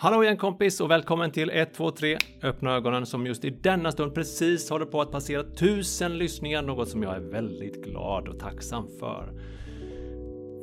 Hallå 0.00 0.24
igen 0.24 0.36
kompis 0.36 0.80
och 0.80 0.90
välkommen 0.90 1.30
till 1.30 1.50
1, 1.50 1.74
2, 1.74 1.90
3 1.90 2.16
Öppna 2.42 2.74
ögonen 2.74 3.06
som 3.06 3.26
just 3.26 3.44
i 3.44 3.50
denna 3.50 3.92
stund 3.92 4.14
precis 4.14 4.70
håller 4.70 4.86
på 4.86 5.00
att 5.00 5.10
passera 5.10 5.42
tusen 5.42 6.18
lyssningar, 6.18 6.62
något 6.62 6.88
som 6.88 7.02
jag 7.02 7.16
är 7.16 7.20
väldigt 7.20 7.84
glad 7.84 8.28
och 8.28 8.38
tacksam 8.38 8.88
för. 9.00 9.32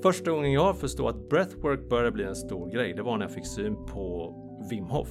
Första 0.03 0.31
gången 0.31 0.51
jag 0.51 0.79
förstod 0.79 1.07
att 1.07 1.29
breathwork 1.29 1.89
började 1.89 2.11
bli 2.11 2.23
en 2.23 2.35
stor 2.35 2.71
grej, 2.71 2.93
det 2.93 3.01
var 3.01 3.17
när 3.17 3.25
jag 3.25 3.33
fick 3.33 3.47
syn 3.47 3.75
på 3.75 4.35
Wim 4.69 4.85
Hof. 4.85 5.09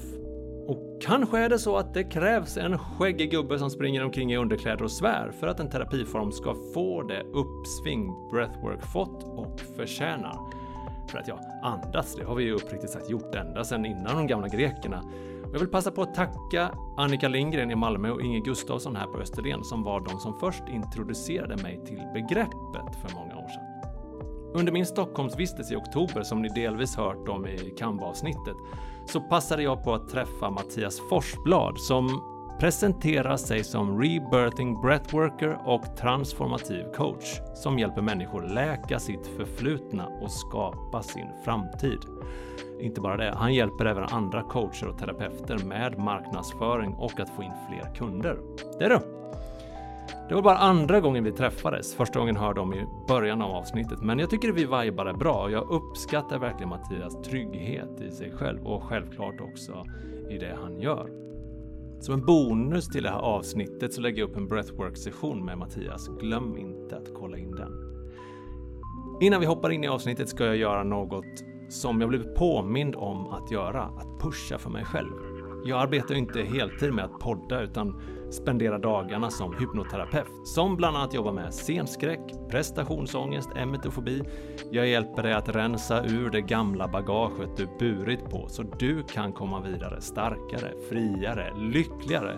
Och 0.66 1.02
kanske 1.02 1.38
är 1.38 1.48
det 1.48 1.59
så 1.59 1.77
att 1.77 1.95
det 1.95 2.05
krävs 2.05 2.56
en 2.56 2.78
skäggig 2.78 3.30
gubbe 3.30 3.59
som 3.59 3.70
springer 3.70 4.05
omkring 4.05 4.33
i 4.33 4.36
underkläder 4.36 4.83
och 4.84 4.92
svär 4.92 5.33
för 5.41 5.47
att 5.47 5.61
en 5.61 5.70
terapiform 5.70 6.33
ska 6.33 6.55
få 6.75 7.02
det 7.02 7.22
uppsving 7.22 8.30
breathwork 8.33 8.83
fått 8.92 9.25
och 9.25 9.61
förtjänar. 9.77 10.64
För 11.10 11.19
att 11.19 11.28
ja, 11.28 11.38
andas, 11.62 12.16
det 12.16 12.24
har 12.24 12.34
vi 12.34 12.44
ju 12.44 12.52
uppriktigt 12.52 12.91
sagt 12.91 13.10
gjort 13.10 13.34
ända 13.34 13.64
sedan 13.64 13.86
innan 13.86 14.16
de 14.16 14.27
gamla 14.27 14.48
grekerna. 14.48 15.02
Och 15.44 15.55
jag 15.55 15.58
vill 15.58 15.69
passa 15.69 15.91
på 15.91 16.02
att 16.02 16.14
tacka 16.14 16.70
Annika 16.97 17.28
Lindgren 17.28 17.70
i 17.70 17.74
Malmö 17.74 18.10
och 18.10 18.22
Inge 18.22 18.41
Gustafsson 18.41 18.97
här 18.97 19.06
på 19.06 19.19
Österlen 19.19 19.64
som 19.64 19.82
var 19.82 20.00
de 20.00 20.19
som 20.19 20.38
först 20.41 20.62
introducerade 20.69 21.62
mig 21.62 21.80
till 21.86 22.02
begreppet 22.14 22.97
för 23.02 23.14
många 23.14 23.36
år 23.36 23.48
sedan. 23.48 23.75
Under 24.55 24.72
min 24.72 24.86
Stockholmsvistelse 24.86 25.75
i 25.75 25.77
oktober, 25.77 26.22
som 26.22 26.42
ni 26.42 26.48
delvis 26.48 26.97
hört 26.97 27.28
om 27.28 27.47
i 27.47 27.75
Canva-avsnittet, 27.78 28.56
så 29.06 29.20
passade 29.20 29.62
jag 29.62 29.84
på 29.84 29.94
att 29.94 30.08
träffa 30.08 30.50
Mattias 30.50 31.00
Forsblad 31.10 31.78
som 31.78 32.34
presenterar 32.65 33.37
sig 33.37 33.65
som 33.65 34.03
rebirthing 34.03 34.81
breathworker 34.81 35.59
och 35.65 35.97
transformativ 35.97 36.84
coach 36.97 37.41
som 37.55 37.79
hjälper 37.79 38.03
människor 38.03 38.43
läka 38.43 38.98
sitt 38.98 39.27
förflutna 39.27 40.06
och 40.06 40.31
skapa 40.31 41.03
sin 41.03 41.27
framtid. 41.45 41.98
Inte 42.81 43.01
bara 43.01 43.17
det, 43.17 43.34
han 43.37 43.55
hjälper 43.55 43.84
även 43.84 44.05
andra 44.05 44.43
coacher 44.43 44.89
och 44.89 44.98
terapeuter 44.98 45.59
med 45.65 45.98
marknadsföring 45.98 46.95
och 46.95 47.21
att 47.21 47.31
få 47.31 47.43
in 47.43 47.53
fler 47.69 47.95
kunder. 47.95 48.39
Det 48.78 48.84
är 48.84 48.91
du! 48.91 48.99
Det 50.28 50.34
var 50.34 50.43
bara 50.43 50.59
andra 50.59 51.01
gången 51.01 51.25
vi 51.25 51.33
träffades. 51.33 51.95
Första 51.95 52.19
gången 52.19 52.37
hörde 52.37 52.61
om 52.61 52.75
i 52.75 52.87
början 53.09 53.43
av 53.43 53.51
avsnittet, 53.51 54.03
men 54.03 54.19
jag 54.19 54.31
tycker 54.31 54.53
vi 54.53 54.65
vibade 54.65 55.15
bra 55.15 55.43
och 55.43 55.51
jag 55.51 55.71
uppskattar 55.71 56.39
verkligen 56.39 56.69
Mattias 56.69 57.23
trygghet 57.23 58.01
i 58.01 58.11
sig 58.11 58.33
själv 58.33 58.67
och 58.67 58.83
självklart 58.83 59.41
också 59.41 59.87
i 60.31 60.39
det 60.39 60.56
han 60.62 60.81
gör. 60.81 61.23
Som 62.05 62.14
en 62.14 62.27
bonus 62.27 62.88
till 62.88 63.02
det 63.02 63.10
här 63.10 63.19
avsnittet 63.19 63.92
så 63.94 64.00
lägger 64.00 64.19
jag 64.19 64.30
upp 64.30 64.36
en 64.36 64.48
breathwork-session 64.48 65.44
med 65.44 65.58
Mattias. 65.58 66.08
Glöm 66.20 66.56
inte 66.56 66.97
att 66.97 67.14
kolla 67.14 67.38
in 67.38 67.50
den. 67.50 67.72
Innan 69.20 69.41
vi 69.41 69.47
hoppar 69.47 69.70
in 69.70 69.84
i 69.84 69.88
avsnittet 69.88 70.28
ska 70.28 70.44
jag 70.44 70.56
göra 70.56 70.84
något 70.84 71.44
som 71.69 72.00
jag 72.00 72.08
blivit 72.08 72.34
påmind 72.34 72.94
om 72.97 73.26
att 73.26 73.50
göra, 73.50 73.82
att 73.82 74.20
pusha 74.20 74.59
för 74.59 74.70
mig 74.70 74.84
själv. 74.84 75.12
Jag 75.66 75.80
arbetar 75.80 76.14
ju 76.14 76.20
inte 76.20 76.42
heltid 76.42 76.92
med 76.92 77.04
att 77.04 77.19
podda 77.19 77.60
utan 77.60 78.00
spenderar 78.30 78.78
dagarna 78.78 79.30
som 79.30 79.56
hypnoterapeut 79.58 80.47
som 80.47 80.76
bland 80.76 80.97
annat 80.97 81.14
jobbar 81.14 81.32
med 81.32 81.54
scenskräck, 81.54 82.20
prestationsångest, 82.50 83.50
emetofobi. 83.56 84.22
Jag 84.70 84.88
hjälper 84.88 85.22
dig 85.22 85.32
att 85.32 85.48
rensa 85.48 86.04
ur 86.04 86.30
det 86.30 86.41
gamla 86.41 86.88
bagaget 86.88 87.56
du 87.56 87.69
burit 87.78 88.30
på 88.30 88.48
så 88.48 88.62
du 88.62 89.02
kan 89.02 89.32
komma 89.32 89.60
vidare 89.60 90.00
starkare, 90.00 90.72
friare, 90.88 91.52
lyckligare. 91.56 92.36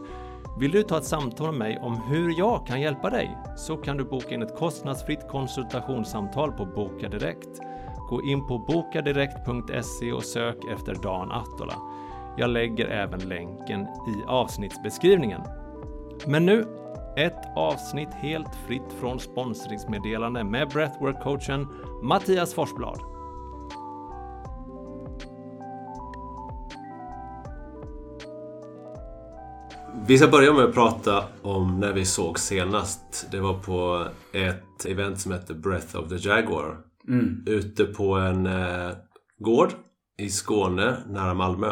Vill 0.61 0.71
du 0.71 0.83
ta 0.83 0.99
ett 0.99 1.05
samtal 1.05 1.47
med 1.47 1.59
mig 1.59 1.79
om 1.79 2.01
hur 2.09 2.39
jag 2.39 2.67
kan 2.67 2.81
hjälpa 2.81 3.11
dig 3.11 3.39
så 3.57 3.77
kan 3.77 3.97
du 3.97 4.05
boka 4.05 4.35
in 4.35 4.43
ett 4.43 4.59
kostnadsfritt 4.59 5.29
konsultationssamtal 5.29 6.53
på 6.53 6.65
Boka 6.65 7.09
Direkt. 7.09 7.61
Gå 8.11 8.23
in 8.23 8.47
på 8.47 8.59
bokadirekt.se 8.59 10.13
och 10.13 10.25
sök 10.25 10.57
efter 10.73 10.95
Dan 10.95 11.33
Attola. 11.33 11.75
Jag 12.39 12.51
lägger 12.51 12.87
även 12.87 13.21
länken 13.21 13.81
i 13.81 14.25
avsnittsbeskrivningen. 14.27 15.41
Men 16.27 16.47
nu, 16.47 16.67
ett 17.17 17.57
avsnitt 17.57 18.15
helt 18.15 18.55
fritt 18.67 18.93
från 19.01 19.21
sponsringsmeddelande 19.21 20.45
med 20.45 20.69
breathwork-coachen 20.69 21.67
Mattias 22.03 22.55
Forsblad. 22.55 23.01
Vi 30.07 30.19
ska 30.19 30.29
börja 30.29 30.53
med 30.53 30.65
att 30.65 30.75
prata 30.75 31.25
om 31.43 31.81
när 31.81 31.93
vi 31.93 32.05
såg 32.05 32.39
senast. 32.39 33.27
Det 33.31 33.41
var 33.41 33.55
på 33.55 34.07
ett 34.33 34.87
event 34.87 35.21
som 35.21 35.33
hette 35.33 35.55
Breath 35.55 35.97
of 35.97 36.09
the 36.09 36.29
Jaguar. 36.29 36.77
Mm. 37.09 37.45
Ute 37.47 37.85
på 37.85 38.15
en 38.15 38.47
eh, 38.47 38.91
gård 39.39 39.73
i 40.19 40.29
Skåne, 40.29 40.97
nära 41.09 41.35
Malmö. 41.35 41.71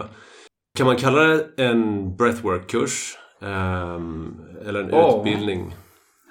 Kan 0.78 0.86
man 0.86 0.96
kalla 0.96 1.20
det 1.22 1.48
en 1.56 2.16
breathwork-kurs? 2.16 3.16
Ehm, 3.42 4.34
eller 4.66 4.82
en 4.82 4.88
Ja. 4.90 5.18
utbildning? 5.18 5.74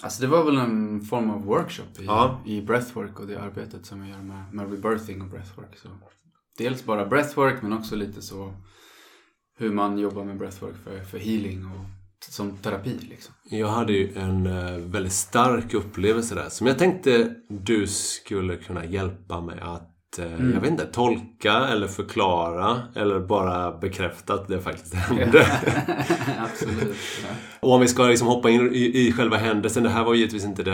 Alltså 0.04 0.22
det 0.22 0.28
var 0.28 0.44
väl 0.44 0.58
en 0.58 1.02
form 1.02 1.30
av 1.30 1.46
workshop 1.46 1.84
i, 2.00 2.06
Ja. 2.06 2.42
i 2.46 2.62
breathwork 2.62 3.20
och 3.20 3.28
det 3.28 3.42
arbetet 3.42 3.86
som 3.86 4.02
vi 4.04 4.10
gör 4.10 4.18
med, 4.22 4.54
med 4.54 4.72
rebirthing 4.72 5.22
och 5.22 5.28
breathwork. 5.28 5.78
Så 5.78 5.88
dels 6.58 6.86
bara 6.86 7.06
breathwork 7.06 7.62
men 7.62 7.74
också 7.74 7.96
lite 7.96 8.22
så 8.22 8.54
hur 9.58 9.72
man 9.72 9.98
jobbar 10.00 10.24
med 10.24 10.38
breathwork 10.38 10.76
för, 10.84 11.00
för 11.04 11.18
healing 11.18 11.66
och 11.66 11.86
som 12.30 12.58
terapi 12.58 12.98
liksom. 13.10 13.34
Jag 13.44 13.68
hade 13.68 13.94
ju 13.94 14.14
en 14.16 14.46
eh, 14.46 14.78
väldigt 14.78 15.14
stark 15.14 15.74
upplevelse 15.74 16.36
där 16.36 16.50
som 16.50 16.68
jag 16.68 16.78
tänkte 16.78 17.36
du 17.50 17.88
skulle 17.88 18.56
kunna 18.56 18.86
hjälpa 18.86 19.42
mig 19.42 19.60
att 19.62 19.90
Mm. 20.20 20.54
jag 20.54 20.62
vet 20.62 20.72
inte, 20.72 20.86
tolka 20.86 21.54
eller 21.54 21.88
förklara 21.88 22.82
eller 22.96 23.20
bara 23.20 23.78
bekräfta 23.78 24.34
att 24.34 24.48
det 24.48 24.62
faktiskt 24.62 24.94
hände. 24.94 25.46
Absolut. 26.40 26.96
Ja. 27.24 27.30
Och 27.60 27.74
om 27.74 27.82
vi 27.82 27.88
ska 27.88 28.04
liksom 28.04 28.28
hoppa 28.28 28.50
in 28.50 28.74
i, 28.74 29.08
i 29.08 29.12
själva 29.12 29.38
händelsen. 29.38 29.84
Det 29.84 29.90
här 29.90 30.04
var 30.04 30.14
givetvis 30.14 30.46
inte 30.46 30.64
det 30.64 30.74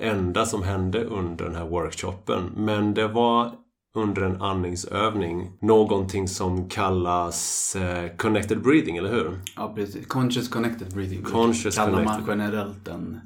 eh, 0.00 0.10
enda 0.10 0.46
som 0.46 0.62
hände 0.62 1.04
under 1.04 1.44
den 1.44 1.54
här 1.54 1.66
workshopen. 1.66 2.50
Men 2.56 2.94
det 2.94 3.08
var 3.08 3.52
under 3.96 4.22
en 4.22 4.42
andningsövning 4.42 5.52
någonting 5.60 6.28
som 6.28 6.68
kallas 6.68 7.76
eh, 7.76 8.16
connected 8.16 8.62
breathing, 8.62 8.96
eller 8.96 9.12
hur? 9.12 9.40
ja, 9.56 9.72
precis. 9.74 10.06
Conscious 10.06 10.48
connected 10.48 10.94
breathing 10.94 11.22
Conscious 11.22 11.76
kallar 11.76 12.04
man 12.04 12.24
generellt 12.28 12.84
den 12.84 13.20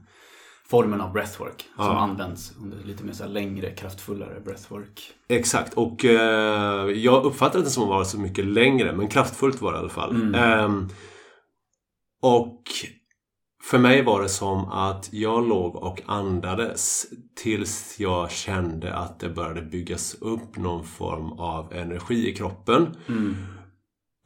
formen 0.71 1.01
av 1.01 1.13
breathwork 1.13 1.61
som 1.77 1.85
Ja. 1.85 1.99
används 1.99 2.53
under 2.63 2.79
lite 2.85 3.05
mer 3.05 3.13
så 3.13 3.27
längre, 3.27 3.71
kraftfullare 3.71 4.41
breathwork. 4.41 5.13
Exakt, 5.29 5.75
och 5.75 6.05
eh, 6.05 6.87
jag 6.91 7.25
uppfattade 7.25 7.65
det 7.65 7.71
som 7.71 7.83
att 7.83 7.89
det 7.89 7.95
var 7.95 8.05
så 8.05 8.21
mycket 8.21 8.45
längre, 8.45 8.93
men 8.93 9.09
kraftfullt 9.09 9.61
var 9.63 9.73
det 9.73 9.77
i 9.79 9.81
alla 9.81 9.89
fall. 9.89 10.11
Mm. 10.15 10.35
Ehm, 10.35 10.89
och 12.23 12.63
för 13.63 13.79
mig 13.79 14.03
var 14.05 14.23
det 14.23 14.29
som 14.29 14.69
att 14.69 15.09
jag 15.13 15.49
låg 15.49 15.77
och 15.77 16.03
andades 16.07 17.07
tills 17.43 17.97
jag 18.01 18.31
kände 18.31 18.95
att 18.95 19.21
det 19.21 19.29
började 19.29 19.63
byggas 19.63 20.15
upp 20.15 20.57
någon 20.57 20.85
form 20.85 21.33
av 21.33 21.73
energi 21.73 22.29
i 22.31 22.35
kroppen. 22.35 22.97
Mm. 23.09 23.37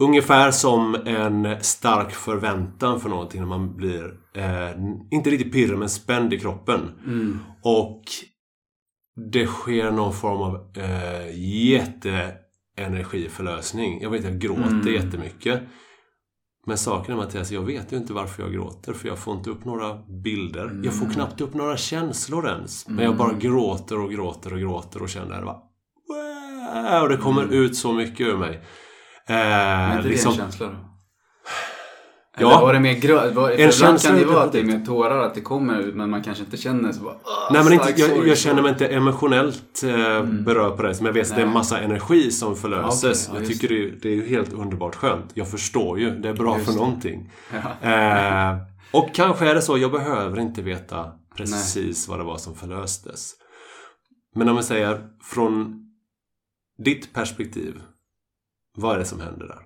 Ungefär 0.02 0.50
som 0.50 0.94
en 0.94 1.56
stark 1.60 2.12
förväntan 2.12 3.00
för 3.00 3.08
någonting 3.08 3.40
när 3.40 3.48
man 3.48 3.76
blir, 3.76 4.14
eh, 4.36 4.70
inte 5.10 5.30
riktigt 5.30 5.52
pirrig 5.52 5.78
men 5.78 5.88
spänd 5.88 6.32
i 6.32 6.38
kroppen. 6.40 6.80
Mm. 7.06 7.38
Och 7.62 8.02
det 9.32 9.46
sker 9.46 9.90
någon 9.90 10.12
form 10.12 10.42
av 10.42 10.54
eh, 10.76 11.38
jätteenergiförlösning. 12.76 14.02
Jag 14.02 14.10
vet, 14.10 14.24
jag 14.24 14.38
gråter 14.38 14.66
Mm. 14.66 14.94
jättemycket. 14.94 15.62
Men 16.66 16.78
saken 16.78 17.12
är 17.14 17.16
Mattias, 17.18 17.50
jag 17.52 17.62
vet 17.62 17.92
ju 17.92 17.96
inte 17.96 18.12
varför 18.12 18.42
jag 18.42 18.52
gråter. 18.52 18.92
För 18.92 19.08
jag 19.08 19.18
får 19.18 19.36
inte 19.36 19.50
upp 19.50 19.64
några 19.64 19.94
bilder. 20.24 20.80
Jag 20.84 20.94
får 20.94 21.04
Mm. 21.04 21.14
knappt 21.14 21.40
upp 21.40 21.54
några 21.54 21.76
känslor 21.76 22.48
ens. 22.48 22.88
Men 22.88 23.04
jag 23.04 23.16
bara 23.16 23.32
gråter 23.32 24.00
och 24.00 24.10
gråter 24.10 24.52
och 24.52 24.58
gråter 24.60 25.02
och 25.02 25.08
känner 25.08 25.42
bara... 25.42 25.58
"Wow!" 26.08 27.02
Och 27.02 27.08
det 27.08 27.16
kommer 27.16 27.42
Mm. 27.42 27.54
ut 27.54 27.76
så 27.76 27.92
mycket 27.92 28.26
ur 28.26 28.36
mig. 28.36 28.60
Men 29.28 29.90
Eh, 29.90 29.96
inte 29.96 30.08
liksom, 30.08 30.32
det 30.58 30.76
då? 32.36 32.40
Eller 32.46 32.50
Ja. 32.50 32.60
var 32.60 32.72
det 32.72 32.80
mer 32.80 32.94
grö... 32.94 33.30
Var, 33.30 33.50
En 33.50 33.70
ibland 33.70 34.00
kan 34.02 34.14
det 34.14 34.20
är 34.20 34.26
vara 34.26 34.42
att 34.42 34.52
det 34.52 34.60
är 34.60 34.64
mer 34.64 34.84
tårar, 34.86 35.18
att 35.26 35.34
det 35.34 35.40
kommer 35.40 35.78
ut 35.80 35.94
men 35.94 36.10
man 36.10 36.22
kanske 36.22 36.44
inte 36.44 36.56
känner 36.56 36.92
så 36.92 37.00
bara, 37.02 37.14
"Åh, 37.24 37.52
Nej 37.52 37.64
men 37.64 37.72
inte, 37.72 37.94
jag, 37.96 38.10
sorg." 38.10 38.28
jag 38.28 38.38
känner 38.38 38.62
mig 38.62 38.70
inte 38.70 38.86
emotionellt 38.88 39.82
eh, 39.84 40.22
berörd 40.24 40.76
på 40.76 40.82
det. 40.82 40.94
Men 40.96 41.06
jag 41.06 41.12
vet 41.12 41.22
att 41.30 41.34
det 41.36 41.40
är 41.40 41.40
en 41.40 41.46
Nej. 41.48 41.54
massa 41.54 41.78
energi 41.80 42.30
som 42.30 42.56
förlöses. 42.56 43.02
Ja, 43.28 43.32
okej. 43.32 43.42
Ja, 43.44 43.50
jag 43.50 43.60
tycker 43.60 43.68
det. 43.74 43.84
är- 43.88 43.98
det 44.02 44.08
är 44.08 44.14
ju 44.14 44.26
helt 44.28 44.52
underbart 44.52 44.94
skönt. 44.94 45.30
Jag 45.34 45.50
förstår 45.50 45.98
ju. 46.00 46.10
Det 46.10 46.28
är 46.28 46.32
bra 46.34 46.54
Just 46.54 46.64
för 46.66 46.72
det. 46.72 46.78
någonting. 46.78 47.30
Ja. 47.82 47.88
Eh, 47.90 48.56
och 48.92 49.14
kanske 49.14 49.50
är 49.50 49.54
det 49.54 49.62
så. 49.62 49.78
Jag 49.78 49.92
behöver 49.92 50.40
inte 50.40 50.62
veta 50.62 51.12
precis 51.36 52.08
vad 52.08 52.18
det 52.18 52.24
var 52.24 52.36
som 52.38 52.54
förlöstes. 52.54 53.32
Men 54.36 54.48
om 54.48 54.56
vi 54.56 54.62
säger 54.62 55.08
från 55.22 55.80
ditt 56.78 57.12
perspektiv. 57.12 57.80
Vad 58.76 58.94
är 58.94 58.98
det 58.98 59.04
som 59.04 59.20
händer 59.20 59.46
där? 59.46 59.58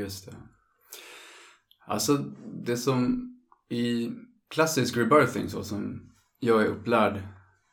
Just 0.00 0.26
det. 0.26 0.32
Alltså 1.86 2.16
det 2.64 2.76
som 2.76 3.32
i 3.70 4.10
klassisk 4.50 4.96
rebirthing 4.96 5.48
så 5.48 5.62
som 5.64 6.00
jag 6.40 6.62
är 6.62 6.66
upplärd. 6.66 7.22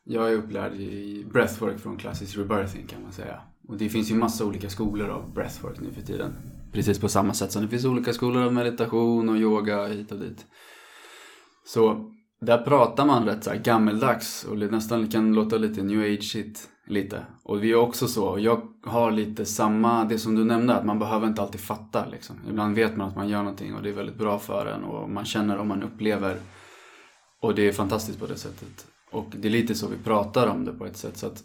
Jag 0.05 0.31
är 0.31 0.35
upplärd 0.35 0.73
i 0.73 1.25
breathwork 1.33 1.79
från 1.79 1.97
klassisk 1.97 2.37
rebirthing 2.37 2.87
kan 2.87 3.03
man 3.03 3.11
säga. 3.11 3.41
Och 3.67 3.77
det 3.77 3.89
finns 3.89 4.11
ju 4.11 4.15
massa 4.15 4.45
olika 4.45 4.69
skolor 4.69 5.09
av 5.09 5.33
breathwork 5.33 5.79
nu 5.79 5.91
för 5.91 6.01
tiden. 6.01 6.33
Precis 6.71 6.99
på 6.99 7.09
samma 7.09 7.33
sätt 7.33 7.51
som 7.51 7.61
det 7.61 7.67
finns 7.67 7.85
olika 7.85 8.13
skolor 8.13 8.43
av 8.43 8.53
meditation 8.53 9.29
och 9.29 9.37
yoga 9.37 9.87
hit 9.87 10.11
och 10.11 10.19
dit. 10.19 10.45
Så 11.65 12.11
där 12.41 12.57
pratar 12.57 13.05
man 13.05 13.25
rätt 13.25 13.43
så 13.43 13.49
här 13.49 13.57
gammeldags 13.57 14.43
och 14.43 14.57
det 14.57 14.71
nästan 14.71 15.07
kan 15.07 15.33
låta 15.33 15.57
lite 15.57 15.83
new 15.83 15.99
age 15.99 16.23
shit 16.23 16.69
lite. 16.87 17.25
Och 17.43 17.63
vi 17.63 17.71
är 17.71 17.75
också 17.75 18.07
så. 18.07 18.39
Jag 18.39 18.61
har 18.83 19.11
lite 19.11 19.45
samma, 19.45 20.05
det 20.05 20.19
som 20.19 20.35
du 20.35 20.43
nämnde, 20.43 20.75
att 20.75 20.85
man 20.85 20.99
behöver 20.99 21.27
inte 21.27 21.41
alltid 21.41 21.61
fatta 21.61 22.05
liksom. 22.05 22.35
Ibland 22.49 22.75
vet 22.75 22.97
man 22.97 23.09
att 23.09 23.15
man 23.15 23.29
gör 23.29 23.43
någonting 23.43 23.75
och 23.75 23.83
det 23.83 23.89
är 23.89 23.93
väldigt 23.93 24.17
bra 24.17 24.39
för 24.39 24.65
en 24.65 24.83
och 24.83 25.09
man 25.09 25.25
känner 25.25 25.57
och 25.57 25.67
man 25.67 25.83
upplever. 25.83 26.37
Och 27.41 27.55
det 27.55 27.67
är 27.67 27.71
fantastiskt 27.71 28.19
på 28.19 28.25
det 28.25 28.37
sättet. 28.37 28.87
Och 29.11 29.27
det 29.39 29.47
är 29.47 29.51
lite 29.51 29.75
så 29.75 29.87
vi 29.87 29.97
pratar 29.97 30.47
om 30.47 30.65
det 30.65 30.73
på 30.73 30.85
ett 30.85 30.97
sätt 30.97 31.17
så 31.17 31.27
att 31.27 31.43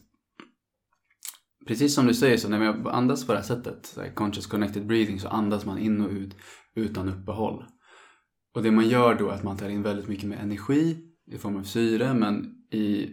Precis 1.67 1.94
som 1.94 2.06
du 2.06 2.14
säger 2.14 2.37
så 2.37 2.49
när 2.49 2.58
man 2.58 2.87
andas 2.87 3.26
på 3.26 3.32
det 3.32 3.38
här 3.38 3.46
sättet, 3.46 3.87
så 3.87 4.00
här 4.00 4.14
conscious 4.14 4.46
connected 4.46 4.87
breathing, 4.87 5.20
så 5.20 5.29
andas 5.29 5.67
man 5.67 5.79
in 5.79 6.00
och 6.00 6.11
ut 6.11 6.34
utan 6.75 7.08
uppehåll. 7.08 7.64
Och 8.55 8.62
det 8.62 8.70
man 8.70 8.88
gör 8.88 9.14
då 9.14 9.29
är 9.29 9.32
att 9.32 9.43
man 9.43 9.56
tar 9.56 9.69
in 9.69 9.82
väldigt 9.82 10.08
mycket 10.08 10.29
mer 10.29 10.37
energi 10.37 10.96
i 11.26 11.38
form 11.38 11.56
av 11.56 11.62
syre 11.62 12.14
men 12.14 12.55
i 12.73 13.11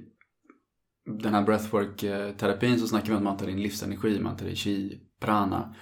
den 1.06 1.34
här 1.34 1.44
breathwork-terapin 1.44 2.80
så 2.80 2.88
snackar 2.88 3.08
vi 3.08 3.12
om 3.14 3.18
att 3.18 3.24
man 3.24 3.38
tar 3.38 3.48
in 3.48 3.62
livsenergi, 3.62 4.20
man 4.20 4.38
tar 4.38 4.48
in 4.48 4.56
chi, 4.56 5.00
prana. 5.20 5.76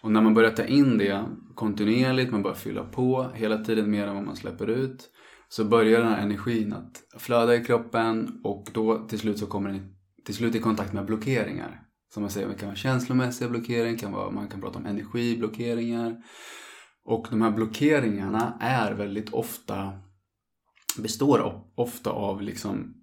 Och 0.00 0.12
när 0.12 0.20
man 0.20 0.34
börjar 0.34 0.50
ta 0.50 0.64
in 0.64 0.98
det 0.98 1.24
kontinuerligt, 1.54 2.32
man 2.32 2.42
börjar 2.42 2.56
fylla 2.56 2.84
på 2.84 3.30
hela 3.34 3.58
tiden 3.58 3.90
mer 3.90 4.06
än 4.06 4.14
vad 4.14 4.24
man 4.24 4.36
släpper 4.36 4.66
ut 4.66 5.10
så 5.48 5.64
börjar 5.64 6.00
den 6.00 6.12
här 6.12 6.22
energin 6.22 6.72
att 6.72 7.20
flöda 7.20 7.54
i 7.54 7.64
kroppen 7.64 8.40
och 8.44 8.68
då 8.72 9.08
till 9.08 9.18
slut 9.18 9.38
så 9.38 9.46
kommer 9.46 9.70
den 9.70 9.94
till 10.24 10.34
slut 10.34 10.54
i 10.54 10.58
kontakt 10.58 10.92
med 10.92 11.06
blockeringar. 11.06 11.82
Som 12.14 12.22
man 12.22 12.30
säger, 12.30 12.48
det 12.48 12.54
kan 12.54 12.68
vara 12.68 12.76
känslomässiga 12.76 13.48
blockeringar, 13.48 13.98
kan 13.98 14.12
vara, 14.12 14.30
man 14.30 14.48
kan 14.48 14.60
prata 14.60 14.78
om 14.78 14.86
energiblockeringar. 14.86 16.16
Och 17.04 17.26
de 17.30 17.42
här 17.42 17.50
blockeringarna 17.50 18.58
är 18.60 18.94
väldigt 18.94 19.30
ofta, 19.30 19.92
består 20.98 21.64
ofta 21.74 22.10
av 22.10 22.42
liksom 22.42 22.94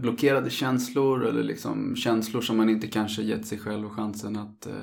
blockerade 0.00 0.50
känslor 0.50 1.26
eller 1.26 1.42
liksom 1.42 1.96
känslor 1.96 2.40
som 2.40 2.56
man 2.56 2.68
inte 2.68 2.86
kanske 2.86 3.22
gett 3.22 3.46
sig 3.46 3.58
själv 3.58 3.88
chansen 3.88 4.36
att 4.36 4.66
eh, 4.66 4.82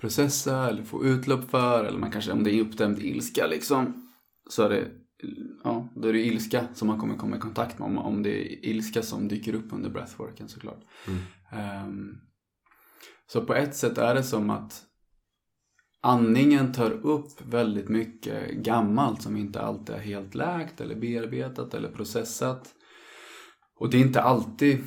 processa 0.00 0.68
eller 0.68 0.84
få 0.84 1.04
utlopp 1.04 1.50
för. 1.50 1.84
Eller 1.84 1.98
man 1.98 2.10
kanske, 2.10 2.32
om 2.32 2.44
det 2.44 2.54
är 2.54 2.60
uppdämd 2.60 2.98
ilska 2.98 3.46
liksom, 3.46 4.10
så 4.48 4.62
är 4.62 4.68
det, 4.68 4.88
ja, 5.64 5.88
då 5.96 6.08
är 6.08 6.12
det 6.12 6.26
ilska 6.26 6.66
som 6.74 6.88
man 6.88 6.98
kommer 6.98 7.16
komma 7.16 7.36
i 7.36 7.40
kontakt 7.40 7.78
med. 7.78 7.86
Om, 7.86 7.98
om 7.98 8.22
det 8.22 8.30
är 8.30 8.64
ilska 8.64 9.02
som 9.02 9.28
dyker 9.28 9.54
upp 9.54 9.72
under 9.72 9.90
breathworken 9.90 10.48
såklart. 10.48 10.80
Ehm, 11.52 12.14
så 13.26 13.40
på 13.44 13.54
ett 13.54 13.76
sätt 13.76 13.98
är 13.98 14.14
det 14.14 14.22
som 14.22 14.50
att 14.50 14.82
andningen 16.00 16.72
tar 16.72 16.90
upp 16.90 17.46
väldigt 17.46 17.88
mycket 17.88 18.50
gammalt 18.50 19.22
som 19.22 19.36
inte 19.36 19.60
alltid 19.60 19.94
är 19.94 20.00
helt 20.00 20.34
läkt 20.34 20.80
eller 20.80 20.94
bearbetat 20.94 21.74
eller 21.74 21.88
processat. 21.88 22.74
Och 23.82 23.90
det 23.90 23.96
är 23.96 24.00
inte 24.00 24.22
alltid 24.22 24.78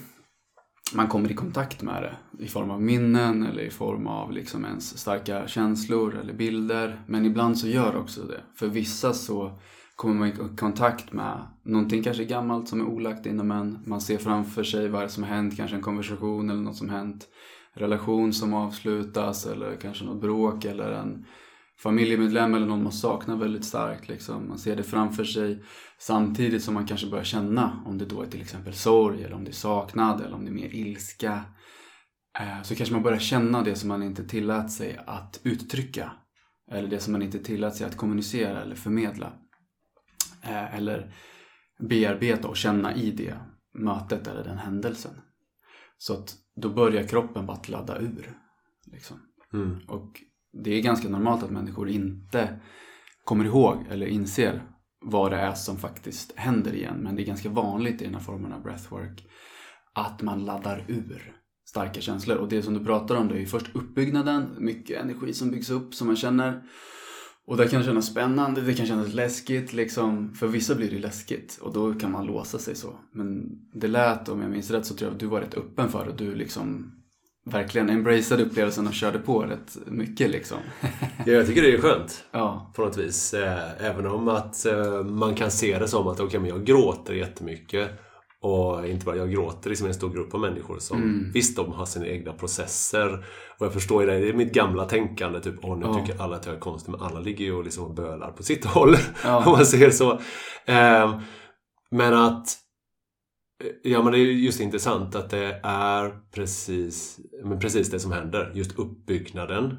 man 0.94 1.08
kommer 1.08 1.32
i 1.32 1.34
kontakt 1.34 1.82
med 1.82 2.04
det 2.04 2.44
i 2.44 2.48
form 2.48 2.72
av 2.72 2.82
minnen 2.82 3.44
eller 3.44 3.64
i 3.64 3.70
form 3.70 4.08
av 4.08 4.32
liksom 4.32 4.66
ens 4.66 4.98
starka 4.98 5.48
känslor 5.48 6.16
eller 6.16 6.34
bilder. 6.34 7.02
Men 7.08 7.26
ibland 7.26 7.58
så 7.58 7.68
gör 7.68 7.96
också 7.96 8.24
det. 8.24 8.42
För 8.56 8.68
vissa 8.68 9.14
så 9.14 9.60
kommer 9.96 10.16
man 10.16 10.28
i 10.28 10.58
kontakt 10.58 11.14
med 11.14 11.48
någonting 11.64 12.04
kanske 12.04 12.26
gammalt 12.26 12.68
som 12.68 12.82
är 12.82 12.86
olagt 12.86 13.26
inom 13.26 13.52
en. 13.52 13.80
Man 13.86 14.02
ser 14.02 14.18
framför 14.18 14.64
sig 14.64 14.90
vad 14.90 15.12
som 15.12 15.24
har 15.24 15.30
hänt, 15.30 15.58
kanske 15.58 15.76
en 15.76 15.82
konversation 15.82 16.50
eller 16.50 16.62
något 16.62 16.78
som 16.78 16.90
hänt. 16.90 17.28
Relation 17.74 18.34
som 18.34 18.54
avslutas 18.54 19.46
eller 19.46 19.76
kanske 19.76 20.06
något 20.06 20.22
bråk 20.22 20.66
eller 20.66 20.92
en 20.92 21.26
familjemedlem 21.78 22.54
eller 22.54 22.66
någon 22.66 22.84
man 22.84 22.92
saknar 22.92 23.36
väldigt 23.36 23.66
starkt. 23.66 24.08
Liksom. 24.08 24.48
Man 24.48 24.60
ser 24.60 24.76
det 24.76 24.84
framför 24.84 25.24
sig 25.24 25.64
samtidigt 26.00 26.64
som 26.64 26.74
man 26.74 26.86
kanske 26.86 27.08
börjar 27.08 27.24
känna 27.24 27.84
om 27.86 27.98
det 27.98 28.06
då 28.06 28.22
är 28.22 28.28
till 28.28 28.42
exempel 28.42 28.74
sorg 28.74 29.24
eller 29.24 29.36
om 29.36 29.44
det 29.44 29.52
är 29.52 29.54
saknad 29.54 30.22
eller 30.22 30.34
om 30.36 30.46
det 30.46 30.52
är 30.52 30.56
mer 30.56 30.76
ilska. 30.76 31.42
Eh, 32.40 32.62
Så 32.64 32.76
kanske 32.76 32.94
man 32.96 33.04
börjar 33.04 33.20
känna 33.20 33.64
det 33.64 33.76
som 33.76 33.88
man 33.90 34.04
inte 34.04 34.24
tillät 34.28 34.72
sig 34.72 35.00
att 35.08 35.40
uttrycka. 35.44 36.12
Eller 36.72 36.88
det 36.88 37.00
som 37.00 37.12
man 37.12 37.22
inte 37.22 37.40
tillät 37.40 37.76
sig 37.76 37.88
att 37.88 37.98
kommunicera 37.98 38.62
eller 38.62 38.76
förmedla. 38.76 39.34
Eh, 40.42 40.76
Eller 40.76 41.14
bearbeta 41.80 42.48
och 42.48 42.58
känna 42.58 42.96
i 42.96 43.12
det 43.12 43.36
mötet 43.74 44.28
eller 44.28 44.44
den 44.44 44.58
händelsen. 44.58 45.12
Så 45.98 46.14
att 46.14 46.36
då 46.56 46.70
börjar 46.70 47.04
kroppen 47.04 47.46
bara 47.46 47.58
att 47.58 47.70
ladda 47.70 48.00
ur. 48.00 48.38
Liksom. 48.92 49.18
Mm. 49.54 49.80
Och 49.88 50.12
det 50.64 50.74
är 50.74 50.82
ganska 50.82 51.10
normalt 51.10 51.44
att 51.44 51.52
människor 51.52 51.90
inte 51.90 52.60
kommer 53.24 53.46
ihåg 53.46 53.86
eller 53.90 54.08
inser 54.08 54.64
vad 55.06 55.32
det 55.32 55.38
är 55.38 55.54
som 55.54 55.78
faktiskt 55.78 56.34
händer 56.36 56.76
igen. 56.76 56.98
Men 56.98 57.16
det 57.16 57.22
är 57.22 57.26
ganska 57.26 57.50
vanligt 57.50 58.02
i 58.02 58.06
den 58.06 58.14
här 58.14 58.22
formen 58.22 58.54
av 58.54 58.64
breathwork 58.64 59.26
att 59.94 60.22
man 60.22 60.46
laddar 60.46 60.86
ur 60.88 61.36
starka 61.66 62.02
känslor. 62.02 62.38
Och 62.38 62.50
det 62.50 62.62
som 62.62 62.74
du 62.74 62.86
pratar 62.86 63.16
om 63.16 63.28
det 63.28 63.36
är 63.36 63.40
ju 63.40 63.46
först 63.46 63.76
uppbyggnaden, 63.76 64.56
mycket 64.60 65.02
energi 65.02 65.34
som 65.34 65.52
byggs 65.52 65.70
upp 65.70 65.94
som 65.94 66.08
man 66.08 66.16
känner. 66.16 66.64
Och 67.48 67.58
det 67.58 67.68
kan 67.68 67.84
kännas 67.84 68.06
spännande, 68.06 68.62
det 68.62 68.74
kan 68.74 68.86
kännas 68.86 69.14
läskigt 69.14 69.74
liksom. 69.74 70.34
För 70.34 70.48
vissa 70.48 70.76
blir 70.76 70.92
det 70.92 71.00
läskigt 71.00 71.60
och 71.62 71.74
då 71.74 71.94
kan 71.94 72.12
man 72.12 72.26
låsa 72.26 72.60
sig 72.60 72.76
så. 72.76 73.00
Men 73.12 73.44
det 73.74 73.88
lät, 73.88 74.30
om 74.30 74.42
jag 74.42 74.52
minns 74.52 74.72
rätt, 74.72 74.86
så 74.86 74.96
tror 74.96 75.08
jag 75.08 75.14
att 75.14 75.20
du 75.20 75.28
var 75.28 75.42
rätt 75.42 75.58
öppen 75.58 75.90
för 75.90 76.06
det. 76.06 76.26
Du 76.26 76.36
liksom 76.36 76.92
verkligen 77.46 77.90
embraceade 77.90 78.44
upplevelsen 78.44 78.88
och 78.88 78.94
körde 78.94 79.20
på 79.20 79.42
rätt 79.42 79.78
mycket 79.86 80.30
liksom. 80.32 80.58
Ja, 81.26 81.32
jag 81.34 81.48
tycker 81.48 81.62
det 81.62 81.74
är 81.74 81.82
skönt. 81.82 82.24
ja, 82.32 82.72
På 82.76 82.82
något 82.82 82.98
vis. 82.98 83.34
Eh, 83.34 83.86
Även 83.86 84.08
om 84.08 84.28
att 84.28 84.66
eh, 84.66 85.04
man 85.04 85.36
kan 85.36 85.52
se 85.52 85.80
det 85.80 85.88
som 85.88 86.08
att 86.08 86.20
okej, 86.20 86.40
men 86.40 86.50
jag 86.50 86.66
gråter 86.66 87.14
jättemycket. 87.14 87.90
Och 88.42 88.88
inte 88.88 89.06
bara 89.06 89.16
jag 89.16 89.32
gråter 89.32 89.70
liksom 89.70 89.88
en 89.88 89.94
stor 89.94 90.10
grupp 90.10 90.34
av 90.34 90.40
människor 90.40 90.80
som 90.80 90.98
Mm. 90.98 91.32
visst 91.34 91.56
de 91.58 91.72
har 91.72 91.86
sina 91.86 92.08
egna 92.08 92.34
processer. 92.34 93.26
Och 93.60 93.66
jag 93.66 93.74
förstår 93.74 94.02
ju 94.04 94.10
det, 94.10 94.20
det 94.20 94.30
är 94.30 94.34
mitt 94.34 94.54
gamla 94.54 94.86
tänkande. 94.86 95.40
Typ, 95.40 95.56
åh 95.62 95.78
nu 95.78 95.86
Ja. 95.86 95.94
tycker 96.06 96.22
alla 96.22 96.36
att 96.36 96.46
jag 96.46 96.56
är 96.56 96.60
konstig. 96.60 96.92
Men 96.92 97.02
alla 97.02 97.20
ligger 97.20 97.46
ju 97.46 97.54
och 97.54 97.64
liksom 97.64 97.96
bölar 97.96 98.32
på 98.32 98.44
sitt 98.44 98.66
håll. 98.76 98.96
Ja. 99.24 99.46
om 99.46 99.52
man 99.52 99.66
säger 99.66 99.90
så. 99.90 100.12
Eh, 100.66 101.20
Men 101.92 102.14
att 102.14 102.48
Ja 103.84 104.04
men 104.04 104.14
det 104.14 104.20
är 104.20 104.22
just 104.24 104.60
intressant 104.60 105.16
att 105.16 105.30
det 105.30 105.60
är 105.64 106.20
precis, 106.32 107.20
men 107.44 107.60
precis 107.60 107.90
det 107.90 108.00
som 108.00 108.12
händer. 108.12 108.52
Just 108.56 108.80
uppbyggnaden. 108.80 109.78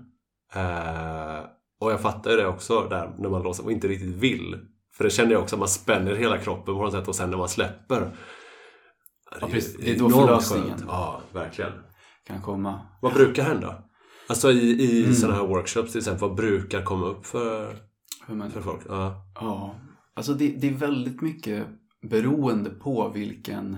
Eh, 0.55 1.41
och 1.81 1.93
jag 1.93 2.01
fattar 2.01 2.31
ju 2.31 2.37
det 2.37 2.47
också 2.47 2.87
där 2.91 3.15
när 3.19 3.29
man 3.29 3.43
låser 3.43 3.65
och 3.65 3.73
inte 3.73 3.89
riktigt 3.89 4.15
vill. 4.15 4.59
För 4.93 5.05
det 5.05 5.11
känner 5.11 5.33
jag 5.33 5.43
också, 5.43 5.57
man 5.57 5.69
spänner 5.69 6.15
hela 6.15 6.39
kroppen 6.39 6.75
på 6.75 6.83
något 6.83 6.93
sätt 6.93 7.09
och 7.09 7.15
sen 7.17 7.31
när 7.31 7.37
man 7.39 7.49
släpper. 7.49 8.11
Ja, 9.41 9.47
precis. 9.51 9.77
Det 9.77 9.95
är 9.95 9.99
då 9.99 10.11
förlösningen. 10.11 10.69
skönt. 10.69 10.85
Ja, 10.89 11.21
verkligen. 11.33 11.73
kan 12.27 12.43
komma. 12.43 12.81
Vad 13.03 13.13
brukar 13.15 13.43
hända? 13.45 13.83
Alltså 14.29 14.53
i, 14.53 14.83
i 14.83 15.03
Mm. 15.03 15.15
sådana 15.15 15.37
här 15.39 15.47
workshops 15.47 15.93
till 15.93 15.99
exempel, 15.99 16.29
vad 16.29 16.37
brukar 16.37 16.83
komma 16.83 17.07
upp 17.07 17.27
för, 17.27 17.77
man, 18.29 18.51
för 18.51 18.61
folk? 18.61 18.81
Ja. 18.89 19.25
Ja, 19.35 19.75
alltså 20.15 20.33
det, 20.35 20.49
det 20.49 20.69
är 20.69 20.73
väldigt 20.75 21.21
mycket 21.23 21.67
beroende 22.09 22.71
på 22.71 23.09
vilken 23.09 23.77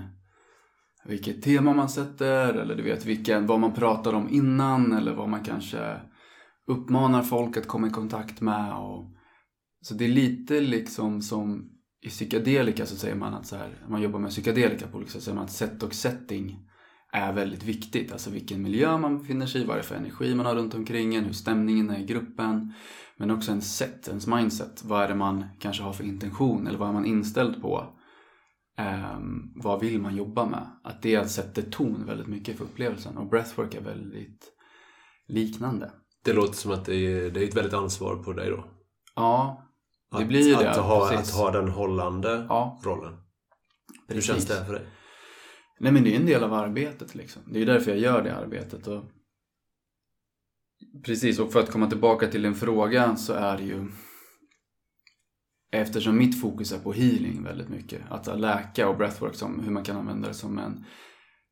vilket 1.05 1.41
tema 1.41 1.73
man 1.73 1.89
sätter 1.89 2.53
eller 2.53 2.75
du 2.75 2.83
vet 2.83 3.05
vilken, 3.05 3.47
vad 3.47 3.59
man 3.59 3.73
pratar 3.73 4.13
om 4.13 4.29
innan 4.29 4.93
eller 4.93 5.15
vad 5.15 5.29
man 5.29 5.43
kanske 5.43 5.99
uppmanar 6.67 7.21
folk 7.21 7.57
att 7.57 7.67
komma 7.67 7.87
i 7.87 7.89
kontakt 7.89 8.41
med. 8.41 8.73
Och, 8.73 9.15
så 9.81 9.93
det 9.93 10.05
är 10.05 10.09
lite 10.09 10.61
liksom 10.61 11.21
som 11.21 11.69
i 12.01 12.09
psykedelika 12.09 12.85
så 12.85 12.95
säger 12.95 13.15
man 13.15 13.33
att 13.33 13.45
så 13.45 13.55
här, 13.55 13.85
man 13.87 14.01
jobbar 14.01 14.19
med 14.19 14.29
psykedelika 14.29 14.87
på 14.87 14.97
olika 14.97 15.11
sätt, 15.11 15.21
så 15.21 15.25
säger 15.25 15.35
man 15.35 15.45
att 15.45 15.51
set 15.51 15.83
och 15.83 15.93
setting 15.93 16.59
är 17.11 17.33
väldigt 17.33 17.63
viktigt. 17.63 18.11
Alltså 18.11 18.29
vilken 18.29 18.61
miljö 18.61 18.97
man 18.97 19.19
befinner 19.19 19.45
sig 19.45 19.61
i, 19.61 19.65
vad 19.65 19.75
det 19.75 19.81
är 19.81 19.83
för 19.83 19.95
energi 19.95 20.35
man 20.35 20.45
har 20.45 20.55
runt 20.55 20.75
omkring 20.75 21.15
en, 21.15 21.25
hur 21.25 21.33
stämningen 21.33 21.89
är 21.89 21.99
i 21.99 22.05
gruppen. 22.05 22.73
Men 23.17 23.31
också 23.31 23.51
en 23.51 23.61
set, 23.61 24.07
ens 24.07 24.27
mindset. 24.27 24.83
Vad 24.85 25.03
är 25.03 25.07
det 25.07 25.15
man 25.15 25.45
kanske 25.59 25.83
har 25.83 25.93
för 25.93 26.03
intention 26.03 26.67
eller 26.67 26.79
vad 26.79 26.89
är 26.89 26.93
man 26.93 27.05
inställd 27.05 27.61
på? 27.61 27.98
Um, 28.79 29.53
vad 29.55 29.79
vill 29.79 30.01
man 30.01 30.15
jobba 30.15 30.45
med? 30.45 30.67
Att 30.83 31.01
det 31.01 31.29
sätter 31.29 31.61
ton 31.61 32.05
väldigt 32.05 32.27
mycket 32.27 32.57
för 32.57 32.63
upplevelsen. 32.65 33.17
Och 33.17 33.29
breathwork 33.29 33.75
är 33.75 33.81
väldigt 33.81 34.51
liknande. 35.27 35.91
Det 36.23 36.33
låter 36.33 36.53
som 36.53 36.71
att 36.71 36.85
det 36.85 36.95
är, 36.95 37.31
det 37.31 37.43
är 37.43 37.47
ett 37.47 37.57
väldigt 37.57 37.73
ansvar 37.73 38.15
på 38.15 38.33
dig 38.33 38.49
då. 38.49 38.65
Ja, 39.15 39.65
det 40.11 40.17
Att, 40.17 40.27
blir 40.27 40.53
att, 40.55 40.75
det. 40.75 40.81
ha, 40.81 41.13
att 41.13 41.29
ha 41.29 41.51
den 41.51 41.69
hållande 41.69 42.45
Ja. 42.49 42.79
rollen. 42.83 43.13
Hur 44.07 44.15
Precis. 44.15 44.25
känns 44.25 44.45
det 44.45 44.65
för 44.65 44.73
dig? 44.73 44.87
Nej 45.79 45.91
men 45.91 46.03
det 46.03 46.15
är 46.15 46.19
en 46.19 46.25
del 46.25 46.43
av 46.43 46.53
arbetet 46.53 47.15
liksom. 47.15 47.41
Det 47.45 47.61
är 47.61 47.65
därför 47.65 47.91
jag 47.91 47.99
gör 47.99 48.23
det 48.23 48.35
arbetet. 48.35 48.87
Och... 48.87 49.03
Precis, 51.05 51.39
och 51.39 51.51
för 51.51 51.59
att 51.59 51.71
komma 51.71 51.89
tillbaka 51.89 52.27
till 52.27 52.41
din 52.41 52.55
fråga 52.55 53.15
så 53.15 53.33
är 53.33 53.57
det 53.57 53.63
ju 53.63 53.91
Eftersom 55.71 56.17
mitt 56.17 56.41
fokus 56.41 56.71
är 56.71 56.79
på 56.79 56.93
healing 56.93 57.43
väldigt 57.43 57.69
mycket. 57.69 58.01
Att 58.09 58.39
läka 58.39 58.89
och 58.89 58.97
breathwork 58.97 59.35
som 59.35 59.59
hur 59.59 59.71
man 59.71 59.83
kan 59.83 59.97
använda 59.97 60.27
det 60.27 60.33
som 60.33 60.57
en, 60.59 60.85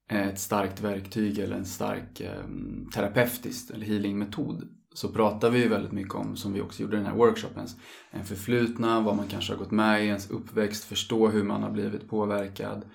ett 0.09 0.39
starkt 0.39 0.81
verktyg 0.81 1.39
eller 1.39 1.55
en 1.55 1.65
stark 1.65 2.21
um, 2.45 2.89
terapeutisk 2.93 3.69
eller 3.69 3.85
healingmetod. 3.85 4.63
Så 4.93 5.09
pratar 5.09 5.49
vi 5.49 5.59
ju 5.59 5.67
väldigt 5.67 5.91
mycket 5.91 6.15
om, 6.15 6.35
som 6.35 6.53
vi 6.53 6.61
också 6.61 6.81
gjorde 6.81 6.95
i 6.95 6.99
den 6.99 7.09
här 7.09 7.15
workshopen, 7.15 7.67
en 8.11 8.25
förflutna, 8.25 9.01
vad 9.01 9.15
man 9.15 9.27
kanske 9.27 9.53
har 9.53 9.57
gått 9.57 9.71
med 9.71 10.03
i, 10.03 10.07
ens 10.07 10.29
uppväxt, 10.29 10.83
förstå 10.83 11.27
hur 11.27 11.43
man 11.43 11.63
har 11.63 11.71
blivit 11.71 12.09
påverkad 12.09 12.85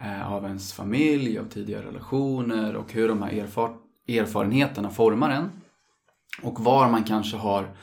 eh, 0.00 0.32
av 0.32 0.44
ens 0.44 0.72
familj, 0.72 1.38
av 1.38 1.44
tidigare 1.44 1.86
relationer 1.86 2.76
och 2.76 2.92
hur 2.92 3.08
de 3.08 3.22
här 3.22 3.30
erfar- 3.30 3.76
erfarenheterna 4.08 4.90
formar 4.90 5.30
en. 5.30 5.50
Och 6.42 6.60
var 6.60 6.90
man 6.90 7.04
kanske 7.04 7.36
har 7.36 7.76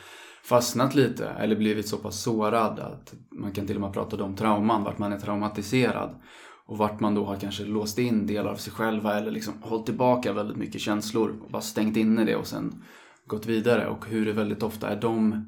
fastnat 0.47 0.95
lite 0.95 1.27
eller 1.27 1.55
blivit 1.55 1.87
så 1.87 1.97
pass 1.97 2.21
sårad 2.21 2.79
att 2.79 3.13
man 3.31 3.51
kan 3.51 3.67
till 3.67 3.75
och 3.75 3.81
med 3.81 3.93
prata 3.93 4.23
om 4.23 4.35
trauman, 4.35 4.83
vart 4.83 4.97
man 4.97 5.13
är 5.13 5.19
traumatiserad. 5.19 6.21
Och 6.65 6.77
vart 6.77 6.99
man 6.99 7.15
då 7.15 7.25
har 7.25 7.35
kanske 7.35 7.65
låst 7.65 7.99
in 7.99 8.27
delar 8.27 8.51
av 8.51 8.55
sig 8.55 8.73
själva 8.73 9.17
eller 9.17 9.31
liksom 9.31 9.53
hållit 9.61 9.85
tillbaka 9.85 10.33
väldigt 10.33 10.57
mycket 10.57 10.81
känslor 10.81 11.39
och 11.43 11.51
bara 11.51 11.61
stängt 11.61 11.97
inne 11.97 12.25
det 12.25 12.35
och 12.35 12.47
sen 12.47 12.83
gått 13.25 13.45
vidare. 13.45 13.87
Och 13.87 14.05
hur 14.05 14.25
det 14.25 14.33
väldigt 14.33 14.63
ofta 14.63 14.89
är 14.89 15.01
de 15.01 15.45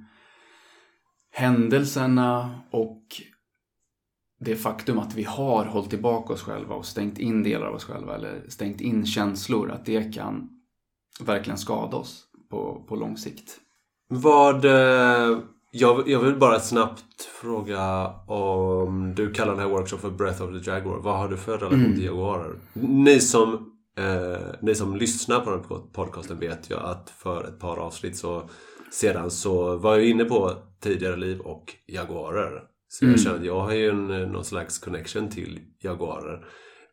händelserna 1.32 2.60
och 2.72 3.04
det 4.40 4.56
faktum 4.56 5.00
att 5.00 5.16
vi 5.16 5.24
har 5.24 5.66
hållit 5.66 5.90
tillbaka 5.90 6.34
oss 6.34 6.42
själva 6.42 6.76
och 6.76 6.86
stängt 6.86 7.20
in 7.20 7.44
delar 7.44 7.68
av 7.68 7.76
oss 7.76 7.84
själva 7.84 8.16
eller 8.16 8.50
stängt 8.50 8.82
in 8.82 9.06
känslor, 9.06 9.72
att 9.72 9.86
det 9.86 10.14
kan 10.14 10.50
verkligen 11.22 11.58
skada 11.58 11.98
oss 11.98 12.26
på, 12.50 12.86
på 12.88 12.96
lång 12.96 13.18
sikt. 13.18 13.60
Vad... 14.10 14.66
eh, 14.66 15.38
Jag, 15.72 16.10
jag 16.10 16.20
vill 16.20 16.36
bara 16.36 16.60
snabbt 16.60 17.24
fråga 17.42 18.08
om 18.28 19.14
du 19.16 19.32
kallar 19.34 19.52
den 19.52 19.60
här 19.62 19.70
workshop 19.70 19.98
för 19.98 20.10
Breath 20.10 20.44
of 20.44 20.50
the 20.64 20.72
Jaguar. 20.72 20.98
Vad 20.98 21.18
har 21.18 21.28
du 21.30 21.38
för 21.38 21.58
relation 21.58 21.80
Mm. 21.80 21.96
till 21.96 22.06
jaguarer? 22.06 22.56
Ni 22.74 23.20
som, 23.20 23.54
eh, 23.98 24.42
ni 24.62 24.76
som 24.76 24.96
lyssnar 24.96 25.40
på 25.40 25.50
den 25.50 25.60
här 25.70 25.78
podcasten 25.94 26.40
vet 26.40 26.72
ju 26.72 26.76
att 26.76 27.10
för 27.10 27.44
ett 27.44 27.60
par 27.60 27.78
avsnitt 27.78 28.18
så, 28.18 28.50
sedan 28.92 29.32
så 29.32 29.76
var 29.78 29.96
jag 29.96 30.06
inne 30.06 30.26
på 30.26 30.52
tidigare 30.84 31.16
liv 31.16 31.40
och 31.40 31.74
jaguarer. 31.88 32.62
Så 32.88 33.06
Mm. 33.06 33.14
jag 33.14 33.24
känner 33.24 33.38
att 33.40 33.46
jag 33.46 33.60
har 33.60 33.74
ju 33.74 33.90
en, 33.90 34.08
någon 34.08 34.46
slags 34.46 34.80
connection 34.80 35.30
till 35.30 35.60
jaguarer. 35.84 36.46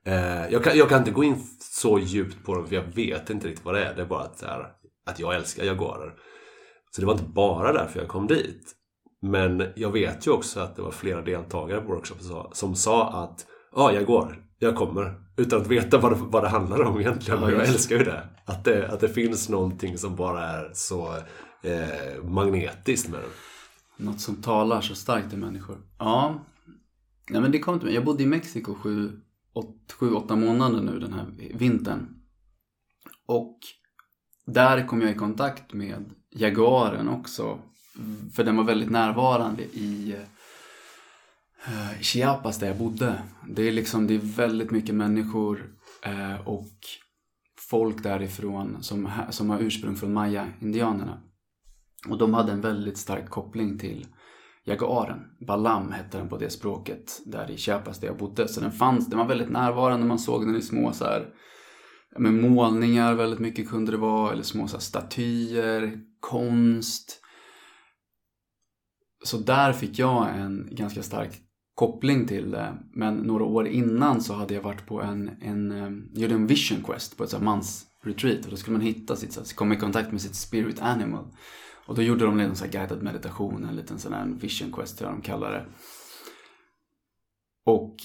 Eh, 0.06 0.52
jag, 0.52 0.64
kan, 0.64 0.78
jag 0.78 0.88
kan 0.88 0.98
inte 0.98 1.10
gå 1.10 1.24
in 1.24 1.36
så 1.60 1.98
djupt 1.98 2.44
på 2.44 2.54
dem 2.54 2.66
för 2.66 2.74
jag 2.74 2.94
vet 2.94 3.30
inte 3.30 3.48
riktigt 3.48 3.64
vad 3.64 3.74
det 3.74 3.84
är. 3.84 3.94
Det 3.94 4.02
är 4.02 4.06
bara 4.06 4.20
att, 4.22 4.42
här, 4.42 4.66
att 5.06 5.20
jag 5.20 5.34
älskar 5.34 5.64
jaguarer. 5.64 6.14
Så 6.96 7.02
det 7.02 7.06
var 7.06 7.12
inte 7.14 7.24
bara 7.24 7.72
därför 7.72 8.00
jag 8.00 8.08
kom 8.08 8.26
dit. 8.26 8.72
Men 9.22 9.62
jag 9.76 9.92
vet 9.92 10.26
ju 10.26 10.30
också 10.30 10.60
att 10.60 10.76
det 10.76 10.82
var 10.82 10.90
flera 10.90 11.22
deltagare 11.22 11.80
på 11.80 11.86
workshopen 11.86 12.24
som 12.52 12.74
sa, 12.74 13.22
att 13.24 13.46
ja, 13.74 13.92
jag 13.92 14.06
går, 14.06 14.44
jag 14.58 14.76
kommer. 14.76 15.14
Utan 15.36 15.60
att 15.60 15.66
veta 15.66 15.98
vad 15.98 16.12
det, 16.12 16.18
vad 16.20 16.42
det 16.42 16.48
handlar 16.48 16.82
om 16.82 17.00
egentligen. 17.00 17.42
Och 17.42 17.52
jag 17.52 17.68
älskar 17.68 17.96
ju 17.96 18.04
det. 18.04 18.28
Att, 18.44 18.64
det. 18.64 18.92
att 18.92 19.00
det 19.00 19.08
finns 19.08 19.48
någonting 19.48 19.98
som 19.98 20.16
bara 20.16 20.44
är 20.44 20.70
så 20.72 21.16
eh, 21.62 22.24
magnetiskt 22.24 23.08
med 23.08 23.20
det. 23.20 24.04
Något 24.04 24.20
som 24.20 24.36
talar 24.36 24.80
så 24.80 24.94
starkt 24.94 25.30
till 25.30 25.38
människor. 25.38 25.76
Ja, 25.98 26.34
Nej, 27.30 27.40
men 27.40 27.52
det 27.52 27.58
kom 27.58 27.78
till 27.78 27.86
mig. 27.86 27.94
Jag 27.94 28.04
bodde 28.04 28.22
i 28.22 28.26
Mexiko 28.26 28.74
sju, 28.74 29.20
åt, 29.52 29.92
sju, 29.92 30.12
åtta 30.12 30.36
månader 30.36 30.80
nu 30.80 30.98
den 30.98 31.12
här 31.12 31.26
vintern. 31.54 32.06
Och 33.26 33.58
där 34.46 34.86
kom 34.86 35.00
jag 35.02 35.10
i 35.10 35.14
kontakt 35.14 35.72
med 35.72 36.10
jaguaren 36.36 37.08
också. 37.08 37.58
För 38.34 38.44
den 38.44 38.56
var 38.56 38.64
väldigt 38.64 38.90
närvarande 38.90 39.62
i 39.62 40.16
eh, 41.66 42.00
Chiapas 42.00 42.58
där 42.58 42.66
jag 42.66 42.76
bodde. 42.76 43.22
Det 43.48 43.62
är 43.62 43.72
liksom, 43.72 44.06
det 44.06 44.14
är 44.14 44.36
väldigt 44.36 44.70
mycket 44.70 44.94
människor 44.94 45.70
eh, 46.02 46.48
och 46.48 46.72
folk 47.70 48.02
därifrån 48.02 48.76
som, 48.80 49.10
som 49.30 49.50
har 49.50 49.60
ursprung 49.60 49.96
från 49.96 50.12
maya-indianerna. 50.12 51.20
Och 52.08 52.18
de 52.18 52.34
hade 52.34 52.52
en 52.52 52.60
väldigt 52.60 52.98
stark 52.98 53.30
koppling 53.30 53.78
till 53.78 54.06
jaguaren. 54.64 55.20
Balam 55.46 55.92
hette 55.92 56.18
den 56.18 56.28
på 56.28 56.38
det 56.38 56.50
språket 56.50 57.22
där 57.24 57.50
i 57.50 57.56
Chiapas 57.56 58.00
där 58.00 58.08
jag 58.08 58.16
bodde. 58.16 58.48
Så 58.48 58.60
den 58.60 58.72
fanns, 58.72 59.06
den 59.06 59.18
var 59.18 59.26
väldigt 59.26 59.50
närvarande. 59.50 60.06
Man 60.06 60.18
såg 60.18 60.46
den 60.46 60.56
i 60.56 60.62
små 60.62 60.92
så 60.92 61.04
här, 61.04 61.28
med 62.18 62.34
målningar 62.34 63.14
väldigt 63.14 63.40
mycket 63.40 63.68
kunde 63.68 63.92
det 63.92 63.98
vara. 63.98 64.32
Eller 64.32 64.42
små 64.42 64.68
så 64.68 64.76
här, 64.76 64.80
statyer, 64.80 66.00
konst. 66.30 67.20
Så 69.24 69.36
där 69.38 69.72
fick 69.72 69.98
jag 69.98 70.36
en 70.36 70.68
ganska 70.72 71.02
stark 71.02 71.30
koppling 71.74 72.26
till 72.26 72.50
det. 72.50 72.78
Men 72.94 73.14
några 73.16 73.44
år 73.44 73.66
innan 73.68 74.20
så 74.20 74.34
hade 74.34 74.54
jag 74.54 74.62
varit 74.62 74.86
på 74.86 75.02
en, 75.02 75.30
en, 75.40 75.70
eh, 75.72 76.20
gjorde 76.20 76.34
en 76.34 76.46
vision 76.46 76.82
quest 76.84 77.16
på 77.16 77.24
ett 77.24 77.30
så 77.30 77.36
här 77.36 77.44
mansretreat. 77.44 78.44
Och 78.44 78.50
då 78.50 78.56
skulle 78.56 78.76
man 78.76 78.86
hitta 78.86 79.16
sitt, 79.16 79.32
så 79.32 79.40
här, 79.40 79.54
komma 79.54 79.74
i 79.74 79.78
kontakt 79.78 80.12
med 80.12 80.20
sitt 80.20 80.34
spirit 80.34 80.80
animal. 80.80 81.24
Och 81.86 81.94
då 81.94 82.02
gjorde 82.02 82.24
de 82.24 82.40
en 82.40 82.56
sån 82.56 82.64
här 82.64 82.72
guidad 82.72 83.02
meditation, 83.02 83.64
en 83.64 83.76
liten 83.76 83.98
sån 83.98 84.12
här 84.12 84.26
vision 84.26 84.72
quest 84.72 84.98
tror 84.98 85.10
jag 85.10 85.18
de 85.18 85.22
kallar 85.22 85.50
det. 85.52 85.66
Och 87.66 87.96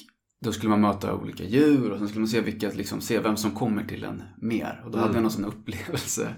då 0.45 0.51
skulle 0.51 0.69
man 0.69 0.81
möta 0.81 1.15
olika 1.15 1.43
djur 1.43 1.91
och 1.91 1.97
sen 1.97 2.07
skulle 2.07 2.21
man 2.21 2.27
se 2.27 2.41
vilka, 2.41 2.69
liksom, 2.69 3.01
se 3.01 3.19
vem 3.19 3.37
som 3.37 3.51
kommer 3.51 3.83
till 3.83 4.03
en 4.03 4.23
mer. 4.37 4.81
Och 4.85 4.91
då 4.91 4.97
hade 4.97 5.09
Mm. 5.09 5.15
jag 5.15 5.21
någon 5.21 5.31
sån 5.31 5.45
upplevelse 5.45 6.35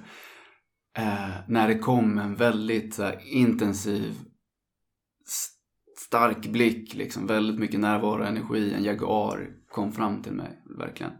eh, 0.98 1.30
när 1.48 1.68
det 1.68 1.80
kom 1.80 2.18
en 2.18 2.36
väldigt 2.36 2.94
så 2.94 3.04
här, 3.04 3.22
intensiv 3.26 4.16
stark 5.98 6.48
blick, 6.48 6.94
liksom 6.94 7.28
väldigt 7.28 7.60
mycket 7.60 7.80
närvaro 7.80 8.22
och 8.22 8.28
energi. 8.28 8.74
En 8.74 8.84
jaguar 8.84 9.50
kom 9.72 9.92
fram 9.92 10.22
till 10.22 10.34
mig, 10.34 10.64
verkligen. 10.78 11.14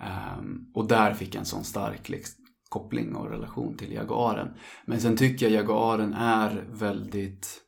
Ehm, 0.00 0.66
och 0.74 0.88
där 0.88 1.14
fick 1.14 1.34
jag 1.34 1.40
en 1.40 1.46
sån 1.46 1.64
stark 1.64 2.08
liksom, 2.08 2.44
koppling 2.68 3.14
och 3.14 3.30
relation 3.30 3.76
till 3.76 3.92
jaguaren. 3.92 4.48
Men 4.86 5.00
sen 5.00 5.16
tycker 5.16 5.46
jag 5.46 5.54
jaguaren 5.54 6.14
är 6.14 6.66
väldigt 6.70 7.64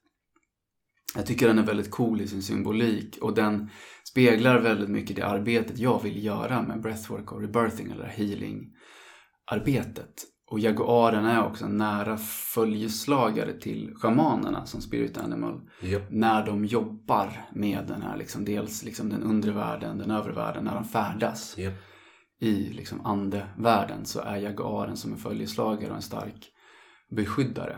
jag 1.14 1.26
tycker 1.26 1.48
den 1.48 1.58
är 1.58 1.62
väldigt 1.62 1.90
cool 1.90 2.20
i 2.20 2.28
sin 2.28 2.42
symbolik 2.42 3.18
och 3.20 3.34
den 3.34 3.70
speglar 4.04 4.58
väldigt 4.58 4.90
mycket 4.90 5.16
det 5.16 5.26
arbetet 5.26 5.78
jag 5.78 6.02
vill 6.02 6.24
göra 6.24 6.62
med 6.62 6.80
breathwork 6.80 7.32
och 7.32 7.40
rebirthing 7.40 7.90
eller 7.90 8.06
healing-arbetet. 8.06 10.24
Och 10.50 10.60
jaguaren 10.60 11.24
är 11.24 11.44
också 11.44 11.64
en 11.64 11.76
nära 11.76 12.16
följeslagare 12.54 13.52
till 13.52 13.94
shamanerna 13.94 14.66
som 14.66 14.80
spirit 14.80 15.18
animal 15.18 15.60
Japp. 15.80 16.02
när 16.10 16.46
de 16.46 16.64
jobbar 16.64 17.48
med 17.52 17.84
den 17.88 18.02
här, 18.02 18.16
liksom, 18.16 18.44
dels 18.44 18.82
liksom 18.82 19.08
den 19.08 19.22
undre 19.22 19.52
världen, 19.52 19.98
den 19.98 20.10
övre 20.10 20.32
världen, 20.32 20.64
när 20.64 20.74
de 20.74 20.84
färdas 20.84 21.58
Japp. 21.58 21.74
i 22.40 22.52
liksom 22.52 23.06
andevärlden 23.06 24.04
så 24.04 24.20
är 24.20 24.36
jaguaren 24.36 24.96
som 24.96 25.12
en 25.12 25.18
följeslagare 25.18 25.90
och 25.90 25.96
en 25.96 26.02
stark 26.02 26.52
beskyddare. 27.10 27.76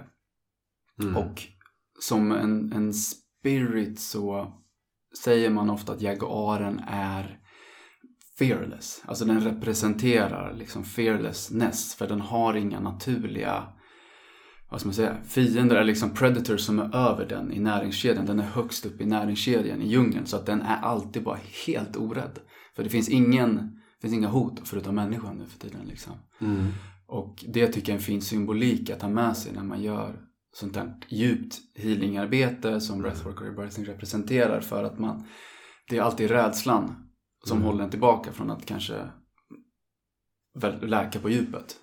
Mm. 1.02 1.16
Och 1.16 1.42
som 2.00 2.32
en, 2.32 2.72
en 2.72 2.94
spirit 2.94 4.00
så 4.00 4.52
säger 5.24 5.50
man 5.50 5.70
ofta 5.70 5.92
att 5.92 6.02
jaguaren 6.02 6.80
är 6.88 7.41
fearless. 8.42 9.02
Alltså 9.04 9.25
den 9.25 9.40
representerar 9.40 10.54
liksom 10.54 10.84
fearlessness 10.84 11.94
för 11.94 12.08
den 12.08 12.20
har 12.20 12.54
inga 12.54 12.80
naturliga 12.80 13.64
vad 14.70 14.80
ska 14.80 14.88
man 14.88 14.94
säga, 14.94 15.16
fiender 15.25 15.76
eller 15.76 15.84
liksom 15.84 16.14
predators 16.14 16.61
som 16.61 16.78
är 16.78 16.96
över 16.96 17.26
den 17.28 17.52
i 17.52 17.61
näringskedjan. 17.61 18.26
Den 18.26 18.40
är 18.40 18.44
högst 18.44 18.87
upp 18.87 19.00
i 19.00 19.06
näringskedjan 19.06 19.82
i 19.82 19.88
djungeln 19.88 20.26
så 20.26 20.37
att 20.37 20.46
den 20.46 20.62
är 20.62 20.76
alltid 20.76 21.22
bara 21.22 21.38
helt 21.66 21.96
orädd. 21.96 22.38
För 22.76 22.84
det 22.84 22.90
finns 22.90 23.08
ingen, 23.08 23.56
det 23.56 24.00
finns 24.00 24.14
inga 24.14 24.28
hot 24.28 24.61
förutom 24.64 24.94
människan 24.94 25.37
nu 25.38 25.46
för 25.46 25.58
tiden 25.58 25.80
liksom. 25.87 26.12
Mm. 26.40 26.66
Och 27.06 27.44
det 27.49 27.66
tycker 27.66 27.92
jag 27.92 27.96
är 27.96 28.00
en 28.00 28.04
fin 28.04 28.22
symbolik 28.22 28.90
att 28.90 29.02
ha 29.02 29.08
med 29.08 29.37
sig 29.37 29.52
när 29.52 29.62
man 29.62 29.82
gör 29.82 30.16
sånt 30.54 30.76
här 30.76 30.94
djupt 31.08 31.54
healingarbete 31.75 32.80
som 32.80 33.02
breathwork 33.02 33.40
och 33.40 33.46
rebirthing 33.46 33.84
representerar 33.84 34.61
för 34.61 34.84
att 34.84 34.99
man 34.99 35.26
det 35.88 35.96
är 35.99 36.02
alltid 36.02 36.30
rädslan 36.30 37.01
som 37.44 37.56
Mm. 37.56 37.66
håller 37.66 37.84
en 37.84 37.90
tillbaka 37.90 38.32
från 38.32 38.50
att 38.50 38.66
kanske 38.66 39.08
läka 40.80 41.18
på 41.18 41.30
djupet. 41.30 41.76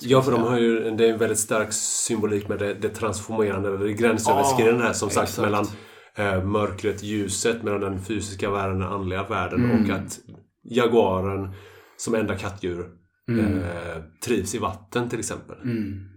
Ja, 0.00 0.22
för 0.22 0.32
de 0.32 0.42
har 0.42 0.58
ju, 0.58 0.90
det 0.96 1.06
är 1.08 1.12
en 1.12 1.18
väldigt 1.18 1.38
stark 1.38 1.72
symbolik 1.72 2.48
med 2.48 2.58
det, 2.58 2.74
det 2.74 2.88
transformerande, 2.88 3.76
det 3.78 3.92
gränsöverskridande 3.92 4.82
här 4.84 4.92
som 4.92 5.10
sagt 5.10 5.28
exakt. 5.28 5.42
mellan 5.44 5.66
eh, 6.14 6.44
mörkret, 6.44 7.02
ljuset, 7.02 7.62
mellan 7.62 7.80
den 7.80 8.00
fysiska 8.04 8.50
världen, 8.50 8.78
den 8.80 8.88
andliga 8.92 9.22
världen 9.28 9.64
Mm. 9.64 9.84
och 9.84 9.90
att 9.96 10.18
jaguaren 10.62 11.52
som 11.96 12.14
enda 12.14 12.36
kattdjur 12.36 12.90
Mm. 13.28 13.58
eh, 13.58 14.02
trivs 14.24 14.54
i 14.54 14.58
vatten 14.58 15.08
till 15.08 15.18
exempel. 15.18 15.56
Mm. 15.62 16.08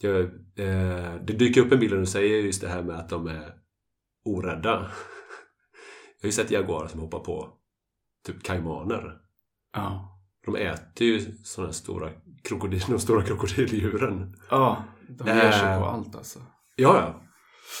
Jag, 0.00 0.20
eh, 0.20 1.14
det 1.24 1.32
dyker 1.38 1.60
upp 1.60 1.72
en 1.72 1.78
bild 1.80 1.92
när 1.92 2.00
du 2.00 2.06
säger 2.06 2.42
just 2.42 2.60
det 2.60 2.68
här 2.68 2.82
med 2.82 2.96
att 2.96 3.08
de 3.08 3.26
är 3.26 3.54
orädda. 4.24 4.90
Jag 6.24 6.26
har 6.26 6.32
ju 6.32 6.42
sett 6.42 6.50
jaguarer 6.50 6.88
som 6.88 7.00
hoppar 7.00 7.18
på 7.18 7.48
typ 8.26 8.42
kaimaner. 8.42 9.16
Ja. 9.72 10.18
De 10.46 10.56
äter 10.56 11.06
ju 11.06 11.20
sådana 11.44 11.72
stora 11.72 12.10
krokodil, 12.44 12.82
de 12.88 12.98
stora 12.98 13.22
krokodildjuren. 13.22 14.34
Ja, 14.50 14.84
de 15.08 15.26
ger 15.28 15.50
sig 15.52 15.72
Eh. 15.72 15.78
på 15.80 15.84
allt 15.86 16.16
alltså. 16.16 16.38
Ja, 16.76 17.14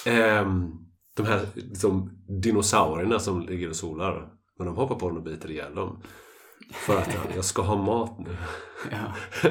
ja. 0.06 0.10
Ehm, 0.10 0.70
de 1.16 1.26
här 1.26 1.46
liksom, 1.54 2.10
dinosaurierna 2.42 3.18
som 3.18 3.42
ligger 3.42 3.68
och 3.68 3.76
solar. 3.76 4.28
Men 4.58 4.66
de 4.66 4.76
hoppar 4.76 4.94
på 4.94 5.08
dem 5.08 5.16
och 5.16 5.24
biter 5.24 5.50
ihjäl 5.50 5.74
dem. 5.74 6.02
För 6.72 6.98
att 6.98 7.14
ja, 7.14 7.20
jag 7.34 7.44
ska 7.44 7.62
ha 7.62 7.76
mat 7.76 8.18
nu. 8.18 8.36
Ja. 8.90 9.14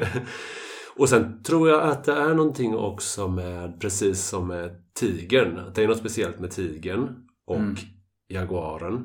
och 0.98 1.08
sen 1.08 1.42
tror 1.42 1.68
jag 1.68 1.82
att 1.82 2.04
det 2.04 2.12
är 2.14 2.34
någonting 2.34 2.76
också 2.76 3.28
med, 3.28 3.80
precis 3.80 4.24
som 4.24 4.48
med 4.48 4.70
tigern. 4.94 5.72
Det 5.74 5.82
är 5.82 5.88
något 5.88 5.98
speciellt 5.98 6.40
med 6.40 6.50
tigern 6.50 7.16
och 7.46 7.56
Mm 7.56 7.76
jaguaren. 8.28 9.04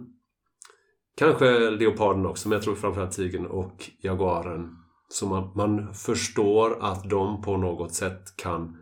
Kanske 1.18 1.70
leoparden 1.70 2.26
också, 2.26 2.50
men 2.50 2.56
jag 2.56 2.64
tror 2.64 2.76
framförallt 2.76 3.12
tigern 3.12 3.46
och 3.46 3.92
jaguaren. 4.00 4.76
Så 5.10 5.28
man, 5.28 5.52
man 5.56 5.94
förstår 5.94 6.84
att 6.84 7.10
de 7.10 7.42
på 7.42 7.58
något 7.58 7.94
sätt 7.94 8.38
kan... 8.38 8.78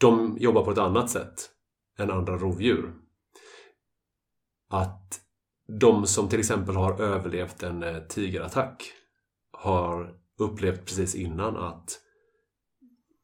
De 0.00 0.36
jobbar 0.38 0.64
på 0.64 0.70
ett 0.70 0.78
annat 0.78 1.10
sätt 1.10 1.50
än 1.98 2.10
andra 2.10 2.36
rovdjur. 2.36 2.94
Att 4.70 5.20
de 5.80 6.06
som 6.06 6.28
till 6.28 6.38
exempel 6.38 6.74
har 6.76 7.00
överlevt 7.00 7.62
en 7.62 7.82
eh, 7.82 7.98
tigerattack 7.98 8.92
har 9.52 10.14
upplevt 10.38 10.86
precis 10.86 11.14
innan 11.14 11.56
att 11.56 12.00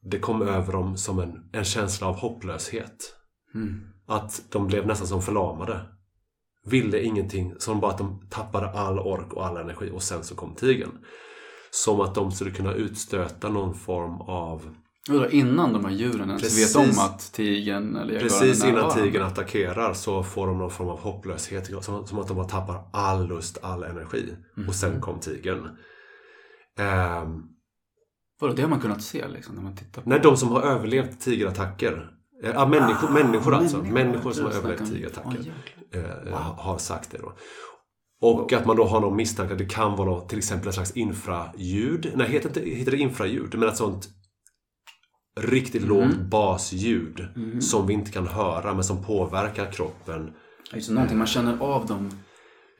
det 0.02 0.18
kom 0.18 0.42
över 0.42 0.72
dem 0.72 0.96
som 0.96 1.18
en, 1.18 1.50
en 1.52 1.64
känsla 1.64 2.06
av 2.06 2.14
hopplöshet. 2.14 3.16
Mm. 3.54 3.93
Att 4.06 4.42
de 4.50 4.66
blev 4.66 4.86
nästan 4.86 5.06
som 5.06 5.22
förlamade. 5.22 5.80
Ville 6.66 7.00
ingenting, 7.00 7.54
som 7.58 7.80
bara 7.80 7.90
att 7.92 7.98
de 7.98 8.26
tappade 8.30 8.70
all 8.70 8.98
ork 8.98 9.32
och 9.32 9.46
all 9.46 9.56
energi 9.56 9.90
och 9.94 10.02
sen 10.02 10.24
så 10.24 10.34
kom 10.34 10.54
tigern. 10.54 10.90
Som 11.70 12.00
att 12.00 12.14
de 12.14 12.32
skulle 12.32 12.50
kunna 12.50 12.72
utstöta 12.72 13.48
någon 13.48 13.74
form 13.74 14.20
av 14.20 14.74
Och 15.10 15.14
då 15.14 15.30
innan 15.30 15.72
de 15.72 15.84
här 15.84 15.92
djuren 15.92 16.28
ens 16.28 16.42
Precis. 16.42 16.76
vet 16.76 16.84
om 16.84 16.98
att 17.04 17.32
tigern 17.32 17.96
eller 17.96 18.20
Precis 18.20 18.64
innan 18.64 18.74
närvarande. 18.74 19.02
tigern 19.02 19.22
attackerar 19.22 19.92
så 19.94 20.22
får 20.22 20.46
de 20.46 20.58
någon 20.58 20.70
form 20.70 20.88
av 20.88 21.00
hopplöshet. 21.00 21.84
Som, 21.84 22.06
som 22.06 22.18
att 22.18 22.28
de 22.28 22.36
bara 22.36 22.48
tappar 22.48 22.84
all 22.92 23.26
lust, 23.28 23.58
all 23.62 23.82
energi. 23.82 24.34
Och 24.68 24.74
sen 24.74 25.00
kom 25.00 25.20
tigern. 25.20 25.68
Ehm, 26.78 27.42
Vadå, 28.40 28.54
det 28.54 28.62
har 28.62 28.68
man 28.68 28.80
kunnat 28.80 29.02
se 29.02 29.28
liksom 29.28 29.54
när 29.54 29.62
man 29.62 29.76
tittar 29.76 30.02
på 30.02 30.08
nej, 30.10 30.20
de 30.22 30.36
som 30.36 30.48
har 30.48 30.62
överlevt 30.62 31.20
tigerattacker. 31.20 32.10
Eh, 32.42 32.50
Ja, 32.54 32.66
människor, 32.66 33.08
människor 33.08 33.54
alltså. 33.54 33.76
människor. 33.76 33.92
Människor 33.94 34.32
som 34.32 34.44
har 34.44 34.52
överlevt 34.52 34.80
om- 34.80 34.86
tigerattacker. 34.86 35.52
Ja, 35.90 35.98
eh, 36.28 36.34
har 36.56 36.78
sagt 36.78 37.10
det 37.10 37.18
då. 37.18 37.32
Och 38.20 38.52
att 38.52 38.66
man 38.66 38.76
då 38.76 38.84
har 38.84 39.00
någon 39.00 39.16
misstanke 39.16 39.52
att 39.52 39.58
det 39.58 39.64
kan 39.64 39.96
vara 39.96 40.10
något, 40.10 40.28
till 40.28 40.38
exempel 40.38 40.68
ett 40.68 40.74
slags 40.74 40.90
infraljud. 40.96 42.12
Nej, 42.14 42.28
heter, 42.28 42.48
inte, 42.48 42.60
heter 42.60 42.90
det 42.90 42.96
infraljud? 42.98 43.54
Men 43.58 43.68
ett 43.68 43.76
sånt 43.76 44.08
riktigt 45.40 45.82
lågt 45.82 46.16
basljud 46.30 47.26
som 47.60 47.86
vi 47.86 47.92
inte 47.94 48.10
kan 48.10 48.26
höra 48.26 48.74
men 48.74 48.84
som 48.84 49.04
påverkar 49.04 49.72
kroppen. 49.72 50.30
Alltså 50.74 50.92
någonting 50.92 51.18
man 51.18 51.26
känner 51.26 51.58
av 51.60 51.86
dem 51.86 52.10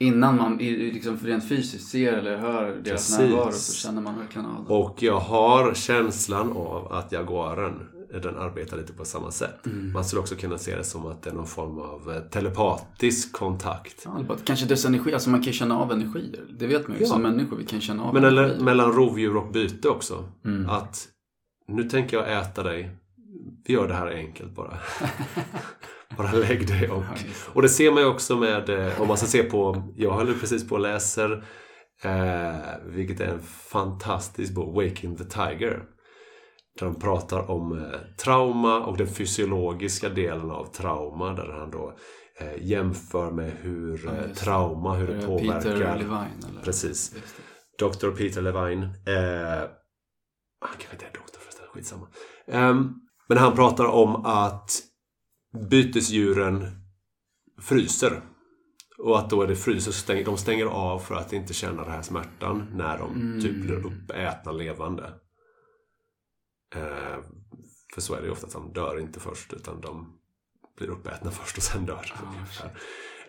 innan 0.01 0.37
man 0.37 0.57
liksom 0.57 1.17
rent 1.17 1.49
fysiskt 1.49 1.89
ser 1.89 2.13
eller 2.13 2.37
hör 2.37 2.65
deras 2.71 2.85
Precis. 2.85 3.19
närvaro 3.19 3.53
så 3.53 3.73
känner 3.73 4.03
man 4.03 4.19
verkligen 4.19 4.47
av 4.47 4.55
dem. 4.55 4.67
Och 4.83 5.03
jag 5.03 5.21
har 5.21 5.75
känslan 5.75 6.53
av 6.53 6.93
att 6.93 7.13
jaguaren, 7.13 7.81
den 8.21 8.37
arbetar 8.39 8.77
lite 8.77 8.93
på 8.93 9.05
samma 9.05 9.31
sätt. 9.31 9.67
Mm. 9.67 9.93
Man 9.93 10.05
skulle 10.05 10.21
också 10.21 10.35
kunna 10.35 10.59
se 10.59 10.77
det 10.77 10.85
som 10.85 11.07
att 11.07 11.23
det 11.23 11.31
är 11.31 11.35
någon 11.35 11.47
form 11.47 11.79
av 11.79 12.13
eh, 12.13 12.21
telepatisk 12.21 13.33
kontakt. 13.33 14.03
Ja, 14.05 14.37
kanske 14.45 14.67
dess 14.67 14.85
energi, 14.85 15.15
alltså 15.15 15.31
man 15.31 15.43
kan 15.43 15.53
känna 15.53 15.79
av 15.79 15.93
energier. 15.93 16.45
Det 16.59 16.67
vet 16.67 16.89
man 16.89 16.97
ju 16.97 17.03
Ja. 17.03 17.09
som 17.09 17.23
människor, 17.23 17.57
vi 17.57 17.67
kan 17.67 17.81
känna 17.81 18.05
av 18.05 18.15
Men 18.15 18.25
eller, 18.25 18.61
mellan 18.61 18.93
rovdjur 18.93 19.37
och 19.37 19.53
byte 19.53 19.89
också. 19.89 20.25
Mm. 20.45 20.71
Att 20.71 21.09
nu 21.69 21.85
tänker 21.85 22.17
jag 22.17 22.41
äta 22.41 22.63
dig. 22.63 22.91
Vi 23.67 23.75
gör 23.75 23.89
det 23.89 23.95
här 23.95 24.07
enkelt 24.07 24.55
bara. 24.55 24.79
bara 26.17 26.33
lägg 26.33 26.69
dig 26.69 26.91
och... 26.91 27.03
Och 27.53 27.63
det 27.63 27.69
ser 27.69 27.91
man 27.93 28.03
ju 28.03 28.09
också 28.09 28.37
med, 28.37 28.69
eh, 28.69 29.01
om 29.01 29.09
man 29.09 29.17
ska 29.17 29.27
se 29.27 29.43
på, 29.43 29.83
jag 29.97 30.11
håller 30.11 30.35
precis 30.35 30.69
på 30.69 30.75
och 30.75 30.81
läser, 30.81 31.45
eh, 32.03 32.55
vilket 32.87 33.21
är 33.21 33.27
en 33.27 33.43
fantastisk 33.71 34.55
bok, 34.55 34.77
Waking 34.77 35.17
the 35.17 35.25
Tiger. 35.25 35.83
Där 36.79 36.87
de 36.87 36.95
pratar 37.01 37.51
om 37.51 37.73
eh, 37.79 38.01
trauma 38.25 38.81
och 38.87 38.97
den 38.97 39.07
fysiologiska 39.07 40.09
delen 40.09 40.51
av 40.51 40.65
trauma. 40.73 41.33
Där 41.35 41.53
han 41.53 41.71
då 41.71 41.95
eh, 42.41 42.63
jämför 42.67 43.31
med 43.31 43.53
hur 43.61 44.03
Ja, 44.05 44.11
eh, 44.13 44.29
det. 44.29 44.35
trauma, 44.35 44.95
hur 44.95 45.07
det 45.07 45.15
Eh, 45.15 45.27
påverkar. 45.27 45.61
Peter 45.61 45.77
Levine 45.97 46.45
eller? 46.51 46.63
Precis. 46.65 47.11
Det. 47.11 47.85
Dr. 47.87 48.11
Peter 48.17 48.43
Levine. 48.43 48.83
Eh, 48.83 49.69
han 50.61 50.71
kanske 50.79 50.93
inte 50.93 51.05
är 51.07 51.13
doktor 51.15 51.41
förresten, 51.41 51.67
skitsamma. 51.73 52.09
Ehm, 52.47 52.93
men 53.29 53.39
han 53.39 53.55
pratar 53.55 53.85
om 53.85 54.27
att 54.27 54.71
bytesdjuren 55.71 56.67
fryser. 57.63 58.21
Och 58.99 59.19
att 59.19 59.31
då 59.31 59.43
är 59.43 59.47
det 59.47 59.57
fryser, 59.57 59.93
stäng, 59.93 60.25
de 60.25 60.37
stänger 60.37 60.67
av 60.67 60.99
för 60.99 61.15
att 61.15 61.33
inte 61.33 61.55
känna 61.55 61.83
den 61.83 61.93
här 61.93 62.03
smärtan 62.03 62.67
när 62.75 62.99
de 62.99 63.41
typ 63.43 63.63
blir 63.63 63.87
uppätna 63.87 64.53
levande. 64.53 65.13
Eh, 66.77 67.19
för 67.95 68.01
så 68.01 68.15
är 68.15 68.21
det 68.21 68.27
ju 68.27 68.33
ofta 68.33 68.47
att 68.47 68.53
de 68.53 68.73
dör 68.73 69.01
inte 69.01 69.21
först 69.21 69.53
utan 69.53 69.81
de 69.81 70.07
blir 70.79 70.89
uppätna 70.89 71.31
först 71.41 71.57
och 71.57 71.63
sen 71.63 71.87
dör 71.87 72.13
de. 72.21 72.37
ungefär. 72.37 72.71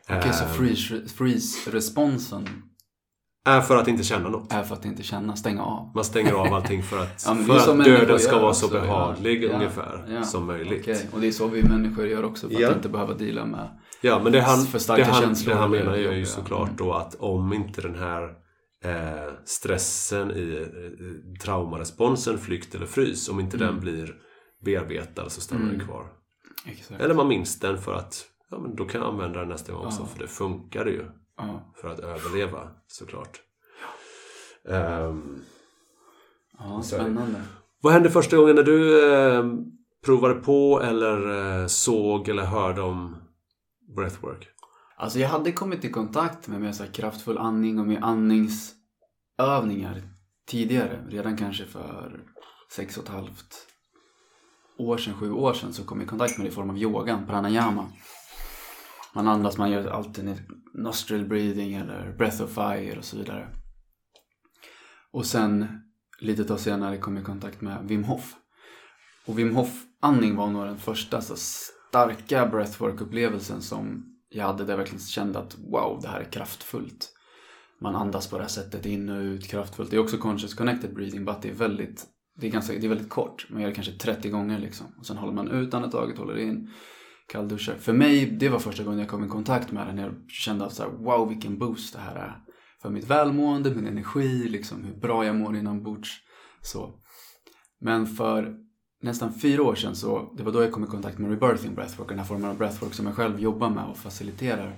Okej, 0.10 0.34
så 0.34 0.44
Ehm, 0.44 0.50
freeze- 0.52 1.08
freeze-responsen 1.08 2.48
är 3.46 3.62
för 3.62 3.78
att 3.78 3.88
inte 3.88 4.04
känna 4.04 4.30
något. 4.30 4.54
är 4.54 4.64
för 4.64 4.76
att 4.76 4.86
inte 4.86 5.04
känna, 5.04 5.36
stänga 5.36 5.64
av. 5.64 5.92
Man 5.96 6.04
stänger 6.04 6.34
av 6.34 6.54
allting 6.54 6.84
för 6.84 7.00
att, 7.00 7.24
Ja, 7.28 7.34
det 7.34 7.44
för 7.44 7.60
så 7.60 7.72
att 7.72 7.86
döden 7.86 8.20
ska 8.20 8.40
vara 8.42 8.54
så 8.54 8.68
behaglig 8.68 9.44
Ja, 9.44 9.50
ungefär 9.56 10.06
ja. 10.10 10.24
som 10.24 10.46
möjligt. 10.46 10.82
Okej, 10.82 11.10
och 11.14 11.22
det 11.22 11.28
är 11.28 11.32
så 11.32 11.48
vi 11.48 11.64
människor 11.64 12.08
gör 12.08 12.24
också 12.26 12.50
för 12.50 12.66
att 12.70 12.76
inte 12.76 12.90
behöva 12.90 13.14
deala 13.14 13.46
med 13.46 13.80
Ja, 14.02 14.20
men 14.24 14.32
det 14.32 14.42
han, 14.42 14.66
För 14.66 14.74
det 14.78 14.84
starka 14.84 15.06
han, 15.12 15.22
känslor 15.22 15.54
det 15.54 15.60
han 15.60 15.72
menar 15.72 15.94
är 15.94 16.14
ju 16.14 16.26
såklart 16.26 16.64
Mm. 16.70 16.76
då 16.78 16.94
att 16.94 17.16
om 17.16 17.54
inte 17.54 17.82
den 17.82 17.96
här 17.96 18.34
eh, 18.86 19.34
stressen 19.46 20.32
i 20.32 20.68
traumaresponsen, 21.44 22.38
flykt 22.38 22.76
eller 22.76 22.86
frys, 22.86 23.30
om 23.30 23.40
inte 23.40 23.58
Mm. 23.58 23.68
den 23.68 23.80
blir 23.80 24.16
bearbetad 24.66 25.30
så 25.30 25.42
stannar 25.42 25.72
den 25.72 25.80
kvar. 25.80 26.06
Exakt. 26.66 27.02
Eller 27.02 27.14
man 27.16 27.28
minns 27.28 27.60
den 27.60 27.78
för 27.78 27.94
att 27.94 28.26
ja, 28.50 28.60
men 28.60 28.76
då 28.76 28.86
kan 28.86 29.02
jag 29.02 29.10
använda 29.10 29.40
den 29.40 29.50
nästa 29.50 29.74
gång 29.74 29.86
också 29.86 30.02
Ja. 30.02 30.06
för 30.08 30.20
det 30.20 30.28
funkar 30.28 30.86
ju 30.86 31.06
Ja, 31.38 31.74
för 31.82 31.88
att 31.90 32.00
överleva 32.00 32.70
såklart. 32.88 33.42
Ja 34.64 34.74
är 36.60 36.78
det. 36.78 36.84
spännande. 36.84 37.42
Vad 37.82 37.94
hände 37.94 38.10
första 38.10 38.38
gången 38.38 38.56
när 38.56 38.64
du 38.64 39.12
eh, 39.14 39.44
provade 40.06 40.34
på 40.34 40.82
eller 40.82 41.28
eh, 41.62 41.68
såg 41.68 42.30
eller 42.30 42.44
hörde 42.46 42.82
om 42.82 43.16
breathwork? 43.96 44.48
Alltså 44.98 45.20
jag 45.20 45.30
hade 45.30 45.52
kommit 45.52 45.86
i 45.86 45.90
kontakt 45.90 46.48
med 46.48 46.62
mer 46.62 46.72
så 46.72 46.84
kraftfull 46.94 47.38
andning 47.38 47.80
och 47.80 47.88
med 47.88 48.04
övningar 49.38 50.02
tidigare. 50.48 51.06
Redan 51.10 51.38
kanske 51.38 51.66
för 51.66 52.24
sex 52.72 52.98
och 52.98 53.04
ett 53.04 53.10
halvt 53.10 53.68
år 54.78 54.98
sedan, 54.98 55.14
sju 55.14 55.32
år 55.32 55.54
sedan 55.54 55.74
så 55.74 55.84
kom 55.84 56.00
jag 56.00 56.06
i 56.06 56.10
kontakt 56.10 56.38
med 56.38 56.46
det 56.46 56.52
i 56.52 56.54
form 56.54 56.70
av 56.70 56.78
yogan, 56.78 57.28
pranayama. 57.28 57.92
Man 59.14 59.28
andas, 59.28 59.58
man 59.58 59.72
gör 59.72 59.88
alltid 59.88 60.38
nostril 60.74 61.26
breathing 61.26 61.74
eller 61.74 62.16
breath 62.18 62.44
of 62.44 62.50
fire 62.50 62.98
och 62.98 63.06
så 63.06 63.18
vidare. 63.18 63.48
Och 65.12 65.26
sen 65.26 65.82
lite 66.20 66.44
tag 66.44 66.60
senare 66.60 66.98
kom 66.98 67.16
jag 67.16 67.24
i 67.24 67.26
kontakt 67.26 67.62
med 67.62 67.88
Wim 67.88 68.04
Hof. 68.04 68.36
Och 69.26 69.40
Wim 69.40 69.56
Hof-andning 69.56 70.36
var 70.36 70.48
nog 70.48 70.66
den 70.66 70.78
första 70.78 71.22
så 71.22 71.36
starka 71.36 72.46
breathwork-upplevelsen 72.46 73.60
som 73.60 74.06
jag 74.30 74.46
hade 74.46 74.64
där 74.64 74.74
jag 74.74 74.78
verkligen 74.78 75.00
kände 75.00 75.40
att 75.40 75.58
wow, 75.58 76.00
det 76.02 76.08
här 76.08 76.20
är 76.20 76.32
kraftfullt. 76.32 77.15
Man 77.82 77.96
andas 77.96 78.28
på 78.28 78.38
det 78.38 78.44
här 78.44 78.50
sättet 78.50 78.86
in 78.86 79.10
och 79.10 79.22
ut 79.22 79.48
kraftfullt. 79.48 79.92
Det 79.92 79.98
är 79.98 80.02
också 80.02 80.18
conscious 80.18 80.54
connected 80.54 80.94
breathing, 80.94 81.26
bara 81.26 81.40
det 81.42 81.50
är 81.50 81.54
väldigt, 81.54 82.06
det 82.38 82.48
är 82.48 82.52
ganska, 82.52 82.74
det 82.74 82.86
är 82.86 82.90
väldigt 82.90 83.10
kort. 83.10 83.48
Man 83.50 83.62
gör 83.62 83.70
det 83.70 83.76
kanske 83.76 83.94
30 83.94 84.30
gånger 84.30 84.60
liksom. 84.60 84.88
Och 85.00 85.06
sen 85.06 85.18
håller 85.18 85.34
man 85.34 85.48
ut 85.48 85.74
andetaget, 85.74 86.18
håller 86.18 86.38
in, 86.38 86.70
kallduschar. 87.28 87.76
För 87.76 87.94
mig, 87.94 88.26
det 88.26 88.50
var 88.50 88.60
första 88.60 88.84
gången 88.84 89.00
jag 89.00 89.10
kom 89.10 89.26
i 89.26 89.28
kontakt 89.28 89.72
med 89.72 89.88
det 89.88 89.94
när 89.94 90.04
jag 90.04 90.14
kände 90.30 90.66
att 90.66 90.74
så 90.74 90.84
här, 90.84 90.90
wow 90.90 91.30
vilken 91.30 91.58
boost 91.58 91.94
det 91.94 92.00
här 92.00 92.16
är. 92.16 92.42
för 92.82 92.90
mitt 92.90 93.08
välmående, 93.08 93.76
min 93.76 93.88
energi, 93.88 94.48
liksom 94.50 94.84
hur 94.84 94.96
bra 94.96 95.26
jag 95.26 95.36
mår 95.36 95.56
inombords. 95.56 96.10
Så. 96.62 97.00
Men 97.82 98.08
för 98.08 98.56
nästan 99.02 99.34
fyra 99.34 99.64
år 99.64 99.76
sedan 99.76 99.96
så, 99.96 100.34
det 100.38 100.44
var 100.44 100.52
då 100.52 100.62
jag 100.62 100.72
kom 100.72 100.84
i 100.84 100.88
kontakt 100.88 101.18
med 101.18 101.30
rebirthing 101.30 101.76
breathwork, 101.76 102.10
den 102.10 102.20
här 102.20 102.26
formen 102.26 102.50
av 102.50 102.58
breathwork 102.58 102.94
som 102.94 103.06
jag 103.06 103.16
själv 103.16 103.40
jobbar 103.40 103.70
med 103.70 103.86
och 103.86 103.98
faciliterar. 103.98 104.74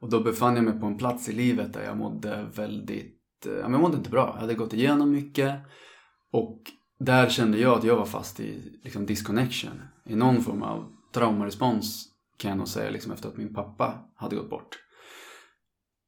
Och 0.00 0.10
då 0.10 0.20
befann 0.20 0.56
jag 0.56 0.64
mig 0.64 0.80
på 0.80 0.86
en 0.86 0.98
plats 0.98 1.28
i 1.28 1.32
livet 1.32 1.72
där 1.72 1.84
jag 1.84 1.96
mådde 1.96 2.46
väldigt, 2.54 3.46
eh, 3.46 3.52
ja 3.52 3.62
men 3.62 3.72
jag 3.72 3.80
mådde 3.80 3.96
inte 3.96 4.10
bra. 4.10 4.30
Jag 4.34 4.40
hade 4.40 4.54
gått 4.54 4.72
igenom 4.72 5.10
mycket 5.10 5.60
och 6.32 6.62
där 6.98 7.28
kände 7.28 7.58
jag 7.58 7.78
att 7.78 7.84
jag 7.84 7.96
var 7.96 8.06
fast 8.06 8.40
i 8.40 8.78
liksom 8.82 9.06
disconnection. 9.06 9.82
I 10.04 10.16
någon 10.16 10.42
form 10.42 10.62
av 10.62 10.92
traumarespons 11.14 12.08
kan 12.36 12.48
jag 12.48 12.58
nog 12.58 12.68
säga 12.68 12.90
liksom 12.90 13.12
efter 13.12 13.28
att 13.28 13.36
min 13.36 13.54
pappa 13.54 13.94
hade 14.14 14.36
gått 14.36 14.50
bort. 14.50 14.78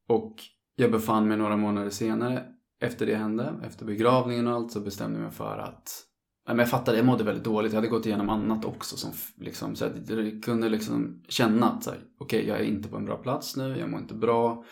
Och 0.09 0.35
jag 0.77 0.93
befann 0.93 1.29
mig 1.29 1.37
några 1.37 1.57
månader 1.57 1.91
senare 1.91 2.45
efter 2.81 3.07
det 3.07 3.15
hände, 3.15 3.55
efter 3.65 3.85
begravningen 3.87 4.47
och 4.47 4.55
allt 4.55 4.73
så 4.73 4.81
bestämde 4.81 5.19
jag 5.19 5.25
mig 5.25 5.33
för 5.33 5.59
att 5.59 6.08
men 6.55 6.59
jag 6.59 6.71
fattade, 6.71 6.97
jag 6.97 7.07
mådde 7.07 7.25
väldigt 7.25 7.45
dåligt. 7.45 7.73
Jag 7.73 7.77
hade 7.77 7.89
gått 7.89 8.07
igenom 8.07 8.31
annat 8.31 8.65
också. 8.65 8.97
Som, 8.97 9.13
liksom, 9.37 9.77
så 9.77 9.85
jag 9.85 10.43
kunde 10.45 10.69
liksom 10.69 11.23
känna 11.29 11.71
att 11.71 11.89
okej, 11.89 12.01
okay, 12.19 12.47
jag 12.47 12.61
är 12.61 12.65
inte 12.65 12.89
på 12.89 12.97
en 12.97 13.05
bra 13.05 13.17
plats 13.17 13.57
nu. 13.57 13.79
Jag 13.79 13.91
mår 13.91 14.01
inte 14.01 14.15
bra. 14.15 14.65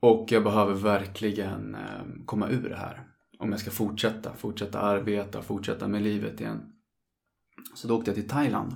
Och 0.00 0.26
jag 0.32 0.44
behöver 0.44 0.74
verkligen 0.74 1.74
eh, 1.74 2.24
komma 2.26 2.48
ur 2.48 2.68
det 2.68 2.76
här. 2.76 3.06
Om 3.38 3.50
jag 3.50 3.60
ska 3.60 3.70
fortsätta, 3.70 4.34
fortsätta 4.34 4.80
arbeta, 4.80 5.42
fortsätta 5.42 5.88
med 5.88 6.02
livet 6.02 6.40
igen. 6.40 6.72
Så 7.74 7.88
då 7.88 7.96
åkte 7.96 8.10
jag 8.10 8.16
till 8.16 8.28
Thailand. 8.28 8.72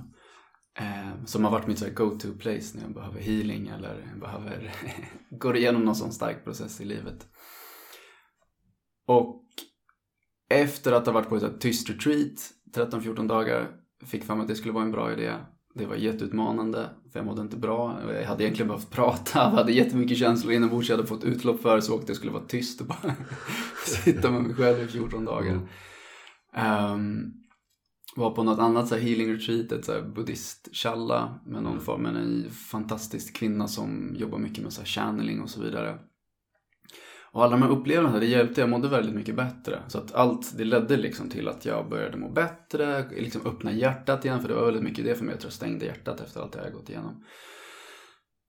Eh, 0.79 1.25
som 1.25 1.43
har 1.43 1.51
varit 1.51 1.67
mitt 1.67 1.95
go-to 1.95 2.33
place 2.39 2.77
när 2.77 2.83
jag 2.83 2.93
behöver 2.93 3.19
healing 3.19 3.67
eller 3.67 4.15
behöver 4.21 4.73
gå 5.29 5.55
igenom 5.55 5.85
någon 5.85 5.95
sån 5.95 6.11
stark 6.11 6.43
process 6.43 6.81
i 6.81 6.85
livet. 6.85 7.27
Och 9.07 9.45
efter 10.53 10.91
att 10.91 11.05
ha 11.05 11.13
varit 11.13 11.29
på 11.29 11.35
ett 11.35 11.61
tyst 11.61 11.89
retreat 11.89 12.51
13-14 12.75 13.27
dagar 13.27 13.67
fick 14.05 14.23
för 14.23 14.35
mig 14.35 14.41
att 14.41 14.47
det 14.47 14.55
skulle 14.55 14.73
vara 14.73 14.83
en 14.83 14.91
bra 14.91 15.13
idé. 15.13 15.33
Det 15.75 15.85
var 15.85 15.95
jätteutmanande, 15.95 16.89
för 17.11 17.19
jag 17.19 17.25
mådde 17.25 17.41
inte 17.41 17.57
bra. 17.57 17.99
Jag 18.13 18.25
hade 18.25 18.43
egentligen 18.43 18.67
behövt 18.67 18.89
prata, 18.89 19.39
jag 19.39 19.49
hade 19.49 19.71
jättemycket 19.71 20.17
känslor 20.17 20.53
inombords 20.53 20.89
jag 20.89 20.97
hade 20.97 21.07
fått 21.07 21.23
utlopp 21.23 21.61
för. 21.61 21.79
Så 21.79 21.95
åkte 21.95 22.09
jag 22.09 22.17
skulle 22.17 22.31
vara 22.31 22.43
tyst 22.43 22.81
och 22.81 22.87
bara 22.87 23.15
sitta 23.85 24.31
med 24.31 24.43
mig 24.43 24.55
själv 24.55 24.83
i 24.83 24.87
14 24.87 25.25
dagar. 25.25 25.59
Um, 26.93 27.33
var 28.15 28.31
på 28.31 28.43
något 28.43 28.59
annat 28.59 28.87
så 28.87 28.95
här 28.95 29.01
healing 29.01 29.33
retreat, 29.33 29.71
ett 29.71 29.85
så 29.85 30.01
buddhist 30.01 30.69
challa 30.71 31.39
med 31.45 31.63
någon 31.63 31.79
form, 31.79 32.01
med 32.01 32.15
en 32.15 32.51
fantastisk 32.51 33.35
kvinna 33.35 33.67
som 33.67 34.15
jobbar 34.15 34.37
mycket 34.37 34.63
med 34.63 34.73
så 34.73 34.85
channeling 34.85 35.41
och 35.41 35.49
så 35.49 35.61
vidare. 35.61 35.99
Och 37.33 37.43
alla 37.43 37.51
de 37.51 37.61
här 37.61 37.69
upplevelserna, 37.69 38.19
det 38.19 38.25
hjälpte. 38.25 38.61
Jag 38.61 38.69
mådde 38.69 38.87
väldigt 38.87 39.15
mycket 39.15 39.35
bättre. 39.35 39.79
Så 39.87 39.97
att 39.97 40.13
allt, 40.13 40.57
det 40.57 40.63
ledde 40.63 40.97
liksom 40.97 41.29
till 41.29 41.47
att 41.47 41.65
jag 41.65 41.89
började 41.89 42.17
må 42.17 42.29
bättre, 42.29 43.09
liksom 43.09 43.41
öppna 43.45 43.71
hjärtat 43.71 44.25
igen. 44.25 44.41
För 44.41 44.47
det 44.47 44.55
var 44.55 44.65
väldigt 44.65 44.83
mycket 44.83 45.05
det 45.05 45.15
för 45.15 45.25
mig. 45.25 45.33
Jag 45.33 45.39
tror 45.39 45.49
jag 45.49 45.53
stängde 45.53 45.85
hjärtat 45.85 46.21
efter 46.21 46.41
allt 46.41 46.51
det 46.51 46.63
jag 46.63 46.73
gått 46.73 46.89
igenom. 46.89 47.23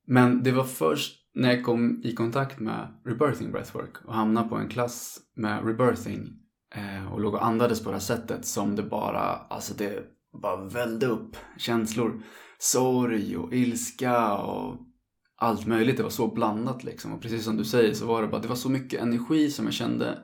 Men 0.06 0.42
det 0.42 0.52
var 0.52 0.64
först 0.64 1.20
när 1.34 1.52
jag 1.54 1.64
kom 1.64 2.02
i 2.04 2.14
kontakt 2.14 2.60
med 2.60 2.88
rebirthing 3.04 3.52
breathwork 3.52 4.04
och 4.04 4.14
hamnade 4.14 4.48
på 4.48 4.56
en 4.56 4.68
klass 4.68 5.20
med 5.36 5.66
rebirthing 5.66 6.28
eh, 6.74 7.12
och 7.12 7.20
låg 7.20 7.34
och 7.34 7.46
andades 7.46 7.84
på 7.84 7.90
det 7.90 7.94
här 7.94 8.00
sättet 8.00 8.46
som 8.46 8.76
det 8.76 8.82
bara, 8.82 9.20
alltså 9.22 9.74
det 9.74 10.04
bara 10.42 10.64
vällde 10.64 11.06
upp 11.06 11.36
känslor. 11.58 12.22
Sorg 12.58 13.36
och 13.36 13.54
ilska 13.54 14.34
och 14.34 14.78
allt 15.36 15.66
möjligt. 15.66 15.96
Det 15.96 16.02
var 16.02 16.10
så 16.10 16.28
blandat 16.28 16.84
liksom. 16.84 17.12
Och 17.12 17.22
precis 17.22 17.44
som 17.44 17.56
du 17.56 17.64
säger 17.64 17.94
så 17.94 18.06
var 18.06 18.22
det 18.22 18.28
bara, 18.28 18.40
det 18.40 18.48
var 18.48 18.56
så 18.56 18.68
mycket 18.68 19.00
energi 19.00 19.50
som 19.50 19.64
jag 19.64 19.74
kände 19.74 20.18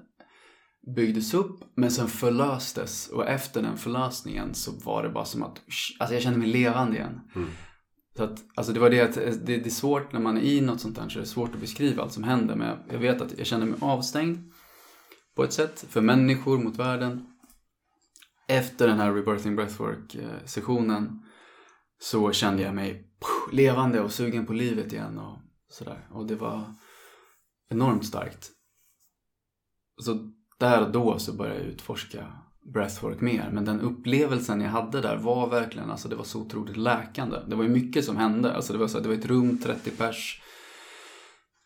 byggdes 0.97 1.35
upp 1.35 1.61
men 1.75 1.91
sen 1.91 2.09
förlöstes. 2.09 3.09
Och 3.09 3.29
efter 3.29 3.63
den 3.63 3.77
förlösningen 3.77 4.55
så 4.55 4.73
var 4.73 5.03
det 5.03 5.09
bara 5.09 5.25
som 5.25 5.43
att, 5.43 5.61
alltså 5.99 6.15
jag 6.15 6.23
kände 6.23 6.39
mig 6.39 6.49
levande 6.49 6.97
igen. 6.97 7.21
Mm. 7.37 7.51
Så 8.17 8.25
att, 8.25 8.45
alltså 8.55 8.73
det 8.73 8.81
var 8.81 8.91
det 8.91 9.01
att 9.01 9.15
det, 9.15 9.47
det, 9.47 9.67
är 9.67 9.71
svårt 9.71 10.13
när 10.13 10.21
man 10.21 10.37
är 10.37 10.43
i 10.43 10.61
något 10.61 10.81
sånt 10.81 10.99
här 10.99 11.09
så 11.09 11.19
det 11.19 11.25
är 11.25 11.27
svårt 11.27 11.55
att 11.55 11.61
beskriva 11.61 12.03
allt 12.03 12.13
som 12.13 12.25
händer. 12.25 12.57
Men 12.57 12.69
jag, 12.69 12.79
jag 12.91 12.99
vet 12.99 13.21
att 13.21 13.39
jag 13.39 13.47
kände 13.47 13.67
mig 13.67 13.79
avstängd 13.81 14.53
på 15.37 15.45
ett 15.45 15.53
sätt 15.53 15.85
för 15.89 16.01
människor 16.01 16.59
mot 16.59 16.79
världen. 16.79 17.27
Efter 18.49 18.89
den 18.89 18.99
här 18.99 19.13
Rebirthing 19.13 19.57
Breathwork 19.57 20.15
eh, 20.15 20.45
sessionen 20.45 21.23
så 21.99 22.33
kände 22.33 22.63
jag 22.63 22.75
mig 22.75 23.10
levande 23.53 24.01
och 24.01 24.13
sugen 24.13 24.47
på 24.47 24.53
livet 24.53 24.93
igen 24.93 25.19
och 25.19 25.39
sådär. 25.69 26.09
Och 26.11 26.27
det 26.27 26.35
var 26.35 26.75
enormt 27.69 28.07
starkt. 28.07 28.51
Så 30.03 30.33
där 30.59 30.83
och 30.83 30.93
då 30.93 31.19
så 31.19 31.33
började 31.33 31.61
jag 31.61 31.69
utforska 31.69 32.33
breathwork 32.73 33.21
mer. 33.21 33.51
Men 33.53 33.65
den 33.65 33.81
upplevelsen 33.81 34.61
jag 34.61 34.71
hade 34.71 35.01
där 35.01 35.17
var 35.17 35.49
verkligen, 35.49 35.91
alltså 35.91 36.09
det 36.09 36.17
var 36.17 36.25
så 36.25 36.41
otroligt 36.41 36.77
läkande. 36.77 37.37
Det 37.47 37.57
var 37.57 37.65
ju 37.65 37.71
mycket 37.71 38.05
som 38.05 38.17
hände. 38.17 38.55
Alltså 38.55 38.73
det 38.73 38.79
var, 38.79 38.89
så, 38.89 39.01
det 39.01 39.09
var 39.09 39.15
ett 39.15 39.27
rum, 39.27 39.59
30 39.59 39.91
pers. 39.91 40.43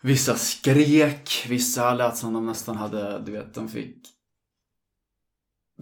Vissa 0.02 0.34
skrek, 0.36 1.46
vissa 1.48 1.94
lät 1.94 2.16
som 2.16 2.32
de 2.32 2.46
nästan 2.46 2.76
hade, 2.76 3.22
du 3.26 3.32
vet, 3.32 3.54
de 3.54 3.68
fick 3.68 4.06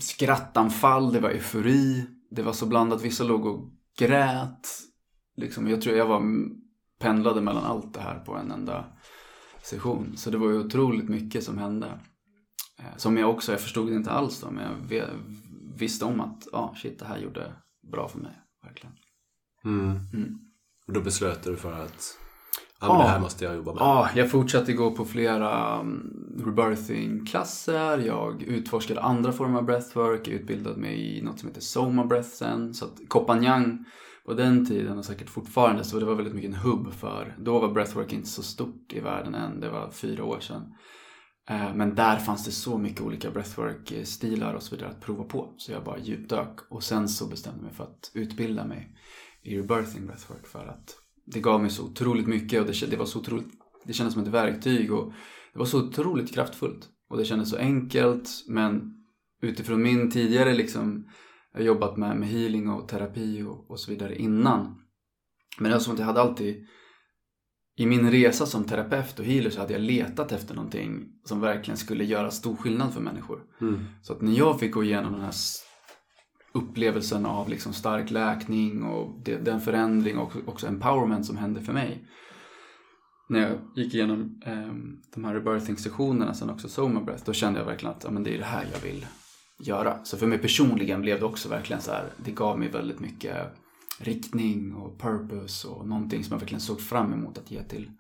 skrattanfall, 0.00 1.12
det 1.12 1.20
var 1.20 1.30
eufori. 1.30 2.06
Det 2.30 2.42
var 2.42 2.52
så 2.52 2.66
blandat, 2.66 3.02
vissa 3.02 3.24
låg 3.24 3.46
och 3.46 3.70
grät. 3.98 4.68
Liksom, 5.36 5.68
jag 5.68 5.82
tror 5.82 5.96
jag 5.96 6.06
var 6.06 6.22
pendlade 6.98 7.40
mellan 7.40 7.64
allt 7.64 7.94
det 7.94 8.00
här 8.00 8.18
på 8.18 8.34
en 8.34 8.50
enda 8.50 8.84
session. 9.62 10.16
Så 10.16 10.30
det 10.30 10.38
var 10.38 10.48
ju 10.48 10.58
otroligt 10.58 11.08
mycket 11.08 11.44
som 11.44 11.58
hände. 11.58 12.00
Eh, 12.78 12.96
som 12.96 13.16
jag 13.16 13.30
också, 13.30 13.52
jag 13.52 13.60
förstod 13.60 13.90
det 13.90 13.94
inte 13.94 14.10
alls 14.10 14.40
då, 14.40 14.50
men 14.50 14.64
jag 14.90 15.06
visste 15.74 16.04
om 16.04 16.20
att, 16.20 16.48
ja 16.52 16.58
ah, 16.58 16.74
shit 16.76 16.98
det 16.98 17.04
här 17.04 17.18
gjorde 17.18 17.52
bra 17.92 18.08
för 18.08 18.18
mig. 18.18 18.38
Verkligen. 18.64 18.96
Mm. 19.64 20.00
Mm. 20.12 20.38
Och 20.86 20.92
då 20.92 21.00
beslöt 21.00 21.42
du 21.42 21.56
för 21.56 21.72
att 21.72 22.18
Ja, 22.82 22.88
men 22.88 22.98
det 22.98 23.12
här 23.12 23.20
måste 23.20 23.44
jag 23.44 23.54
jobba 23.54 23.72
med. 23.72 23.80
Ja, 23.80 24.08
jag 24.14 24.30
fortsatte 24.30 24.72
gå 24.72 24.90
på 24.90 25.04
flera 25.04 25.80
um, 25.80 26.42
rebirthing-klasser. 26.44 27.98
Jag 27.98 28.42
utforskade 28.42 29.00
andra 29.00 29.32
former 29.32 29.58
av 29.58 29.64
breathwork. 29.64 30.28
Jag 30.28 30.34
utbildade 30.34 30.80
mig 30.80 31.18
i 31.18 31.22
något 31.22 31.38
som 31.38 31.48
heter 31.48 31.60
Soma 31.60 32.04
Breath 32.04 32.28
sen. 32.28 32.74
Så 32.74 32.84
att 32.84 33.00
Kopanjang 33.08 33.84
på 34.26 34.34
den 34.34 34.66
tiden 34.66 34.98
och 34.98 35.04
säkert 35.04 35.30
fortfarande 35.30 35.84
så 35.84 35.98
det 35.98 36.04
var 36.04 36.14
väldigt 36.14 36.34
mycket 36.34 36.50
en 36.50 36.56
hubb 36.56 36.92
för. 36.92 37.36
Då 37.38 37.58
var 37.58 37.68
breathwork 37.68 38.12
inte 38.12 38.28
så 38.28 38.42
stort 38.42 38.92
i 38.92 39.00
världen 39.00 39.34
än. 39.34 39.60
Det 39.60 39.70
var 39.70 39.90
fyra 39.90 40.24
år 40.24 40.40
sedan. 40.40 40.74
Eh, 41.48 41.74
men 41.74 41.94
där 41.94 42.16
fanns 42.16 42.44
det 42.44 42.50
så 42.50 42.78
mycket 42.78 43.00
olika 43.00 43.30
breathwork-stilar 43.30 44.54
och 44.54 44.62
så 44.62 44.76
vidare 44.76 44.90
att 44.90 45.00
prova 45.00 45.24
på. 45.24 45.54
Så 45.56 45.72
jag 45.72 45.84
bara 45.84 45.98
djupdök 45.98 46.58
och 46.70 46.82
sen 46.82 47.08
så 47.08 47.26
bestämde 47.26 47.58
jag 47.58 47.64
mig 47.64 47.74
för 47.74 47.84
att 47.84 48.10
utbilda 48.14 48.64
mig 48.64 48.96
i 49.42 49.58
rebirthing 49.58 50.06
breathwork 50.06 50.46
för 50.46 50.66
att 50.66 50.96
det 51.24 51.40
gav 51.40 51.60
mig 51.60 51.70
så 51.70 51.84
otroligt 51.84 52.26
mycket 52.26 52.60
och 52.60 52.66
det, 52.66 52.90
det 52.90 52.96
var 52.96 53.06
så 53.06 53.18
otroligt, 53.18 53.48
det 53.84 53.92
kändes 53.92 54.14
som 54.14 54.22
ett 54.22 54.28
verktyg 54.28 54.92
och 54.92 55.12
det 55.52 55.58
var 55.58 55.66
så 55.66 55.88
otroligt 55.88 56.34
kraftfullt. 56.34 56.88
Och 57.08 57.18
det 57.18 57.24
kändes 57.24 57.50
så 57.50 57.56
enkelt 57.56 58.28
men 58.48 58.94
utifrån 59.42 59.82
min 59.82 60.10
tidigare 60.10 60.54
liksom, 60.54 61.08
jag 61.52 61.60
har 61.60 61.66
jobbat 61.66 61.96
med, 61.96 62.16
med 62.16 62.28
healing 62.28 62.68
och 62.68 62.88
terapi 62.88 63.42
och, 63.42 63.70
och 63.70 63.80
så 63.80 63.90
vidare 63.90 64.16
innan. 64.16 64.82
Men 65.58 65.70
det 65.70 65.76
var 65.76 65.80
som 65.80 65.92
att 65.92 65.98
jag 65.98 66.06
hade 66.06 66.20
alltid 66.20 66.66
i 67.76 67.86
min 67.86 68.10
resa 68.10 68.46
som 68.46 68.64
terapeut 68.64 69.18
och 69.18 69.24
healer 69.24 69.50
så 69.50 69.60
hade 69.60 69.72
jag 69.72 69.82
letat 69.82 70.32
efter 70.32 70.54
någonting 70.54 71.04
som 71.24 71.40
verkligen 71.40 71.78
skulle 71.78 72.04
göra 72.04 72.30
stor 72.30 72.56
skillnad 72.56 72.92
för 72.94 73.00
människor. 73.00 73.42
Mm. 73.60 73.84
Så 74.02 74.12
att 74.12 74.20
när 74.20 74.32
jag 74.32 74.60
fick 74.60 74.72
gå 74.72 74.84
igenom 74.84 75.12
den 75.12 75.22
här 75.22 75.34
upplevelsen 76.52 77.26
av 77.26 77.48
liksom 77.48 77.72
stark 77.72 78.10
läkning 78.10 78.82
och 78.82 79.20
den 79.24 79.60
förändring 79.60 80.18
och 80.18 80.32
också 80.46 80.66
empowerment 80.66 81.26
som 81.26 81.36
hände 81.36 81.60
för 81.60 81.72
mig. 81.72 82.08
När 83.28 83.40
jag 83.40 83.58
gick 83.76 83.94
igenom 83.94 84.40
eh, 84.46 84.74
de 85.14 85.24
här 85.24 85.34
rebirthing-sessionerna, 85.34 86.34
sen 86.34 86.50
också 86.50 86.68
Soma 86.68 87.00
Breath, 87.00 87.24
då 87.24 87.32
kände 87.32 87.58
jag 87.58 87.66
verkligen 87.66 87.94
att 87.94 88.04
ja, 88.04 88.10
men 88.10 88.22
det 88.22 88.34
är 88.34 88.38
det 88.38 88.44
här 88.44 88.66
jag 88.72 88.80
vill 88.80 89.06
göra. 89.66 90.04
Så 90.04 90.16
för 90.16 90.26
mig 90.26 90.38
personligen 90.38 91.00
blev 91.00 91.20
det 91.20 91.26
också 91.26 91.48
verkligen 91.48 91.82
så 91.82 91.92
här, 91.92 92.04
det 92.24 92.30
gav 92.30 92.58
mig 92.58 92.68
väldigt 92.68 93.00
mycket 93.00 93.36
riktning 93.98 94.74
och 94.74 95.00
purpose 95.00 95.68
och 95.68 95.88
någonting 95.88 96.24
som 96.24 96.34
jag 96.34 96.40
verkligen 96.40 96.60
såg 96.60 96.80
fram 96.80 97.12
emot 97.12 97.38
att 97.38 97.50
ge 97.50 97.62
till 97.62 97.90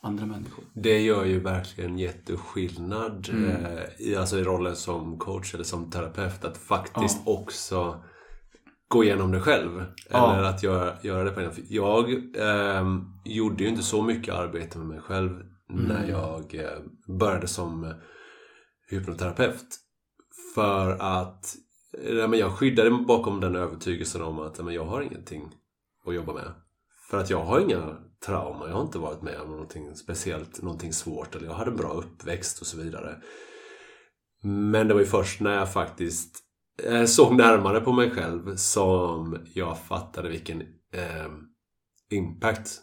andra 0.00 0.26
människor. 0.26 0.64
Det 0.74 1.00
gör 1.00 1.24
ju 1.24 1.40
verkligen 1.40 1.98
jätteskillnad 1.98 3.28
mm. 3.32 3.50
eh, 3.50 3.82
i, 3.98 4.16
alltså 4.16 4.38
i 4.38 4.42
rollen 4.42 4.76
som 4.76 5.18
coach 5.18 5.54
eller 5.54 5.64
som 5.64 5.90
terapeut 5.90 6.44
att 6.44 6.56
faktiskt 6.56 7.22
ja. 7.26 7.32
också 7.32 8.04
gå 8.88 9.04
igenom 9.04 9.32
det 9.32 9.40
själv. 9.40 9.84
Ja. 10.10 10.36
Eller 10.36 10.48
att 10.48 10.62
göra, 10.62 10.94
göra 11.02 11.24
det 11.24 11.30
på 11.30 11.40
en 11.40 11.50
Jag 11.68 12.12
eh, 12.36 12.86
gjorde 13.24 13.62
ju 13.62 13.68
inte 13.68 13.82
så 13.82 14.02
mycket 14.02 14.34
arbete 14.34 14.78
med 14.78 14.86
mig 14.86 15.00
själv 15.00 15.30
mm. 15.30 15.84
när 15.84 16.08
jag 16.08 16.54
eh, 16.54 17.16
började 17.18 17.48
som 17.48 17.94
hypnoterapeut. 18.90 19.87
För 20.58 20.90
att 21.00 21.56
men 22.02 22.38
jag 22.38 22.52
skyddade 22.52 22.90
mig 22.90 23.04
bakom 23.04 23.40
den 23.40 23.56
övertygelsen 23.56 24.22
om 24.22 24.38
att 24.38 24.58
men 24.64 24.74
jag 24.74 24.84
har 24.84 25.02
ingenting 25.02 25.50
att 26.06 26.14
jobba 26.14 26.32
med. 26.32 26.52
För 27.10 27.18
att 27.18 27.30
jag 27.30 27.44
har 27.44 27.60
inga 27.60 27.96
trauma. 28.26 28.66
Jag 28.66 28.74
har 28.74 28.82
inte 28.82 28.98
varit 28.98 29.22
med 29.22 29.40
om 29.40 29.50
någonting 29.50 29.94
speciellt, 29.94 30.62
någonting 30.62 30.92
svårt. 30.92 31.34
Eller 31.34 31.46
jag 31.46 31.54
hade 31.54 31.70
en 31.70 31.76
bra 31.76 31.92
uppväxt 31.92 32.60
och 32.60 32.66
så 32.66 32.78
vidare. 32.78 33.16
Men 34.42 34.88
det 34.88 34.94
var 34.94 35.00
ju 35.00 35.06
först 35.06 35.40
när 35.40 35.54
jag 35.54 35.72
faktiskt 35.72 36.38
eh, 36.82 37.04
såg 37.04 37.36
närmare 37.36 37.80
på 37.80 37.92
mig 37.92 38.10
själv 38.10 38.56
som 38.56 39.38
jag 39.54 39.78
fattade 39.78 40.28
vilken 40.28 40.60
eh, 40.92 41.28
impact 42.10 42.80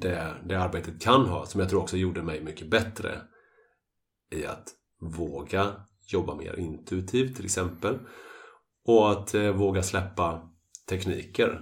det, 0.00 0.34
det 0.44 0.54
arbetet 0.54 1.02
kan 1.02 1.26
ha. 1.26 1.46
Som 1.46 1.60
jag 1.60 1.70
tror 1.70 1.82
också 1.82 1.96
gjorde 1.96 2.22
mig 2.22 2.44
mycket 2.44 2.70
bättre 2.70 3.20
i 4.30 4.46
att 4.46 4.68
våga 5.00 5.87
jobba 6.12 6.34
mer 6.34 6.58
intuitivt 6.58 7.36
till 7.36 7.44
exempel. 7.44 7.98
Och 8.84 9.10
att 9.10 9.34
eh, 9.34 9.50
våga 9.50 9.82
släppa 9.82 10.40
tekniker. 10.88 11.60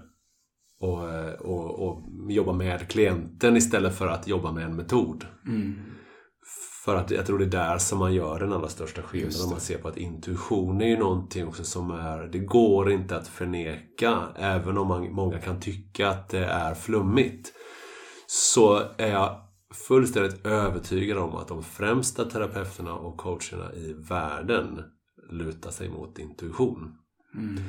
Och, 0.81 1.11
eh, 1.11 1.33
och, 1.33 1.89
och, 1.89 2.03
jobba 2.29 2.53
med 2.53 2.89
klienten 2.89 3.57
istället 3.57 3.99
för 3.99 4.07
att 4.07 4.29
jobba 4.29 4.53
med 4.53 4.65
en 4.65 4.77
metod. 4.77 5.27
Mm. 5.47 5.75
För 6.85 6.97
att 6.97 7.11
jag 7.11 7.27
tror 7.27 7.39
det 7.39 7.45
är 7.45 7.71
där 7.71 7.79
som 7.79 7.99
man 7.99 8.15
gör 8.15 8.41
den 8.41 8.53
allra 8.53 8.69
största 8.69 9.03
skillnaden. 9.03 9.45
Om 9.45 9.51
man 9.51 9.61
ser 9.61 9.79
på 9.79 9.89
att 9.89 9.97
intuition 9.97 10.81
är 10.81 10.87
ju 10.87 10.99
någonting 10.99 11.47
också 11.47 11.65
som 11.65 11.91
är... 11.91 12.19
Det 12.33 12.39
går 12.39 12.91
inte 12.91 13.17
att 13.17 13.29
förneka. 13.29 14.23
Även 14.37 14.79
om 14.79 14.89
man, 14.89 15.13
många 15.13 15.39
kan 15.39 15.61
tycka 15.61 16.09
att 16.09 16.29
det 16.29 16.45
är 16.45 16.75
flummigt. 16.75 17.53
Så 18.27 18.83
är 18.99 19.13
jag 19.13 19.46
fullständigt 19.77 20.47
övertygad 20.47 21.19
om 21.19 21.37
att 21.37 21.49
de 21.49 21.63
främsta 21.63 22.25
terapeuterna 22.25 22.95
och 22.95 23.17
coacherna 23.17 23.75
i 23.75 23.93
världen 23.93 24.83
lutar 25.31 25.71
sig 25.71 25.89
mot 25.89 26.19
intuition. 26.19 26.99
Mm. 27.35 27.63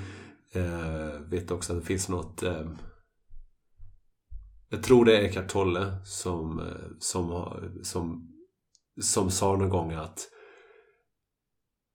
Eh, 0.52 1.22
vet 1.22 1.52
också 1.52 1.74
att 1.74 1.80
det 1.80 1.86
finns 1.86 2.10
något 2.10 2.44
eh, 2.44 2.70
Jag 4.70 4.84
tror 4.84 5.06
det 5.06 5.18
är 5.18 5.22
Eckart 5.22 5.50
Tolle 5.50 5.98
som, 6.06 6.60
eh, 6.60 6.66
som, 7.00 7.54
som, 7.84 8.34
som 9.02 9.32
sa 9.32 9.56
någon 9.56 9.70
gång 9.70 9.94
att 9.94 10.30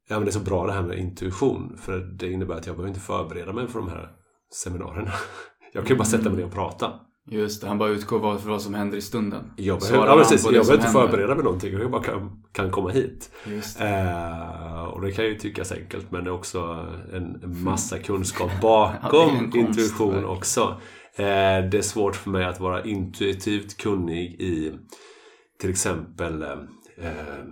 Ja 0.08 0.18
men 0.18 0.24
det 0.24 0.30
är 0.30 0.32
så 0.32 0.40
bra 0.40 0.66
det 0.66 0.72
här 0.72 0.82
med 0.82 0.98
intuition 0.98 1.78
för 1.78 1.98
det 1.98 2.32
innebär 2.32 2.54
att 2.54 2.66
jag 2.66 2.76
behöver 2.76 2.88
inte 2.88 3.00
förbereda 3.00 3.52
mig 3.52 3.68
för 3.68 3.78
de 3.78 3.88
här 3.88 4.16
seminarierna. 4.50 5.12
Jag 5.72 5.84
kan 5.84 5.94
ju 5.94 5.98
bara 5.98 6.04
sätta 6.04 6.28
mig 6.28 6.38
ner 6.38 6.44
och 6.44 6.52
prata. 6.52 7.00
Just 7.30 7.60
det, 7.60 7.68
han 7.68 7.78
bara 7.78 7.88
utgår 7.88 8.38
från 8.38 8.50
vad 8.50 8.62
som 8.62 8.74
händer 8.74 8.98
i 8.98 9.00
stunden. 9.00 9.52
Jag 9.56 9.80
behöver, 9.80 10.06
ja, 10.06 10.16
precis, 10.16 10.44
jag 10.44 10.52
behöver 10.52 10.74
inte 10.74 10.86
händer? 10.86 11.00
förbereda 11.00 11.34
mig 11.34 11.44
någonting. 11.44 11.72
Jag 11.72 11.90
bara 11.90 12.02
kan, 12.02 12.42
kan 12.52 12.70
komma 12.70 12.90
hit. 12.90 13.30
Just 13.46 13.78
det. 13.78 13.88
Eh, 13.88 14.84
och 14.84 15.00
det 15.00 15.12
kan 15.12 15.24
ju 15.24 15.34
tyckas 15.38 15.72
enkelt 15.72 16.10
men 16.10 16.24
det 16.24 16.30
är 16.30 16.34
också 16.34 16.86
en, 17.12 17.42
en 17.42 17.62
massa 17.64 17.98
kunskap 17.98 18.50
Ja, 18.62 18.92
bakom 19.02 19.38
konst, 19.38 19.56
intuition 19.56 20.08
verkligen. 20.08 20.36
också. 20.36 20.80
Eh, 21.16 21.70
det 21.70 21.78
är 21.78 21.82
svårt 21.82 22.16
för 22.16 22.30
mig 22.30 22.44
att 22.44 22.60
vara 22.60 22.84
intuitivt 22.84 23.76
kunnig 23.76 24.40
i 24.40 24.72
till 25.60 25.70
exempel 25.70 26.42
eh, 26.42 26.58
eh, 26.98 27.44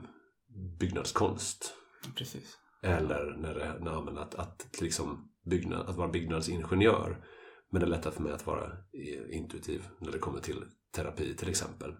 byggnadskonst. 0.80 1.72
Precis. 2.16 2.56
Eller 2.82 3.36
när 3.38 3.54
det, 3.54 3.84
när, 3.84 4.02
men 4.02 4.18
att, 4.18 4.34
att, 4.34 4.66
liksom 4.80 5.28
byggnad, 5.50 5.88
att 5.88 5.96
vara 5.96 6.08
byggnadsingenjör. 6.08 7.16
Men 7.70 7.80
det 7.80 7.86
är 7.86 7.90
lättare 7.90 8.12
för 8.14 8.22
mig 8.22 8.32
att 8.32 8.46
vara 8.46 8.72
i- 8.92 9.32
intuitiv 9.36 9.88
när 9.98 10.12
det 10.12 10.18
kommer 10.18 10.40
till 10.40 10.64
terapi 10.94 11.34
till 11.36 11.48
exempel. 11.48 11.94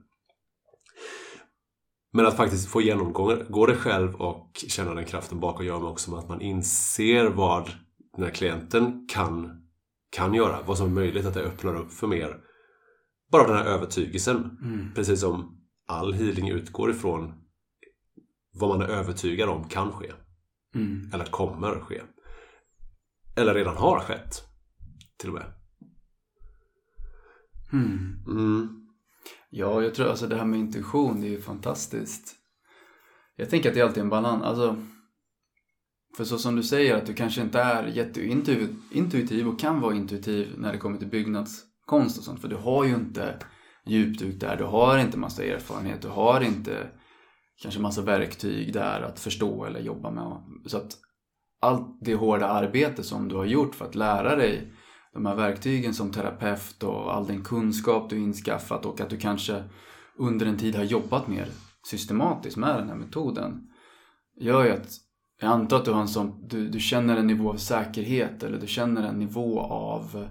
Men 2.13 2.27
att 2.27 2.37
faktiskt 2.37 2.69
få 2.69 2.81
genomgå 2.83 3.37
gå 3.49 3.67
det 3.67 3.77
själv 3.77 4.15
och 4.15 4.65
känna 4.69 4.95
den 4.95 5.05
kraften 5.05 5.41
bakom 5.41 5.67
gör 5.67 5.81
mig 5.81 5.89
också 5.89 6.17
att 6.17 6.29
man 6.29 6.41
inser 6.41 7.27
vad 7.27 7.71
den 8.17 8.25
här 8.25 8.31
klienten 8.31 9.07
kan, 9.13 9.63
kan 10.11 10.35
göra. 10.35 10.63
Vad 10.63 10.79
som 10.79 10.87
är 10.87 10.91
möjligt, 10.95 11.27
att 11.27 11.35
det 11.35 11.43
öppnar 11.43 11.75
upp 11.77 11.93
för 11.93 12.07
mer. 12.07 12.41
Bara 13.31 13.47
den 13.47 13.57
här 13.57 13.65
övertygelsen. 13.65 14.37
Mm. 14.63 14.95
Precis 14.95 15.21
som 15.21 15.61
all 15.87 16.13
healing 16.13 16.49
utgår 16.51 16.91
ifrån 16.91 17.35
vad 18.53 18.69
man 18.69 18.83
är 18.83 18.93
övertygad 18.93 19.49
om 19.49 19.69
kan 19.69 19.93
ske. 19.93 20.13
Mm. 20.75 21.11
Eller 21.15 21.25
kommer 21.25 21.81
ske. 21.81 22.03
Eller 23.37 23.55
redan 23.55 23.77
har 23.77 24.01
skett. 24.01 24.43
Till 25.19 25.29
och 25.29 25.35
med. 25.35 25.53
Mm. 27.73 28.25
Mm. 28.27 28.87
Ja, 29.51 29.83
jag 29.83 29.95
tror 29.95 30.09
alltså 30.09 30.27
det 30.27 30.37
här 30.37 30.45
med 30.45 30.61
intuition, 30.61 31.21
det 31.21 31.27
är 31.27 31.31
ju 31.31 31.41
fantastiskt. 31.41 32.37
Jag 33.37 33.51
tänker 33.51 33.69
att 33.69 33.75
det 33.75 33.81
är 33.81 33.85
alltid 33.85 34.03
en 34.03 34.09
balans. 34.09 34.45
Alltså, 34.45 34.77
för 36.17 36.25
så 36.25 36.39
som 36.39 36.57
du 36.57 36.63
säger 36.63 36.97
att 36.97 37.07
du 37.07 37.15
kanske 37.15 37.43
inte 37.43 37.61
är 37.61 37.87
jätteintuitiv 37.87 39.49
och 39.49 39.61
kan 39.61 39.81
vara 39.81 39.95
intuitiv 39.95 40.55
när 40.59 40.73
det 40.73 40.79
kommer 40.79 40.99
till 40.99 41.09
byggnadskonst 41.09 42.19
och 42.19 42.25
sånt. 42.25 42.41
För 42.41 42.49
du 42.49 42.57
har 42.57 42.85
ju 42.85 42.95
inte 42.95 43.39
djupduk 43.87 44.41
där, 44.41 44.57
du 44.57 44.65
har 44.65 44.99
inte 44.99 45.19
massa 45.19 45.45
erfarenhet, 45.45 46.03
du 46.03 46.09
har 46.09 46.41
inte 46.41 46.91
kanske 47.63 47.81
massa 47.81 48.03
verktyg 48.03 48.73
där 48.73 49.03
att 49.03 49.21
förstå 49.21 49.65
eller 49.65 49.81
jobba 49.81 50.11
med. 50.11 50.43
Så 50.67 50.77
att 50.77 50.97
allt 51.61 51.99
det 52.01 52.15
hårda 52.15 52.47
arbete 52.47 53.03
som 53.03 53.29
du 53.29 53.37
har 53.37 53.45
gjort 53.45 53.75
för 53.75 53.85
att 53.85 53.95
lära 53.95 54.37
dig 54.37 54.73
de 55.13 55.27
här 55.27 55.35
verktygen 55.35 55.95
som 55.95 56.13
terapeut 56.13 56.83
och 56.83 57.15
all 57.15 57.27
den 57.27 57.45
kunskap 57.45 58.11
du 58.11 58.19
inskaffat 58.19 58.87
och 58.87 59.01
att 59.01 59.11
du 59.11 59.17
kanske 59.17 59.65
under 60.17 60.47
en 60.47 60.59
tid 60.59 60.75
har 60.75 60.85
jobbat 60.85 61.29
mer 61.29 61.49
systematiskt 61.87 62.57
med 62.57 62.77
den 62.77 62.89
här 62.89 62.97
metoden 62.97 63.69
gör 64.41 64.65
ju 64.65 64.71
att 64.71 64.89
jag 65.41 65.53
antar 65.53 65.77
att 65.77 65.85
du 65.85 65.93
har 65.93 66.01
en 66.01 66.09
sån, 66.09 66.49
du, 66.49 66.69
du 66.69 66.81
känner 66.81 67.17
en 67.17 67.27
nivå 67.27 67.51
av 67.51 67.57
säkerhet 67.57 68.43
eller 68.43 68.59
du 68.59 68.67
känner 68.67 69.03
en 69.03 69.19
nivå 69.19 69.61
av 69.61 70.29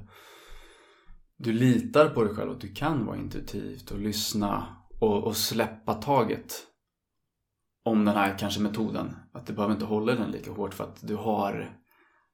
du 1.38 1.54
litar 1.54 2.10
på 2.10 2.24
dig 2.24 2.36
själv 2.36 2.52
att 2.52 2.62
du 2.62 2.74
kan 2.74 3.06
vara 3.06 3.18
intuitivt 3.18 3.92
och 3.92 4.00
lyssna 4.00 4.68
och, 5.00 5.24
och 5.24 5.38
släppa 5.38 5.94
taget 5.94 6.54
om 7.84 8.06
den 8.06 8.16
här 8.16 8.38
kanske 8.38 8.62
metoden. 8.62 9.16
Att 9.34 9.48
du 9.48 9.54
behöver 9.54 9.74
inte 9.74 9.86
hålla 9.86 10.16
den 10.16 10.32
lika 10.32 10.52
hårt 10.52 10.74
för 10.74 10.84
att 10.84 11.08
du 11.08 11.16
har 11.16 11.70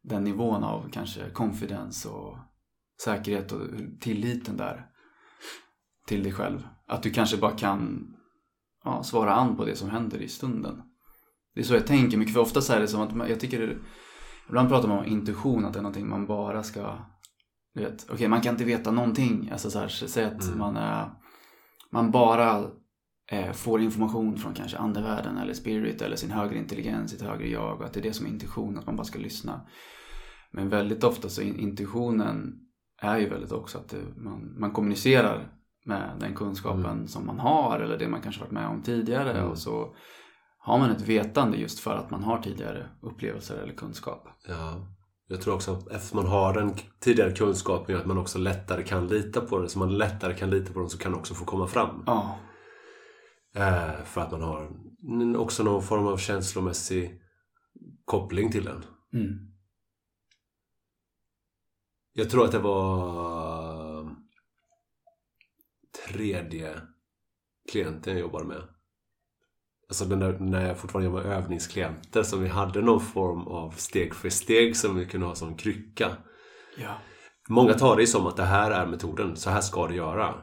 den 0.07 0.23
nivån 0.23 0.63
av 0.63 0.89
kanske 0.91 1.29
confidence 1.29 2.09
och 2.09 2.37
säkerhet 3.03 3.51
och 3.51 3.61
tilliten 3.99 4.57
där 4.57 4.85
till 6.07 6.23
dig 6.23 6.31
själv. 6.31 6.67
Att 6.87 7.03
du 7.03 7.09
kanske 7.09 7.37
bara 7.37 7.51
kan 7.51 8.07
ja, 8.83 9.03
svara 9.03 9.33
an 9.33 9.57
på 9.57 9.65
det 9.65 9.75
som 9.75 9.89
händer 9.89 10.21
i 10.21 10.27
stunden. 10.27 10.81
Det 11.55 11.61
är 11.61 11.65
så 11.65 11.73
jag 11.73 11.87
tänker 11.87 12.17
mycket, 12.17 12.33
för 12.33 12.41
ofta 12.41 12.61
så 12.61 12.73
är 12.73 12.79
det 12.79 12.87
som 12.87 13.01
att 13.01 13.15
man, 13.15 13.29
jag 13.29 13.39
tycker 13.39 13.67
det, 13.67 13.77
ibland 14.47 14.69
pratar 14.69 14.87
man 14.87 14.97
om 14.97 15.05
intuition, 15.05 15.65
att 15.65 15.73
det 15.73 15.79
är 15.79 15.83
någonting 15.83 16.09
man 16.09 16.25
bara 16.25 16.63
ska 16.63 16.97
du 17.73 17.81
vet, 17.81 18.05
okej 18.09 18.27
man 18.27 18.41
kan 18.41 18.53
inte 18.53 18.63
veta 18.63 18.91
någonting. 18.91 19.49
Alltså 19.51 19.71
så 19.71 19.79
här, 19.79 19.87
säg 19.87 20.25
att 20.25 20.45
Mm. 20.45 20.59
man, 20.59 20.77
är, 20.77 21.09
man 21.91 22.11
bara 22.11 22.63
eh, 23.31 23.51
får 23.51 23.81
information 23.81 24.37
från 24.37 24.53
kanske 24.53 24.77
andevärlden 24.77 25.37
eller 25.37 25.53
spirit 25.53 26.01
eller 26.01 26.15
sin 26.15 26.31
högre 26.31 26.57
intelligens, 26.57 27.11
sitt 27.11 27.21
högre 27.21 27.47
jag 27.47 27.79
och 27.79 27.85
att 27.85 27.93
det 27.93 27.99
är 27.99 28.03
det 28.03 28.13
som 28.13 28.25
är 28.25 28.29
intuition, 28.29 28.77
att 28.77 28.85
man 28.85 28.95
bara 28.95 29.03
ska 29.03 29.19
lyssna. 29.19 29.67
Men 30.55 30.69
väldigt 30.69 31.03
ofta 31.03 31.29
så 31.29 31.41
in- 31.41 31.59
intuitionen 31.59 32.59
är 33.01 33.17
ju 33.17 33.29
väldigt 33.29 33.51
också 33.51 33.77
att 33.77 33.89
det, 33.89 33.97
man, 34.17 34.59
man 34.59 34.71
kommunicerar 34.71 35.47
med 35.85 36.11
den 36.19 36.33
kunskapen 36.35 37.07
som 37.07 37.25
man 37.25 37.39
har 37.39 37.79
eller 37.79 37.97
det 37.97 38.07
man 38.07 38.21
kanske 38.21 38.41
varit 38.41 38.51
med 38.51 38.67
om 38.67 38.81
tidigare 38.81 39.31
Mm. 39.37 39.51
och 39.51 39.57
så 39.57 39.95
har 40.57 40.77
man 40.79 40.91
ett 40.91 41.01
vetande 41.01 41.57
just 41.57 41.79
för 41.79 41.95
att 41.95 42.11
man 42.11 42.23
har 42.23 42.37
tidigare 42.41 42.87
upplevelser 43.01 43.57
eller 43.57 43.73
kunskap. 43.73 44.27
Ja. 44.47 44.87
Jag 45.27 45.41
tror 45.41 45.53
också 45.55 45.71
att 45.71 45.87
eftersom 45.87 46.17
man 46.17 46.27
har 46.31 46.53
den 46.53 46.71
tidigare 46.99 47.31
kunskapen 47.31 47.95
att 47.97 48.05
man 48.05 48.17
också 48.17 48.39
lättare 48.39 48.83
kan 48.83 49.07
lita 49.07 49.41
på 49.41 49.59
den. 49.59 49.69
Så 49.69 49.79
man 49.79 49.97
lättare 49.97 50.33
kan 50.33 50.49
lita 50.49 50.73
på 50.73 50.79
den 50.79 50.89
så 50.89 50.97
kan 50.97 51.11
det 51.11 51.17
också 51.17 51.33
få 51.33 51.45
komma 51.45 51.67
fram. 51.67 52.03
Ja, 52.05 52.37
Eh, 53.55 54.03
för 54.05 54.21
att 54.21 54.31
man 54.31 54.41
har 54.41 54.69
också 55.37 55.63
någon 55.63 55.81
form 55.83 56.07
av 56.07 56.17
känslomässig 56.17 57.21
koppling 58.05 58.51
till 58.51 58.65
den. 58.65 58.83
mm. 59.13 59.27
Jag 62.17 62.29
tror 62.29 62.45
att 62.45 62.51
det 62.51 62.59
var 62.59 64.15
tredje 66.07 66.81
klienten 67.71 68.13
jag 68.13 68.21
jobbade 68.21 68.45
med. 68.45 68.61
Alltså 69.89 70.05
den 70.05 70.19
där, 70.19 70.39
när 70.39 70.67
jag 70.67 70.77
fortfarande 70.77 71.05
jobbade 71.05 71.27
med 71.27 71.37
övningsklienter 71.37 72.23
som 72.23 72.43
vi 72.43 72.47
hade 72.47 72.81
någon 72.81 73.01
form 73.01 73.47
av 73.47 73.71
steg 73.71 74.15
för 74.15 74.29
steg 74.29 74.77
som 74.77 74.95
vi 74.95 75.05
kunde 75.05 75.27
ha 75.27 75.35
som 75.35 75.57
krycka. 75.57 76.17
ja. 76.77 76.97
Många 77.49 77.73
tar 77.73 77.97
det 77.97 78.07
som 78.07 78.27
att 78.27 78.37
det 78.37 78.43
här 78.43 78.71
är 78.71 78.85
metoden, 78.85 79.35
så 79.35 79.49
här 79.49 79.61
ska 79.61 79.87
du 79.87 79.95
göra. 79.95 80.35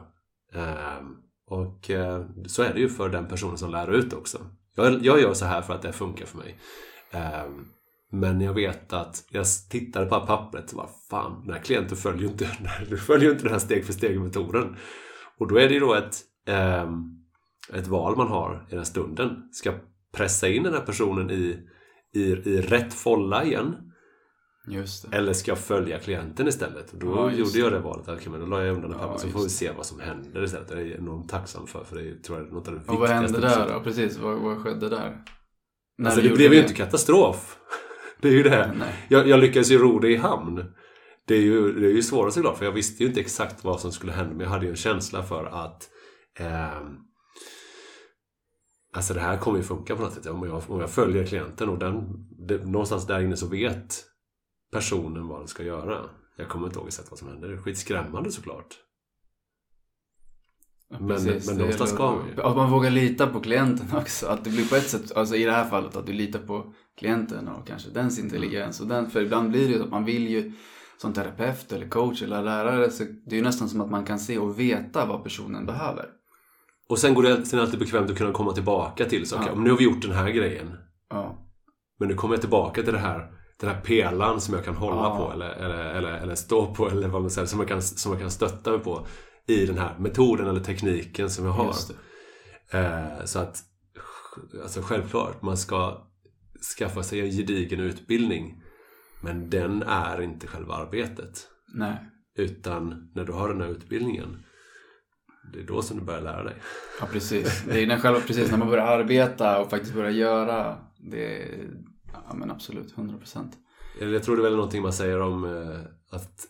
Ehm, 0.53 1.15
och 1.47 1.89
eh, 1.89 2.25
så 2.47 2.63
är 2.63 2.73
det 2.73 2.79
ju 2.79 2.89
för 2.89 3.09
den 3.09 3.27
personen 3.27 3.57
som 3.57 3.71
lär 3.71 3.91
ut 3.91 4.13
också. 4.13 4.37
Jag, 4.75 5.05
jag 5.05 5.21
gör 5.21 5.33
så 5.33 5.45
här 5.45 5.61
för 5.61 5.73
att 5.73 5.81
det 5.81 5.93
funkar 5.93 6.25
för 6.25 6.37
mig. 6.37 6.59
Men 8.13 8.41
jag 8.41 8.53
vet 8.53 8.93
att 8.93 9.25
jag 9.29 9.45
tittade 9.69 10.05
på 10.05 10.19
pappret 10.19 10.71
och 10.71 10.77
bara 10.77 10.89
fan, 11.09 11.41
den 11.45 11.53
här 11.55 11.61
klienten 11.61 11.97
följer 11.97 12.29
inte, 12.29 12.45
följer 12.97 13.31
inte 13.31 13.43
den 13.43 13.51
här 13.51 13.59
steg 13.59 13.85
för 13.85 13.93
steg 13.93 14.19
metoden. 14.19 14.75
Och 15.39 15.47
då 15.47 15.57
är 15.59 15.67
det 15.67 15.73
ju 15.73 15.79
då 15.79 15.93
ett, 15.93 16.15
ehm, 16.47 17.03
ett 17.73 17.87
val 17.87 18.17
man 18.17 18.27
har 18.27 18.67
i 18.71 18.75
den 18.75 18.85
stunden. 18.85 19.49
Ska 19.51 19.69
jag 19.71 19.79
pressa 20.17 20.47
in 20.47 20.63
den 20.63 20.73
här 20.73 20.81
personen 20.81 21.31
i, 21.31 21.59
i, 22.13 22.21
i 22.31 22.61
rätt 22.61 22.93
folla 22.93 23.43
igen? 23.43 23.75
Eller 25.11 25.33
ska 25.33 25.51
jag 25.51 25.59
följa 25.59 25.99
klienten 25.99 26.47
istället? 26.47 26.93
Och 26.93 26.99
då 26.99 27.07
Ja, 27.07 27.31
gjorde 27.31 27.59
jag 27.59 27.71
det 27.71 27.79
valet. 27.79 28.09
Okej, 28.09 28.27
men 28.31 28.39
då 28.39 28.45
la 28.45 28.63
jag 28.63 28.75
undan 28.75 28.91
Ja, 28.91 28.97
papper 28.97 29.19
så 29.19 29.27
får 29.27 29.43
vi 29.43 29.49
se 29.49 29.71
vad 29.77 29.85
som 29.85 29.99
händer 29.99 30.43
istället. 30.43 30.67
Det 30.67 30.73
är 30.73 30.79
jag 30.85 30.99
enormt 30.99 31.29
tacksam 31.29 31.67
för. 31.67 31.83
För 31.83 31.95
det 31.95 32.09
är, 32.09 32.15
tror 32.15 32.37
jag 32.39 32.53
något 32.53 32.67
av 32.67 32.73
det 32.73 32.91
Och 32.91 32.99
vad 32.99 33.09
hände 33.09 33.31
där 33.31 33.41
beslutet. 33.41 33.73
då? 33.73 33.79
Precis, 33.83 34.17
vad, 34.17 34.37
vad 34.37 34.57
skedde 34.57 34.89
där? 34.89 35.23
När 35.97 36.09
Alltså 36.09 36.21
det 36.29 36.35
blev 36.35 36.53
ju 36.53 36.61
inte 36.61 36.73
katastrof. 36.73 37.59
Det 38.23 38.29
är 38.29 38.33
ju 38.33 38.43
det. 38.43 38.81
Jag, 39.09 39.27
jag 39.27 39.39
lyckades 39.39 39.71
ju 39.71 39.77
ro 39.77 39.99
det 39.99 40.09
i 40.09 40.15
hamn. 40.15 40.73
Det 41.27 41.35
är 41.35 41.41
ju, 41.41 41.79
det 41.79 41.87
är 41.87 41.91
ju 41.91 42.03
svårast 42.03 42.35
såklart 42.35 42.57
för 42.57 42.65
jag 42.65 42.71
visste 42.71 43.03
ju 43.03 43.09
inte 43.09 43.21
exakt 43.21 43.63
vad 43.63 43.79
som 43.79 43.91
skulle 43.91 44.11
hända 44.11 44.31
men 44.33 44.39
jag 44.39 44.49
hade 44.49 44.65
ju 44.65 44.69
en 44.71 44.75
känsla 44.77 45.23
för 45.23 45.45
att 45.45 45.89
ehm, 46.39 46.97
Alltså 48.95 49.13
det 49.13 49.19
här 49.19 49.37
kommer 49.37 49.57
ju 49.57 49.63
funka 49.63 49.95
på 49.95 50.01
något 50.01 50.13
sätt. 50.13 50.25
Om 50.25 50.47
jag, 50.47 50.63
om 50.67 50.79
jag 50.79 50.89
följer 50.89 51.25
klienten 51.25 51.69
och 51.69 51.77
den, 51.79 52.03
det, 52.47 52.65
någonstans 52.65 53.07
där 53.07 53.19
inne 53.21 53.37
så 53.37 53.47
vet 53.47 54.03
personen 54.71 55.27
vad 55.27 55.39
den 55.39 55.47
ska 55.47 55.63
göra. 55.63 56.09
Jag 56.37 56.49
kommer 56.49 56.67
inte 56.67 56.79
ihåg 56.79 56.87
exakt 56.87 57.11
vad 57.11 57.19
som 57.19 57.27
händer. 57.27 57.47
Det 57.47 57.53
är 57.53 57.61
skitskrämmande 57.61 58.31
såklart. 58.31 58.67
Ja, 60.89 60.97
Men- 60.99 61.07
precis. 61.07 61.47
men 61.47 61.55
Det 61.55 61.61
någonstans 61.61 61.89
ska 61.89 62.11
man 62.11 62.27
ju. 62.35 62.41
Att 62.41 62.55
man 62.55 62.71
vågar 62.71 62.89
lita 62.89 63.27
på 63.27 63.39
klienten 63.39 63.87
också. 63.97 64.27
Att 64.27 64.43
det 64.43 64.49
blir 64.49 64.69
på 64.69 64.75
ett 64.75 64.89
sätt, 64.89 65.11
alltså 65.15 65.35
i 65.35 65.43
det 65.43 65.51
här 65.51 65.69
fallet, 65.69 65.95
att 65.95 66.05
du 66.05 66.13
litar 66.13 66.39
på 66.39 66.73
klienten 66.97 67.47
och 67.47 67.67
kanske 67.67 67.89
dens 67.89 68.19
intelligens. 68.19 68.79
Och 68.81 68.87
den, 68.87 69.09
för 69.09 69.21
ibland 69.21 69.49
blir 69.49 69.67
det 69.67 69.73
ju 69.73 69.77
så 69.77 69.83
att 69.83 69.89
man 69.91 70.05
vill 70.05 70.27
ju 70.27 70.51
som 70.97 71.13
terapeut 71.13 71.71
eller 71.71 71.87
coach 71.89 72.21
eller 72.21 72.41
lärare, 72.43 72.89
så 72.91 73.03
det 73.25 73.35
är 73.35 73.37
ju 73.37 73.43
nästan 73.43 73.69
som 73.69 73.81
att 73.81 73.91
man 73.91 74.05
kan 74.05 74.19
se 74.19 74.37
och 74.37 74.59
veta 74.59 75.05
vad 75.05 75.23
personen 75.23 75.65
behöver. 75.65 76.05
Och 76.89 76.99
sen 76.99 77.13
går 77.13 77.23
det 77.23 77.45
sen 77.45 77.59
alltid 77.59 77.79
bekvämt 77.79 78.11
att 78.11 78.17
kunna 78.17 78.31
komma 78.31 78.51
tillbaka 78.53 79.05
till 79.05 79.25
så, 79.29 79.35
okej, 79.35 79.47
Ja. 79.47 79.53
om 79.53 79.63
nu 79.63 79.69
har 79.69 79.77
vi 79.77 79.83
gjort 79.83 80.01
den 80.01 80.11
här 80.11 80.29
grejen. 80.29 80.77
Ja, 81.09 81.47
Men 81.99 82.07
nu 82.07 82.15
kommer 82.15 82.33
jag 82.35 82.41
tillbaka 82.41 82.83
till 82.83 82.93
det 82.93 82.99
här, 82.99 83.31
den 83.59 83.69
här 83.69 83.81
pelaren 83.81 84.41
som 84.41 84.53
jag 84.53 84.65
kan 84.65 84.75
hålla 84.75 84.95
Ja. 85.01 85.17
på 85.17 85.33
eller, 85.33 85.49
eller, 85.49 85.85
eller, 85.95 86.11
eller 86.11 86.35
stå 86.35 86.73
på 86.73 86.89
eller 86.89 87.07
vad 87.07 87.21
man 87.21 87.31
säger, 87.31 87.47
som 87.47 87.59
jag, 87.59 87.67
kan, 87.69 87.81
som 87.81 88.11
jag 88.11 88.21
kan 88.21 88.31
stötta 88.31 88.71
mig 88.71 88.79
på 88.79 89.05
i 89.47 89.65
den 89.65 89.77
här 89.77 89.95
metoden 89.99 90.47
eller 90.47 90.59
tekniken 90.59 91.29
som 91.29 91.45
jag 91.45 91.51
har. 91.51 91.73
Eh, 92.71 93.25
så 93.25 93.39
att 93.39 93.57
alltså 94.63 94.81
självklart, 94.81 95.41
man 95.41 95.57
ska 95.57 96.07
skaffa 96.63 97.03
sig 97.03 97.19
en 97.19 97.31
gedigen 97.31 97.79
utbildning. 97.79 98.61
Men 99.21 99.49
den 99.49 99.83
är 99.83 100.21
inte 100.21 100.47
själva 100.47 100.73
arbetet. 100.73 101.47
Nej. 101.73 101.95
Utan 102.35 103.11
när 103.15 103.25
du 103.25 103.31
har 103.31 103.49
den 103.49 103.61
här 103.61 103.69
utbildningen, 103.69 104.43
det 105.53 105.59
är 105.59 105.63
då 105.63 105.81
som 105.81 105.97
du 105.97 106.03
börjar 106.03 106.21
lära 106.21 106.43
dig. 106.43 106.55
Ja, 106.99 107.07
precis. 107.11 107.63
Det 107.67 107.83
är 107.83 107.87
när 107.87 107.99
själva, 107.99 108.19
precis 108.19 108.51
när 108.51 108.57
man 108.57 108.67
börjar 108.67 108.99
arbeta 108.99 109.59
och 109.59 109.69
faktiskt 109.69 109.93
börjar 109.93 110.11
göra. 110.11 110.77
Det 111.11 111.43
är, 111.43 111.69
ja 112.27 112.33
men 112.33 112.51
absolut, 112.51 112.97
100 112.97 113.17
procent. 113.17 113.57
Jag 113.99 114.23
tror 114.23 114.35
det 114.35 114.41
är 114.41 114.43
väl 114.43 114.55
någonting 114.55 114.81
man 114.81 114.93
säger 114.93 115.21
om 115.21 115.45
eh, 115.45 116.15
att 116.15 116.47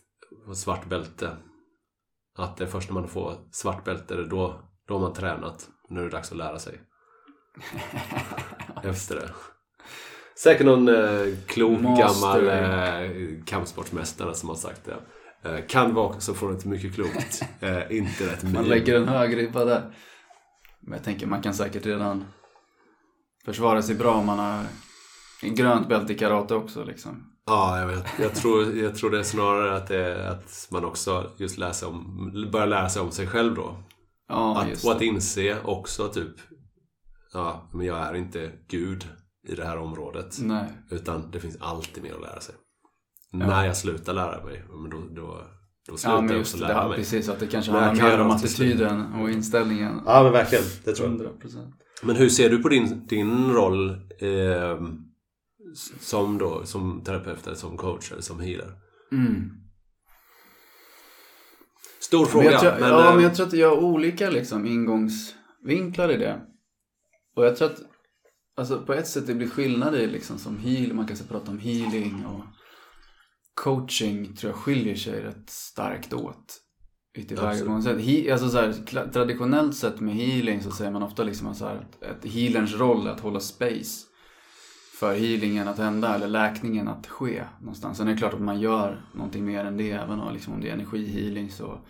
svart 0.56 0.88
bälte. 0.88 1.36
Att 2.36 2.56
det 2.56 2.64
är 2.64 2.68
först 2.68 2.88
när 2.88 2.94
man 2.94 3.08
får 3.08 3.48
svart 3.50 3.84
bälte, 3.84 4.14
då, 4.16 4.60
då 4.88 4.94
har 4.94 5.00
man 5.00 5.12
tränat. 5.12 5.68
Nu 5.88 6.00
är 6.00 6.04
det 6.04 6.10
dags 6.10 6.32
att 6.32 6.38
lära 6.38 6.58
sig. 6.58 6.80
Efter 8.82 9.14
det. 9.16 9.30
Säkert 10.38 10.66
någon 10.66 10.88
eh, 10.88 11.34
klok 11.46 11.80
Master. 11.80 12.42
gammal 12.42 12.48
eh, 12.48 13.44
kampsportsmästare 13.46 14.34
som 14.34 14.48
har 14.48 14.56
sagt 14.56 14.84
det. 14.84 14.96
Eh, 15.50 15.66
kan 15.66 15.94
vara 15.94 16.06
också 16.06 16.34
från 16.34 16.56
ett 16.56 16.64
mycket 16.64 16.94
klokt 16.94 17.42
eh, 17.60 17.96
internet 17.96 18.42
Man 18.42 18.64
lägger 18.64 18.96
en 18.96 19.08
hög 19.08 19.36
ribba 19.36 19.64
där. 19.64 19.94
Men 20.80 20.92
jag 20.92 21.04
tänker 21.04 21.26
man 21.26 21.42
kan 21.42 21.54
säkert 21.54 21.86
redan 21.86 22.24
försvara 23.44 23.82
sig 23.82 23.94
bra 23.94 24.14
om 24.14 24.26
man 24.26 24.38
har 24.38 24.64
en 25.42 25.54
grönt 25.54 25.88
bälte 25.88 26.12
i 26.12 26.18
karate 26.18 26.54
också 26.54 26.84
liksom. 26.84 27.30
Ja, 27.46 27.80
jag 27.80 27.86
vet. 27.86 28.04
Jag 28.18 28.34
tror, 28.34 28.76
jag 28.76 28.96
tror 28.96 29.10
det 29.10 29.18
är 29.18 29.22
snarare 29.22 29.76
att, 29.76 29.88
det 29.88 30.28
att 30.30 30.68
man 30.70 30.84
också 30.84 31.30
just 31.36 31.58
lär 31.58 31.72
sig 31.72 31.88
om, 31.88 32.48
börjar 32.52 32.66
lära 32.66 32.88
sig 32.88 33.02
om 33.02 33.10
sig 33.10 33.26
själv 33.26 33.54
då. 33.54 33.76
Ja, 34.28 34.60
Att, 34.60 34.84
och 34.84 34.92
att 34.92 35.02
inse 35.02 35.60
också 35.64 36.08
typ 36.08 36.36
Ja, 37.32 37.68
men 37.72 37.86
jag 37.86 37.98
är 37.98 38.14
inte 38.14 38.52
Gud 38.68 39.08
i 39.48 39.54
det 39.54 39.64
här 39.64 39.76
området. 39.78 40.36
Nej. 40.40 40.72
Utan 40.90 41.30
det 41.30 41.40
finns 41.40 41.56
alltid 41.60 42.02
mer 42.02 42.14
att 42.14 42.20
lära 42.20 42.40
sig. 42.40 42.54
När 43.32 43.66
jag 43.66 43.76
slutar 43.76 44.12
lära 44.12 44.44
mig, 44.44 44.64
ja, 44.68 44.74
då, 44.90 44.98
då, 45.14 45.44
då 45.88 45.96
slutar 45.96 46.16
Ja, 46.16 46.20
men 46.20 46.30
jag 46.30 46.40
också 46.40 46.56
det. 46.56 46.62
lära 46.62 46.72
Ja, 46.82 46.88
mig. 46.88 46.96
precis. 46.98 47.28
Att 47.28 47.40
det 47.40 47.46
kanske 47.46 47.72
Men 47.72 47.82
handlar 47.84 48.10
kan 48.10 48.18
mer 48.18 48.24
om 48.24 48.30
attityden 48.30 49.12
och 49.12 49.30
inställningen. 49.30 50.00
Ja, 50.06 50.22
men 50.22 50.32
verkligen. 50.32 50.64
Det 50.84 50.92
tror 50.92 51.08
jag. 51.08 51.16
100 51.16 51.40
procent. 51.40 51.74
Men 52.02 52.16
hur 52.16 52.28
ser 52.28 52.50
du 52.50 52.62
på 52.62 52.68
din, 52.68 53.06
din 53.06 53.52
roll 53.52 53.90
eh, 54.18 54.80
som, 56.00 56.38
då, 56.38 56.64
som 56.64 57.02
terapeut 57.04 57.46
eller 57.46 57.56
som 57.56 57.76
coach 57.76 58.12
eller 58.12 58.22
som 58.22 58.40
healer? 58.40 58.72
Mm. 59.12 59.50
Stor 62.00 62.26
fråga. 62.26 62.44
Men 62.44 62.52
jag 62.52 62.60
tror, 62.60 62.72
men, 62.80 62.88
ja, 62.90 63.08
eh, 63.08 63.14
men 63.14 63.24
jag 63.24 63.34
tror 63.34 63.46
att 63.46 63.52
jag 63.52 63.68
har 63.70 63.76
olika 63.76 64.30
liksom, 64.30 64.66
ingångsvinklar 64.66 66.08
i 66.10 66.16
det. 66.16 66.40
Och 67.36 67.44
jag 67.44 67.56
tror 67.56 67.68
att 67.70 67.78
alltså, 68.56 68.82
på 68.82 68.94
ett 68.94 69.08
sätt 69.08 69.26
det 69.26 69.34
blir 69.34 69.48
skillnad 69.48 69.94
i 69.94 70.06
liksom, 70.06 70.38
som 70.38 70.58
heal, 70.58 70.92
man 70.92 71.06
kan 71.06 71.16
så 71.16 71.24
prata 71.24 71.50
om 71.50 71.58
healing 71.58 72.26
och 72.26 72.44
coaching 73.54 74.36
tror 74.36 74.52
jag 74.52 74.60
skiljer 74.60 74.96
sig 74.96 75.22
rätt 75.22 75.50
starkt 75.50 76.12
åt. 76.12 76.60
I 77.16 77.22
tillvägagångssätt. 77.22 78.00
He, 78.00 78.32
alltså, 78.32 78.48
så 78.48 78.60
här, 78.60 79.10
traditionellt 79.12 79.76
sett 79.76 80.00
med 80.00 80.14
healing 80.14 80.62
så 80.62 80.70
säger 80.70 80.90
man 80.90 81.02
ofta 81.02 81.22
liksom 81.22 81.46
att, 81.46 81.56
så 81.56 81.66
här, 81.66 81.86
att 82.10 82.24
healerns 82.24 82.74
roll 82.74 83.06
är 83.06 83.10
att 83.10 83.20
hålla 83.20 83.40
space 83.40 84.06
för 85.00 85.14
healingen 85.14 85.68
att 85.68 85.78
hända 85.78 86.14
eller 86.14 86.28
läkningen 86.28 86.88
att 86.88 87.06
ske 87.06 87.44
någonstans. 87.60 87.98
Sen 87.98 88.08
är 88.08 88.12
det 88.12 88.18
klart 88.18 88.34
att 88.34 88.40
man 88.40 88.60
gör 88.60 89.06
någonting 89.14 89.44
mer 89.44 89.64
än 89.64 89.76
det. 89.76 89.90
Även 89.90 90.20
om, 90.20 90.34
liksom, 90.34 90.54
om 90.54 90.60
det 90.60 90.68
är 90.68 90.72
energihealing 90.72 91.50
så 91.50 91.80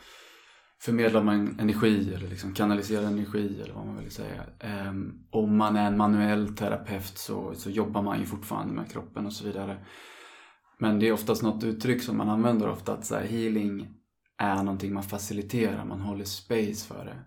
förmedlar 0.85 1.23
man 1.23 1.61
energi 1.61 2.14
eller 2.14 2.29
liksom 2.29 2.55
kanaliserar 2.55 3.07
energi 3.07 3.61
eller 3.62 3.75
vad 3.75 3.87
man 3.87 3.99
vill 3.99 4.11
säga. 4.11 4.42
Um, 4.88 5.27
om 5.31 5.57
man 5.57 5.77
är 5.77 5.87
en 5.87 5.97
manuell 5.97 6.57
terapeut 6.57 7.18
så, 7.18 7.55
så 7.55 7.70
jobbar 7.70 8.03
man 8.03 8.20
ju 8.20 8.27
fortfarande 8.27 8.75
med 8.75 8.92
kroppen 8.92 9.27
och 9.27 9.33
så 9.33 9.44
vidare. 9.44 9.77
Men 10.79 11.01
det 11.01 11.09
är 11.09 11.12
oftast 11.12 11.42
något 11.42 11.64
uttryck 11.64 12.03
som 12.03 12.16
man 12.16 12.29
använder 12.29 12.68
ofta 12.68 12.92
att 12.92 13.07
så 13.07 13.14
här, 13.14 13.27
healing 13.27 13.88
är 14.38 14.57
någonting 14.57 14.94
man 14.94 15.03
faciliterar, 15.03 15.85
man 15.85 16.01
håller 16.01 16.25
space 16.25 16.88
för 16.88 17.05
det. 17.05 17.18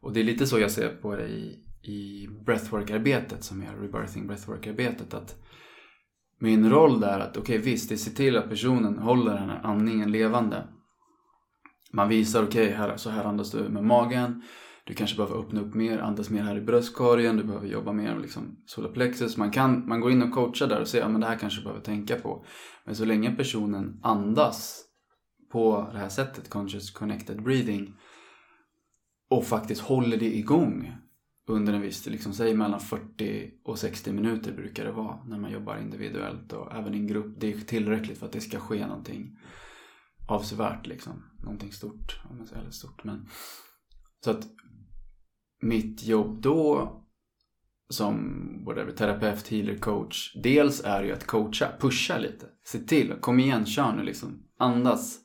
Och 0.00 0.12
det 0.12 0.20
är 0.20 0.24
lite 0.24 0.46
så 0.46 0.58
jag 0.58 0.70
ser 0.70 0.88
på 0.88 1.16
det 1.16 1.28
i, 1.28 1.64
i 1.82 2.28
breathwork-arbetet 2.46 3.44
som 3.44 3.62
är 3.62 3.76
rebirthing 3.76 4.26
breathwork-arbetet. 4.26 5.14
Att 5.14 5.34
min 6.40 6.70
roll 6.70 7.00
där 7.00 7.18
är 7.18 7.20
att 7.20 7.36
okej 7.36 7.58
visst, 7.58 7.88
det 7.88 7.96
ser 7.96 8.10
till 8.10 8.36
att 8.36 8.48
personen 8.48 8.98
håller 8.98 9.34
den 9.34 9.50
här 9.50 9.60
andningen 9.64 10.12
levande. 10.12 10.64
Man 11.96 12.08
visar 12.08 12.42
okej, 12.42 12.70
här, 12.70 12.96
så 12.96 13.10
här 13.10 13.24
andas 13.24 13.50
du 13.50 13.68
med 13.68 13.84
magen. 13.84 14.42
Du 14.84 14.94
kanske 14.94 15.16
behöver 15.16 15.38
öppna 15.38 15.60
upp 15.60 15.74
mer, 15.74 15.98
andas 15.98 16.30
mer 16.30 16.42
här 16.42 16.56
i 16.56 16.60
bröstkorgen. 16.60 17.36
Du 17.36 17.44
behöver 17.44 17.66
jobba 17.66 17.92
mer 17.92 18.12
med 18.12 18.22
liksom 18.22 18.56
solarplexus. 18.66 19.36
Man, 19.36 19.50
kan, 19.50 19.88
man 19.88 20.00
går 20.00 20.12
in 20.12 20.22
och 20.22 20.32
coachar 20.32 20.66
där 20.66 20.80
och 20.80 20.88
säger 20.88 21.04
ja 21.04 21.08
men 21.08 21.20
det 21.20 21.26
här 21.26 21.38
kanske 21.38 21.60
du 21.60 21.64
behöver 21.64 21.82
tänka 21.82 22.16
på. 22.16 22.44
Men 22.84 22.96
så 22.96 23.04
länge 23.04 23.30
personen 23.30 24.00
andas 24.02 24.84
på 25.52 25.88
det 25.92 25.98
här 25.98 26.08
sättet, 26.08 26.50
conscious 26.50 26.90
connected 26.90 27.42
breathing 27.42 27.94
och 29.30 29.44
faktiskt 29.44 29.80
håller 29.80 30.16
det 30.16 30.36
igång 30.36 30.92
under 31.48 31.72
en 31.72 31.80
viss, 31.80 32.06
liksom, 32.06 32.32
säg 32.32 32.54
mellan 32.54 32.80
40 32.80 33.50
och 33.64 33.78
60 33.78 34.12
minuter 34.12 34.52
brukar 34.52 34.84
det 34.84 34.92
vara 34.92 35.18
när 35.26 35.38
man 35.38 35.52
jobbar 35.52 35.78
individuellt 35.78 36.52
och 36.52 36.74
även 36.74 36.94
i 36.94 36.98
en 36.98 37.06
grupp. 37.06 37.34
Det 37.38 37.52
är 37.52 37.60
tillräckligt 37.60 38.18
för 38.18 38.26
att 38.26 38.32
det 38.32 38.40
ska 38.40 38.58
ske 38.58 38.86
någonting 38.86 39.38
avsevärt 40.26 40.86
liksom. 40.86 41.22
Någonting 41.42 41.72
stort, 41.72 42.20
om 42.30 42.36
man 42.36 42.46
säger 42.46 42.62
eller 42.62 42.70
stort. 42.70 43.04
Men, 43.04 43.28
så 44.24 44.30
att 44.30 44.46
mitt 45.60 46.02
jobb 46.02 46.42
då 46.42 46.92
som 47.88 48.42
whatever, 48.64 48.92
terapeut, 48.92 49.48
healer, 49.48 49.76
coach. 49.76 50.34
Dels 50.42 50.84
är 50.84 51.04
ju 51.04 51.12
att 51.12 51.26
coacha, 51.26 51.68
pusha 51.80 52.18
lite. 52.18 52.46
Se 52.64 52.78
till, 52.78 53.14
kom 53.20 53.40
igen, 53.40 53.66
kör 53.66 53.92
nu 53.92 54.02
liksom. 54.02 54.42
Andas. 54.58 55.18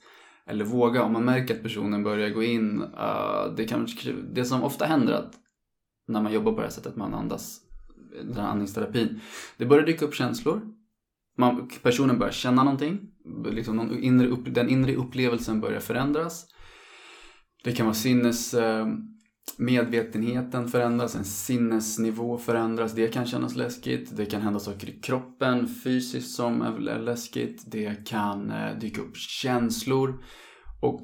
Eller 0.46 0.66
våga, 0.66 1.04
om 1.04 1.14
man 1.14 1.26
märker 1.26 1.56
att 1.56 1.64
personen 1.64 2.04
börjar 2.04 2.30
gå 2.30 2.44
in. 2.44 2.82
Uh, 2.82 3.56
det, 3.58 3.66
kan, 3.66 3.88
det 4.34 4.46
som 4.46 4.64
ofta 4.64 4.86
händer 4.86 5.14
att 5.14 5.34
när 6.08 6.22
man 6.22 6.34
jobbar 6.34 6.52
på 6.52 6.58
det 6.58 6.64
här 6.64 6.72
sättet, 6.72 6.96
man 6.96 7.14
andas, 7.14 7.62
den 8.24 8.36
här 8.36 8.48
andningsterapin. 8.48 9.20
Det 9.58 9.66
börjar 9.66 9.86
dyka 9.86 10.06
upp 10.06 10.14
känslor. 10.14 10.62
Man, 11.38 11.70
personen 11.84 12.20
börjar 12.20 12.34
känna 12.34 12.64
någonting. 12.64 13.11
Liksom 13.52 13.76
någon 13.76 14.04
inre 14.04 14.28
upp, 14.28 14.54
den 14.56 14.70
inre 14.70 14.96
upplevelsen 14.96 15.62
börjar 15.62 15.80
förändras. 15.80 16.46
Det 17.64 17.72
kan 17.72 17.86
vara 17.86 17.96
sinnes... 17.96 18.54
Eh, 18.54 18.88
medvetenheten 19.58 20.68
förändras, 20.68 21.16
en 21.16 21.26
sinnesnivå 21.26 22.38
förändras. 22.38 22.94
Det 22.94 23.08
kan 23.08 23.26
kännas 23.26 23.56
läskigt. 23.56 24.18
Det 24.18 24.26
kan 24.26 24.42
hända 24.42 24.60
saker 24.60 24.90
i 24.90 25.00
kroppen 25.00 25.68
fysiskt 25.68 26.36
som 26.36 26.62
är 26.62 27.00
läskigt. 27.00 27.64
Det 27.72 28.08
kan 28.08 28.52
eh, 28.52 28.78
dyka 28.80 29.02
upp 29.02 29.18
känslor. 29.18 30.24
Och 30.82 31.02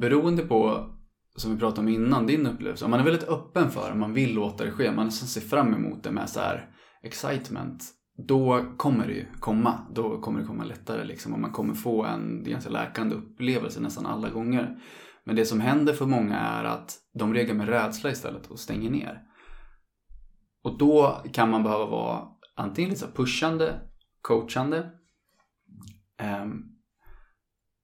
beroende 0.00 0.42
på, 0.42 0.90
som 1.36 1.52
vi 1.54 1.58
pratade 1.58 1.80
om 1.80 1.88
innan, 1.88 2.26
din 2.26 2.46
upplevelse. 2.46 2.84
Om 2.84 2.90
man 2.90 3.00
är 3.00 3.04
väldigt 3.04 3.28
öppen 3.28 3.70
för 3.70 3.90
det, 3.90 3.98
man 3.98 4.14
vill 4.14 4.34
låta 4.34 4.64
det 4.64 4.70
ske, 4.70 4.92
man 4.92 5.06
nästan 5.06 5.28
ser 5.28 5.40
fram 5.40 5.74
emot 5.74 6.02
det 6.02 6.10
med 6.10 6.28
så 6.28 6.40
här 6.40 6.70
excitement 7.02 7.84
då 8.16 8.64
kommer 8.76 9.06
det 9.06 9.12
ju 9.12 9.26
komma. 9.40 9.86
Då 9.90 10.20
kommer 10.20 10.40
det 10.40 10.46
komma 10.46 10.64
lättare 10.64 11.04
liksom 11.04 11.32
och 11.32 11.40
man 11.40 11.52
kommer 11.52 11.74
få 11.74 12.04
en 12.04 12.44
ganska 12.44 12.70
läkande 12.70 13.14
upplevelse 13.14 13.80
nästan 13.80 14.06
alla 14.06 14.30
gånger. 14.30 14.78
Men 15.24 15.36
det 15.36 15.44
som 15.44 15.60
händer 15.60 15.92
för 15.92 16.06
många 16.06 16.38
är 16.38 16.64
att 16.64 16.98
de 17.14 17.34
reagerar 17.34 17.56
med 17.56 17.68
rädsla 17.68 18.10
istället 18.10 18.46
och 18.46 18.58
stänger 18.58 18.90
ner. 18.90 19.22
Och 20.62 20.78
då 20.78 21.22
kan 21.32 21.50
man 21.50 21.62
behöva 21.62 21.86
vara 21.86 22.28
antingen 22.56 22.90
lite 22.90 23.00
så 23.00 23.12
pushande, 23.12 23.80
coachande 24.20 24.90
ehm, 26.18 26.71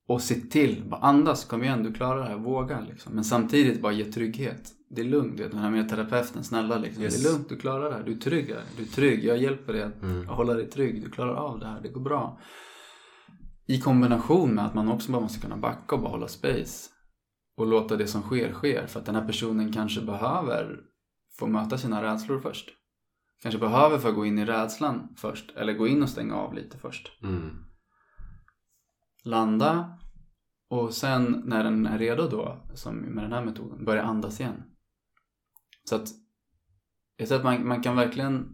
och 0.09 0.20
se 0.22 0.34
till, 0.34 0.84
bara 0.88 1.00
andas, 1.00 1.44
kom 1.44 1.62
igen, 1.64 1.82
du 1.82 1.92
klarar 1.92 2.22
det 2.22 2.28
här, 2.28 2.38
våga 2.38 2.80
liksom. 2.80 3.14
Men 3.14 3.24
samtidigt 3.24 3.82
bara 3.82 3.92
ge 3.92 4.04
trygghet. 4.04 4.72
Det 4.90 5.00
är 5.00 5.04
lugnt, 5.04 5.36
du 5.36 5.42
vet, 5.42 5.52
den 5.52 5.61
här 5.61 5.70
med 5.70 5.88
terapeuten, 5.88 6.44
snälla 6.44 6.78
liksom. 6.78 7.02
Yes. 7.02 7.22
Det 7.22 7.28
är 7.28 7.32
lugnt, 7.32 7.48
du 7.48 7.56
klarar 7.56 7.90
det 7.90 7.96
här, 7.96 8.02
du 8.02 8.12
är 8.12 8.16
trygg 8.16 8.48
här. 8.48 8.62
Du 8.76 8.82
är 8.82 8.86
trygg, 8.86 9.24
jag 9.24 9.38
hjälper 9.38 9.72
dig 9.72 9.82
att 9.82 10.02
Mm. 10.02 10.26
hålla 10.28 10.54
dig 10.54 10.66
trygg. 10.70 11.02
Du 11.04 11.11
klarar 11.11 11.34
av 11.34 11.59
det 11.61 11.66
här, 11.66 11.80
det 11.80 11.88
går 11.88 12.00
bra. 12.00 12.40
I 13.66 13.80
kombination 13.80 14.54
med 14.54 14.66
att 14.66 14.74
man 14.74 14.88
också 14.88 15.12
bara 15.12 15.22
måste 15.22 15.40
kunna 15.40 15.56
backa 15.56 15.94
och 15.96 16.00
bara 16.02 16.11
hålla 16.11 16.28
space. 16.28 16.90
Och 17.56 17.66
låta 17.66 17.96
det 17.96 18.06
som 18.06 18.22
sker, 18.22 18.52
sker. 18.52 18.86
För 18.86 19.00
att 19.00 19.06
den 19.06 19.14
här 19.14 19.26
personen 19.26 19.72
kanske 19.72 20.00
behöver 20.00 20.80
få 21.38 21.46
möta 21.46 21.78
sina 21.78 22.02
rädslor 22.02 22.40
först. 22.40 22.68
Kanske 23.42 23.61
behöver 23.61 23.98
få 23.98 24.12
gå 24.12 24.26
in 24.26 24.38
i 24.38 24.44
rädslan 24.44 25.09
först. 25.16 25.50
Eller 25.56 25.72
gå 25.72 25.86
in 25.88 26.02
och 26.02 26.09
stänga 26.09 26.34
av 26.34 26.54
lite 26.54 26.78
först. 26.78 27.22
Mm. 27.22 27.50
Landa. 29.29 29.99
Och 30.70 30.95
sen 30.95 31.43
när 31.47 31.64
den 31.64 31.87
är 31.87 31.99
redo 31.99 32.29
då, 32.29 32.57
som 32.74 32.97
med 32.97 33.24
den 33.24 33.33
här 33.33 33.45
metoden, 33.45 33.85
börja 33.85 34.03
andas 34.03 34.41
igen. 34.41 34.62
Så 35.89 35.97
att 35.97 36.09
jag 37.16 37.29
tror 37.29 37.39
att 37.39 37.45
man, 37.45 37.68
man 37.68 37.83
kan 37.83 37.97
verkligen 37.97 38.49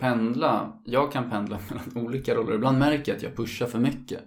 pendla. 0.00 0.80
Jag 0.84 1.12
kan 1.12 1.30
pendla 1.30 1.58
mellan 1.68 2.06
olika 2.06 2.34
roller. 2.34 2.54
Ibland 2.54 2.78
märker 2.78 3.12
jag 3.12 3.16
att 3.16 3.22
jag 3.22 3.36
pushar 3.36 3.66
för 3.66 3.78
mycket. 3.78 4.20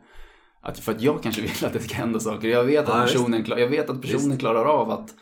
Att, 0.62 0.80
för 0.80 0.92
att 0.92 1.02
jag 1.02 1.24
kanske 1.24 1.42
vill 1.42 1.66
att 1.66 1.74
det 1.74 1.80
ska 1.80 1.96
hända 1.96 2.20
saker. 2.20 2.48
Jag 2.48 2.64
vet 2.64 2.90
att 2.90 2.96
personen, 3.14 3.44
klar- 3.44 3.58
jag 3.58 3.68
vet 3.70 3.90
att 3.90 4.02
personen 4.02 4.38
klarar 4.38 4.66
av 4.66 4.90
att 4.90 5.16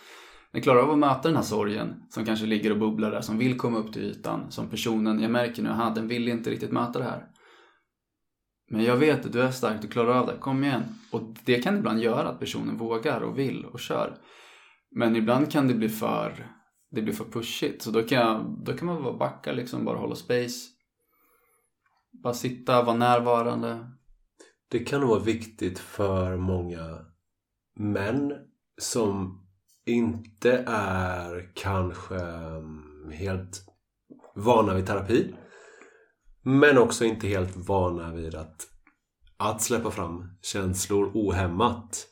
den 0.51 0.61
klarar 0.61 0.80
av 0.80 0.91
att 0.91 0.97
möta 0.97 1.22
den 1.28 1.36
här 1.36 1.43
sorgen 1.43 1.93
som 2.09 2.26
kanske 2.26 2.45
ligger 2.45 2.72
och 2.72 2.80
bubblar 2.80 3.11
där, 3.11 3.22
som 3.22 3.38
vill 3.38 3.57
komma 3.57 3.78
upp 3.78 3.93
till 3.93 4.01
ytan. 4.03 4.51
Som 4.51 4.70
personen, 4.70 5.20
jag 5.20 5.32
märker 5.32 5.64
nu, 5.64 5.70
aha, 5.70 5.89
den 5.89 6.07
vill 6.07 6.28
inte 6.28 6.49
riktigt 6.49 6.72
möta 6.72 6.99
det 6.99 7.05
här. 7.05 7.28
Men 8.74 8.84
jag 8.84 8.97
vet 8.97 9.26
att 9.26 9.34
du 9.34 9.41
är 9.41 9.51
stark, 9.51 9.82
du 9.82 9.88
klarar 9.88 10.19
av 10.19 10.28
det, 10.28 10.38
kom 10.39 10.63
igen. 10.63 10.84
Och 11.11 11.21
det 11.45 11.61
kan 11.61 11.78
ibland 11.78 11.99
göra 11.99 12.30
att 12.30 12.39
personen 12.39 12.78
vågar 12.78 13.21
och 13.21 13.39
vill 13.39 13.65
och 13.65 13.80
kör. 13.80 14.17
Men 14.91 15.15
ibland 15.15 15.51
kan 15.51 15.67
det 15.67 15.74
bli 15.74 15.89
för, 15.89 16.47
det 16.91 17.01
blir 17.01 17.13
för 17.13 17.26
pushigt. 17.26 17.82
Så 17.82 17.91
då 17.91 18.03
kan, 18.03 18.19
jag, 18.19 18.63
då 18.65 18.74
kan 18.74 18.88
man 18.88 19.03
bara 19.03 19.17
backa 19.17 19.51
liksom, 19.51 19.86
bara 19.86 19.97
hålla 19.97 20.15
space. 20.15 20.69
Bara 22.24 22.34
sitta, 22.34 22.84
vara 22.84 22.97
närvarande. 22.97 23.88
Det 24.71 24.80
kan 24.80 25.01
nog 25.01 25.09
vara 25.09 25.19
viktigt 25.19 25.80
för 25.80 26.38
många 26.38 27.05
män 27.76 28.34
som 28.78 29.41
inte 29.86 30.63
är 30.67 31.51
kanske 31.55 32.19
mm, 32.19 33.11
helt 33.11 33.65
vana 34.36 34.74
vid 34.74 34.88
terapi. 34.88 35.36
Men 36.43 36.77
också 36.77 37.05
inte 37.05 37.27
helt 37.27 37.55
vana 37.55 38.13
vid 38.13 38.35
att, 38.35 38.67
att 39.37 39.61
släppa 39.61 39.91
fram 39.91 40.23
känslor 40.41 41.11
ohämmat. 41.13 42.07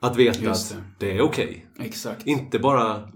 Att 0.00 0.16
veta 0.16 0.40
Just 0.40 0.72
att 0.72 0.78
det. 0.78 1.06
det 1.06 1.16
är 1.16 1.20
okej. 1.20 1.66
Exakt. 1.78 2.26
Inte 2.26 2.58
bara 2.58 3.08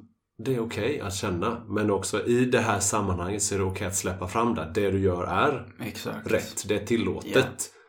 det 0.45 0.55
är 0.55 0.61
okej 0.61 1.01
att 1.01 1.15
känna, 1.15 1.65
men 1.69 1.91
också 1.91 2.27
i 2.27 2.45
det 2.45 2.61
här 2.61 2.81
sammanhanget 2.81 3.43
så 3.43 3.55
är 3.55 3.59
det 3.59 3.65
okej 3.65 3.87
att 3.87 3.97
släppa 3.97 4.29
fram 4.29 4.55
det. 4.55 4.71
Det 4.75 4.91
du 4.91 4.99
gör 5.01 5.25
är 5.25 5.73
Exakt. 5.81 6.31
rätt. 6.31 6.69
Det 6.69 6.83
är 6.83 6.87
tillåtet. 6.87 7.35
Ja. 7.35 7.81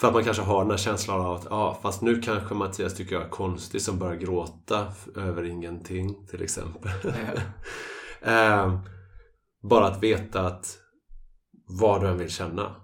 För 0.00 0.08
att 0.08 0.14
man 0.14 0.24
kanske 0.24 0.42
har 0.42 0.62
den 0.62 0.70
här 0.70 0.78
känslan 0.78 1.20
av 1.20 1.34
att 1.34 1.46
ja, 1.50 1.78
fast 1.82 2.02
nu 2.02 2.22
kanske 2.22 2.54
Mattias 2.54 2.94
tycker 2.94 3.14
jag 3.14 3.24
är 3.24 3.28
konstig 3.28 3.82
som 3.82 3.98
börjar 3.98 4.16
gråta 4.16 4.86
över 5.16 5.44
ingenting 5.44 6.26
till 6.26 6.42
exempel. 6.42 6.90
Ehm, 8.22 8.78
bara 9.62 9.86
att 9.86 10.02
veta 10.02 10.46
att 10.46 10.79
vad 11.78 12.00
du 12.00 12.08
än 12.08 12.18
vill 12.18 12.30
känna 12.30 12.76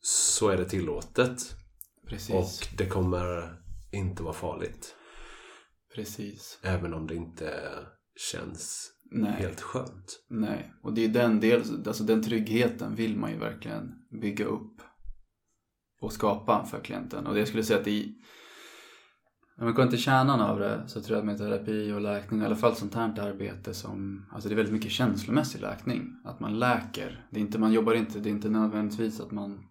så 0.00 0.48
är 0.48 0.56
det 0.56 0.64
tillåtet 0.64 1.56
Precis. 2.08 2.34
och 2.34 2.76
det 2.78 2.86
kommer 2.86 3.56
inte 3.92 4.22
vara 4.22 4.34
farligt. 4.34 4.96
Precis. 5.94 6.58
Även 6.62 6.94
om 6.94 7.06
det 7.06 7.14
inte 7.14 7.70
känns 8.32 8.92
Nej. 9.10 9.32
helt 9.32 9.60
skönt. 9.60 10.24
Nej. 10.28 10.72
Och 10.82 10.94
det 10.94 11.04
är 11.04 11.08
den 11.08 11.40
del, 11.40 11.62
alltså 11.86 12.04
den 12.04 12.22
tryggheten 12.22 12.94
vill 12.94 13.16
man 13.16 13.30
ju 13.30 13.38
verkligen 13.38 13.94
bygga 14.20 14.44
upp. 14.44 14.80
Och 16.00 16.12
skapa 16.12 16.66
för 16.66 16.80
klienten. 16.80 17.26
Och 17.26 17.34
det 17.34 17.40
jag 17.40 17.48
skulle 17.48 17.64
säga 17.64 17.80
att 17.80 17.86
i 17.86 18.14
om 19.58 19.64
man 19.64 19.74
går 19.74 19.86
till 19.86 19.98
kärnan 19.98 20.40
av 20.40 20.58
det 20.58 20.82
så 20.86 21.00
tror 21.00 21.16
jag 21.16 21.18
att 21.18 21.26
med 21.26 21.38
terapi 21.38 21.92
och 21.92 22.00
läkning, 22.00 22.42
i 22.42 22.44
alla 22.44 22.56
fall 22.56 22.76
sånt 22.76 22.94
här 22.94 23.20
arbete 23.20 23.74
som, 23.74 24.26
alltså 24.32 24.48
det 24.48 24.54
är 24.54 24.56
väldigt 24.56 24.74
mycket 24.74 24.90
känslomässig 24.90 25.60
läkning. 25.60 26.12
Att 26.24 26.40
man 26.40 26.58
läker. 26.58 27.26
Det 27.30 27.36
är 27.36 27.40
inte, 27.40 27.58
man 27.58 27.72
jobbar 27.72 27.94
inte, 27.94 28.18
det 28.18 28.28
är 28.28 28.30
inte 28.30 28.48
nödvändigtvis 28.48 29.20
att 29.20 29.30
man, 29.30 29.64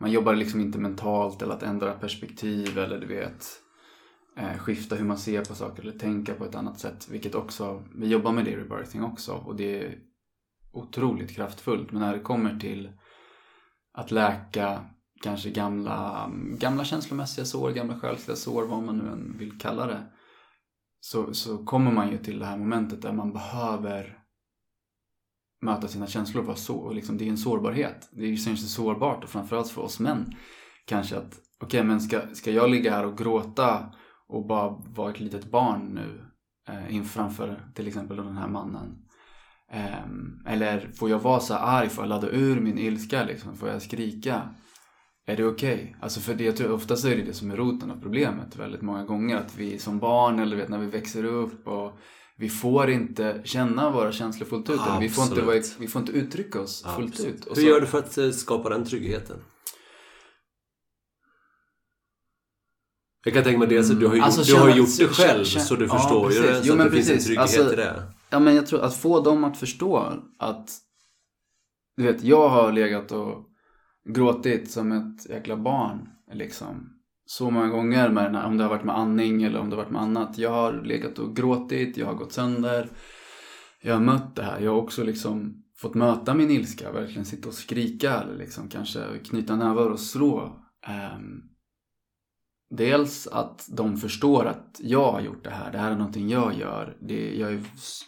man 0.00 0.10
jobbar 0.10 0.34
liksom 0.34 0.60
inte 0.60 0.78
mentalt 0.78 1.42
eller 1.42 1.54
att 1.54 1.62
ändra 1.62 1.92
perspektiv 1.92 2.78
eller 2.78 2.98
du 2.98 3.06
vet, 3.06 3.46
eh, 4.36 4.58
skifta 4.58 4.96
hur 4.96 5.04
man 5.04 5.18
ser 5.18 5.44
på 5.44 5.54
saker 5.54 5.82
eller 5.82 5.98
tänka 5.98 6.34
på 6.34 6.44
ett 6.44 6.54
annat 6.54 6.78
sätt. 6.78 7.08
Vilket 7.10 7.34
också, 7.34 7.82
vi 7.94 8.06
jobbar 8.06 8.32
med 8.32 8.44
det 8.44 8.50
i 8.50 8.56
rebirthing 8.56 9.04
också 9.04 9.32
och 9.32 9.56
det 9.56 9.84
är 9.84 9.98
otroligt 10.72 11.36
kraftfullt. 11.36 11.92
Men 11.92 12.00
när 12.00 12.12
det 12.12 12.20
kommer 12.20 12.58
till 12.58 12.92
att 13.92 14.10
läka 14.10 14.84
kanske 15.22 15.50
gamla, 15.50 16.30
gamla 16.58 16.84
känslomässiga 16.84 17.44
sår, 17.44 17.70
gamla 17.70 18.00
själsliga 18.00 18.36
sår, 18.36 18.66
vad 18.66 18.82
man 18.82 18.96
nu 18.98 19.12
än 19.12 19.38
vill 19.38 19.58
kalla 19.58 19.86
det. 19.86 20.06
Så, 21.00 21.34
så 21.34 21.64
kommer 21.64 21.92
man 21.92 22.10
ju 22.10 22.18
till 22.18 22.38
det 22.38 22.46
här 22.46 22.58
momentet 22.58 23.02
där 23.02 23.12
man 23.12 23.32
behöver 23.32 24.18
möta 25.62 25.88
sina 25.88 26.06
känslor 26.06 26.42
Vara 26.42 26.56
så, 26.56 26.76
och 26.76 26.94
liksom, 26.94 27.18
det 27.18 27.24
är 27.24 27.28
en 27.28 27.38
sårbarhet. 27.38 28.08
Det 28.12 28.36
känns 28.36 28.62
ju 28.62 28.66
sårbart 28.66 29.24
och 29.24 29.30
framförallt 29.30 29.68
för 29.68 29.82
oss 29.82 30.00
män 30.00 30.34
kanske 30.84 31.16
att 31.16 31.40
okej 31.60 31.84
men 31.84 32.00
ska, 32.00 32.20
ska 32.32 32.50
jag 32.50 32.70
ligga 32.70 32.90
här 32.90 33.06
och 33.06 33.18
gråta 33.18 33.94
och 34.28 34.46
bara 34.46 34.70
vara 34.70 35.10
ett 35.10 35.20
litet 35.20 35.50
barn 35.50 35.80
nu 35.94 36.30
eh, 36.68 36.94
in 36.94 37.04
framför 37.04 37.72
till 37.74 37.88
exempel 37.88 38.16
den 38.16 38.36
här 38.36 38.48
mannen. 38.48 38.98
Eh, 39.72 40.52
eller 40.52 40.92
får 40.92 41.10
jag 41.10 41.18
vara 41.18 41.40
så 41.40 41.54
här 41.54 41.80
arg, 41.80 41.88
får 41.88 42.04
jag 42.04 42.08
ladda 42.08 42.28
ur 42.28 42.60
min 42.60 42.78
ilska 42.78 43.24
liksom, 43.24 43.56
får 43.56 43.68
jag 43.68 43.82
skrika? 43.82 44.54
Är 45.26 45.36
det 45.36 45.44
okej? 45.46 45.96
Alltså 46.00 46.20
för 46.20 46.34
det, 46.34 46.44
jag 46.44 46.56
tror, 46.56 46.72
oftast 46.72 47.04
är 47.04 47.16
det 47.16 47.22
det 47.22 47.34
som 47.34 47.50
är 47.50 47.56
roten 47.56 47.90
av 47.90 48.00
problemet 48.00 48.56
väldigt 48.56 48.82
många 48.82 49.04
gånger. 49.04 49.36
Att 49.36 49.56
vi 49.56 49.78
som 49.78 49.98
barn 49.98 50.38
eller 50.38 50.56
vet, 50.56 50.68
när 50.68 50.78
vi 50.78 50.86
växer 50.86 51.24
upp 51.24 51.66
och 51.66 51.92
vi 52.36 52.48
får 52.48 52.90
inte 52.90 53.40
känna 53.44 53.90
våra 53.90 54.12
känslor 54.12 54.46
fullt 54.46 54.70
ut. 54.70 54.80
Vi 55.00 55.08
får, 55.08 55.24
inte, 55.24 55.36
Absolut. 55.40 55.76
vi 55.78 55.88
får 55.88 56.00
inte 56.00 56.12
uttrycka 56.12 56.60
oss 56.60 56.82
fullt 56.96 57.08
Absolut. 57.12 57.34
ut. 57.34 57.44
Och 57.44 57.56
Hur 57.56 57.62
så- 57.62 57.68
gör 57.68 57.80
du 57.80 57.86
för 57.86 57.98
att 57.98 58.18
eh, 58.18 58.30
skapa 58.30 58.68
den 58.68 58.84
tryggheten? 58.84 59.36
Jag 63.24 63.34
kan 63.34 63.44
tänka 63.44 63.58
mig 63.58 63.68
dels 63.68 63.90
att 63.90 64.00
du 64.00 64.06
har 64.06 64.14
gjort, 64.16 64.24
Alltså, 64.24 64.54
du 64.54 64.60
har 64.60 64.76
gjort 64.76 64.98
det 64.98 65.08
själv 65.08 65.44
känna- 65.44 65.64
så 65.64 65.74
du 65.76 65.86
ja, 65.86 65.98
förstår 65.98 66.32
ju 66.32 66.38
precis. 66.38 66.56
det. 66.58 66.62
Så 66.64 66.68
Jo, 66.68 66.72
att 66.82 66.90
det 66.90 66.96
finns 66.96 67.08
en 67.08 67.14
precis. 67.14 67.26
trygghet 67.26 67.42
Alltså- 67.42 67.72
i 67.72 67.76
det. 67.76 68.02
Ja 68.30 68.38
men 68.38 68.54
jag 68.54 68.66
tror 68.66 68.80
att 68.80 68.96
få 68.96 69.20
dem 69.20 69.44
att 69.44 69.56
förstå 69.58 70.12
att 70.38 70.70
Du 71.96 72.02
vet, 72.02 72.22
jag 72.24 72.48
har 72.48 72.72
legat 72.72 73.12
och 73.12 73.46
gråtit 74.08 74.70
som 74.70 74.92
ett 74.92 75.30
jäkla 75.30 75.56
barn 75.56 76.08
liksom. 76.32 76.96
Så 77.26 77.50
många 77.50 77.68
gånger 77.68 78.08
med 78.08 78.24
den 78.24 78.34
här, 78.34 78.46
om 78.46 78.56
det 78.56 78.64
har 78.64 78.70
varit 78.70 78.84
med 78.84 78.98
andning 78.98 79.42
eller 79.42 79.60
om 79.60 79.70
det 79.70 79.76
har 79.76 79.82
varit 79.82 79.92
med 79.92 80.02
annat. 80.02 80.38
Jag 80.38 80.50
har 80.50 80.72
legat 80.72 81.18
och 81.18 81.36
gråtit, 81.36 81.96
jag 81.96 82.06
har 82.06 82.14
gått 82.14 82.32
sönder. 82.32 82.88
Jag 83.82 83.94
har 83.94 84.00
mött 84.00 84.36
det 84.36 84.42
här, 84.42 84.60
jag 84.60 84.70
har 84.70 84.80
också 84.80 85.04
liksom 85.04 85.64
fått 85.76 85.94
möta 85.94 86.34
min 86.34 86.50
ilska, 86.50 86.92
verkligen 86.92 87.24
sitta 87.24 87.48
och 87.48 87.54
skrika 87.54 88.20
eller 88.20 88.36
liksom 88.36 88.68
kanske 88.68 89.00
knyta 89.24 89.56
nävar 89.56 89.90
och 89.90 90.00
slå. 90.00 90.40
Um, 91.16 91.50
Dels 92.70 93.26
att 93.26 93.68
de 93.76 93.96
förstår 93.96 94.46
att 94.46 94.80
jag 94.82 95.12
har 95.12 95.20
gjort 95.20 95.44
det 95.44 95.50
här, 95.50 95.72
det 95.72 95.78
här 95.78 95.90
är 95.90 95.96
någonting 95.96 96.28
jag 96.28 96.54
gör. 96.54 96.96
Det, 97.00 97.34
jag 97.36 97.60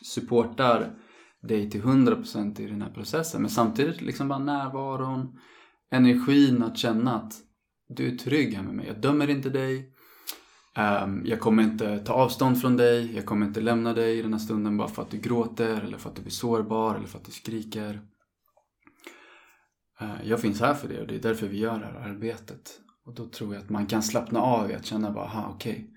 supportar 0.03 0.95
dig 1.43 1.70
till 1.70 1.82
100% 1.82 2.61
i 2.61 2.66
den 2.66 2.82
här 2.82 2.90
processen. 2.90 3.43
Men 3.43 3.51
samtidigt 3.51 4.01
liksom 4.01 4.28
bara 4.28 4.38
närvaron, 4.38 5.38
energin 5.93 6.62
att 6.62 6.78
känna 6.78 7.16
att 7.16 7.34
du 7.88 8.09
är 8.09 8.16
trygg 8.16 8.55
här 8.55 8.62
med 8.62 8.74
mig. 8.74 8.86
Jag 8.86 9.01
dömer 9.01 9.30
inte 9.30 9.51
dig. 9.51 9.93
Ehm, 10.74 11.22
jag 11.26 11.40
kommer 11.40 11.62
inte 11.62 11.99
ta 11.99 12.12
avstånd 12.12 12.61
från 12.61 12.76
dig. 12.76 13.16
Jag 13.16 13.26
kommer 13.26 13.47
inte 13.47 13.61
lämna 13.61 13.93
dig 13.93 14.18
i 14.18 14.22
den 14.22 14.32
här 14.32 14.40
stunden 14.40 14.76
bara 14.76 14.88
för 14.88 15.03
att 15.03 15.11
du 15.11 15.18
gråter 15.18 15.80
eller 15.80 15.99
för 15.99 16.11
att 16.11 16.16
du 16.16 16.22
blir 16.22 16.32
sårbar 16.32 16.95
eller 16.95 17.07
för 17.07 17.18
att 17.18 17.24
du 17.24 17.32
skriker. 17.32 18.01
Ehm, 20.01 20.16
jag 20.24 20.40
finns 20.40 20.61
här 20.61 20.74
för 20.74 20.88
det 20.88 21.01
och 21.01 21.07
det 21.07 21.14
är 21.14 21.20
därför 21.20 21.47
vi 21.47 21.59
gör 21.59 21.78
det 21.78 21.86
här 21.86 22.11
arbetet. 22.11 22.80
Och 23.05 23.14
då 23.14 23.28
tror 23.28 23.55
jag 23.55 23.62
att 23.62 23.70
man 23.70 23.86
kan 23.86 24.03
slappna 24.03 24.40
av 24.40 24.70
i 24.70 24.74
att 24.74 24.86
känna 24.86 25.11
bara, 25.11 25.24
aha 25.24 25.53
okej. 25.55 25.90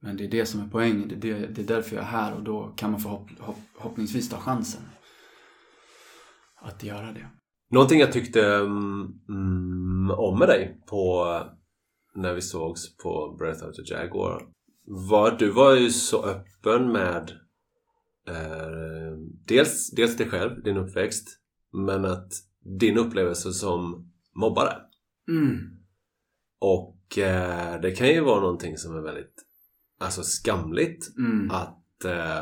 Men 0.00 0.16
det 0.16 0.24
är 0.24 0.30
det 0.30 0.46
som 0.46 0.60
är 0.60 0.68
poängen, 0.68 1.08
det 1.08 1.30
är, 1.30 1.40
det, 1.40 1.46
det 1.46 1.62
är 1.62 1.66
därför 1.66 1.96
jag 1.96 2.04
är 2.04 2.08
här 2.08 2.34
och 2.34 2.42
då 2.42 2.74
kan 2.76 2.90
man 2.90 3.00
förhoppningsvis 3.00 4.28
ta 4.28 4.36
chansen. 4.36 4.82
att 6.60 6.82
göra 6.82 7.12
det. 7.12 7.41
Någonting 7.72 8.00
jag 8.00 8.12
tyckte 8.12 8.46
mm, 8.46 10.10
om 10.10 10.38
med 10.38 10.48
dig 10.48 10.80
på 10.86 11.26
när 12.14 12.34
vi 12.34 12.42
sågs 12.42 12.96
på 12.96 13.36
Breath 13.38 13.64
of 13.64 13.76
the 13.76 13.94
Jaguar 13.94 14.46
var 14.84 15.30
du 15.38 15.50
var 15.50 15.74
ju 15.74 15.90
så 15.90 16.24
öppen 16.24 16.92
med 16.92 17.30
eh, 18.28 19.12
dels, 19.46 19.90
dels 19.90 20.16
dig 20.16 20.28
själv, 20.28 20.62
din 20.62 20.76
uppväxt 20.76 21.28
men 21.72 22.04
att 22.04 22.32
din 22.80 22.98
upplevelse 22.98 23.52
som 23.52 24.10
mobbare. 24.34 24.76
Mm. 25.28 25.58
Och 26.58 27.18
eh, 27.18 27.80
det 27.80 27.90
kan 27.90 28.08
ju 28.08 28.20
vara 28.20 28.40
någonting 28.40 28.76
som 28.76 28.96
är 28.96 29.00
väldigt 29.00 29.34
alltså 29.98 30.22
skamligt 30.22 31.16
Mm. 31.18 31.50
att, 31.50 32.04
eh, 32.04 32.40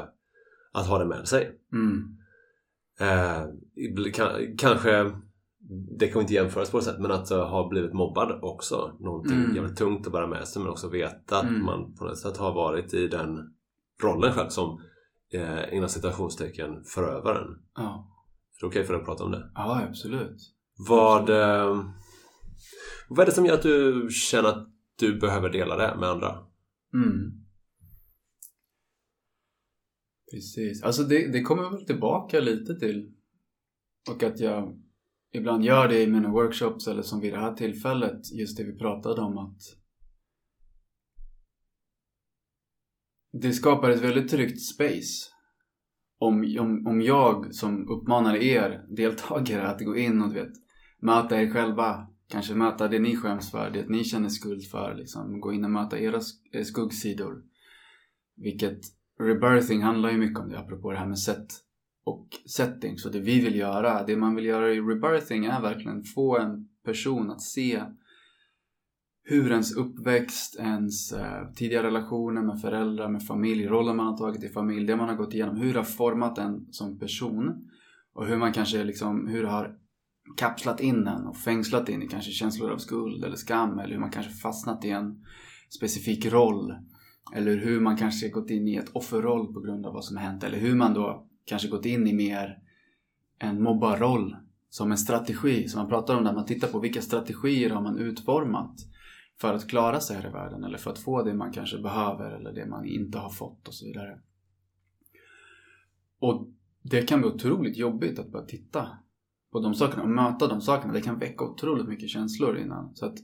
att 0.73 0.87
ha 0.87 0.99
det 0.99 1.07
med 1.07 1.29
sig. 1.29 1.59
Mm. 1.73 2.20
Eh, 3.01 3.43
kanske 4.59 5.13
det 5.99 6.09
kan 6.09 6.23
inte 6.23 6.35
jämföras 6.35 6.71
på 6.71 6.77
det 6.79 6.85
sättet 6.85 7.01
men 7.01 7.11
att 7.11 7.31
eh, 7.31 7.49
ha 7.49 7.69
blivit 7.69 7.93
mobbad 7.93 8.39
också 8.43 8.97
någonting 9.01 9.39
Mm. 9.39 9.55
jävligt 9.57 9.77
tungt 9.77 10.07
att 10.07 10.13
bära 10.13 10.27
med 10.27 10.49
sig 10.49 10.63
men 10.63 10.71
också 10.71 10.89
veta 10.89 11.37
att 11.39 11.45
Mm. 11.45 11.65
man 11.65 11.95
på 11.95 12.05
något 12.05 12.19
sätt 12.19 12.37
har 12.37 12.55
varit 12.55 12.95
i 12.95 13.09
den 13.09 13.39
rollen 14.03 14.33
själv 14.33 14.49
som 14.49 14.81
eh, 15.33 15.75
inom 15.77 15.89
citationstecken 15.89 16.85
förövaren. 16.85 17.47
Ja. 17.77 18.07
Är 18.57 18.61
det 18.61 18.67
okej 18.67 18.85
för 18.85 18.93
dig 18.93 19.01
att 19.01 19.07
prata 19.07 19.25
om 19.25 19.31
det? 19.31 19.51
ja, 19.55 19.83
absolut. 19.89 20.37
Vad, 20.89 21.31
eh, 21.31 21.85
vad 23.09 23.19
är 23.23 23.27
det 23.27 23.33
som 23.33 23.47
gör 23.47 23.55
att 23.55 23.63
du 23.63 24.09
känner 24.11 24.49
att 24.49 24.67
du 24.99 25.19
behöver 25.21 25.49
dela 25.51 25.77
det 25.77 25.97
med 26.01 26.09
andra? 26.09 26.39
Mm. 26.95 27.31
Precis. 30.31 30.83
Alltså 30.83 31.03
det, 31.03 31.33
det 31.33 31.43
kommer 31.43 31.71
väl 31.71 31.87
tillbaka 31.87 32.41
lite 32.41 32.75
till 32.75 33.13
och 34.11 34.23
att 34.23 34.41
jag 34.41 34.83
ibland 35.33 35.65
gör 35.65 35.89
det 35.89 36.03
i 36.03 36.07
mina 36.07 36.31
workshops 36.31 36.87
eller 36.89 37.03
som 37.03 37.21
vid 37.21 37.33
det 37.33 37.39
här 37.39 37.55
tillfället 37.55 38.33
just 38.33 38.57
det 38.57 38.65
vi 38.65 38.79
pratade 38.79 39.21
om 39.21 39.39
att 39.39 39.61
det 43.33 43.53
skapar 43.53 43.91
ett 43.91 44.01
väldigt 44.01 44.31
tryggt 44.31 44.63
space 44.63 45.31
om, 46.19 46.57
om, 46.61 46.87
om 46.87 47.01
jag 47.01 47.55
som 47.55 47.89
uppmanar 47.89 48.37
er 48.37 48.87
deltagare 48.97 49.69
att 49.69 49.85
gå 49.85 49.97
in 49.97 50.23
och 50.23 50.29
du 50.29 50.35
vet 50.35 50.53
möta 51.01 51.43
er 51.43 51.51
själva 51.51 52.09
kanske 52.29 52.55
möta 52.55 52.89
det 52.89 52.99
ni 52.99 53.17
skäms 53.17 53.51
för, 53.51 53.71
det 53.71 53.89
ni 53.89 54.05
känner 54.05 54.29
skuld 54.29 54.65
för 54.65 54.95
liksom. 54.95 55.41
gå 55.41 55.53
in 55.53 55.65
och 55.65 55.71
möta 55.71 55.99
era 55.99 56.21
eh, 56.53 56.65
skuggsidor 56.65 57.43
vilket 58.37 59.00
rebirthing 59.21 59.83
handlar 59.83 60.11
ju 60.11 60.19
mycket 60.19 60.39
om 60.39 60.49
det 60.49 60.59
apropå 60.59 60.91
det 60.91 60.99
här 60.99 61.07
med 61.07 61.19
set 61.19 61.55
och 62.05 62.29
setting. 62.47 62.99
Så 62.99 63.09
det 63.09 63.21
vi 63.21 63.41
vill 63.41 63.57
göra, 63.57 64.05
det 64.07 64.17
man 64.17 64.35
vill 64.35 64.45
göra 64.45 64.73
i 64.73 64.81
rebirthing 64.81 65.45
är 65.45 65.61
verkligen 65.61 66.05
få 66.05 66.39
en 66.39 66.69
person 66.85 67.31
att 67.31 67.43
se 67.43 67.83
hur 69.23 69.51
ens 69.51 69.77
uppväxt, 69.77 70.57
ens 70.59 71.13
eh, 71.13 71.53
tidiga 71.55 71.83
relationer 71.83 72.43
med 72.43 72.61
föräldrar, 72.61 73.09
med 73.09 73.27
familj, 73.27 73.67
rollen 73.67 73.97
man 73.97 74.07
har 74.07 74.17
tagit 74.17 74.45
i 74.45 74.49
familj, 74.49 74.87
det 74.87 74.97
man 74.97 75.09
har 75.09 75.17
gått 75.17 75.35
igenom, 75.35 75.57
hur 75.57 75.73
det 75.73 75.79
har 75.79 75.85
format 75.85 76.39
en 76.39 76.67
som 76.71 76.99
person 76.99 77.71
och 78.15 78.27
hur 78.27 78.37
man 78.37 78.53
kanske 78.53 78.85
liksom, 78.85 79.27
hur 79.27 79.43
det 79.43 79.49
har 79.49 79.77
kapslat 80.37 80.81
in 80.81 81.07
en 81.07 81.27
och 81.27 81.37
fängslat 81.37 81.89
in 81.89 82.03
i 82.03 82.09
kanske 82.09 82.31
känslor 82.31 82.71
av 82.71 82.79
skuld 82.79 83.25
eller 83.25 83.37
skam 83.37 83.79
eller 83.79 83.93
hur 83.93 84.01
man 84.01 84.11
kanske 84.11 84.33
fastnat 84.33 84.85
i 84.85 84.91
en 84.91 85.25
specifik 85.69 86.27
roll 86.27 86.75
eller 87.35 87.57
hur 87.57 87.81
man 87.81 87.97
kanske 87.97 88.29
gått 88.29 88.51
in 88.51 88.69
i 88.69 88.77
ett 88.77 88.91
offerroll 88.93 89.53
på 89.53 89.61
grund 89.61 89.87
av 89.87 89.95
vad 89.95 90.05
som 90.05 90.17
hänt 90.17 90.45
eller 90.45 90.59
hur 90.59 90.75
man 90.75 90.95
då 90.95 91.27
kanske 91.45 91.69
gått 91.69 91.87
in 91.87 92.07
i 92.07 92.13
mer 92.13 92.59
en 93.39 93.63
mobbarroll 93.63 94.37
som 94.69 94.91
en 94.91 94.99
strategi 94.99 95.69
som 95.69 95.81
man 95.81 95.89
pratar 95.89 96.17
om 96.17 96.25
där 96.25 96.35
man 96.35 96.47
tittar 96.47 96.69
på 96.69 96.79
vilka 96.79 97.03
strategier 97.03 97.71
har 97.71 97.83
man 97.83 97.99
utformat 97.99 98.77
för 99.41 99.55
att 99.55 99.69
klara 99.69 100.01
sig 100.01 100.17
här 100.17 100.29
i 100.29 100.33
världen 100.33 100.65
eller 100.65 100.79
för 100.79 100.91
att 100.91 100.99
få 100.99 101.23
det 101.23 101.35
man 101.35 101.53
kanske 101.53 101.79
behöver 101.79 102.31
eller 102.31 102.53
det 102.53 102.67
man 102.67 102.85
inte 102.85 103.19
har 103.19 103.31
fått 103.31 103.69
och 103.69 103.75
så 103.75 103.87
vidare. 103.87 104.21
Och 106.19 106.49
det 106.83 107.03
kan 107.03 107.21
bli 107.21 107.31
otroligt 107.31 107.77
jobbigt 107.77 108.19
att 108.19 108.33
börja 108.33 108.47
titta 108.47 108.89
på 109.53 109.61
de 109.61 109.75
sakerna 109.75 110.03
och 110.03 110.09
möta 110.09 110.47
de 110.47 110.61
sakerna. 110.61 110.93
Det 110.93 111.01
kan 111.01 111.19
väcka 111.19 111.45
otroligt 111.45 111.89
mycket 111.89 112.09
känslor 112.09 112.59
innan. 112.59 112.97
Så 112.97 113.07
att 113.07 113.19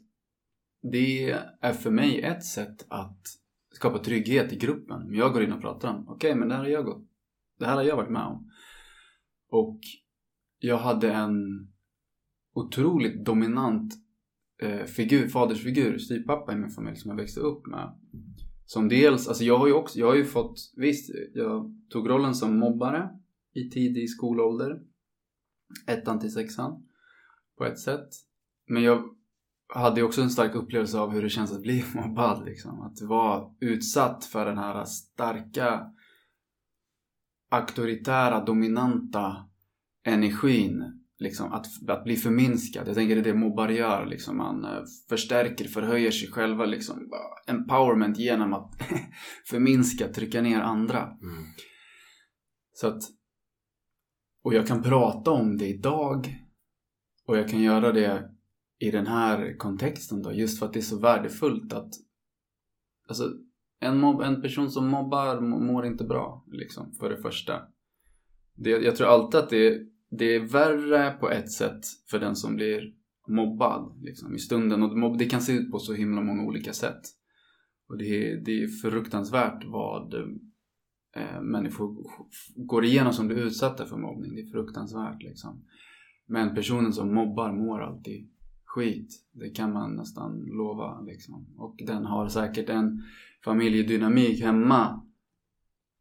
det 0.82 1.30
är 1.61 1.72
för 1.72 1.90
mig 1.90 2.20
ett 2.20 2.44
sätt 2.44 2.86
att 2.88 3.22
skapa 3.77 3.99
trygghet 3.99 4.53
i 4.53 4.57
gruppen. 4.57 5.07
Men 5.07 5.14
jag 5.14 5.33
går 5.33 5.43
in 5.43 5.53
och 5.53 5.61
pratar 5.61 5.95
om, 5.95 6.09
okej 6.09 6.35
men 6.35 6.49
det 6.49 6.55
här 6.55 6.62
har 6.62 6.70
jag 6.70 6.85
gått, 6.85 7.09
det 7.59 7.66
här 7.66 7.74
har 7.74 7.83
jag 7.83 7.97
varit 7.97 8.11
med 8.11 8.22
om. 8.22 8.51
Och 9.51 9.81
jag 10.59 10.79
hade 10.79 11.12
en 11.12 11.68
otroligt 12.55 13.24
dominant 13.24 13.95
eh, 14.62 14.85
figur, 14.85 15.29
fadersfigur, 15.29 15.99
styvpappa 15.99 16.53
i 16.53 16.57
min 16.57 16.70
familj 16.70 16.97
som 16.97 17.09
jag 17.11 17.16
växte 17.16 17.41
upp 17.41 17.66
med. 17.66 17.99
Som 18.64 18.89
dels, 18.89 19.29
alltså 19.29 19.45
jag 19.45 19.59
har 19.59 19.66
ju 19.66 19.72
också, 19.72 19.99
jag 19.99 20.07
har 20.07 20.14
ju 20.14 20.24
fått, 20.24 20.72
visst, 20.77 21.11
jag 21.35 21.74
tog 21.91 22.11
rollen 22.11 22.35
som 22.35 22.59
mobbare 22.59 23.11
i 23.55 23.70
tidig 23.70 24.11
skolålder. 24.11 24.81
Ettan 25.87 26.20
till 26.20 26.33
sexan. 26.33 26.87
På 27.59 27.64
ett 27.64 27.79
sätt. 27.79 28.09
Men 28.66 28.83
jag 28.83 29.16
hade 29.75 30.01
ju 30.01 30.07
också 30.07 30.23
en 30.23 30.31
stark 30.31 30.55
upplevelse 30.55 30.99
av 30.99 31.11
hur 31.11 31.23
det 31.23 31.31
känns 31.31 31.53
att 31.53 31.62
bli 31.62 31.85
mobbad 31.95 32.45
liksom. 32.45 32.81
Att 32.81 33.01
vara 33.01 33.51
utsatt 33.61 34.25
för 34.25 34.47
den 34.47 34.59
här 34.59 34.85
starka 34.85 35.93
auktoritära, 37.51 38.45
dominanta 38.45 39.37
energin. 40.05 41.03
Liksom, 41.19 41.53
att, 41.53 41.67
att 41.89 42.05
bli 42.05 42.17
förminskad. 42.17 42.89
Jag 42.89 42.95
tänker 42.95 43.14
det 43.14 43.21
är 43.21 43.33
det 43.33 43.39
mobbar 43.39 43.69
gör. 43.69 44.07
Liksom. 44.07 44.37
Man 44.37 44.64
eh, 44.64 44.83
förstärker, 45.09 45.64
förhöjer 45.64 46.11
sig 46.11 46.29
själva. 46.29 46.64
Liksom. 46.64 47.11
Empowerment 47.47 48.19
genom 48.19 48.53
att 48.53 48.75
förminska, 49.51 50.09
trycka 50.09 50.43
ner 50.43 50.61
andra. 50.61 51.03
Mm. 51.03 51.45
Så 52.73 52.87
att, 52.87 53.03
och 54.45 54.55
jag 54.55 54.67
kan 54.67 54.83
prata 54.83 55.31
om 55.31 55.57
det 55.57 55.67
idag. 55.67 56.37
Och 57.27 57.37
jag 57.37 57.49
kan 57.49 57.61
göra 57.62 57.93
det 57.93 58.36
i 58.79 58.91
den 58.91 59.07
här 59.07 59.57
kontexten 59.59 60.22
då. 60.22 60.33
Just 60.33 60.59
för 60.59 60.66
att 60.66 60.72
det 60.72 60.79
är 60.79 60.83
så 60.83 60.99
värdefullt 60.99 61.72
att 61.72 61.89
Alltså 63.09 63.33
en, 63.81 64.01
mob, 64.01 64.20
en 64.20 64.43
person 64.43 64.70
som 64.70 64.89
mobbar 64.89 65.41
mår 65.41 65.87
inte 65.87 66.05
bra 66.05 66.45
liksom, 66.47 66.93
för 66.93 67.11
det 67.11 67.16
första. 67.22 67.62
Det, 68.55 68.70
jag 68.70 68.97
tror 68.97 69.07
alltid 69.07 69.41
att 69.41 69.51
det, 69.51 69.79
det 70.11 70.35
är 70.35 70.41
värre 70.41 71.11
på 71.11 71.31
ett 71.31 71.53
sätt 71.53 71.81
för 72.11 72.18
den 72.18 72.37
som 72.37 72.55
blir 72.57 72.95
mobbad 73.29 73.99
liksom, 74.03 74.35
i 74.35 74.39
stunden. 74.39 74.83
Och 74.83 74.99
mobb, 74.99 75.18
det 75.18 75.24
kan 75.24 75.41
se 75.41 75.53
ut 75.53 75.70
på 75.70 75.79
så 75.79 75.93
himla 75.95 76.20
många 76.22 76.43
olika 76.45 76.72
sätt. 76.72 77.01
Och 77.89 77.99
det, 77.99 78.05
är- 78.33 78.37
det 78.45 78.62
är 78.62 78.68
fruktansvärt 78.68 79.64
vad 79.66 80.14
eh, 81.16 81.43
människor 81.43 81.97
går 82.57 82.85
igenom 82.85 83.12
som 83.12 83.27
blir 83.27 83.37
utsatta 83.39 83.87
för 83.87 83.97
mobbning. 83.97 84.35
Det 84.35 84.41
är 84.41 84.51
fruktansvärt 84.53 85.22
liksom. 85.22 85.64
Men 86.27 86.55
personen 86.55 86.93
som 86.93 87.14
mobbar 87.14 87.53
mår 87.53 87.81
alltid 87.83 88.31
skit. 88.77 89.09
Det 89.33 89.51
kan 89.51 89.72
man 89.72 89.97
nästan 89.97 90.45
lova 90.45 91.01
liksom. 91.01 91.47
Och 91.57 91.77
den 91.87 92.05
har 92.05 92.29
säkert 92.29 92.68
en 92.68 93.03
familjedynamik 93.45 94.43
hemma 94.43 95.03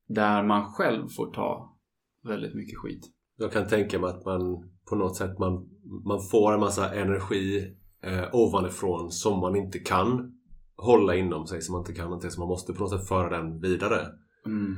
där 0.07 0.43
man 0.43 0.65
själv 0.65 1.07
får 1.07 1.33
ta 1.33 1.77
väldigt 2.23 2.55
mycket 2.55 2.77
skit. 2.77 3.11
Jag 3.37 3.51
kan 3.51 3.67
tänka 3.67 3.99
mig 3.99 4.09
att 4.09 4.25
man 4.25 4.69
på 4.89 4.95
något 4.95 5.15
sätt 5.15 5.39
man, 5.39 5.69
man 6.05 6.19
får 6.31 6.53
en 6.53 6.59
massa 6.59 6.93
energi 6.95 7.75
eh, 8.03 8.25
ovanifrån 8.33 9.11
som 9.11 9.39
man 9.39 9.55
inte 9.55 9.79
kan 9.79 10.31
hålla 10.77 11.15
inom 11.15 11.47
sig, 11.47 11.61
som 11.61 11.73
man 11.73 11.81
inte 11.81 11.93
kan 11.93 12.05
någonting, 12.05 12.31
så 12.31 12.39
man 12.39 12.47
måste 12.47 12.73
på 12.73 12.79
något 12.79 12.91
sätt 12.91 13.07
föra 13.07 13.41
den 13.41 13.59
vidare. 13.59 14.07
Mm. 14.45 14.75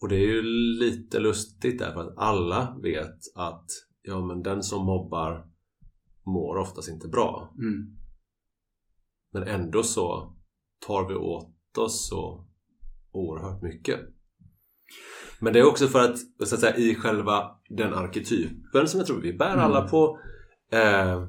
Och 0.00 0.08
det 0.08 0.16
är 0.16 0.26
ju 0.26 0.42
lite 0.78 1.20
lustigt 1.20 1.78
därför 1.78 2.00
att 2.00 2.18
alla 2.18 2.76
vet 2.82 3.18
att 3.34 3.64
ja, 4.02 4.26
men 4.26 4.42
den 4.42 4.62
som 4.62 4.86
mobbar 4.86 5.53
mår 6.26 6.56
oftast 6.56 6.88
inte 6.88 7.08
bra. 7.08 7.54
Mm. 7.58 7.96
Men 9.32 9.42
ändå 9.42 9.82
så 9.82 10.36
tar 10.86 11.08
vi 11.08 11.14
åt 11.14 11.78
oss 11.78 12.08
så 12.08 12.46
oerhört 13.12 13.62
mycket. 13.62 14.00
Men 15.40 15.52
det 15.52 15.58
är 15.58 15.66
också 15.66 15.86
för 15.86 16.04
att, 16.04 16.18
så 16.48 16.54
att 16.54 16.60
säga, 16.60 16.76
i 16.76 16.94
själva 16.94 17.50
den 17.68 17.94
arketypen 17.94 18.88
som 18.88 18.98
jag 19.00 19.06
tror 19.06 19.20
vi 19.20 19.32
bär 19.32 19.52
Mm. 19.52 19.64
alla 19.64 19.88
på 19.88 20.18
eh, 20.72 21.28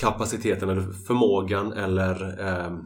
kapaciteten 0.00 0.68
eller 0.68 0.92
förmågan 0.92 1.72
eller 1.72 2.40
eh, 2.48 2.78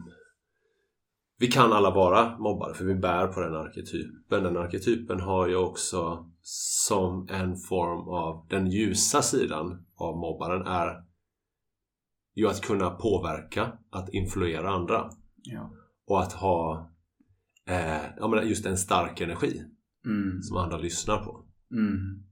vi 1.37 1.47
kan 1.47 1.73
alla 1.73 1.91
vara 1.91 2.37
mobbare 2.37 2.73
för 2.73 2.85
vi 2.85 2.95
bär 2.95 3.27
på 3.27 3.39
den 3.39 3.55
arketypen. 3.55 4.43
Den 4.43 4.57
arketypen 4.57 5.19
har 5.19 5.47
ju 5.47 5.55
också 5.55 6.30
som 6.43 7.27
en 7.29 7.57
form 7.57 8.07
av 8.07 8.47
den 8.49 8.67
ljusa 8.71 9.21
sidan 9.21 9.85
av 9.95 10.17
mobbaren 10.17 10.67
är 10.67 11.03
ju 12.35 12.47
att 12.47 12.61
kunna 12.61 12.89
påverka, 12.89 13.77
att 13.89 14.09
influera 14.09 14.71
andra 14.71 15.09
Ja. 15.43 15.73
och 16.07 16.21
att 16.21 16.33
ha 16.33 16.91
eh, 17.67 18.05
ja, 18.17 18.27
men 18.27 18.49
just 18.49 18.65
en 18.65 18.77
stark 18.77 19.21
energi 19.21 19.61
Mm. 20.05 20.41
som 20.41 20.57
andra 20.57 20.77
lyssnar 20.77 21.17
på. 21.17 21.45
Mm. 21.71 22.23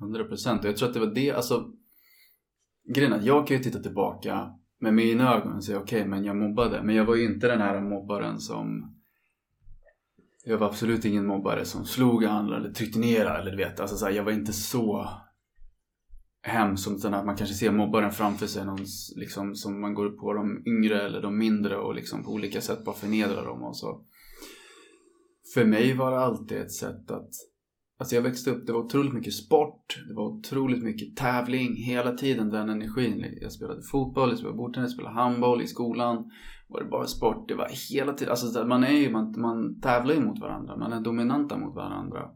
100 0.00 0.24
procent. 0.24 0.60
Och 0.64 0.70
jag 0.70 0.76
tror 0.76 0.88
att 0.88 0.94
det 0.94 1.00
var 1.00 1.14
det, 1.14 1.30
alltså 1.30 1.72
grejen 2.94 3.12
att 3.12 3.24
jag 3.24 3.46
kan 3.46 3.56
ju 3.56 3.62
titta 3.62 3.78
tillbaka 3.78 4.54
med 4.80 4.94
mina 4.94 5.34
ögon 5.34 5.52
och 5.52 5.64
säga 5.64 5.78
okej, 5.78 5.98
okay, 5.98 6.08
men 6.08 6.24
jag 6.24 6.36
mobbade. 6.36 6.82
Men 6.82 6.94
jag 6.94 7.04
var 7.04 7.14
ju 7.14 7.24
inte 7.24 7.46
den 7.46 7.60
här 7.60 7.80
mobbaren 7.80 8.38
som 8.38 8.97
jag 10.48 10.58
var 10.58 10.66
absolut 10.66 11.04
ingen 11.04 11.26
mobbare 11.26 11.64
som 11.64 11.84
slog 11.84 12.24
andra 12.24 12.56
eller 12.56 12.70
tryckte 12.70 12.98
ner 12.98 13.24
eller 13.24 13.50
du 13.50 13.56
vet, 13.56 13.80
alltså 13.80 13.96
så 13.96 14.04
här, 14.04 14.12
jag 14.12 14.24
var 14.24 14.32
inte 14.32 14.52
så 14.52 15.08
hemskt 16.42 17.00
som 17.00 17.14
att 17.14 17.26
man 17.26 17.36
kanske 17.36 17.54
ser 17.54 17.72
mobbaren 17.72 18.12
framför 18.12 18.46
sig 18.46 18.64
någon, 18.64 18.86
liksom, 19.16 19.54
som 19.54 19.80
man 19.80 19.94
går 19.94 20.10
på 20.10 20.32
de 20.32 20.62
yngre 20.66 21.02
eller 21.02 21.22
de 21.22 21.38
mindre 21.38 21.76
och 21.76 21.94
liksom 21.94 22.24
på 22.24 22.30
olika 22.30 22.60
sätt 22.60 22.84
bara 22.84 22.94
förnedrar 22.94 23.46
dem 23.46 23.62
och 23.62 23.76
så. 23.76 24.04
För 25.54 25.64
mig 25.64 25.94
var 25.94 26.10
det 26.10 26.18
alltid 26.18 26.58
ett 26.58 26.72
sätt 26.72 27.10
att 27.10 27.30
Alltså 28.00 28.14
jag 28.14 28.22
växte 28.22 28.50
upp, 28.50 28.66
det 28.66 28.72
var 28.72 28.80
otroligt 28.80 29.12
mycket 29.12 29.34
sport, 29.34 30.04
det 30.08 30.14
var 30.14 30.38
otroligt 30.38 30.82
mycket 30.82 31.16
tävling, 31.16 31.74
hela 31.76 32.12
tiden 32.12 32.50
den 32.50 32.68
energin. 32.68 33.24
Jag 33.40 33.52
spelade 33.52 33.82
fotboll, 33.82 34.28
jag 34.28 34.38
spelade 34.38 34.56
bordtennis, 34.56 34.90
jag 34.90 34.94
spelade 34.94 35.14
handboll 35.14 35.62
i 35.62 35.66
skolan. 35.66 36.30
Var 36.68 36.82
det 36.82 36.88
bara 36.90 37.06
sport, 37.06 37.48
det 37.48 37.54
var 37.54 37.68
hela 37.90 38.12
tiden, 38.12 38.30
alltså 38.30 38.66
man 38.66 38.84
är 38.84 38.92
ju, 38.92 39.10
man, 39.10 39.34
man 39.40 39.80
tävlar 39.80 40.14
ju 40.14 40.20
mot 40.20 40.40
varandra, 40.40 40.76
man 40.76 40.92
är 40.92 41.00
dominanta 41.00 41.58
mot 41.58 41.74
varandra. 41.74 42.30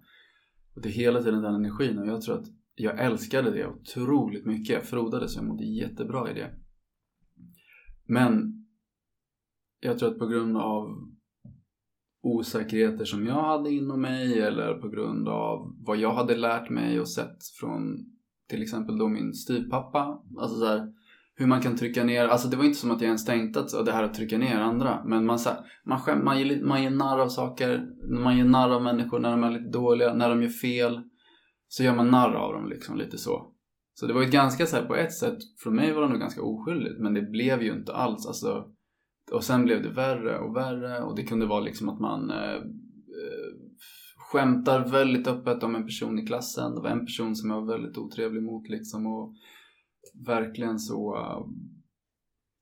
Och 0.74 0.82
det 0.82 0.88
är 0.88 0.92
hela 0.92 1.22
tiden 1.22 1.42
den 1.42 1.54
energin 1.54 1.98
och 1.98 2.06
jag 2.06 2.22
tror 2.22 2.38
att 2.38 2.46
jag 2.74 3.00
älskade 3.00 3.50
det 3.50 3.66
otroligt 3.66 4.46
mycket. 4.46 4.74
Jag 4.74 4.84
frodades, 4.84 5.36
jag 5.36 5.44
mådde 5.44 5.64
jättebra 5.64 6.30
i 6.30 6.34
det. 6.34 6.50
Men 8.06 8.64
jag 9.80 9.98
tror 9.98 10.10
att 10.10 10.18
på 10.18 10.26
grund 10.26 10.56
av 10.56 11.12
osäkerheter 12.22 13.04
som 13.04 13.26
jag 13.26 13.42
hade 13.42 13.70
inom 13.70 14.00
mig 14.00 14.40
eller 14.40 14.74
på 14.74 14.88
grund 14.88 15.28
av 15.28 15.76
vad 15.78 15.96
jag 15.96 16.14
hade 16.14 16.36
lärt 16.36 16.70
mig 16.70 17.00
och 17.00 17.08
sett 17.08 17.46
från 17.60 18.12
till 18.48 18.62
exempel 18.62 18.98
då 18.98 19.08
min 19.08 19.34
styvpappa. 19.34 20.22
Alltså 20.38 20.58
så 20.58 20.66
här, 20.66 20.92
hur 21.34 21.46
man 21.46 21.60
kan 21.60 21.76
trycka 21.76 22.04
ner, 22.04 22.24
alltså 22.24 22.48
det 22.48 22.56
var 22.56 22.64
inte 22.64 22.78
som 22.78 22.90
att 22.90 23.00
jag 23.00 23.06
ens 23.06 23.24
tänkte 23.24 23.60
att 23.60 23.86
det 23.86 23.92
här 23.92 24.04
att 24.04 24.14
trycka 24.14 24.38
ner 24.38 24.56
andra. 24.56 25.04
Men 25.04 25.26
man, 25.26 25.38
så 25.38 25.48
här, 25.48 25.58
man, 25.86 26.00
skäm, 26.00 26.24
man, 26.24 26.38
ger, 26.38 26.64
man 26.64 26.82
ger 26.82 26.90
narr 26.90 27.18
av 27.18 27.28
saker, 27.28 27.86
man 28.22 28.36
ger 28.36 28.44
narr 28.44 28.70
av 28.70 28.82
människor 28.82 29.18
när 29.18 29.30
de 29.30 29.44
är 29.44 29.50
lite 29.50 29.70
dåliga, 29.78 30.14
när 30.14 30.28
de 30.28 30.42
gör 30.42 30.50
fel. 30.50 31.00
Så 31.68 31.82
gör 31.82 31.94
man 31.94 32.10
narr 32.10 32.34
av 32.34 32.52
dem 32.52 32.68
liksom 32.68 32.98
lite 32.98 33.18
så. 33.18 33.52
Så 33.94 34.06
det 34.06 34.12
var 34.12 34.22
ju 34.22 34.30
ganska 34.30 34.66
så 34.66 34.76
här, 34.76 34.86
på 34.86 34.96
ett 34.96 35.12
sätt, 35.12 35.38
för 35.62 35.70
mig 35.70 35.92
var 35.92 36.02
det 36.02 36.08
nog 36.08 36.20
ganska 36.20 36.42
oskyldigt 36.42 37.00
men 37.00 37.14
det 37.14 37.22
blev 37.22 37.62
ju 37.62 37.72
inte 37.72 37.92
alls 37.92 38.26
alltså 38.26 38.64
och 39.32 39.44
sen 39.44 39.64
blev 39.64 39.82
det 39.82 39.88
värre 39.88 40.38
och 40.38 40.56
värre 40.56 41.02
och 41.02 41.16
det 41.16 41.22
kunde 41.22 41.46
vara 41.46 41.60
liksom 41.60 41.88
att 41.88 42.00
man 42.00 42.30
eh, 42.30 42.54
eh 42.54 43.52
skämtar 44.32 44.88
väldigt 44.88 45.26
öppet 45.26 45.62
om 45.62 45.74
en 45.74 45.86
person 45.86 46.18
i 46.18 46.26
klassen. 46.26 46.74
Det 46.74 46.80
var 46.80 46.90
en 46.90 47.06
person 47.06 47.36
som 47.36 47.50
jag 47.50 47.60
var 47.60 47.72
väldigt 47.72 47.98
otrevlig 47.98 48.42
mot 48.42 48.68
liksom 48.68 49.06
och 49.06 49.34
verkligen 50.26 50.78
så, 50.78 51.16
uh, 51.16 51.46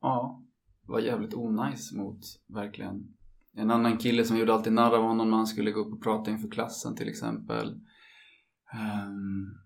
ja, 0.01 0.43
var 0.87 1.01
jävligt 1.01 1.35
onajs 1.35 1.93
mot 1.93 2.21
verkligen. 2.49 3.17
En 3.53 3.71
annan 3.71 3.99
kille 3.99 4.25
som 4.25 4.37
gjorde 4.37 4.55
alltid 4.55 4.73
narr 4.73 4.97
av 4.97 5.03
honom 5.03 5.31
när 5.31 5.37
han 5.37 5.47
skulle 5.47 5.71
gå 5.71 5.81
upp 5.81 5.93
och 5.93 6.03
prata 6.03 6.31
inför 6.31 6.49
klassen 6.49 6.97
till 6.97 7.09
exempel. 7.09 7.69
Um, 8.75 9.59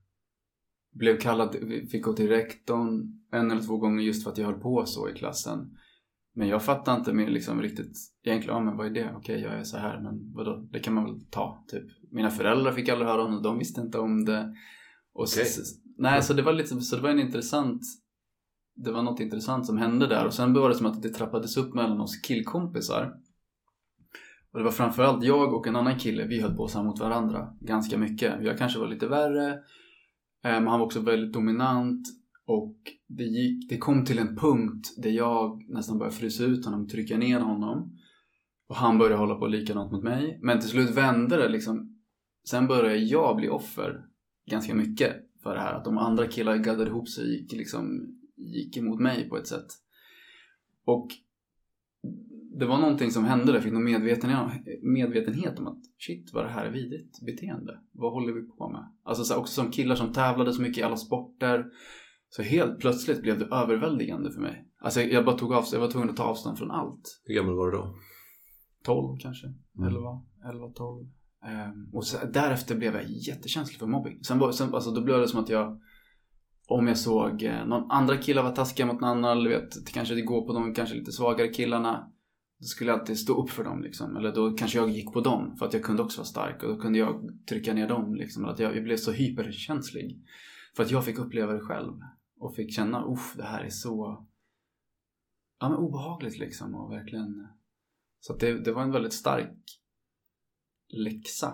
blev 0.92 1.18
kallad, 1.18 1.56
fick 1.90 2.04
gå 2.04 2.12
till 2.12 2.28
rektorn 2.28 3.20
en 3.32 3.50
eller 3.50 3.62
två 3.62 3.76
gånger 3.76 4.02
just 4.02 4.24
för 4.24 4.30
att 4.30 4.38
jag 4.38 4.46
höll 4.46 4.60
på 4.60 4.86
så 4.86 5.08
i 5.08 5.12
klassen. 5.12 5.76
Men 6.34 6.48
jag 6.48 6.64
fattar 6.64 6.96
inte 6.96 7.12
mer 7.12 7.30
liksom 7.30 7.62
riktigt 7.62 7.96
egentligen, 8.22 8.56
ja 8.56 8.64
men 8.64 8.76
vad 8.76 8.86
är 8.86 8.90
det? 8.90 9.14
Okej, 9.16 9.40
jag 9.40 9.54
är 9.54 9.64
så 9.64 9.78
här, 9.78 10.00
men 10.00 10.32
vadå? 10.32 10.68
Det 10.70 10.80
kan 10.80 10.94
man 10.94 11.04
väl 11.04 11.26
ta, 11.30 11.64
typ. 11.68 11.84
Mina 12.10 12.30
föräldrar 12.30 12.72
fick 12.72 12.88
aldrig 12.88 13.08
höra 13.08 13.24
om 13.24 13.32
det, 13.34 13.42
de 13.42 13.58
visste 13.58 13.80
inte 13.80 13.98
om 13.98 14.24
det. 14.24 14.54
Och 15.12 15.22
okay. 15.22 15.44
så, 15.44 15.60
nej, 15.98 16.22
så 16.22 16.32
det 16.32 16.42
var 16.42 16.52
lite, 16.52 16.80
så 16.80 16.96
det 16.96 17.02
var 17.02 17.10
en 17.10 17.20
intressant, 17.20 17.82
det 18.76 18.92
var 18.92 19.02
något 19.02 19.20
intressant 19.20 19.66
som 19.66 19.78
hände 19.78 20.06
där. 20.06 20.26
Och 20.26 20.34
sen 20.34 20.54
var 20.54 20.68
det 20.68 20.74
som 20.74 20.86
att 20.86 21.02
det 21.02 21.08
trappades 21.08 21.56
upp 21.56 21.74
mellan 21.74 22.00
oss 22.00 22.20
killkompisar. 22.20 23.14
Och 24.52 24.58
det 24.58 24.64
var 24.64 24.72
framförallt 24.72 25.24
jag 25.24 25.54
och 25.54 25.66
en 25.66 25.76
annan 25.76 25.98
kille, 25.98 26.26
vi 26.26 26.40
höll 26.40 26.56
på 26.56 26.68
så 26.68 26.82
mot 26.82 27.00
varandra 27.00 27.48
ganska 27.60 27.98
mycket. 27.98 28.44
Jag 28.44 28.58
kanske 28.58 28.78
var 28.78 28.88
lite 28.88 29.06
värre, 29.06 29.52
eh, 30.44 30.52
men 30.52 30.66
han 30.66 30.80
var 30.80 30.86
också 30.86 31.00
väldigt 31.00 31.32
dominant. 31.32 32.06
Och 32.46 32.76
det, 33.08 33.24
gick, 33.24 33.68
det 33.68 33.78
kom 33.78 34.04
till 34.04 34.18
en 34.18 34.36
punkt 34.36 34.94
där 34.96 35.10
jag 35.10 35.62
nästan 35.68 35.98
började 35.98 36.16
frysa 36.16 36.44
ut 36.44 36.64
honom, 36.64 36.88
trycka 36.88 37.18
ner 37.18 37.40
honom. 37.40 37.98
Och 38.68 38.76
han 38.76 38.98
började 38.98 39.16
hålla 39.16 39.34
på 39.34 39.46
likadant 39.46 39.92
mot 39.92 40.02
mig. 40.02 40.38
Men 40.42 40.60
till 40.60 40.68
slut 40.68 40.90
vände 40.90 41.36
det 41.36 41.48
liksom. 41.48 41.98
Sen 42.50 42.66
började 42.66 42.96
jag 42.96 43.36
bli 43.36 43.48
offer 43.48 44.04
ganska 44.50 44.74
mycket 44.74 45.16
för 45.44 45.54
det 45.54 45.60
här. 45.60 45.74
Att 45.74 45.84
de 45.84 45.98
andra 45.98 46.26
killarna 46.26 46.58
gaddade 46.58 46.90
ihop 46.90 47.08
sig 47.08 47.24
och 47.24 47.30
gick, 47.30 47.52
liksom, 47.52 48.16
gick 48.36 48.76
emot 48.76 49.00
mig 49.00 49.28
på 49.28 49.36
ett 49.36 49.46
sätt. 49.46 49.66
Och 50.84 51.08
det 52.58 52.66
var 52.66 52.78
någonting 52.78 53.10
som 53.10 53.24
hände 53.24 53.46
där. 53.46 53.54
Jag 53.54 53.62
fick 53.62 53.72
någon 53.72 53.84
medvetenhet, 54.82 55.58
om 55.58 55.66
att 55.66 55.82
shit 55.98 56.30
vad 56.32 56.44
det 56.44 56.50
här 56.50 56.66
är 56.66 56.70
vidrigt 56.72 57.20
beteende. 57.26 57.80
Vad 57.92 58.12
håller 58.12 58.32
vi 58.32 58.42
på 58.42 58.68
med? 58.68 58.92
Alltså 59.02 59.24
så 59.24 59.34
här, 59.34 59.40
också 59.40 59.62
som 59.62 59.70
killar 59.70 59.94
som 59.94 60.12
tävlade 60.12 60.52
så 60.52 60.62
mycket 60.62 60.78
i 60.78 60.82
alla 60.82 60.96
sporter. 60.96 61.64
Så 62.28 62.42
helt 62.42 62.78
plötsligt 62.78 63.22
blev 63.22 63.38
det 63.38 63.44
överväldigande 63.44 64.32
för 64.32 64.40
mig. 64.40 64.68
Alltså 64.78 65.00
jag 65.00 65.24
bara 65.24 65.38
tog 65.38 65.52
av, 65.52 65.64
jag 65.72 65.80
var 65.80 65.90
tvungen 65.90 66.10
att 66.10 66.16
ta 66.16 66.24
avstånd 66.24 66.58
från 66.58 66.70
allt. 66.70 67.22
Hur 67.24 67.34
gammal 67.34 67.54
var 67.54 67.70
du 67.70 67.76
då? 67.76 67.94
12 68.84 69.18
kanske, 69.18 69.46
mm. 69.46 69.88
11, 69.88 70.22
11, 70.52 70.72
12. 70.74 71.08
Ehm, 71.46 71.88
och 71.92 72.06
så, 72.06 72.26
därefter 72.26 72.76
blev 72.76 72.94
jag 72.94 73.04
jättekänslig 73.04 73.78
för 73.78 73.86
mobbing. 73.86 74.24
Sen, 74.24 74.38
var, 74.38 74.52
sen 74.52 74.74
alltså, 74.74 74.90
då 74.90 75.00
blev 75.00 75.20
det 75.20 75.28
som 75.28 75.40
att 75.40 75.48
jag 75.48 75.80
om 76.66 76.88
jag 76.88 76.98
såg 76.98 77.42
eh, 77.42 77.66
någon 77.66 77.90
andra 77.90 78.16
killar 78.16 78.42
vara 78.42 78.54
taskiga 78.54 78.86
mot 78.86 79.00
någon 79.00 79.10
annan, 79.10 79.38
eller 79.38 79.50
vet, 79.50 79.92
kanske 79.92 80.14
det 80.14 80.22
går 80.22 80.46
på 80.46 80.52
de 80.52 80.74
kanske 80.74 80.94
lite 80.94 81.12
svagare 81.12 81.48
killarna. 81.48 82.10
Då 82.58 82.64
skulle 82.64 82.90
jag 82.90 83.00
alltid 83.00 83.18
stå 83.18 83.42
upp 83.42 83.50
för 83.50 83.64
dem 83.64 83.82
liksom. 83.82 84.16
Eller 84.16 84.32
då 84.32 84.50
kanske 84.50 84.78
jag 84.78 84.90
gick 84.90 85.12
på 85.12 85.20
dem 85.20 85.56
för 85.56 85.66
att 85.66 85.72
jag 85.72 85.82
kunde 85.82 86.02
också 86.02 86.20
vara 86.20 86.26
stark 86.26 86.62
och 86.62 86.68
då 86.68 86.76
kunde 86.76 86.98
jag 86.98 87.38
trycka 87.48 87.74
ner 87.74 87.88
dem 87.88 88.14
liksom. 88.14 88.44
Att 88.44 88.58
jag, 88.58 88.76
jag 88.76 88.84
blev 88.84 88.96
så 88.96 89.12
hyperkänslig. 89.12 90.22
För 90.76 90.82
att 90.82 90.90
jag 90.90 91.04
fick 91.04 91.18
uppleva 91.18 91.52
det 91.52 91.60
själv 91.60 91.92
och 92.40 92.54
fick 92.54 92.74
känna, 92.74 93.04
uff, 93.04 93.34
det 93.36 93.44
här 93.44 93.64
är 93.64 93.70
så 93.70 94.26
ja, 95.60 95.68
men 95.68 95.78
obehagligt 95.78 96.38
liksom 96.38 96.74
och 96.74 96.92
verkligen 96.92 97.46
så 98.20 98.32
att 98.32 98.40
det, 98.40 98.64
det 98.64 98.72
var 98.72 98.82
en 98.82 98.92
väldigt 98.92 99.12
stark 99.12 99.58
läxa 100.94 101.52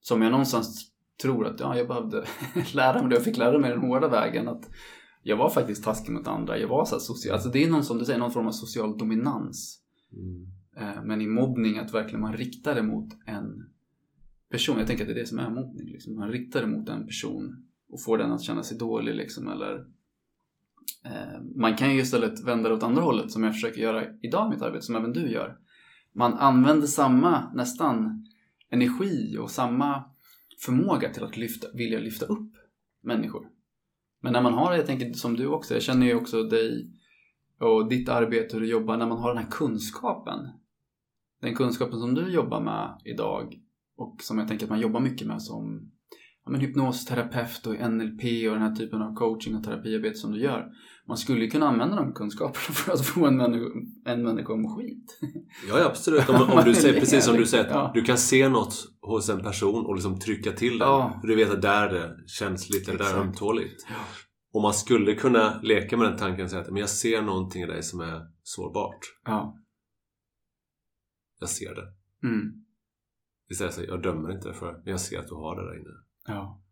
som 0.00 0.22
jag 0.22 0.30
någonstans 0.30 0.92
tror 1.22 1.46
att 1.46 1.60
ja, 1.60 1.76
jag 1.76 1.88
behövde 1.88 2.24
lära 2.74 3.00
mig 3.00 3.08
det. 3.08 3.14
Jag 3.14 3.24
fick 3.24 3.36
lära 3.36 3.58
mig 3.58 3.70
den 3.70 3.80
hårda 3.80 4.08
vägen 4.08 4.48
att 4.48 4.70
jag 5.22 5.36
var 5.36 5.50
faktiskt 5.50 5.84
taskig 5.84 6.12
mot 6.12 6.26
andra. 6.26 6.58
Jag 6.58 6.68
var 6.68 6.84
så 6.84 7.00
social, 7.00 7.34
alltså 7.34 7.48
det 7.48 7.64
är 7.64 7.70
någon 7.70 7.84
som 7.84 7.98
du 7.98 8.04
säger, 8.04 8.18
någon 8.18 8.32
form 8.32 8.46
av 8.46 8.52
social 8.52 8.98
dominans. 8.98 9.80
Mm. 10.12 10.46
Eh, 10.76 11.04
men 11.04 11.20
i 11.20 11.26
mobbning 11.26 11.78
att 11.78 11.94
verkligen 11.94 12.20
man 12.20 12.36
riktar 12.36 12.74
det 12.74 12.82
mot 12.82 13.08
en 13.26 13.66
person. 14.50 14.78
Jag 14.78 14.86
tänker 14.86 15.04
att 15.04 15.08
det 15.08 15.14
är 15.14 15.20
det 15.20 15.26
som 15.26 15.38
är 15.38 15.50
mobbning. 15.50 15.86
Liksom. 15.86 16.16
Man 16.16 16.28
riktar 16.28 16.60
det 16.60 16.66
mot 16.66 16.88
en 16.88 17.06
person 17.06 17.66
och 17.88 18.02
får 18.02 18.18
den 18.18 18.32
att 18.32 18.42
känna 18.42 18.62
sig 18.62 18.78
dålig 18.78 19.14
liksom 19.14 19.48
eller 19.48 19.74
eh, 21.04 21.42
man 21.56 21.76
kan 21.76 21.94
ju 21.94 22.00
istället 22.00 22.44
vända 22.44 22.68
det 22.68 22.74
åt 22.74 22.82
andra 22.82 23.02
hållet 23.02 23.30
som 23.30 23.44
jag 23.44 23.52
försöker 23.52 23.80
göra 23.80 24.04
idag 24.22 24.46
i 24.46 24.54
mitt 24.54 24.62
arbete 24.62 24.82
som 24.82 24.96
även 24.96 25.12
du 25.12 25.30
gör. 25.30 25.58
Man 26.14 26.34
använder 26.34 26.86
samma 26.86 27.52
nästan 27.54 28.26
energi 28.72 29.38
och 29.38 29.50
samma 29.50 30.04
förmåga 30.64 31.12
till 31.12 31.24
att 31.24 31.36
lyfta, 31.36 31.66
vilja 31.74 31.98
lyfta 31.98 32.26
upp 32.26 32.52
människor. 33.02 33.48
Men 34.20 34.32
när 34.32 34.42
man 34.42 34.54
har, 34.54 34.74
jag 34.74 34.86
tänker 34.86 35.12
som 35.12 35.36
du 35.36 35.46
också, 35.46 35.74
jag 35.74 35.82
känner 35.82 36.06
ju 36.06 36.14
också 36.14 36.42
dig 36.42 36.90
och 37.58 37.88
ditt 37.88 38.08
arbete, 38.08 38.56
hur 38.56 38.60
du 38.60 38.70
jobbar, 38.70 38.96
när 38.96 39.06
man 39.06 39.18
har 39.18 39.34
den 39.34 39.44
här 39.44 39.50
kunskapen. 39.50 40.48
Den 41.40 41.54
kunskapen 41.54 42.00
som 42.00 42.14
du 42.14 42.32
jobbar 42.32 42.60
med 42.60 43.00
idag 43.04 43.60
och 43.96 44.22
som 44.22 44.38
jag 44.38 44.48
tänker 44.48 44.66
att 44.66 44.70
man 44.70 44.80
jobbar 44.80 45.00
mycket 45.00 45.26
med 45.26 45.42
som 45.42 45.90
ja, 46.44 46.50
men 46.50 46.60
hypnosterapeut 46.60 47.66
och 47.66 47.90
NLP 47.90 48.22
och 48.22 48.54
den 48.54 48.62
här 48.62 48.74
typen 48.74 49.02
av 49.02 49.14
coaching 49.14 49.56
och 49.56 49.64
terapiarbete 49.64 50.14
som 50.14 50.32
du 50.32 50.40
gör. 50.40 50.72
Man 51.08 51.16
skulle 51.16 51.46
kunna 51.46 51.68
använda 51.68 51.96
de 51.96 52.12
kunskaperna 52.12 52.74
för 52.74 52.92
att 52.92 53.06
få 53.06 53.26
en, 53.26 53.36
människa, 53.36 53.64
en 54.06 54.22
människa 54.22 54.52
om 54.52 54.76
skit. 54.76 55.18
Ja, 55.68 55.84
absolut. 55.84 56.28
Om, 56.28 56.50
om 56.50 56.64
du 56.64 56.74
säger, 56.74 57.00
precis 57.00 57.24
som 57.24 57.36
du 57.36 57.46
säger, 57.46 57.70
ja. 57.70 57.90
du 57.94 58.02
kan 58.02 58.18
se 58.18 58.48
något 58.48 58.74
hos 59.00 59.28
en 59.28 59.42
person 59.42 59.86
och 59.86 59.94
liksom 59.94 60.18
trycka 60.18 60.52
till 60.52 60.78
den. 60.78 60.88
Ja. 60.88 61.20
Du 61.22 61.36
vet 61.36 61.50
att 61.50 61.62
där 61.62 61.88
är 61.88 61.92
det 61.92 62.28
känsligt 62.28 62.88
eller 62.88 62.98
där 62.98 63.10
är 63.10 63.14
det 63.14 63.20
ömtåligt. 63.20 63.86
Ja. 63.88 63.94
Och 64.52 64.62
man 64.62 64.74
skulle 64.74 65.14
kunna 65.14 65.60
leka 65.62 65.96
med 65.96 66.08
den 66.08 66.18
tanken 66.18 66.44
och 66.44 66.50
säga 66.50 66.62
att 66.62 66.70
men 66.70 66.80
jag 66.80 66.88
ser 66.88 67.22
någonting 67.22 67.62
i 67.62 67.66
dig 67.66 67.82
som 67.82 68.00
är 68.00 68.26
sårbart. 68.42 68.98
Ja. 69.24 69.58
Jag 71.40 71.48
ser 71.48 71.74
det. 71.74 71.94
Mm. 72.28 72.64
Istället 73.50 73.74
för 73.74 73.86
jag 73.86 74.02
dömer 74.02 74.32
inte 74.32 74.48
det 74.48 74.54
för 74.54 74.72
men 74.72 74.90
jag 74.90 75.00
ser 75.00 75.18
att 75.18 75.28
du 75.28 75.34
har 75.34 75.56
det 75.56 75.68
där 75.68 75.80
inne. 75.80 75.90
Ja. 76.26 76.62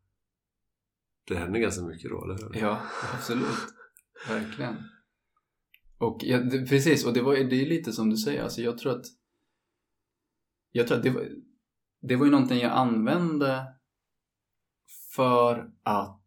Det 1.26 1.36
händer 1.36 1.60
ganska 1.60 1.82
mycket 1.82 2.10
då, 2.10 2.24
eller 2.24 2.34
hur? 2.34 2.60
Ja, 2.60 2.80
absolut. 3.14 3.79
Verkligen. 4.28 4.76
Och 5.98 6.18
ja, 6.22 6.38
det, 6.38 6.66
precis, 6.66 7.06
och 7.06 7.12
det, 7.12 7.22
var, 7.22 7.34
det 7.34 7.62
är 7.62 7.66
lite 7.66 7.92
som 7.92 8.10
du 8.10 8.16
säger, 8.16 8.42
alltså 8.42 8.60
jag 8.60 8.78
tror 8.78 8.92
att 8.92 9.06
jag 10.72 10.86
tror 10.86 10.96
att 10.96 11.02
det 11.02 11.10
var, 11.10 11.28
det 12.00 12.16
var 12.16 12.24
ju 12.24 12.30
någonting 12.30 12.58
jag 12.58 12.72
använde 12.72 13.66
för 15.14 15.72
att 15.82 16.20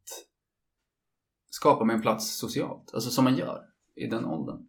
skapa 1.49 1.85
mig 1.85 1.95
en 1.95 2.01
plats 2.01 2.37
socialt. 2.37 2.93
Alltså 2.93 3.09
som 3.09 3.23
man 3.23 3.37
gör 3.37 3.65
i 3.95 4.07
den 4.07 4.25
åldern. 4.25 4.65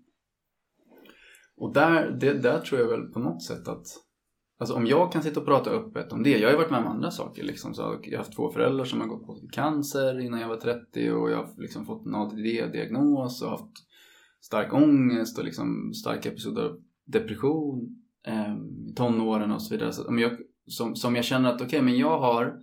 Och 1.57 1.73
där, 1.73 2.11
det, 2.11 2.33
där 2.33 2.61
tror 2.61 2.81
jag 2.81 2.89
väl 2.89 3.13
på 3.13 3.19
något 3.19 3.45
sätt 3.45 3.69
att 3.69 3.87
Alltså 4.59 4.75
om 4.75 4.87
jag 4.87 5.13
kan 5.13 5.23
sitta 5.23 5.41
och 5.41 5.47
prata 5.47 5.71
öppet 5.71 6.13
om 6.13 6.23
det. 6.23 6.39
Jag 6.39 6.49
har 6.49 6.53
ju 6.53 6.57
varit 6.57 6.71
med 6.71 6.81
om 6.81 6.87
andra 6.87 7.11
saker 7.11 7.43
liksom. 7.43 7.75
Så 7.75 7.83
jag 7.83 8.11
har 8.13 8.19
haft 8.19 8.37
två 8.37 8.51
föräldrar 8.51 8.85
som 8.85 9.01
har 9.01 9.09
gått 9.09 9.27
på 9.27 9.41
cancer 9.53 10.21
innan 10.21 10.41
jag 10.41 10.49
var 10.49 10.57
30 10.57 11.11
och 11.11 11.31
jag 11.31 11.37
har 11.37 11.49
liksom 11.57 11.87
fått 11.87 12.07
en 12.07 12.15
ADD-diagnos 12.15 13.43
och 13.43 13.51
haft 13.51 13.73
stark 14.41 14.73
ångest 14.73 15.39
och 15.39 15.45
liksom 15.45 15.93
starka 15.95 16.29
episoder 16.29 16.65
av 16.65 16.81
depression 17.05 18.03
eh, 18.27 18.55
i 18.91 18.95
tonåren 18.97 19.53
och 19.53 19.63
så 19.63 19.75
vidare. 19.75 19.93
Så 19.93 20.09
om 20.09 20.19
jag, 20.19 20.33
som, 20.67 20.97
som 20.97 21.17
jag 21.17 21.25
känner 21.25 21.49
att 21.49 21.55
okej, 21.55 21.67
okay, 21.67 21.83
men 21.83 21.99
jag 21.99 22.19
har 22.19 22.61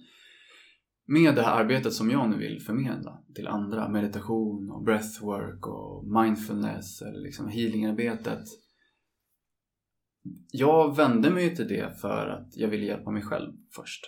med 1.07 1.35
det 1.35 1.41
här 1.41 1.59
arbetet 1.63 1.93
som 1.93 2.11
jag 2.11 2.29
nu 2.29 2.37
vill 2.37 2.61
förmedla 2.61 3.19
till 3.35 3.47
andra, 3.47 3.89
meditation 3.89 4.71
och 4.71 4.83
breathwork 4.83 5.67
och 5.67 6.05
mindfulness 6.05 7.01
eller 7.01 7.19
liksom 7.19 7.47
healingarbetet 7.47 8.43
jag 10.51 10.95
vände 10.95 11.30
mig 11.30 11.55
till 11.55 11.67
det 11.67 12.01
för 12.01 12.28
att 12.28 12.57
jag 12.57 12.67
ville 12.67 12.86
hjälpa 12.86 13.11
mig 13.11 13.22
själv 13.22 13.53
först. 13.76 14.05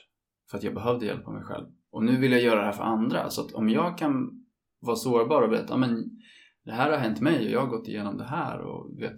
För 0.51 0.57
att 0.57 0.63
jag 0.63 0.73
behövde 0.73 1.05
hjälpa 1.05 1.31
mig 1.31 1.43
själv. 1.43 1.65
Och 1.91 2.03
nu 2.03 2.17
vill 2.17 2.31
jag 2.31 2.41
göra 2.41 2.59
det 2.59 2.65
här 2.65 2.71
för 2.71 2.83
andra. 2.83 3.29
Så 3.29 3.41
att 3.41 3.53
om 3.53 3.69
jag 3.69 3.97
kan 3.97 4.45
vara 4.79 4.95
sårbar 4.95 5.41
och 5.41 5.49
berätta 5.49 5.77
men 5.77 6.19
det 6.65 6.71
här 6.71 6.91
har 6.91 6.97
hänt 6.97 7.21
mig 7.21 7.45
och 7.45 7.51
jag 7.51 7.59
har 7.59 7.67
gått 7.67 7.87
igenom 7.87 8.17
det 8.17 8.23
här 8.23 8.59
och 8.59 9.01
vet, 9.01 9.17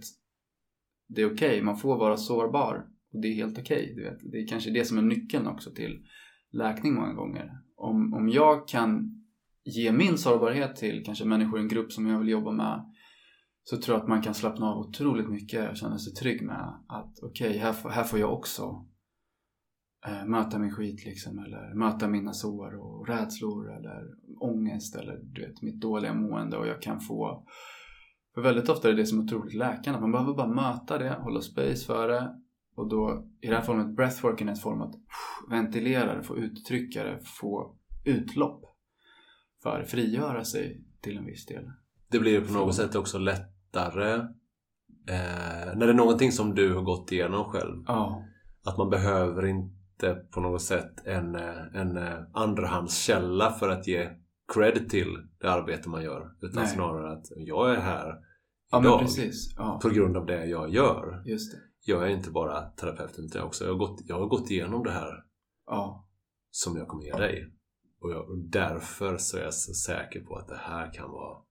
det 1.08 1.22
är 1.22 1.26
okej. 1.26 1.34
Okay. 1.34 1.62
Man 1.62 1.76
får 1.76 1.96
vara 1.96 2.16
sårbar 2.16 2.86
och 3.12 3.20
det 3.20 3.28
är 3.28 3.34
helt 3.34 3.58
okej. 3.58 3.92
Okay, 3.92 4.30
Det 4.30 4.38
är 4.38 4.46
kanske 4.46 4.70
det 4.70 4.84
som 4.84 4.98
är 4.98 5.02
nyckeln 5.02 5.46
också 5.46 5.70
till 5.70 6.06
läkning 6.52 6.94
många 6.94 7.12
gånger. 7.12 7.50
Om, 7.76 8.14
om 8.14 8.28
jag 8.28 8.68
kan 8.68 9.22
ge 9.64 9.92
min 9.92 10.18
sårbarhet 10.18 10.76
till 10.76 11.02
kanske 11.04 11.24
människor 11.24 11.58
i 11.58 11.62
en 11.62 11.68
grupp 11.68 11.92
som 11.92 12.06
jag 12.06 12.18
vill 12.18 12.28
jobba 12.28 12.52
med 12.52 12.92
så 13.70 13.76
tror 13.76 13.96
jag 13.96 14.02
att 14.02 14.08
man 14.08 14.22
kan 14.22 14.34
slappna 14.34 14.66
av 14.66 14.78
otroligt 14.78 15.28
mycket 15.28 15.70
och 15.70 15.76
känna 15.76 15.98
sig 15.98 16.12
trygg 16.12 16.42
med 16.42 16.74
att 16.88 17.18
okej, 17.22 17.48
okay, 17.48 17.58
här, 17.58 17.90
här 17.90 18.04
får 18.04 18.18
jag 18.18 18.32
också 18.32 18.86
eh, 20.06 20.24
möta 20.24 20.58
min 20.58 20.70
skit 20.70 21.04
liksom 21.04 21.38
eller 21.38 21.74
möta 21.74 22.08
mina 22.08 22.32
sår 22.32 22.74
och 22.74 23.08
rädslor 23.08 23.76
eller 23.76 24.02
ångest 24.40 24.96
eller 24.96 25.20
du 25.22 25.46
vet 25.46 25.62
mitt 25.62 25.80
dåliga 25.80 26.14
mående 26.14 26.56
och 26.56 26.66
jag 26.66 26.82
kan 26.82 27.00
få 27.00 27.46
för 28.34 28.42
väldigt 28.42 28.68
ofta 28.68 28.88
är 28.88 28.92
det 28.92 29.02
det 29.02 29.06
som 29.06 29.18
är 29.18 29.24
otroligt 29.24 29.54
läkande. 29.54 30.00
Man 30.00 30.12
behöver 30.12 30.34
bara 30.34 30.54
möta 30.54 30.98
det, 30.98 31.10
hålla 31.10 31.40
space 31.40 31.86
för 31.86 32.08
det 32.08 32.34
och 32.76 32.88
då 32.88 33.28
i 33.40 33.46
det 33.46 33.54
här 33.54 33.62
formet 33.62 33.96
breathworking 33.96 34.48
är 34.48 34.52
ett 34.52 34.60
form 34.60 34.80
att 34.80 34.94
ventilera 35.50 36.16
det, 36.16 36.22
få 36.22 36.38
uttrycka 36.38 37.04
det, 37.04 37.20
få 37.24 37.76
utlopp 38.04 38.62
för 39.62 39.84
frigöra 39.84 40.44
sig 40.44 40.84
till 41.00 41.18
en 41.18 41.26
viss 41.26 41.46
del. 41.46 41.64
Det 42.10 42.18
blir 42.18 42.40
på 42.40 42.52
något 42.52 42.74
sätt 42.74 42.94
också 42.94 43.18
lätt 43.18 43.55
lättare 43.76 44.14
eh, 45.08 45.76
när 45.76 45.86
det 45.86 45.92
är 45.92 45.94
någonting 45.94 46.32
som 46.32 46.54
du 46.54 46.74
har 46.74 46.82
gått 46.82 47.12
igenom 47.12 47.44
själv. 47.44 47.84
Ja. 47.86 48.22
Att 48.64 48.78
man 48.78 48.90
behöver 48.90 49.46
inte 49.46 50.14
på 50.30 50.40
något 50.40 50.62
sätt 50.62 51.06
en, 51.06 51.34
eh, 51.34 51.74
en 51.74 51.96
eh, 51.96 52.18
andrahandskälla 52.32 53.52
för 53.52 53.68
att 53.68 53.86
ge 53.86 54.10
cred 54.54 54.90
till 54.90 55.16
det 55.40 55.50
arbete 55.50 55.88
man 55.88 56.02
gör. 56.02 56.30
Utan 56.40 56.62
Nej. 56.62 56.72
snarare 56.72 57.12
att 57.12 57.26
jag 57.36 57.70
är 57.70 57.80
här 57.80 58.14
ja, 58.70 58.80
idag 58.80 59.08
ja. 59.56 59.78
på 59.82 59.88
grund 59.88 60.16
av 60.16 60.26
det 60.26 60.46
jag 60.46 60.70
gör. 60.70 61.22
Just 61.26 61.52
det. 61.52 61.58
Jag 61.88 62.02
är 62.02 62.08
inte 62.08 62.30
bara 62.30 62.62
terapeut 62.62 63.18
utan 63.18 63.38
jag, 63.38 63.46
också, 63.46 63.64
jag, 63.64 63.72
har 63.72 63.78
gått, 63.78 64.00
jag 64.04 64.18
har 64.18 64.26
gått 64.26 64.50
igenom 64.50 64.84
det 64.84 64.90
här 64.90 65.24
ja. 65.66 66.08
som 66.50 66.76
jag 66.76 66.88
kommer 66.88 67.04
ge 67.04 67.12
dig. 67.12 67.52
Och, 68.00 68.10
jag, 68.10 68.30
och 68.30 68.38
därför 68.38 69.16
så 69.16 69.36
är 69.36 69.42
jag 69.42 69.54
så 69.54 69.74
säker 69.74 70.20
på 70.20 70.36
att 70.36 70.48
det 70.48 70.60
här 70.60 70.92
kan 70.92 71.10
vara 71.10 71.45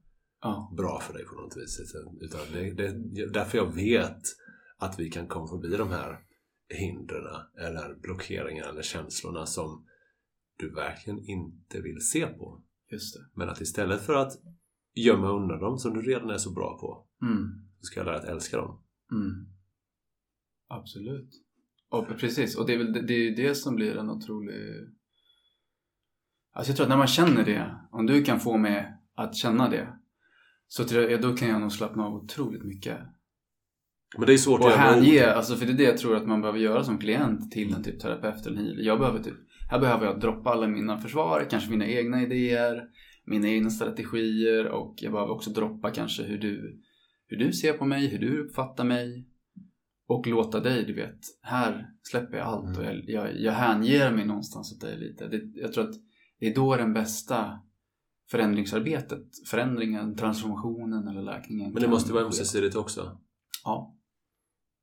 ja. 0.46 0.74
bra 0.78 1.00
för 1.00 1.14
dig 1.14 1.26
på 1.26 1.36
något 1.36 1.58
vis. 1.58 1.96
Utan 2.22 2.41
det, 2.54 2.72
det, 2.72 3.34
därför 3.34 3.58
jag 3.58 3.76
vet 3.76 4.22
att 4.78 5.00
vi 5.00 5.10
kan 5.10 5.28
komma 5.28 5.48
förbi 5.48 5.78
de 5.78 5.89
här 5.89 6.20
hindren 6.70 7.41
eller 7.58 7.96
blockeringarna 8.02 8.70
eller 8.70 8.82
känslorna 8.82 9.46
som 9.46 9.86
du 10.58 10.70
verkligen 10.70 11.20
inte 11.20 11.82
vill 11.82 12.02
se 12.02 12.28
på. 12.28 12.62
Men 13.34 13.50
att 13.50 13.62
istället 13.62 14.02
för 14.02 14.14
att 14.14 14.32
gömma 14.93 15.30
undan 15.30 15.60
dem 15.60 15.78
som 15.78 15.93
du 15.93 16.02
redan 16.02 16.30
är 16.30 16.38
så 16.38 16.52
bra 16.52 16.78
på 16.80 17.08
mm. 17.26 17.68
så 17.80 17.86
ska 17.86 18.00
jag 18.00 18.06
lära 18.06 18.18
dig 18.18 18.28
att 18.28 18.32
älska 18.36 18.58
dem. 18.58 18.84
Mm. 19.12 19.48
Absolut. 20.68 21.30
Och 21.89 22.08
precis, 22.08 22.58
och 22.58 22.68
det 22.68 22.74
är 22.74 22.78
väl 22.78 22.93
det, 22.93 23.02
det, 23.02 23.14
är 23.14 23.36
det 23.36 23.56
som 23.56 23.76
blir 23.76 23.98
en 23.98 24.10
otrolig... 24.10 24.88
Alltså 26.52 26.70
jag 26.70 26.78
tror 26.78 26.86
att 26.86 26.89
när 26.89 26.98
man 26.98 27.08
känner 27.08 27.46
det, 27.46 27.76
om 27.91 28.06
du 28.06 28.24
kan 28.24 28.39
få 28.39 28.58
mig 28.58 28.98
att 29.16 29.36
känna 29.36 29.70
det 29.70 30.00
så 30.68 30.84
till, 30.84 31.22
då 31.22 31.36
kan 31.36 31.47
jag 31.47 31.61
nog 31.61 31.72
slappna 31.72 32.05
av 32.05 32.16
otroligt 32.16 32.63
mycket. 32.63 32.97
Men 34.18 34.28
det 34.28 34.34
är 34.34 34.38
svårt 34.38 34.61
och 34.61 34.68
att 34.68 34.76
hänge, 34.76 35.26
alltså 35.26 35.55
för 35.55 35.66
det 35.66 35.72
är 35.72 35.78
det 35.78 35.84
jag 35.84 35.97
tror 35.97 36.16
att 36.16 36.28
man 36.28 36.41
behöver 36.41 36.59
göra 36.59 36.84
som 36.84 36.97
klient 36.97 37.51
till 37.51 37.74
en 37.74 37.84
typ 37.84 37.99
terapeut 37.99 38.45
eller 38.45 38.57
healer. 38.57 38.84
Jag 38.84 38.99
behöver 38.99 39.20
typ, 39.20 39.34
här 39.70 39.80
behöver 39.80 40.05
jag 40.05 40.20
droppa 40.20 40.49
alla 40.49 40.68
mina 40.68 40.97
försvar, 40.97 41.47
kanske 41.49 41.70
mina 41.70 41.88
egna 41.88 42.24
idéer, 42.24 42.84
mina 43.26 43.47
egna 43.47 43.70
strategier 43.70 44.68
och 44.68 44.95
jag 44.97 45.11
behöver 45.11 45.34
också 45.34 45.49
droppa 45.49 45.91
kanske 45.91 46.24
hur 46.24 46.38
du, 46.38 46.82
hur 47.28 47.38
du 47.38 47.53
ser 47.53 47.74
på 47.74 47.86
mig, 47.86 48.07
hur 48.07 48.20
du 48.20 48.43
uppfattar 48.43 48.84
mig. 48.84 49.28
Och 50.07 50.28
låta 50.28 50.59
dig, 50.59 50.86
du 50.86 50.93
vet, 50.93 51.20
här 51.41 51.89
släpper 52.03 52.38
jag 52.38 52.47
allt 52.47 52.78
och 52.78 52.84
jag, 52.84 53.09
jag, 53.09 53.39
jag 53.39 53.51
hänger 53.51 54.11
mig 54.11 54.26
någonstans 54.26 54.74
åt 54.74 54.82
dig 54.82 54.97
lite. 54.97 55.28
Det, 55.28 55.41
jag 55.53 55.74
tror 55.74 55.84
att 55.84 55.95
det 56.39 56.47
är 56.47 56.55
då 56.55 56.76
den 56.76 56.93
bästa 56.93 57.59
förändringsarbetet, 58.32 59.23
förändringen, 59.49 60.15
transformationen 60.15 61.07
eller 61.07 61.21
läkningen. 61.21 61.73
Men 61.73 61.82
det 61.82 61.88
måste 61.88 62.13
vara 62.13 62.23
ömsesidigt 62.23 62.76
också. 62.76 63.17
Ja. 63.63 63.95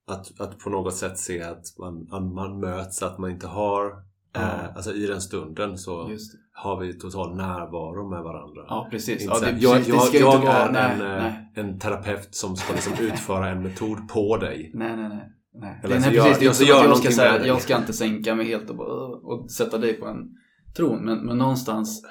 Att, 0.06 0.40
att 0.40 0.58
på 0.58 0.70
något 0.70 0.94
sätt 0.94 1.18
se 1.18 1.42
att 1.42 1.64
man, 1.78 2.34
man 2.34 2.60
möts, 2.60 3.02
att 3.02 3.18
man 3.18 3.30
inte 3.30 3.46
har 3.46 3.92
ja. 4.32 4.40
eh, 4.40 4.76
Alltså 4.76 4.92
i 4.92 5.06
den 5.06 5.20
stunden 5.20 5.78
så 5.78 6.10
har 6.52 6.80
vi 6.80 6.98
total 6.98 7.36
närvaro 7.36 8.10
med 8.10 8.22
varandra. 8.22 8.62
Ja 8.68 8.88
precis. 8.90 9.24
Ja, 9.24 9.38
det, 9.40 9.50
jag 9.58 9.76
precis, 9.76 10.20
jag, 10.20 10.44
jag 10.44 10.44
är 10.44 10.72
nej, 10.72 10.92
en, 10.92 11.00
eh, 11.00 11.22
nej. 11.22 11.52
en 11.54 11.78
terapeut 11.78 12.34
som 12.34 12.56
ska 12.56 12.72
liksom 12.72 12.92
utföra 13.00 13.48
en 13.48 13.62
metod 13.62 14.08
på 14.08 14.36
dig. 14.36 14.70
Nej, 14.74 14.96
nej, 14.96 15.08
nej. 15.08 15.32
Nej. 15.54 15.80
Eller, 15.84 16.00
nej, 16.00 16.10
precis, 16.10 16.42
inte 16.42 16.64
jag, 16.64 16.84
jag, 16.84 16.96
ska 16.96 17.10
säga, 17.10 17.46
jag 17.46 17.60
ska 17.60 17.76
inte 17.76 17.92
sänka 17.92 18.34
mig 18.34 18.46
helt 18.46 18.70
och, 18.70 19.24
och 19.24 19.50
sätta 19.50 19.78
dig 19.78 19.92
på 19.94 20.06
en 20.06 20.16
tron. 20.76 21.04
Men, 21.04 21.26
men 21.26 21.38
någonstans, 21.38 22.02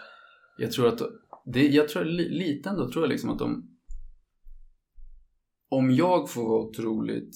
jag 0.57 0.71
tror 0.71 0.88
att 0.88 1.01
det, 1.46 1.68
jag 1.68 1.89
tror 1.89 2.06
lite 2.06 2.70
ändå 2.70 2.92
tror 2.92 3.04
jag 3.04 3.10
liksom 3.10 3.30
att 3.30 3.42
om 3.42 3.68
om 5.70 5.92
jag 5.92 6.30
får 6.30 6.50
vara 6.50 6.62
otroligt 6.62 7.36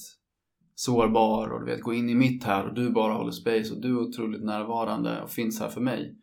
sårbar 0.75 1.49
och 1.49 1.59
du 1.59 1.65
vet, 1.65 1.81
gå 1.81 1.93
in 1.93 2.09
i 2.09 2.15
mitt 2.15 2.43
här 2.43 2.67
och 2.67 2.73
du 2.73 2.89
bara 2.89 3.13
håller 3.13 3.31
space 3.31 3.73
och 3.73 3.81
du 3.81 3.89
är 3.89 3.99
otroligt 3.99 4.43
närvarande 4.43 5.21
och 5.21 5.29
finns 5.29 5.59
här 5.59 5.69
för 5.69 5.81
mig. 5.81 6.17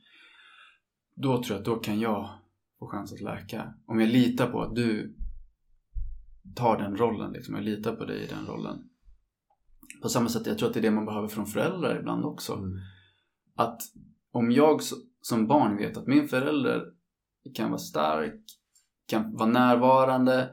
Då 1.15 1.43
tror 1.43 1.51
jag 1.51 1.59
att 1.59 1.65
då 1.65 1.77
kan 1.77 2.01
jag 2.01 2.31
få 2.79 2.87
chans 2.87 3.13
att 3.13 3.21
läka. 3.21 3.75
Om 3.87 4.01
jag 4.01 4.09
litar 4.09 4.51
på 4.51 4.63
att 4.63 4.75
du 4.75 5.17
tar 6.55 6.79
den 6.79 6.97
rollen, 6.97 7.33
liksom. 7.33 7.55
jag 7.55 7.65
litar 7.65 7.97
på 7.97 8.05
dig 8.05 8.23
i 8.23 8.27
den 8.27 8.47
rollen. 8.47 8.89
På 10.03 10.09
samma 10.09 10.29
sätt, 10.29 10.47
jag 10.47 10.59
tror 10.59 10.69
att 10.69 10.75
det 10.75 10.81
är 10.81 10.83
det 10.83 10.91
man 10.91 11.07
behöver 11.07 11.29
från 11.29 11.47
föräldrar 11.47 11.99
ibland 12.01 12.25
också. 12.25 12.53
Mm. 12.53 12.79
Att 13.55 13.83
om 14.33 14.51
jag 14.51 14.81
som 15.21 15.47
barn 15.47 15.77
vet 15.77 15.97
att 15.97 16.07
min 16.07 16.29
förälder 16.29 16.92
kan 17.55 17.71
vara 17.71 17.79
stark, 17.79 18.41
kan 19.09 19.37
vara 19.37 19.49
närvarande, 19.49 20.51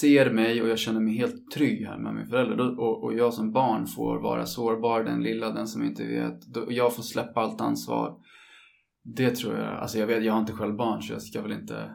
ser 0.00 0.30
mig 0.30 0.62
och 0.62 0.68
jag 0.68 0.78
känner 0.78 1.00
mig 1.00 1.14
helt 1.14 1.50
trygg 1.50 1.86
här 1.86 1.98
med 1.98 2.14
min 2.14 2.26
förälder. 2.26 2.80
Och, 2.80 3.04
och 3.04 3.14
jag 3.14 3.34
som 3.34 3.52
barn 3.52 3.86
får 3.86 4.22
vara 4.22 4.46
sårbar, 4.46 5.04
den 5.04 5.22
lilla, 5.22 5.50
den 5.50 5.66
som 5.66 5.84
inte 5.84 6.04
vet. 6.04 6.56
Och 6.56 6.72
jag 6.72 6.94
får 6.94 7.02
släppa 7.02 7.40
allt 7.40 7.60
ansvar. 7.60 8.16
Det 9.02 9.30
tror 9.30 9.56
jag, 9.56 9.74
alltså 9.74 9.98
jag 9.98 10.06
vet, 10.06 10.24
jag 10.24 10.32
har 10.32 10.40
inte 10.40 10.52
själv 10.52 10.76
barn 10.76 11.02
så 11.02 11.12
jag 11.12 11.22
ska 11.22 11.42
väl 11.42 11.52
inte 11.52 11.90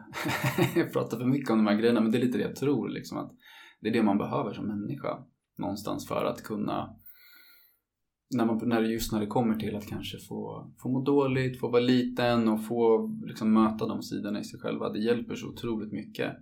prata 0.92 1.16
för 1.18 1.24
mycket 1.24 1.50
om 1.50 1.58
de 1.58 1.66
här 1.66 1.76
grejerna 1.76 2.00
men 2.00 2.12
det 2.12 2.18
är 2.18 2.22
lite 2.22 2.38
det 2.38 2.44
jag 2.44 2.56
tror 2.56 2.88
liksom 2.88 3.18
att 3.18 3.32
det 3.80 3.88
är 3.88 3.92
det 3.92 4.02
man 4.02 4.18
behöver 4.18 4.52
som 4.52 4.66
människa 4.66 5.18
någonstans 5.58 6.08
för 6.08 6.24
att 6.24 6.42
kunna 6.42 6.96
när 8.32 8.46
man, 8.46 8.68
när, 8.68 8.82
just 8.82 9.12
när 9.12 9.20
det 9.20 9.26
kommer 9.26 9.54
till 9.54 9.76
att 9.76 9.86
kanske 9.86 10.18
få, 10.18 10.72
få 10.82 10.88
må 10.88 11.02
dåligt, 11.02 11.60
få 11.60 11.68
vara 11.68 11.82
liten 11.82 12.48
och 12.48 12.66
få 12.66 13.10
liksom, 13.26 13.52
möta 13.52 13.86
de 13.86 14.02
sidorna 14.02 14.40
i 14.40 14.44
sig 14.44 14.60
själva. 14.60 14.92
Det 14.92 14.98
hjälper 14.98 15.34
så 15.34 15.48
otroligt 15.48 15.92
mycket 15.92 16.32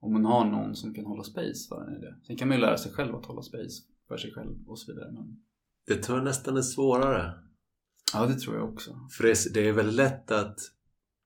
om 0.00 0.12
man 0.12 0.24
har 0.24 0.44
någon 0.44 0.76
som 0.76 0.94
kan 0.94 1.04
hålla 1.04 1.22
space 1.22 1.68
för 1.68 1.86
en 1.86 1.96
i 1.96 2.00
det. 2.00 2.16
Sen 2.26 2.36
kan 2.36 2.48
man 2.48 2.56
ju 2.56 2.60
lära 2.60 2.76
sig 2.76 2.92
själv 2.92 3.14
att 3.14 3.26
hålla 3.26 3.42
space 3.42 3.82
för 4.08 4.16
sig 4.16 4.32
själv 4.32 4.68
och 4.68 4.78
så 4.78 4.92
vidare. 4.92 5.12
Men... 5.12 5.42
Det 5.86 6.02
tror 6.02 6.18
jag 6.18 6.24
nästan 6.24 6.56
är 6.56 6.62
svårare. 6.62 7.34
Ja, 8.14 8.26
det 8.26 8.34
tror 8.34 8.56
jag 8.56 8.72
också. 8.72 8.90
För 9.16 9.52
det 9.54 9.68
är 9.68 9.72
väldigt 9.72 9.94
lätt 9.94 10.30
att 10.30 10.58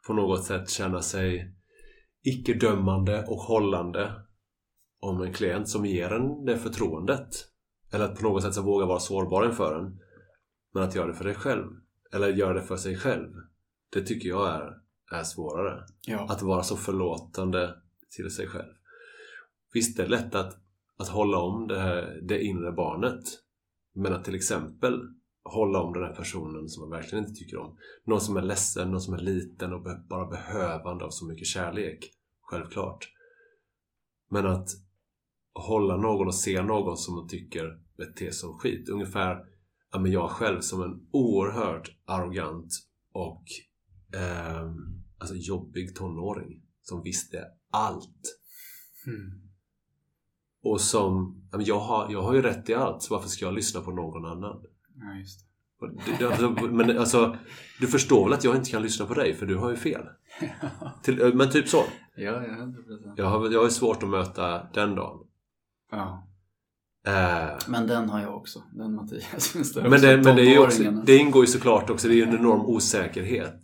på 0.06 0.12
något 0.12 0.44
sätt 0.44 0.70
känna 0.70 1.02
sig 1.02 1.54
icke-dömande 2.22 3.24
och 3.26 3.36
hållande 3.36 4.12
om 5.00 5.22
en 5.22 5.32
klient 5.32 5.68
som 5.68 5.86
ger 5.86 6.10
en 6.10 6.44
det 6.44 6.58
förtroendet. 6.58 7.49
Eller 7.90 8.04
att 8.04 8.18
på 8.18 8.22
något 8.22 8.42
sätt 8.42 8.54
så 8.54 8.62
våga 8.62 8.86
vara 8.86 9.00
sårbar 9.00 9.46
inför 9.46 9.78
en. 9.78 10.00
Men 10.72 10.82
att 10.82 10.94
göra 10.94 11.06
det 11.06 11.14
för 11.14 11.24
dig 11.24 11.34
själv. 11.34 11.66
Eller 12.12 12.28
göra 12.28 12.54
det 12.54 12.62
för 12.62 12.76
sig 12.76 12.96
själv. 12.96 13.32
Det 13.92 14.02
tycker 14.02 14.28
jag 14.28 14.48
är, 14.48 14.78
är 15.12 15.22
svårare. 15.22 15.84
Ja. 16.06 16.26
Att 16.30 16.42
vara 16.42 16.62
så 16.62 16.76
förlåtande 16.76 17.74
till 18.16 18.30
sig 18.30 18.46
själv. 18.46 18.72
Visst, 19.72 19.96
det 19.96 20.02
är 20.02 20.08
lätt 20.08 20.34
att, 20.34 20.56
att 20.96 21.08
hålla 21.08 21.38
om 21.38 21.68
det, 21.68 21.78
här, 21.78 22.20
det 22.22 22.42
inre 22.42 22.72
barnet. 22.72 23.24
Men 23.94 24.12
att 24.12 24.24
till 24.24 24.34
exempel 24.34 25.00
hålla 25.42 25.82
om 25.82 25.92
den 25.92 26.02
här 26.02 26.14
personen 26.14 26.68
som 26.68 26.80
man 26.80 26.98
verkligen 26.98 27.24
inte 27.24 27.38
tycker 27.40 27.58
om. 27.58 27.76
Någon 28.04 28.20
som 28.20 28.36
är 28.36 28.42
ledsen, 28.42 28.90
någon 28.90 29.00
som 29.00 29.14
är 29.14 29.18
liten 29.18 29.72
och 29.72 29.82
bara 30.08 30.26
behövande 30.26 31.04
av 31.04 31.10
så 31.10 31.26
mycket 31.26 31.46
kärlek. 31.46 32.10
Självklart. 32.40 33.08
Men 34.28 34.46
att 34.46 34.68
hålla 35.54 35.96
någon 35.96 36.26
och 36.26 36.34
se 36.34 36.62
någon 36.62 36.96
som 36.96 37.14
man 37.14 37.28
tycker 37.28 37.79
beter 38.00 38.30
som 38.30 38.58
skit. 38.58 38.88
Ungefär 38.88 39.44
ja, 39.92 39.98
men 39.98 40.12
jag 40.12 40.30
själv 40.30 40.60
som 40.60 40.82
en 40.82 41.06
oerhört 41.10 41.90
arrogant 42.04 42.72
och 43.12 43.44
eh, 44.14 44.70
alltså 45.18 45.34
jobbig 45.34 45.96
tonåring 45.96 46.62
som 46.82 47.02
visste 47.02 47.44
allt. 47.70 48.38
Mm. 49.06 49.40
Och 50.62 50.80
som, 50.80 51.42
ja, 51.50 51.56
men 51.56 51.66
jag 51.66 51.80
har, 51.80 52.12
jag 52.12 52.22
har 52.22 52.34
ju 52.34 52.42
rätt 52.42 52.68
i 52.68 52.74
allt 52.74 53.02
så 53.02 53.14
varför 53.14 53.28
ska 53.28 53.44
jag 53.44 53.54
lyssna 53.54 53.80
på 53.80 53.90
någon 53.90 54.24
annan? 54.24 54.64
Ja, 54.94 55.18
just 55.18 55.40
det. 55.40 55.46
Alltså, 56.26 56.50
Men 56.50 56.98
alltså, 56.98 57.36
du 57.80 57.86
förstår 57.86 58.24
väl 58.24 58.32
att 58.32 58.44
jag 58.44 58.56
inte 58.56 58.70
kan 58.70 58.82
lyssna 58.82 59.06
på 59.06 59.14
dig 59.14 59.34
för 59.34 59.46
du 59.46 59.56
har 59.56 59.70
ju 59.70 59.76
fel? 59.76 60.02
Till, 61.02 61.34
men 61.34 61.50
typ 61.50 61.68
så. 61.68 61.84
Ja, 62.16 62.22
ja, 62.24 62.52
100 62.52 62.82
procent. 62.82 63.14
Jag 63.16 63.26
har, 63.26 63.50
jag 63.50 63.62
har 63.62 63.68
svårt 63.68 64.02
att 64.02 64.08
möta 64.08 64.66
den 64.74 64.94
dagen. 64.94 65.26
Ja. 65.90 66.29
Eh, 67.06 67.58
Men 67.68 67.86
den 67.86 68.08
har 68.08 68.20
jag 68.20 68.36
också. 68.36 68.62
Den 68.72 68.94
Mattias. 68.94 69.48
finns 69.52 69.72
där 69.72 69.82
men 69.82 69.92
också, 69.92 70.06
det, 70.06 70.16
men 70.16 70.36
det, 70.36 70.54
är 70.54 70.58
också, 70.58 70.82
det 70.90 71.16
ingår 71.16 71.44
ju 71.44 71.46
såklart 71.46 71.90
också, 71.90 72.08
det 72.08 72.14
är 72.14 72.16
ju 72.16 72.22
en 72.22 72.38
enorm 72.38 72.60
osäkerhet 72.60 73.62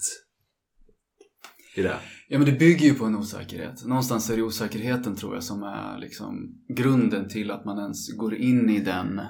i 1.76 1.82
det. 1.82 1.96
Ja 2.28 2.38
men 2.38 2.46
det 2.46 2.52
bygger 2.52 2.86
ju 2.86 2.94
på 2.94 3.04
en 3.04 3.16
osäkerhet. 3.16 3.84
Någonstans 3.84 4.30
är 4.30 4.36
det 4.36 4.42
osäkerheten 4.42 5.16
tror 5.16 5.34
jag 5.34 5.42
som 5.42 5.62
är 5.62 5.98
liksom 5.98 6.54
grunden 6.68 7.28
till 7.28 7.50
att 7.50 7.64
man 7.64 7.78
ens 7.78 8.16
går 8.16 8.34
in 8.34 8.70
i 8.70 8.80
den 8.80 9.20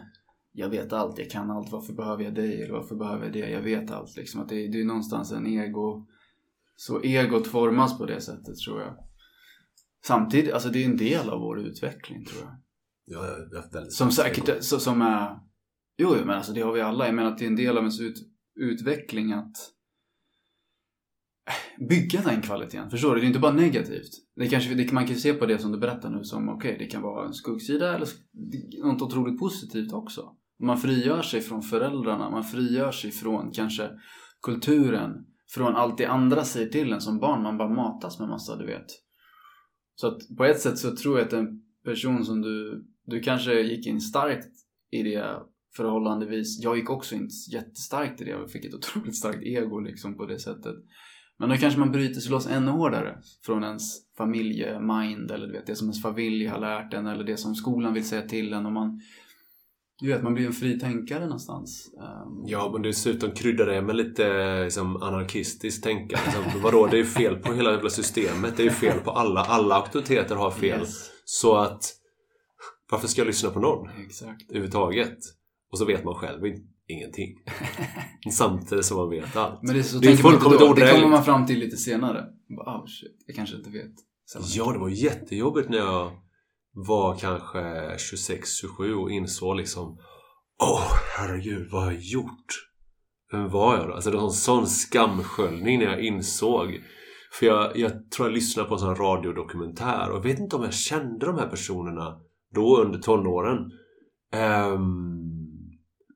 jag 0.59 0.69
vet 0.69 0.93
allt, 0.93 1.19
jag 1.19 1.31
kan 1.31 1.51
allt, 1.51 1.73
varför 1.73 1.93
behöver 1.93 2.25
jag 2.25 2.35
dig? 2.35 2.63
Eller 2.63 2.73
varför 2.73 2.97
behöver 2.97 3.25
jag 3.25 3.33
det? 3.33 3.51
Jag 3.51 3.63
vet 3.63 3.91
allt 3.91 4.17
liksom. 4.17 4.41
Att 4.41 4.49
det, 4.49 4.69
det 4.69 4.81
är 4.81 4.85
någonstans 4.85 5.33
en 5.33 5.47
ego 5.47 6.07
så 6.77 7.01
egot 7.01 7.47
formas 7.47 7.99
på 7.99 8.07
det 8.07 8.21
sättet 8.21 8.57
tror 8.57 8.81
jag. 8.81 8.97
Samtidigt, 10.05 10.53
alltså 10.53 10.69
det 10.69 10.83
är 10.83 10.87
en 10.87 10.97
del 10.97 11.31
av 11.31 11.41
vår 11.41 11.61
utveckling 11.61 12.25
tror 12.25 12.43
jag. 12.43 12.57
Jag 13.07 13.19
har 13.19 13.57
haft 13.57 13.75
väldigt 13.75 13.93
Som 13.93 14.11
säkert, 14.11 14.65
så, 14.65 14.81
som 14.81 15.03
är 15.03 15.39
Jo, 15.99 16.15
men 16.25 16.31
alltså 16.31 16.53
det 16.53 16.61
har 16.61 16.73
vi 16.73 16.81
alla. 16.81 17.07
Jag 17.07 17.15
menar 17.15 17.31
att 17.31 17.39
det 17.39 17.45
är 17.45 17.49
en 17.49 17.57
del 17.57 17.77
av 17.77 17.83
ens 17.83 18.01
ut, 18.01 18.17
utveckling 18.61 19.33
att 19.33 19.57
bygga 21.89 22.21
den 22.23 22.43
kvaliteten. 22.43 22.91
Förstår 22.91 23.15
du? 23.15 23.21
Det 23.21 23.27
är 23.27 23.29
inte 23.29 23.39
bara 23.39 23.53
negativt. 23.53 24.11
Det 24.37 24.49
kanske, 24.49 24.75
det, 24.75 24.93
man 24.93 25.07
kan 25.07 25.17
se 25.17 25.33
på 25.33 25.47
det 25.47 25.59
som 25.59 25.73
du 25.73 25.79
berättar 25.79 26.11
nu 26.11 26.25
som 26.25 26.49
okej, 26.49 26.77
det 26.79 26.87
kan 26.87 27.03
vara 27.03 27.27
en 27.27 27.35
skuggsida 27.35 27.95
eller 27.95 28.09
något 28.85 29.03
otroligt 29.03 29.39
positivt 29.39 29.93
också. 29.93 30.37
Man 30.63 30.79
frigör 30.79 31.23
sig 31.23 31.41
från 31.41 31.63
föräldrarna, 31.63 32.31
man 32.31 32.45
frigör 32.45 32.93
sig 32.93 33.11
från 33.11 33.51
kanske 33.53 33.91
kulturen, 34.43 35.27
från 35.55 35.77
allt 35.77 35.99
det 35.99 36.07
andra 36.07 36.45
säger 36.45 36.69
till 36.69 36.93
en 36.93 37.01
som 37.01 37.19
barn. 37.19 37.43
Man 37.43 37.59
bara 37.59 37.69
matas 37.69 38.19
med 38.19 38.29
massa, 38.29 38.57
du 38.57 38.67
vet. 38.67 38.87
Så 39.95 40.07
att 40.07 40.19
på 40.37 40.45
ett 40.45 40.61
sätt 40.61 40.79
så 40.79 40.97
tror 40.97 41.19
jag 41.19 41.27
att 41.27 41.33
en 41.33 41.63
person 41.85 42.25
som 42.25 42.43
du, 42.43 42.87
du 43.07 43.21
kanske 43.21 43.61
gick 43.61 43.87
in 43.87 44.01
starkt 44.01 44.49
i 44.91 45.03
det 45.03 45.43
förhållandevis. 45.77 46.61
Jag 46.63 46.77
gick 46.77 46.91
också 46.91 47.15
in 47.15 47.29
jättestarkt 47.53 48.21
i 48.21 48.25
det 48.25 48.35
och 48.35 48.51
fick 48.51 48.65
ett 48.65 48.75
otroligt 48.75 49.17
starkt 49.17 49.43
ego 49.43 49.81
liksom 49.81 50.17
på 50.17 50.27
det 50.27 50.39
sättet. 50.39 50.75
Men 51.39 51.49
då 51.49 51.57
kanske 51.57 51.81
man 51.81 51.93
bryter 51.93 52.21
sig 52.21 52.31
loss 52.31 52.47
ännu 52.47 52.71
hårdare 52.71 53.19
från 53.47 53.65
ens 53.65 54.15
familjemind 54.19 55.31
eller 55.31 55.47
du 55.47 55.53
vet, 55.53 55.67
det 55.67 55.77
som 55.77 55.87
ens 55.87 56.03
familj 56.03 56.47
har 56.47 56.61
lärt 56.61 56.95
en 56.95 57.07
eller 57.07 57.25
det 57.25 57.37
som 57.37 57.55
skolan 57.55 57.95
vill 57.95 58.09
säga 58.09 58.23
till 58.23 58.53
en 58.53 58.67
och 58.67 58.73
man 58.73 59.01
du 60.01 60.09
vet, 60.09 60.23
man 60.23 60.35
blir 60.35 60.47
en 60.47 60.53
fri 60.53 60.79
tänkare 60.79 61.25
någonstans. 61.25 61.91
Um, 61.97 62.45
Ja, 62.47 62.71
men 62.73 62.83
dessutom 62.83 63.31
kryddar 63.31 63.67
det 63.67 63.83
med 63.83 63.97
lite 63.97 64.65
liksom, 64.65 64.97
anarkistiskt 65.03 65.85
tänkande. 65.85 66.25
Liksom, 66.25 66.63
vadå, 66.63 66.87
det 66.87 66.99
är 66.99 67.05
fel 67.05 67.37
på 67.37 67.53
hela 67.53 67.71
jävla 67.71 67.91
systemet. 67.91 68.57
Det 68.57 68.67
är 68.67 68.71
fel 68.71 68.99
på 69.01 69.11
alla. 69.11 69.41
Alla 69.41 69.75
auktoriteter 69.75 70.35
har 70.35 70.51
fel. 70.51 70.81
Yes, 70.81 71.11
Så 71.25 71.57
att 71.57 71.81
varför 72.91 73.09
ska 73.09 73.21
jag 73.21 73.27
lyssna 73.27 73.51
på 73.51 73.61
någon 73.61 73.89
exakt. 74.07 74.51
överhuvudtaget? 74.51 75.19
Och 75.73 75.79
så 75.79 75.85
vet 75.85 76.05
man 76.05 76.15
själv 76.15 76.47
in- 76.47 76.69
ingenting. 76.87 77.35
Samtidigt 78.33 78.85
som 78.85 78.97
man 78.97 79.11
vet 79.11 79.37
allt. 79.37 79.63
Men 79.63 79.75
det 79.75 79.81
är 79.81 79.83
så 79.83 79.99
Det 79.99 80.09
är 80.13 80.23
man 80.23 80.35
inte 80.35 80.49
då. 80.49 80.75
Det 80.75 80.93
kommer 80.93 81.09
man 81.09 81.25
fram 81.25 81.47
till 81.47 81.59
lite 81.59 81.77
senare. 81.77 82.25
Bara, 82.57 82.79
oh 82.79 82.87
shit, 82.87 83.25
jag 83.27 83.37
kanske 83.37 83.57
inte 83.57 83.71
vet. 83.71 83.93
Ja, 84.55 84.73
det 84.73 84.79
var 84.79 84.89
jättejobbigt 84.89 85.69
när 85.69 85.79
jag 85.79 86.11
var 86.73 87.17
kanske 87.17 87.59
26-27 87.97 88.93
och 88.93 89.11
insåg 89.11 89.57
liksom 89.57 89.99
Åh, 90.63 90.93
herregud, 91.19 91.69
vad 91.71 91.83
har 91.85 91.93
jag 91.93 92.01
gjort? 92.01 92.47
Vem 93.33 93.49
var 93.51 93.77
jag 93.77 93.89
då? 93.89 93.95
Alltså 93.95 94.11
det 94.11 94.17
var 94.17 94.25
en 94.25 94.31
sån 94.31 94.67
skamsköljning 94.67 95.79
när 95.79 95.87
jag 95.87 96.01
insåg 96.01 96.81
För 97.33 97.47
jag, 97.47 97.77
jag 97.77 98.11
tror 98.11 98.29
jag 98.29 98.35
lyssnade 98.35 98.69
på 98.69 98.75
en 98.75 98.81
sån 98.81 98.97
radiodokumentär 98.97 100.11
och 100.11 100.17
jag 100.17 100.23
vet 100.23 100.39
inte 100.39 100.57
om 100.57 100.63
jag 100.63 100.75
kände 100.75 101.27
de 101.27 101.39
här 101.39 101.49
personerna 101.49 102.21
då 102.57 102.77
under 102.83 102.99
tonåren. 102.99 103.71
Ehm, 104.33 105.17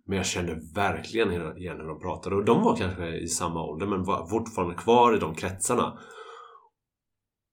men 0.07 0.17
jag 0.17 0.27
kände 0.27 0.61
verkligen 0.75 1.57
igen 1.57 1.77
när 1.77 1.85
de 1.85 2.01
pratade 2.01 2.37
och 2.37 2.45
de 2.45 2.63
var 2.63 2.77
kanske 2.77 3.17
i 3.17 3.29
samma 3.29 3.63
ålder 3.63 3.87
men 3.87 4.05
var 4.05 4.27
fortfarande 4.27 4.75
kvar 4.75 5.17
i 5.17 5.19
de 5.19 5.35
kretsarna. 5.35 5.99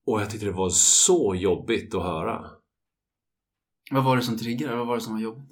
Och 0.08 0.22
jag 0.22 0.30
tyckte 0.30 0.46
det 0.46 0.52
var 0.52 0.70
så 0.70 1.36
jobbigt 1.36 1.96
att 1.96 2.04
höra. 2.04 2.46
Vad 3.92 4.04
var 4.04 4.16
det 4.16 4.22
som 4.22 4.38
triggade? 4.38 4.76
Vad 4.76 4.88
var 4.88 4.96
det 4.96 5.02
som 5.02 5.14
var 5.14 5.22
jobbigt? 5.22 5.52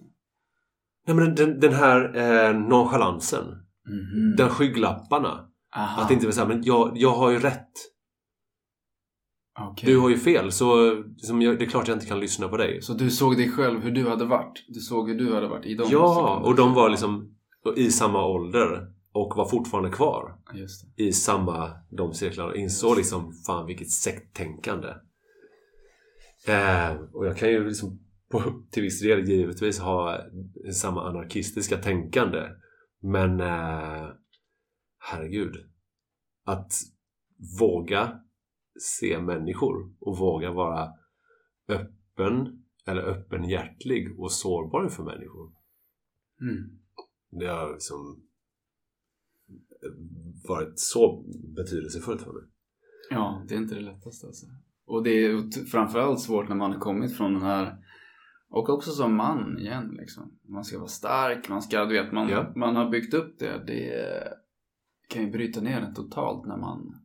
Nej 1.08 1.16
men 1.16 1.36
den, 1.36 1.60
den 1.60 1.74
här 1.74 2.16
eh, 2.16 2.60
nonchalansen. 2.60 3.46
Mhm. 3.88 4.36
Den 4.38 4.50
skygglapparna. 4.50 5.48
Aha. 5.76 6.02
Att 6.02 6.12
inte 6.12 6.32
såhär, 6.32 6.48
men 6.48 6.64
jag, 6.64 6.92
jag 6.96 7.12
har 7.12 7.32
ju 7.32 7.40
rätt. 7.40 7.72
Okej. 9.60 9.89
Du 9.89 9.97
har 9.99 10.10
ju 10.10 10.18
fel. 10.18 10.51
Så 10.51 10.95
som 11.18 11.41
jag, 11.41 11.60
det 11.60 11.66
är 11.66 11.70
klart 11.70 11.88
jag 11.88 11.95
inte 11.95 12.06
kan 12.06 12.20
lyssna 12.20 12.47
på 12.47 12.58
dig. 12.58 12.82
Så 12.82 12.93
du 12.93 13.10
såg 13.12 13.38
dig 13.38 13.51
själv 13.51 13.82
hur 13.82 13.91
du 13.91 14.10
hade 14.10 14.26
varit? 14.26 14.66
Du 14.68 14.80
såg 14.80 15.10
hur 15.10 15.18
du 15.18 15.34
hade 15.34 15.47
varit 15.47 15.66
i 15.66 15.76
de 15.76 15.84
Ja, 15.91 16.16
sekunderna. 16.16 16.47
och 16.47 16.56
de 16.56 16.74
var 16.74 16.89
liksom 16.89 17.36
i 17.76 17.91
samma 17.91 18.26
ålder. 18.26 18.88
Och 19.12 19.34
var 19.36 19.49
fortfarande 19.49 19.89
kvar. 19.89 20.36
I 20.95 21.12
samma 21.14 21.72
de 21.91 22.14
cirklarna 22.14 22.49
och 22.49 22.56
insåg 22.56 22.97
liksom 22.97 23.34
fan 23.34 23.66
vilket 23.66 23.91
sekttänkande. 23.91 24.88
Eh, 26.47 26.95
och 27.14 27.26
jag 27.26 27.38
kan 27.38 27.49
ju 27.49 27.68
liksom 27.68 27.99
på, 28.32 28.41
till 28.72 28.84
viss 28.84 29.01
del 29.01 29.30
givetvis 29.30 29.80
ha 29.80 30.20
samma 30.74 31.10
anarkistiska 31.10 31.78
tänkande. 31.78 32.43
Men 33.01 33.39
eh, 33.39 34.08
herregud. 34.99 35.56
Att 36.45 36.72
våga 37.60 38.20
se 38.80 39.22
människor 39.22 39.94
och 40.00 40.18
våga 40.18 40.52
vara 40.52 40.90
öppen 41.68 42.64
eller 42.88 43.02
öppenhjärtlig 43.02 44.20
och 44.20 44.32
sårbar 44.32 44.84
inför 44.84 45.04
människor. 45.04 45.52
Mm. 46.42 46.80
Det 47.30 47.46
har 47.46 47.72
liksom 47.74 48.22
varit 50.48 50.80
så 50.80 51.24
betydelsefullt 51.56 52.22
för 52.22 52.34
mig. 52.34 52.44
Ja, 53.10 53.46
det 53.48 53.56
är 53.56 53.58
inte 53.58 53.76
det 53.76 53.82
lättaste 53.82 54.28
alltså. 54.28 54.46
Och 54.86 55.04
det 55.04 55.10
är 55.10 55.66
framförallt 55.66 56.20
svårt 56.22 56.50
när 56.50 56.56
man 56.56 56.72
har 56.72 56.80
kommit 56.80 57.18
från 57.18 57.34
den 57.34 57.42
här 57.42 57.78
och 58.50 58.70
också 58.70 58.92
som 58.92 59.16
man 59.16 59.60
igen 59.60 59.96
liksom. 60.00 60.38
Man 60.44 60.64
ska 60.64 60.78
vara 60.78 60.88
stark, 60.88 61.50
man 61.50 61.62
ska, 61.62 61.86
du 61.86 62.04
vet, 62.04 62.14
man, 62.14 62.30
Ja. 62.30 62.54
man 62.56 62.76
har 62.76 62.90
byggt 62.90 63.14
upp 63.14 63.40
det. 63.40 63.64
Det 63.68 64.24
kan 65.10 65.24
ju 65.24 65.32
bryta 65.32 65.62
ner 65.62 65.82
en 65.82 65.94
totalt 65.94 66.46
när 66.48 66.58
man 66.58 67.05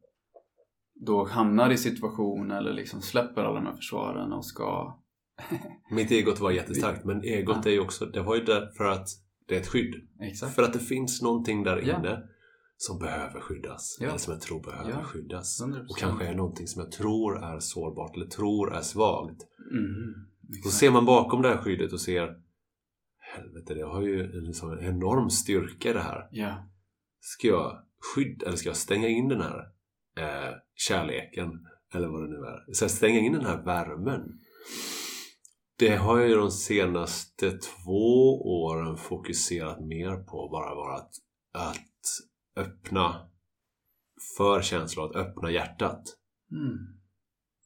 då 1.07 1.25
hamnar 1.25 1.71
i 1.71 1.77
situation 1.77 2.51
eller 2.51 2.73
liksom 2.73 3.01
släpper 3.03 3.43
alla 3.45 3.55
de 3.61 3.67
här 3.67 3.77
försvaren 3.77 4.33
och 4.33 4.47
ska... 4.47 4.99
Mitt 5.91 6.11
egot 6.11 6.41
var 6.41 6.51
jättestarkt 6.51 7.05
men 7.05 7.25
egot 7.25 7.57
Ja. 7.65 7.71
är 7.71 7.75
ju 7.75 7.81
också, 7.81 8.07
det 8.07 8.23
var 8.23 8.37
ju 8.37 8.45
därför 8.45 8.85
att 8.85 9.09
det 9.49 9.57
är 9.57 9.61
ett 9.61 9.69
skydd. 9.69 9.95
Exakt. 10.21 10.55
För 10.55 10.63
att 10.63 10.73
det 10.73 10.79
finns 10.79 11.23
någonting 11.23 11.63
där 11.63 11.77
Ja. 11.87 11.99
inne 11.99 12.23
som 12.77 12.99
behöver 12.99 13.41
skyddas. 13.41 13.97
Ja. 14.01 14.09
Eller 14.09 14.19
som 14.19 14.33
jag 14.33 14.41
tror 14.43 14.63
behöver 14.63 14.91
Ja. 14.91 15.03
skyddas. 15.03 15.61
100%. 15.63 15.91
Och 15.91 15.99
kanske 15.99 16.27
är 16.27 16.35
någonting 16.35 16.67
som 16.67 16.83
jag 16.83 16.93
tror 16.93 17.45
är 17.45 17.59
sårbart 17.61 18.17
eller 18.17 18.27
tror 18.27 18.75
är 18.75 18.81
svagt. 18.81 19.41
Då 20.43 20.57
Exakt. 20.59 20.75
ser 20.75 20.91
man 20.91 21.05
bakom 21.07 21.43
det 21.43 21.49
här 21.49 21.57
skyddet 21.59 21.93
och 21.93 22.01
ser 22.01 22.37
Helvete, 23.37 23.75
det 23.75 23.83
har 23.83 24.03
ju 24.03 24.47
en 24.47 24.55
sån 24.55 24.79
enorm 24.81 25.31
styrka 25.31 25.93
det 25.93 26.01
här. 26.01 26.29
Ja. 26.31 26.69
Ska 27.21 27.49
jag 27.49 27.83
skydda, 28.15 28.47
eller 28.47 28.57
ska 28.57 28.69
jag 28.69 28.77
stänga 28.77 29.09
in 29.09 29.29
den 29.29 29.41
här 29.41 29.65
eh, 30.21 30.55
kärleken? 30.75 31.67
Eller 31.95 32.09
vad 32.09 32.23
det 32.23 32.29
nu 32.29 32.47
är. 32.47 32.65
Jag 32.67 32.91
stänga 32.91 33.19
in 33.19 33.33
den 33.33 33.47
här 33.47 33.65
värmen? 33.65 34.39
Det 35.79 35.97
har 35.97 36.19
jag 36.19 36.29
ju 36.29 36.35
de 36.35 36.51
senaste 36.51 37.51
två 37.51 38.43
åren 38.43 38.97
fokuserat 38.97 39.81
mer 39.81 40.17
på. 40.17 40.49
Bara 40.49 40.75
vara 40.75 40.97
att, 40.97 41.13
att 41.53 41.87
öppna 42.57 43.31
förkänsla 44.37 45.05
att 45.05 45.17
öppna 45.17 45.51
hjärtat. 45.51 46.03
Mm. 46.53 46.79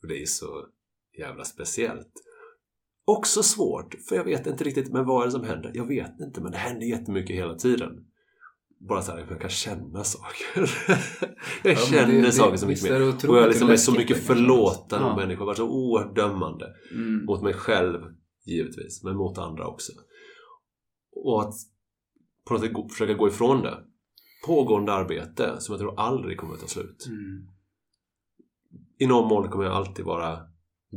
Och 0.03 0.09
det 0.09 0.23
är 0.23 0.27
så 0.27 0.67
jävla 1.19 1.45
speciellt. 1.45 2.13
Också 3.07 3.43
svårt, 3.43 3.95
för 4.09 4.17
jag 4.17 4.25
vet 4.25 4.47
inte 4.47 4.65
riktigt, 4.65 4.93
men 4.93 5.07
vad 5.07 5.23
är 5.23 5.27
det 5.27 5.33
som 5.33 5.45
händer? 5.45 5.71
Jag 5.75 5.87
vet 5.87 6.21
inte, 6.21 6.41
men 6.41 6.53
det 6.53 6.59
händer 6.59 6.87
jättemycket 6.87 7.37
hela 7.37 7.55
tiden. 7.55 8.07
Bara 8.89 9.03
så 9.03 9.13
här, 9.13 9.23
att 9.23 9.31
jag 9.31 9.41
kan 9.41 9.51
känna 9.51 10.05
saker. 10.05 10.57
jag 11.65 11.73
Ja, 11.73 11.77
känner 11.77 12.23
det- 12.23 12.33
saker 12.33 12.57
så 12.57 12.67
mycket 12.67 12.85
mer. 12.85 13.31
Och 13.31 13.37
jag 13.37 13.49
liksom 13.49 13.69
är 13.71 13.77
så 13.77 13.93
mycket 13.93 14.27
förlåtande 14.27 15.09
mot 15.09 15.17
människor. 15.17 15.31
Jag 15.33 15.39
har 15.39 15.47
varit 15.47 15.57
så 15.57 15.69
oerhört 15.71 16.17
dömande. 16.17 16.75
Mm. 16.95 17.25
Mot 17.25 17.43
mig 17.43 17.53
själv, 17.55 18.01
givetvis, 18.47 19.03
men 19.05 19.17
mot 19.17 19.39
andra 19.39 19.67
också. 19.67 19.93
Och 21.17 21.43
att 21.43 21.55
på 22.49 22.55
något 22.55 22.63
sätt 22.63 22.73
gå- 22.73 22.89
försöka 22.89 23.15
gå 23.15 23.29
ifrån 23.29 23.63
det. 23.63 23.85
Pågående 24.47 24.93
arbete 24.93 25.55
som 25.61 25.73
jag 25.73 25.81
tror 25.81 26.01
aldrig 26.01 26.39
kommer 26.39 26.55
att 26.55 26.61
ta 26.61 26.67
slut. 26.67 27.07
Mm. 27.09 27.49
I 28.99 29.07
någon 29.07 29.29
mån 29.29 29.49
kommer 29.51 29.65
jag 29.65 29.75
alltid 29.75 30.05
vara 30.05 30.39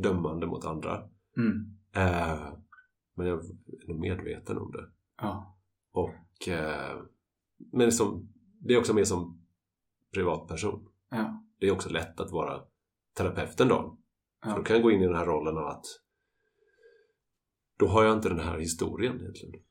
dömande 0.03 0.45
mot 0.47 0.65
andra. 0.65 0.97
Mm. 1.37 1.77
Eh, 1.95 2.53
men 3.15 3.27
jag 3.27 3.39
är 3.39 3.87
nog 3.87 3.99
medveten 3.99 4.57
om 4.57 4.71
det. 4.71 4.85
Ja. 5.21 5.57
Och 5.93 6.47
eh, 6.47 6.97
men 7.73 7.91
som, 7.91 8.29
det 8.59 8.73
är 8.73 8.77
också 8.79 8.93
mer 8.93 9.03
som 9.03 9.39
privatperson. 10.13 10.87
Ja. 11.11 11.43
Det 11.59 11.67
är 11.67 11.71
också 11.71 11.89
lätt 11.89 12.19
att 12.19 12.31
vara 12.31 12.61
terapeut 13.17 13.59
en 13.59 13.67
dag. 13.67 13.97
För 14.43 14.49
då 14.51 14.57
Ja. 14.59 14.63
kan 14.63 14.75
jag 14.75 14.83
gå 14.83 14.91
in 14.91 15.01
i 15.01 15.05
den 15.05 15.15
här 15.15 15.25
rollen 15.25 15.57
av 15.57 15.65
att 15.67 15.85
då 17.79 17.87
har 17.87 18.03
jag 18.03 18.13
inte 18.17 18.29
den 18.29 18.39
här 18.39 18.57
historien 18.57 19.19
egentligen. 19.21 19.61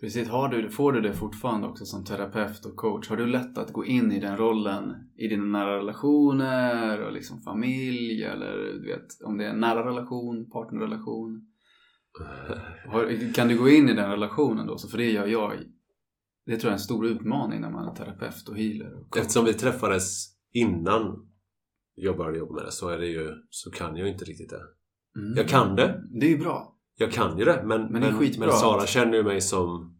Precis, 0.00 0.28
har 0.28 0.48
du, 0.48 0.70
får 0.70 0.92
du 0.92 1.00
det 1.00 1.14
fortfarande 1.14 1.68
också 1.68 1.84
som 1.84 2.04
terapeut 2.04 2.64
och 2.64 2.76
coach? 2.76 3.08
Har 3.08 3.16
du 3.16 3.26
lätt 3.26 3.58
att 3.58 3.72
gå 3.72 3.84
in 3.84 4.12
i 4.12 4.20
den 4.20 4.36
rollen 4.36 4.94
i 5.16 5.28
dina 5.28 5.44
nära 5.44 5.76
relationer 5.78 7.02
och 7.02 7.12
liksom 7.12 7.40
familj 7.40 8.24
eller 8.24 8.56
du 8.56 8.86
vet 8.86 9.06
om 9.24 9.38
det 9.38 9.44
är 9.46 9.50
en 9.50 9.60
nära 9.60 9.88
relation, 9.88 10.50
partnerrelation? 10.50 11.46
Har, 12.88 13.32
kan 13.34 13.48
du 13.48 13.58
gå 13.58 13.68
in 13.68 13.88
i 13.88 13.94
den 13.94 14.10
relationen 14.10 14.66
då? 14.66 14.78
Så 14.78 14.88
för 14.88 14.98
det 14.98 15.10
gör 15.10 15.26
jag. 15.26 15.52
Det 16.46 16.56
tror 16.56 16.68
jag 16.68 16.70
är 16.70 16.72
en 16.72 16.78
stor 16.78 17.06
utmaning 17.06 17.60
när 17.60 17.70
man 17.70 17.88
är 17.88 17.94
terapeut 17.94 18.48
och 18.48 18.56
healer. 18.56 18.94
Och 18.94 19.10
coach. 19.10 19.20
Eftersom 19.20 19.44
vi 19.44 19.54
träffades 19.54 20.26
innan 20.52 21.28
jag 21.94 22.16
började 22.16 22.38
jobba 22.38 22.54
med 22.54 22.64
det 22.64 22.72
så 22.72 22.88
är 22.88 22.98
det 22.98 23.06
ju 23.06 23.34
så 23.50 23.70
kan 23.70 23.96
jag 23.96 24.08
inte 24.08 24.24
riktigt 24.24 24.50
det. 24.50 24.62
Mm. 25.20 25.36
Jag 25.36 25.48
kan 25.48 25.76
det. 25.76 26.02
Det 26.20 26.26
är 26.26 26.30
ju 26.30 26.38
bra. 26.38 26.76
Jag 26.98 27.12
kan 27.12 27.38
ju 27.38 27.44
det 27.44 27.62
men, 27.66 27.92
Men 27.92 28.02
det 28.02 28.12
skitbra 28.12 28.46
men 28.46 28.56
Sara 28.56 28.86
känner 28.86 29.16
ju 29.16 29.22
mig 29.22 29.40
som 29.40 29.98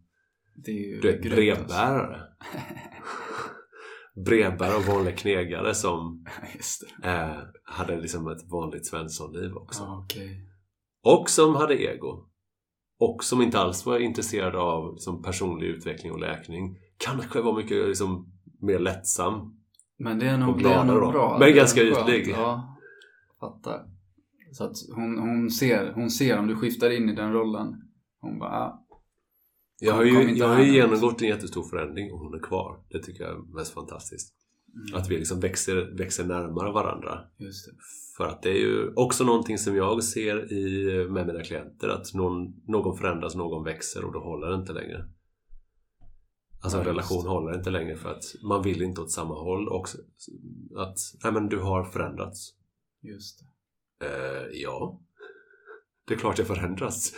Det 0.55 0.71
är 0.71 0.75
ju 0.75 0.99
du 1.01 1.07
vet, 1.07 1.19
alltså. 1.19 1.35
brevbärare. 1.35 2.21
brevbärare 4.25 4.75
och 4.75 4.83
vanliga 4.83 5.15
knegare 5.15 5.75
som 5.75 6.25
eh, 7.03 7.37
hade 7.63 8.01
liksom 8.01 8.27
ett 8.27 8.51
vanligt 8.51 8.85
svenssonliv 8.85 9.55
också. 9.55 9.83
Ja, 9.83 10.03
okej. 10.03 10.49
Och 11.03 11.29
som 11.29 11.55
hade 11.55 11.81
ego. 11.81 12.29
Och 12.99 13.23
som 13.23 13.41
inte 13.41 13.59
alls 13.59 13.85
var 13.85 13.99
intresserade 13.99 14.57
av 14.57 14.93
liksom, 14.93 15.23
personlig 15.23 15.67
utveckling 15.67 16.11
och 16.11 16.19
läkning. 16.19 16.77
Kanske 16.97 17.41
var 17.41 17.55
mycket 17.55 17.87
liksom, 17.87 18.31
mer 18.61 18.79
lättsam. 18.79 19.57
Men 19.97 20.19
det 20.19 20.27
är 20.27 20.37
nog, 20.37 20.55
Och 20.55 20.61
det 20.61 20.69
är 20.69 20.83
nog 20.83 21.11
bra. 21.11 21.37
Men 21.39 21.55
ganska 21.55 21.81
ytlig. 21.81 22.27
Ja, 22.29 22.77
fattar. 23.39 23.85
Så 24.51 24.63
att 24.63 24.75
hon, 24.95 25.19
hon, 25.19 25.51
ser, 25.51 25.91
hon 25.93 26.09
ser 26.09 26.39
om 26.39 26.47
du 26.47 26.55
skiftar 26.55 26.89
in 26.89 27.09
i 27.09 27.15
den 27.15 27.33
rollen. 27.33 27.67
Hon 28.21 28.39
bara, 28.39 28.51
ah, 28.51 28.85
Jag 29.79 29.93
har 29.93 30.03
ju, 30.03 30.31
jag 30.35 30.47
har 30.47 30.59
ju 30.59 30.73
genomgått 30.73 31.21
en 31.21 31.27
jättestor 31.27 31.63
förändring 31.63 32.11
och 32.13 32.19
hon 32.19 32.33
är 32.33 32.39
kvar. 32.39 32.79
Det 32.89 33.03
tycker 33.03 33.23
jag 33.23 33.33
är 33.33 33.55
mest 33.55 33.73
fantastiskt. 33.73 34.33
Mm, 34.77 34.95
Att 35.01 35.09
vi 35.09 35.17
liksom 35.17 35.39
växer, 35.39 35.75
växer 35.97 36.25
närmare 36.25 36.71
varandra. 36.71 37.19
För 38.17 38.27
att 38.27 38.41
det 38.41 38.49
är 38.49 38.59
ju 38.59 38.93
också 38.95 39.23
någonting 39.23 39.57
som 39.57 39.75
jag 39.75 40.03
ser 40.03 40.53
i, 40.53 40.85
med 41.09 41.27
mina 41.27 41.43
klienter. 41.43 41.89
Att 41.89 42.13
någon, 42.13 42.53
någon 42.67 42.97
förändras, 42.97 43.35
någon 43.35 43.63
växer 43.63 44.05
och 44.05 44.13
då 44.13 44.19
håller 44.19 44.47
det 44.47 44.55
inte 44.55 44.73
längre. 44.73 45.05
Alltså 46.61 46.77
en 46.77 46.83
Ja, 46.83 46.89
relation 46.89 47.27
håller 47.27 47.57
inte 47.57 47.69
längre 47.69 47.95
för 47.95 48.11
att 48.11 48.23
man 48.43 48.63
vill 48.63 48.81
inte 48.81 49.01
åt 49.01 49.11
samma 49.11 49.33
håll. 49.33 49.67
Och 49.67 49.87
att, 50.77 50.97
nej 51.23 51.33
men 51.33 51.49
du 51.49 51.59
har 51.59 51.83
förändrats. 51.83 52.53
Just 53.01 53.39
det. 53.39 54.05
Eh, 54.05 54.47
ja. 54.51 55.01
Det 56.07 56.13
är 56.13 56.17
klart 56.17 56.37
jag 56.37 56.47
förändras. 56.47 57.13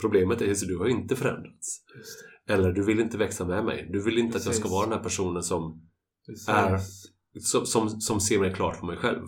Problemet 0.00 0.42
är 0.42 0.50
att 0.50 0.60
du 0.60 0.78
har 0.78 0.88
inte 0.88 1.16
förändrats. 1.16 1.80
Eller 2.48 2.72
du 2.72 2.82
vill 2.82 3.00
inte 3.00 3.18
växa 3.18 3.44
med 3.44 3.64
mig. 3.64 3.88
Du 3.92 4.02
vill 4.02 4.18
inte 4.18 4.38
att 4.38 4.44
jag 4.44 4.54
ska 4.54 4.62
Precis. 4.62 4.72
vara 4.72 4.86
den 4.86 4.96
här 4.96 5.02
personen 5.02 5.42
som, 5.42 5.88
Precis. 6.26 6.48
Är- 6.48 6.78
som, 7.40 7.66
som, 7.66 7.88
som 8.00 8.20
ser 8.20 8.40
mig 8.40 8.54
klart 8.54 8.76
för 8.76 8.86
mig 8.86 8.96
själv. 8.96 9.22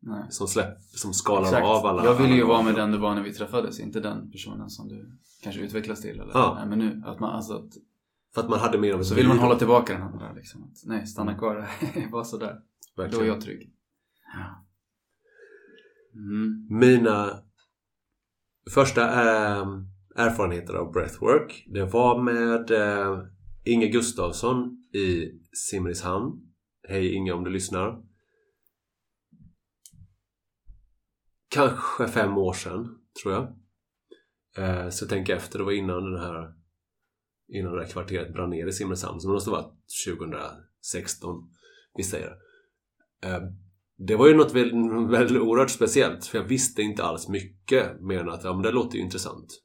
Nej. 0.00 0.26
Som, 0.30 0.48
släpp, 0.48 0.80
som 0.80 1.14
skalar 1.14 1.42
Exakt. 1.42 1.66
av 1.66 1.86
alla 1.86 2.04
Jag 2.04 2.14
ville 2.14 2.34
ju 2.34 2.44
vara 2.44 2.62
med 2.62 2.74
den 2.74 2.92
du 2.92 2.98
var 2.98 3.14
när 3.14 3.22
vi 3.22 3.34
träffades, 3.34 3.80
inte 3.80 4.00
den 4.00 4.30
personen 4.30 4.70
som 4.70 4.88
du 4.88 5.18
kanske 5.42 5.62
utvecklas 5.62 6.00
till. 6.02 6.20
Eller? 6.20 6.32
Ja. 6.34 6.54
Nej, 6.58 6.68
men 6.68 6.78
nu, 6.78 7.02
att 7.06 7.20
man, 7.20 7.30
alltså, 7.34 7.52
att, 7.54 7.72
För 8.34 8.40
att 8.40 8.48
man 8.50 8.58
hade 8.58 8.78
mer 8.78 8.94
av 8.94 9.02
så 9.02 9.14
vill 9.14 9.28
man 9.28 9.38
hålla 9.38 9.54
tillbaka 9.58 9.92
den 9.92 10.02
andra. 10.02 10.32
Liksom. 10.32 10.64
Att, 10.64 10.82
nej, 10.84 11.06
stanna 11.06 11.38
kvar. 11.38 11.68
Bara 12.12 12.24
sådär. 12.34 12.60
Då 12.96 13.02
är 13.02 13.06
Verkligen. 13.06 13.26
jag 13.26 13.40
trygg. 13.40 13.72
Ja. 14.34 14.64
Mm. 16.14 16.66
Mina 16.70 17.30
första 18.74 19.02
eh, 19.02 19.66
erfarenheter 20.16 20.74
av 20.74 20.92
breathwork 20.92 21.64
det 21.66 21.84
var 21.84 22.22
med 22.22 22.70
eh, 22.70 23.18
Inge 23.68 23.86
Gustavsson 23.86 24.84
i 24.94 25.30
Simrishamn. 25.52 26.54
Hej 26.88 27.14
Inge 27.14 27.32
om 27.32 27.44
du 27.44 27.50
lyssnar. 27.50 28.02
Kanske 31.48 32.08
fem 32.08 32.38
år 32.38 32.52
sedan, 32.52 32.98
tror 33.22 33.34
jag. 33.34 33.56
Eh, 34.56 34.90
så 34.90 35.06
tänk 35.06 35.28
efter, 35.28 35.58
det 35.58 35.64
var 35.64 35.72
innan 35.72 36.12
den 36.12 36.20
här 36.20 36.54
innan 37.52 37.72
det 37.72 37.82
här 37.82 37.90
kvarteret 37.90 38.32
brann 38.32 38.50
ner 38.50 38.66
i 38.66 38.72
Simrishamn. 38.72 39.20
Så 39.20 39.28
det 39.28 39.32
måste 39.32 39.50
ha 39.50 39.56
varit 39.56 39.74
2016, 40.06 41.50
vi 41.94 42.02
säger 42.02 42.26
det. 42.26 43.28
Eh, 43.28 43.42
det 43.96 44.16
var 44.16 44.28
ju 44.28 44.34
något 44.34 44.54
väldigt, 44.54 45.10
väldigt 45.10 45.42
oerhört 45.42 45.70
speciellt 45.70 46.26
för 46.26 46.38
jag 46.38 46.44
visste 46.44 46.82
inte 46.82 47.04
alls 47.04 47.28
mycket 47.28 48.00
mer 48.00 48.20
än 48.20 48.28
att 48.28 48.44
ja, 48.44 48.52
men 48.52 48.62
det 48.62 48.72
låter 48.72 48.96
ju 48.96 49.04
intressant. 49.04 49.62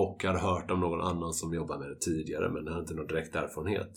Och 0.00 0.24
har 0.24 0.28
hade 0.28 0.46
hört 0.46 0.70
om 0.70 0.80
någon 0.80 1.00
annan 1.00 1.32
som 1.32 1.54
jobbar 1.54 1.78
med 1.78 1.88
det 1.88 2.00
tidigare 2.00 2.52
men 2.52 2.64
jag 2.64 2.72
hade 2.72 2.82
inte 2.82 2.94
någon 2.94 3.06
direkt 3.06 3.34
erfarenhet. 3.34 3.92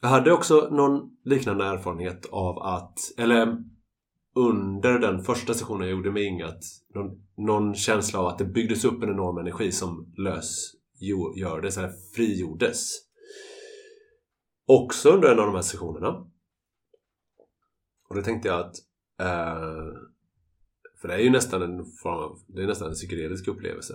Jag 0.00 0.08
hade 0.08 0.32
också 0.32 0.68
någon 0.70 1.16
liknande 1.24 1.64
erfarenhet 1.64 2.26
av 2.26 2.58
att, 2.58 2.98
eller 3.18 3.64
under 4.34 4.98
den 4.98 5.22
första 5.24 5.54
sessionen 5.54 5.88
jag 5.88 5.96
gjorde 5.96 6.10
med 6.10 6.22
Inga, 6.22 6.46
att 6.46 6.62
någon, 6.94 7.10
någon 7.36 7.74
känsla 7.74 8.20
av 8.20 8.26
att 8.26 8.38
det 8.38 8.44
byggdes 8.44 8.84
upp 8.84 9.02
en 9.02 9.10
enorm 9.10 9.38
energi 9.38 9.72
som 9.72 10.14
lösgjordes, 10.16 11.78
eller 11.78 11.92
frigjordes. 12.14 12.90
Också 14.66 15.10
under 15.10 15.32
en 15.32 15.38
av 15.38 15.46
de 15.46 15.54
här 15.54 15.62
sessionerna. 15.62 16.08
Och 18.08 18.16
då 18.16 18.22
tänkte 18.22 18.48
jag 18.48 18.60
att 18.60 18.74
eh, 19.20 20.05
för 21.06 21.12
det 21.12 21.20
är 21.20 21.24
ju 21.24 21.30
nästan 21.30 21.62
en 21.62 21.84
form 22.02 22.38
det 22.46 22.62
är 22.62 22.66
nästan 22.66 22.88
en 22.88 22.94
psykedelisk 22.94 23.48
upplevelse. 23.48 23.94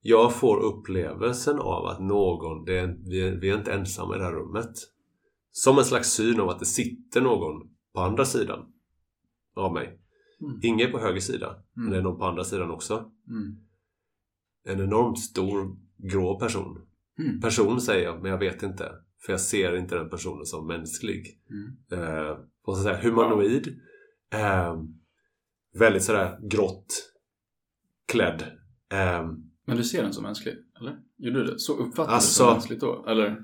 Jag 0.00 0.34
får 0.34 0.60
upplevelsen 0.60 1.58
av 1.58 1.86
att 1.86 2.00
någon, 2.00 2.64
det 2.64 2.78
är, 2.78 2.96
vi, 3.04 3.22
är, 3.22 3.40
vi 3.40 3.50
är 3.50 3.58
inte 3.58 3.72
ensamma 3.72 4.16
i 4.16 4.18
det 4.18 4.24
här 4.24 4.32
rummet. 4.32 4.70
Som 5.50 5.78
en 5.78 5.84
slags 5.84 6.10
syn 6.10 6.40
av 6.40 6.48
att 6.48 6.58
det 6.58 6.66
sitter 6.66 7.20
någon 7.20 7.70
på 7.94 8.00
andra 8.00 8.24
sidan 8.24 8.72
av 9.56 9.72
mig. 9.72 10.00
Mm. 10.40 10.60
Ingen 10.62 10.92
på 10.92 10.98
höger 10.98 11.20
sida, 11.20 11.56
men 11.74 11.84
Mm. 11.84 11.92
det 11.92 11.98
är 11.98 12.02
någon 12.02 12.18
på 12.18 12.24
andra 12.24 12.44
sidan 12.44 12.70
också. 12.70 13.10
Mm. 13.28 13.56
En 14.64 14.80
enormt 14.80 15.18
stor 15.18 15.76
grå 15.96 16.38
person. 16.38 16.86
Mm. 17.18 17.40
Person 17.40 17.80
säger 17.80 18.04
jag, 18.04 18.22
men 18.22 18.30
jag 18.30 18.38
vet 18.38 18.62
inte. 18.62 18.92
För 19.26 19.32
jag 19.32 19.40
ser 19.40 19.76
inte 19.76 19.94
den 19.94 20.10
personen 20.10 20.44
som 20.44 20.66
mänsklig. 20.66 21.40
Mm. 21.50 22.02
Eh, 22.02 22.36
ska 22.62 22.72
jag 22.72 22.76
säga, 22.76 23.00
humanoid. 23.02 23.80
Eh, 24.32 24.74
väldigt 25.78 26.02
sådär 26.02 26.38
grått 26.50 26.86
klädd. 28.12 28.42
Eh, 28.92 29.26
Men 29.66 29.76
du 29.76 29.84
ser 29.84 30.02
den 30.02 30.12
som 30.12 30.22
mänsklig, 30.22 30.54
eller? 30.80 30.96
Gjorde 31.18 31.38
du 31.40 31.44
det? 31.52 31.58
Så 31.58 31.72
uppfattade 31.76 32.14
Alltså- 32.14 32.42
du 32.42 32.46
det 32.46 32.50
som 32.50 32.54
mänskligt 32.54 32.80
då? 32.80 33.04
Eller? 33.08 33.36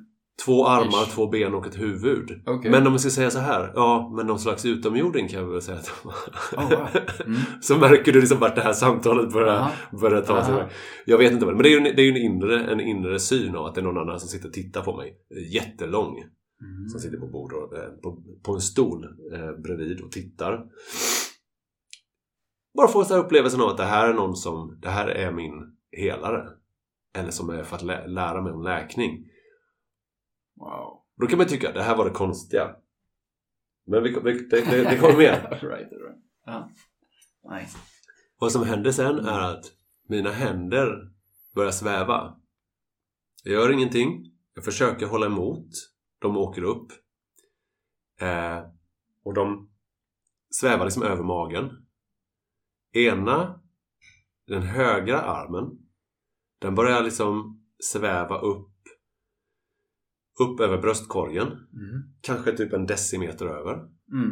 två 0.44 0.66
armar, 0.66 1.02
Ish. 1.06 1.14
två 1.14 1.26
ben 1.28 1.54
och 1.54 1.66
ett 1.66 1.80
huvud. 1.80 2.42
Okej. 2.46 2.70
Men 2.70 2.86
om 2.86 2.92
vi 2.92 2.98
ska 2.98 3.10
säga 3.10 3.30
så 3.30 3.38
här, 3.38 3.72
ja, 3.74 4.12
men 4.16 4.26
någon 4.26 4.38
slags 4.38 4.64
utomjording 4.64 5.28
kan 5.28 5.46
vi 5.46 5.52
väl 5.52 5.62
säga 5.62 5.78
att 5.78 5.90
de. 6.02 6.08
Oh, 6.56 6.70
wow. 6.70 6.88
Mm. 7.26 7.40
Så 7.60 7.76
märker 7.78 8.12
du 8.12 8.20
liksom 8.20 8.38
vart 8.38 8.54
det 8.54 8.60
här 8.62 8.72
samtalet 8.72 9.32
börjar, 9.32 9.54
Aha. 9.56 9.70
börjar 10.00 10.20
ta 10.22 10.44
sig 10.44 10.52
Aha. 10.54 10.60
iväg. 10.62 10.72
Jag 11.06 11.18
vet 11.18 11.32
inte 11.32 11.46
vad 11.46 11.54
men 11.54 11.62
det 11.62 11.68
är 11.68 11.70
ju 11.70 11.76
en, 11.88 11.96
det 11.96 12.02
är 12.02 12.10
en, 12.10 12.16
inre, 12.16 12.64
en 12.72 12.80
inre 12.80 13.18
syn 13.18 13.56
av 13.56 13.66
att 13.66 13.74
det 13.74 13.80
är 13.80 13.82
någon 13.82 13.98
annan 13.98 14.20
som 14.20 14.28
sitter 14.28 14.48
och 14.48 14.54
tittar 14.54 14.82
på 14.82 14.96
mig. 14.96 15.16
Jättelång. 15.52 16.16
Mm. 16.18 16.88
Som 16.88 17.00
sitter 17.00 17.16
på 17.18 17.26
bord 17.26 17.52
och, 17.52 17.78
eh, 17.78 17.88
på, 18.02 18.22
på 18.44 18.54
en 18.54 18.60
stol 18.60 19.04
eh, 19.32 19.62
bredvid 19.62 20.00
och 20.00 20.12
tittar. 20.12 20.64
Bara 22.74 22.88
få 22.88 23.04
så 23.04 23.14
här 23.14 23.20
upplevelsen 23.24 23.60
av 23.60 23.68
att 23.68 23.76
det 23.76 23.84
här 23.84 24.08
är 24.08 24.14
någon 24.14 24.36
som, 24.36 24.78
det 24.80 24.88
här 24.90 25.08
är 25.08 25.32
min 25.32 25.76
helare. 25.92 26.48
Eller 27.14 27.30
som 27.30 27.50
är 27.50 27.62
för 27.62 27.76
att 27.76 27.82
lä- 27.82 28.06
lära 28.06 28.42
mig 28.42 28.52
om 28.52 28.62
läkning. 28.62 29.28
Wow. 30.56 31.02
Då 31.16 31.26
kan 31.26 31.38
man 31.38 31.46
tycka 31.46 31.72
det 31.72 31.82
här 31.82 31.96
var 31.96 32.04
det 32.04 32.10
konstiga. 32.10 32.76
Men 33.86 34.02
vi, 34.02 34.20
vi, 34.24 34.32
det, 34.32 34.60
det, 34.70 34.84
det 34.90 34.98
kommer 34.98 35.16
mer. 35.16 35.40
right, 35.50 35.92
right. 35.92 36.24
Ja. 36.44 36.70
Nice. 37.50 37.78
Vad 38.38 38.52
som 38.52 38.62
händer 38.66 38.92
sen 38.92 39.18
är 39.18 39.40
att 39.40 39.64
mina 40.08 40.30
händer 40.30 41.10
börjar 41.54 41.70
sväva. 41.70 42.36
Jag 43.44 43.52
gör 43.54 43.72
ingenting. 43.72 44.32
Jag 44.54 44.64
försöker 44.64 45.06
hålla 45.06 45.26
emot. 45.26 45.68
De 46.18 46.36
åker 46.36 46.62
upp. 46.62 46.92
Eh, 48.20 48.58
och 49.24 49.34
de 49.34 49.70
svävar 50.50 50.84
liksom 50.84 51.02
över 51.02 51.22
magen. 51.22 51.83
Ena, 52.94 53.60
den 54.46 54.62
högra 54.62 55.20
armen, 55.20 55.70
den 56.60 56.74
börjar 56.74 57.02
liksom 57.02 57.60
sväva 57.78 58.38
upp 58.38 58.70
upp 60.40 60.60
över 60.60 60.78
bröstkorgen. 60.78 61.46
Mm. 61.46 62.02
Kanske 62.20 62.52
typ 62.52 62.72
en 62.72 62.86
decimeter 62.86 63.46
över. 63.46 63.94
Mm. 64.12 64.30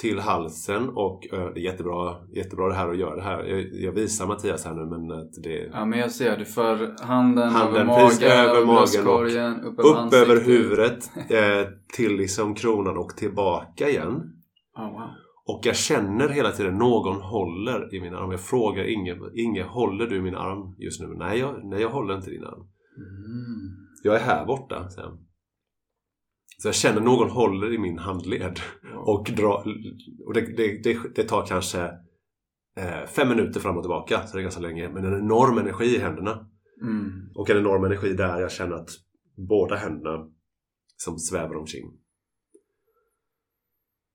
till 0.00 0.18
halsen 0.18 0.88
och 0.88 1.26
ö, 1.32 1.52
det 1.54 1.60
är 1.60 1.64
jättebra, 1.64 2.16
jättebra 2.36 2.68
det 2.68 2.74
här 2.74 2.88
att 2.88 2.98
göra 2.98 3.16
det 3.16 3.22
här. 3.22 3.44
Jag, 3.44 3.72
jag 3.72 3.92
visar 3.92 4.26
Mattias 4.26 4.64
här 4.64 4.74
nu 4.74 4.86
men 4.86 5.12
att 5.12 5.32
det 5.42 5.70
Ja 5.72 5.84
men 5.84 5.98
jag 5.98 6.12
ser, 6.12 6.36
du 6.36 6.44
för 6.44 7.04
handen, 7.04 7.48
Handen 7.50 7.88
över 7.88 8.04
precis 8.04 8.20
magen, 8.20 8.32
över 8.32 8.50
över 8.50 8.66
magen 8.66 8.76
bröstkorgen, 8.76 9.60
upp 9.60 9.78
över 9.78 10.06
upp 10.06 10.12
över 10.12 10.44
huvudet 10.44 11.10
eh, 11.30 11.68
till 11.96 12.16
liksom 12.16 12.54
kronan 12.54 12.98
och 12.98 13.16
tillbaka 13.16 13.88
igen. 13.88 14.32
Oh, 14.76 14.92
wow. 14.92 15.10
Och 15.48 15.60
jag 15.66 15.76
känner 15.76 16.28
hela 16.28 16.52
tiden 16.52 16.78
någon 16.78 17.20
håller 17.20 17.94
i 17.94 18.00
min 18.00 18.14
arm. 18.14 18.30
Jag 18.30 18.40
frågar 18.40 18.84
Inge, 18.84 19.18
Inge 19.34 19.62
håller 19.62 20.06
du 20.06 20.22
min 20.22 20.34
arm 20.34 20.74
just 20.78 21.00
nu? 21.00 21.06
Nej 21.18 21.38
jag, 21.38 21.64
nej, 21.64 21.80
jag 21.80 21.90
håller 21.90 22.16
inte 22.16 22.30
din 22.30 22.44
arm. 22.44 22.60
Mm. 22.96 23.76
Jag 24.02 24.14
är 24.16 24.20
här 24.20 24.46
borta, 24.46 24.90
säger 24.90 25.08
han. 25.08 25.18
Så 26.58 26.68
jag 26.68 26.74
känner 26.74 27.00
någon 27.00 27.30
håller 27.30 27.74
i 27.74 27.78
min 27.78 27.98
handled 27.98 28.60
och, 28.96 29.30
dra, 29.36 29.64
och 30.26 30.34
det, 30.34 30.40
det, 30.40 30.82
det, 30.82 30.98
det 31.14 31.22
tar 31.22 31.46
kanske 31.46 31.82
eh, 32.76 33.06
fem 33.06 33.28
minuter 33.28 33.60
fram 33.60 33.76
och 33.76 33.82
tillbaka, 33.82 34.26
så 34.26 34.36
det 34.36 34.40
är 34.40 34.42
ganska 34.42 34.60
länge. 34.60 34.88
Men 34.88 35.04
en 35.04 35.18
enorm 35.18 35.58
energi 35.58 35.96
i 35.96 35.98
händerna. 35.98 36.48
Mm. 36.82 37.30
Och 37.34 37.50
en 37.50 37.58
enorm 37.58 37.84
energi 37.84 38.12
där 38.12 38.40
jag 38.40 38.52
känner 38.52 38.76
att 38.76 38.90
båda 39.36 39.76
händerna 39.76 40.30
som 40.96 41.18
svävar 41.18 41.56
omkring. 41.56 41.84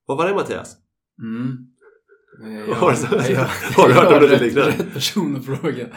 Vad 0.05 0.17
var 0.17 0.27
det 0.27 0.35
Mattias? 0.35 0.82
Mm. 1.21 1.57
Eh, 2.43 2.75
Har 2.75 2.91
jag- 2.91 3.45
har 3.77 3.87
du 3.87 3.93
hört 3.93 4.13
om 4.13 4.19
det 4.19 4.27
rätt- 4.35 4.41
liknande? 4.41 4.71
Rätt 4.71 4.93
person 4.93 5.35
att 5.35 5.45
fråga. 5.45 5.87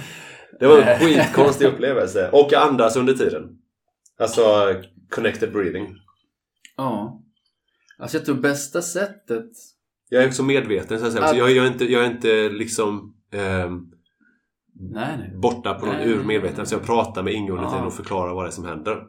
Det 0.60 0.66
var 0.66 0.78
en 0.78 0.88
Eh. 0.88 0.98
skitkonstig 0.98 1.66
upplevelse. 1.72 2.30
Och 2.32 2.52
andas 2.54 2.96
under 2.96 3.14
tiden. 3.14 3.42
Alltså 4.20 4.42
connected 5.10 5.52
breathing. 5.52 5.96
Ja. 6.76 7.22
Alltså 7.98 8.16
jag 8.16 8.24
tror 8.26 8.36
bästa 8.36 8.82
sättet 8.82 9.50
Jag 10.08 10.22
är 10.22 10.28
också 10.28 10.42
medveten 10.42 10.98
så 11.00 11.06
att 11.06 11.12
säga. 11.12 11.24
Så 11.24 11.30
Att- 11.30 11.38
jag, 11.38 11.50
jag, 11.50 11.66
är 11.66 11.70
inte, 11.72 11.84
jag 11.92 12.04
är 12.04 12.10
inte 12.10 12.48
liksom 12.48 13.14
ehm, 13.32 13.80
Nej, 14.78 15.16
nej. 15.18 15.32
borta 15.42 15.74
på 15.74 15.86
någon 15.86 15.94
Nej, 15.94 16.08
ur 16.10 16.16
nej, 16.16 16.26
medveten. 16.26 16.56
nej. 16.58 16.66
Så 16.66 16.74
jag 16.74 16.86
pratar 16.86 17.22
med 17.22 17.32
Inge 17.32 17.50
under 17.50 17.64
Ja. 17.64 17.70
tiden 17.70 17.86
och 17.86 17.94
förklarar 17.94 18.34
vad 18.34 18.44
det 18.44 18.48
är 18.48 18.52
som 18.52 18.64
händer. 18.64 19.02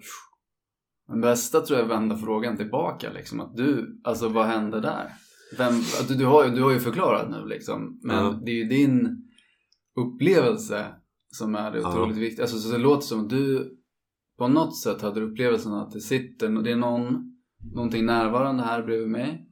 Men 1.09 1.21
bästa 1.21 1.61
tror 1.61 1.79
jag 1.79 1.89
är 1.89 1.93
att 1.93 2.01
vända 2.01 2.17
frågan 2.17 2.57
tillbaka 2.57 3.09
liksom. 3.13 3.39
Att 3.39 3.55
du, 3.57 3.99
alltså 4.03 4.29
vad 4.29 4.45
hände 4.45 4.81
där? 4.81 5.11
Vem, 5.57 5.73
du, 6.07 6.15
du, 6.15 6.25
har, 6.25 6.47
du 6.49 6.61
har 6.63 6.71
ju 6.71 6.79
förklarat 6.79 7.29
nu 7.31 7.45
liksom. 7.47 7.99
Men 8.03 8.15
Ja. 8.25 8.39
det 8.45 8.51
är 8.51 8.55
ju 8.55 8.63
din 8.63 9.23
upplevelse 9.95 10.85
som 11.29 11.55
är 11.55 11.71
det 11.71 11.79
Ja. 11.79 11.89
otroligt 11.89 12.17
viktiga. 12.17 12.43
Alltså, 12.43 12.57
så 12.59 12.71
det 12.71 12.77
låter 12.77 13.07
som 13.07 13.19
att 13.23 13.29
du 13.29 13.73
på 14.37 14.47
något 14.47 14.77
sätt 14.77 15.01
hade 15.01 15.21
upplevelsen 15.21 15.73
att 15.73 15.91
det 15.91 16.01
sitter, 16.01 16.49
det 16.63 16.71
är 16.71 16.75
någon, 16.75 17.37
någonting 17.73 18.05
närvarande 18.05 18.63
här 18.63 18.83
bredvid 18.83 19.09
mig. 19.09 19.43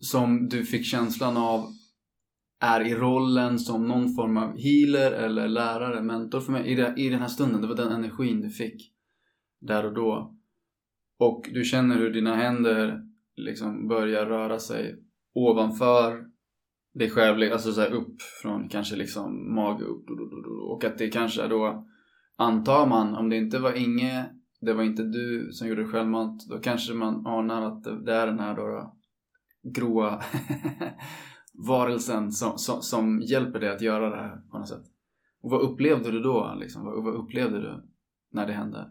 Som 0.00 0.48
du 0.48 0.64
fick 0.64 0.86
känslan 0.86 1.36
av 1.36 1.66
är 2.60 2.80
i 2.80 2.94
rollen 2.94 3.58
som 3.58 3.88
någon 3.88 4.14
form 4.14 4.36
av 4.36 4.58
healer 4.58 5.12
eller 5.12 5.48
lärare, 5.48 6.02
mentor 6.02 6.40
för 6.40 6.52
mig 6.52 6.66
i, 6.66 6.74
det, 6.74 6.94
i 6.96 7.08
den 7.08 7.20
här 7.20 7.28
stunden. 7.28 7.60
Det 7.60 7.66
var 7.66 7.74
den 7.76 7.92
energin 7.92 8.40
du 8.40 8.50
fick 8.50 8.92
där 9.60 9.86
och 9.86 9.94
då. 9.94 10.36
Och 11.18 11.48
du 11.52 11.64
känner 11.64 11.96
hur 11.96 12.10
dina 12.12 12.34
händer 12.36 13.02
liksom 13.42 13.88
börjar 13.88 14.26
röra 14.26 14.58
sig 14.58 14.96
ovanför 15.34 16.24
dig 16.94 17.10
själv, 17.10 17.52
alltså 17.52 17.72
så 17.72 17.80
här 17.80 17.92
upp 17.92 18.22
från 18.42 18.68
kanske 18.68 18.96
liksom 18.96 19.54
mage 19.54 19.84
upp 19.84 20.04
och 20.68 20.84
att 20.84 20.98
det 20.98 21.08
kanske 21.08 21.42
är 21.42 21.48
då 21.48 21.86
antar 22.36 22.86
man, 22.86 23.14
om 23.14 23.28
det 23.28 23.36
inte 23.36 23.58
var 23.58 23.72
Inge, 23.72 24.30
det 24.60 24.72
var 24.72 24.82
inte 24.82 25.02
du 25.02 25.48
som 25.52 25.68
gjorde 25.68 25.86
självmant, 25.86 26.48
då 26.48 26.58
kanske 26.58 26.94
man 26.94 27.26
anar 27.26 27.62
att 27.62 27.84
det, 27.84 28.04
det 28.04 28.14
är 28.14 28.26
den 28.26 28.40
här 28.40 28.56
då, 28.56 28.62
då 28.62 28.96
gråa 29.62 30.22
varelsen 31.68 32.32
som, 32.32 32.58
som, 32.58 32.82
som 32.82 33.20
hjälper 33.20 33.60
dig 33.60 33.68
att 33.68 33.82
göra 33.82 34.10
det 34.10 34.16
här 34.16 34.36
på 34.50 34.58
något 34.58 34.68
sätt. 34.68 34.84
Och 35.42 35.50
vad 35.50 35.60
upplevde 35.60 36.10
du 36.10 36.20
då? 36.20 36.56
Liksom? 36.60 36.84
Vad, 36.84 37.04
vad 37.04 37.14
upplevde 37.14 37.60
du 37.60 37.90
när 38.32 38.46
det 38.46 38.52
hände? 38.52 38.90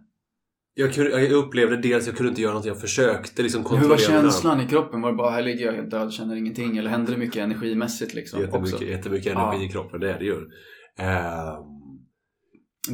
Jag, 0.74 0.94
kunde, 0.94 1.10
jag 1.22 1.32
upplevde 1.32 1.78
dels 1.78 2.08
jag 2.08 2.16
kunde 2.18 2.30
inte 2.30 2.42
göra 2.42 2.54
något. 2.54 2.66
Jag 2.66 2.82
försökte 2.82 3.42
liksom 3.44 3.62
Hur 3.62 3.70
kontrollera 3.70 3.98
var 3.98 4.08
min 4.08 4.18
arm. 4.18 4.24
känslan 4.24 4.62
i 4.62 4.68
kroppen? 4.68 5.02
Var 5.02 5.12
det 5.12 5.18
bara 5.18 5.32
här 5.32 5.42
ligger 5.44 5.66
jag 5.66 5.74
helt 5.74 5.92
död, 5.92 6.14
känner 6.14 6.36
ingenting? 6.36 6.78
Eller 6.78 6.90
hände 6.90 7.12
det 7.12 7.18
mycket 7.18 7.38
energimässigt 7.44 8.14
liksom? 8.14 8.40
Jättemycket, 8.42 8.74
också? 8.74 8.86
jättemycket 8.86 9.32
energi 9.36 9.58
Ja. 9.58 9.64
i 9.64 9.70
kroppen, 9.70 10.00
det 10.00 10.14
är 10.14 10.20
det 10.20 10.26
ju. 10.26 10.36
Ehm, 10.98 11.64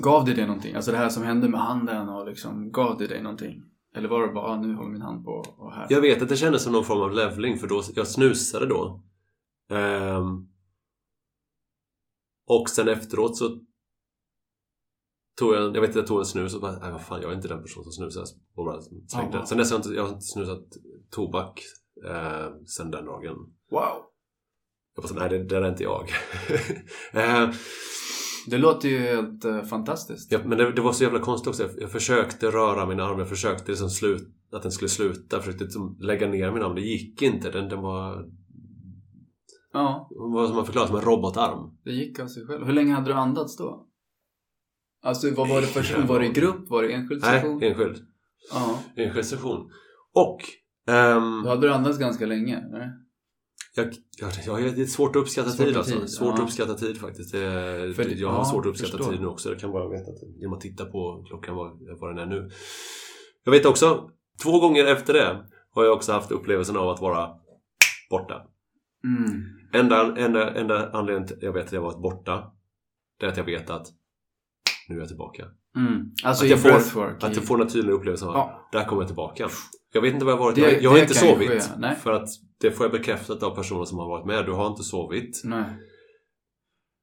Gav 0.01 0.25
det 0.25 0.33
dig 0.33 0.47
någonting? 0.47 0.75
Alltså 0.75 0.91
det 0.91 0.97
här 0.97 1.09
som 1.09 1.23
hände 1.23 1.49
med 1.49 1.59
handen 1.59 2.09
och 2.09 2.27
liksom, 2.27 2.71
gav 2.71 2.97
det 2.97 3.07
dig 3.07 3.21
någonting? 3.23 3.63
Eller 3.95 4.09
var 4.09 4.27
det 4.27 4.33
bara, 4.33 4.45
ah, 4.45 4.61
nu 4.61 4.73
håller 4.75 4.91
min 4.91 5.01
hand 5.01 5.25
på 5.25 5.31
och 5.57 5.73
här? 5.73 5.87
Jag 5.89 6.01
vet 6.01 6.21
att 6.21 6.29
det 6.29 6.37
kändes 6.37 6.63
som 6.63 6.73
någon 6.73 6.83
form 6.85 7.01
av 7.01 7.11
leveling 7.13 7.57
för 7.57 7.67
då, 7.67 7.83
jag 7.95 8.07
snusade 8.07 8.65
då. 8.65 9.03
Ehm, 9.71 10.47
och 12.47 12.69
sen 12.69 12.87
efteråt 12.87 13.37
så 13.37 13.59
tog 15.39 15.53
jag, 15.53 15.75
jag 15.75 15.81
vet 15.81 15.89
att 15.89 15.95
jag 15.95 16.07
tog 16.07 16.19
en 16.19 16.25
snus 16.25 16.55
och 16.55 16.61
bara, 16.61 16.79
nej 16.79 16.91
vad 16.91 17.01
fan 17.01 17.21
jag 17.21 17.31
är 17.31 17.35
inte 17.35 17.47
den 17.47 17.61
person 17.61 17.83
som 17.83 17.91
snusar. 17.91 18.23
Och 18.55 18.65
bara 18.65 18.81
slängde. 19.07 19.45
Sen 19.45 19.57
dess 19.57 19.71
har 19.71 19.77
jag 19.77 19.85
inte, 19.85 19.95
jag 19.95 20.03
har 20.03 20.09
inte 20.09 20.25
snusat 20.25 20.63
tobak 21.11 21.61
eh, 22.09 22.47
sen 22.65 22.91
den 22.91 23.05
dagen. 23.05 23.35
Wow! 23.71 24.03
Jag 24.95 25.03
bara, 25.15 25.19
nej 25.19 25.29
det, 25.29 25.43
det 25.43 25.57
är 25.57 25.69
inte 25.69 25.83
jag. 25.83 26.09
eh, 27.13 27.49
Det 28.49 28.57
låter 28.57 28.89
ju 28.89 28.99
helt 28.99 29.45
eh, 29.45 29.61
fantastiskt. 29.63 30.31
ja, 30.31 30.39
men 30.45 30.57
det, 30.57 30.71
det 30.71 30.81
var 30.81 30.91
så 30.91 31.03
jävla 31.03 31.19
konstigt 31.19 31.47
också. 31.47 31.63
Jag, 31.63 31.71
jag 31.81 31.91
försökte 31.91 32.51
röra 32.51 32.85
min 32.85 32.99
arm, 32.99 33.19
jag 33.19 33.29
försökte 33.29 33.71
liksom 33.71 33.89
slut, 33.89 34.27
att 34.51 34.61
den 34.61 34.71
skulle 34.71 34.89
sluta. 34.89 35.35
Jag 35.35 35.43
försökte 35.43 35.63
liksom 35.63 35.97
lägga 36.01 36.27
ner 36.27 36.51
min 36.51 36.63
arm, 36.63 36.75
det 36.75 36.81
gick 36.81 37.21
inte. 37.21 37.51
Den, 37.51 37.69
den 37.69 37.81
var 37.81 38.25
Ja, 39.73 40.09
vad 40.11 40.47
som 40.47 40.55
man 40.55 40.65
förklarar 40.65 40.87
som 40.87 40.95
en 40.95 41.01
robotarm. 41.01 41.77
det 41.83 41.91
gick 41.91 42.19
av 42.19 42.27
sig 42.27 42.45
själv. 42.47 42.65
Hur 42.65 42.73
länge 42.73 42.93
hade 42.93 43.07
du 43.07 43.13
andats 43.13 43.57
då? 43.57 43.86
Alltså 45.03 45.31
vad 45.33 45.49
var 45.49 45.61
det 45.61 45.67
för 45.67 45.83
session? 45.83 46.07
Var 46.07 46.19
det 46.19 46.27
grupp? 46.27 46.69
Var 46.69 46.83
det 46.83 46.93
enskild 46.93 47.23
session? 47.23 47.57
Nej, 47.57 47.69
enskild. 47.69 47.97
Ja. 48.51 48.79
Enskild 48.95 49.25
session. 49.25 49.71
Och 50.13 50.39
ehm, 50.87 51.43
Då 51.43 51.49
hade 51.49 51.67
du 51.67 51.73
andats 51.73 51.97
ganska 51.99 52.25
länge, 52.25 52.57
eller? 52.57 52.91
jag, 53.75 53.93
jag, 54.45 54.61
jag, 54.61 54.75
det 54.75 54.81
är 54.81 54.85
svårt 54.85 55.15
att 55.15 55.21
uppskatta 55.21 55.49
Svårt 55.49 55.67
tid 55.67 55.77
alltså. 55.77 55.99
tid, 55.99 56.09
Svårt 56.09 56.27
ja. 56.27 56.33
att 56.33 56.39
uppskatta 56.39 56.73
tid 56.73 56.97
faktiskt. 56.97 57.31
Det, 57.31 57.39
För- 57.95 58.15
jag 58.21 58.29
har 58.29 58.37
ja, 58.37 58.45
svårt 58.45 58.65
att 58.65 58.69
uppskatta 58.69 58.97
förstår. 58.97 59.11
tid 59.11 59.21
nu 59.21 59.27
också. 59.27 59.49
Jag 59.49 59.59
kan 59.59 59.71
bara 59.71 59.89
veta 59.89 60.11
att 60.11 60.35
genom 60.39 60.53
att 60.53 60.61
titta 60.61 60.85
på 60.85 61.25
klockan 61.27 61.55
vad, 61.55 61.99
vad 61.99 62.15
den 62.15 62.17
är 62.19 62.25
nu. 62.35 62.49
Jag 63.43 63.51
vet 63.51 63.65
också, 63.65 64.09
två 64.43 64.59
gånger 64.59 64.85
efter 64.85 65.13
det 65.13 65.45
har 65.71 65.83
jag 65.83 65.93
också 65.93 66.11
haft 66.11 66.31
upplevelsen 66.31 66.77
av 66.77 66.89
att 66.89 67.01
vara 67.01 67.29
borta. 68.09 68.41
Mm. 69.03 69.43
Enda, 69.73 70.15
enda, 70.17 70.53
enda 70.53 70.91
anledningen 70.91 71.27
till 71.27 71.37
jag 71.41 71.53
vet 71.53 71.65
att 71.65 71.71
jag 71.71 71.81
varit 71.81 72.01
borta 72.01 72.51
det 73.19 73.25
är 73.25 73.29
att 73.29 73.37
jag 73.37 73.43
vet 73.43 73.69
att 73.69 73.87
nu 74.87 74.95
är 74.95 74.99
jag 74.99 75.07
tillbaka. 75.07 75.45
Mm. 75.75 76.11
Alltså 76.23 76.43
Att 76.43 76.49
jag 76.49 76.59
får-. 76.59 77.17
Att 77.21 77.35
jag 77.35 77.43
får 77.45 77.57
den 77.57 77.67
tydliga 77.67 77.95
upplevelsen 77.95 78.27
av 78.27 78.33
Ja. 78.35 78.69
där 78.71 78.85
kommer 78.85 79.01
jag 79.01 79.07
tillbaka. 79.09 79.49
Jag 79.93 80.01
vet 80.01 80.13
inte 80.13 80.25
vad 80.25 80.31
jag 80.33 80.37
har 80.37 80.43
varit. 80.45 80.55
Det- 80.55 80.61
jag, 80.71 80.81
jag 80.83 80.89
har 80.89 80.97
inte 80.97 81.13
sovit. 81.13 81.71
nej. 81.77 81.95
För 81.95 82.13
att 82.13 82.27
det 82.61 82.71
får 82.71 82.85
jag 82.85 82.91
bekräftat 82.91 83.43
av 83.43 83.55
personer 83.55 83.85
som 83.85 83.97
har 83.97 84.07
varit 84.07 84.25
med. 84.25 84.45
Du 84.45 84.51
har 84.51 84.67
inte 84.67 84.83
sovit. 84.83 85.41
Nej. 85.43 85.63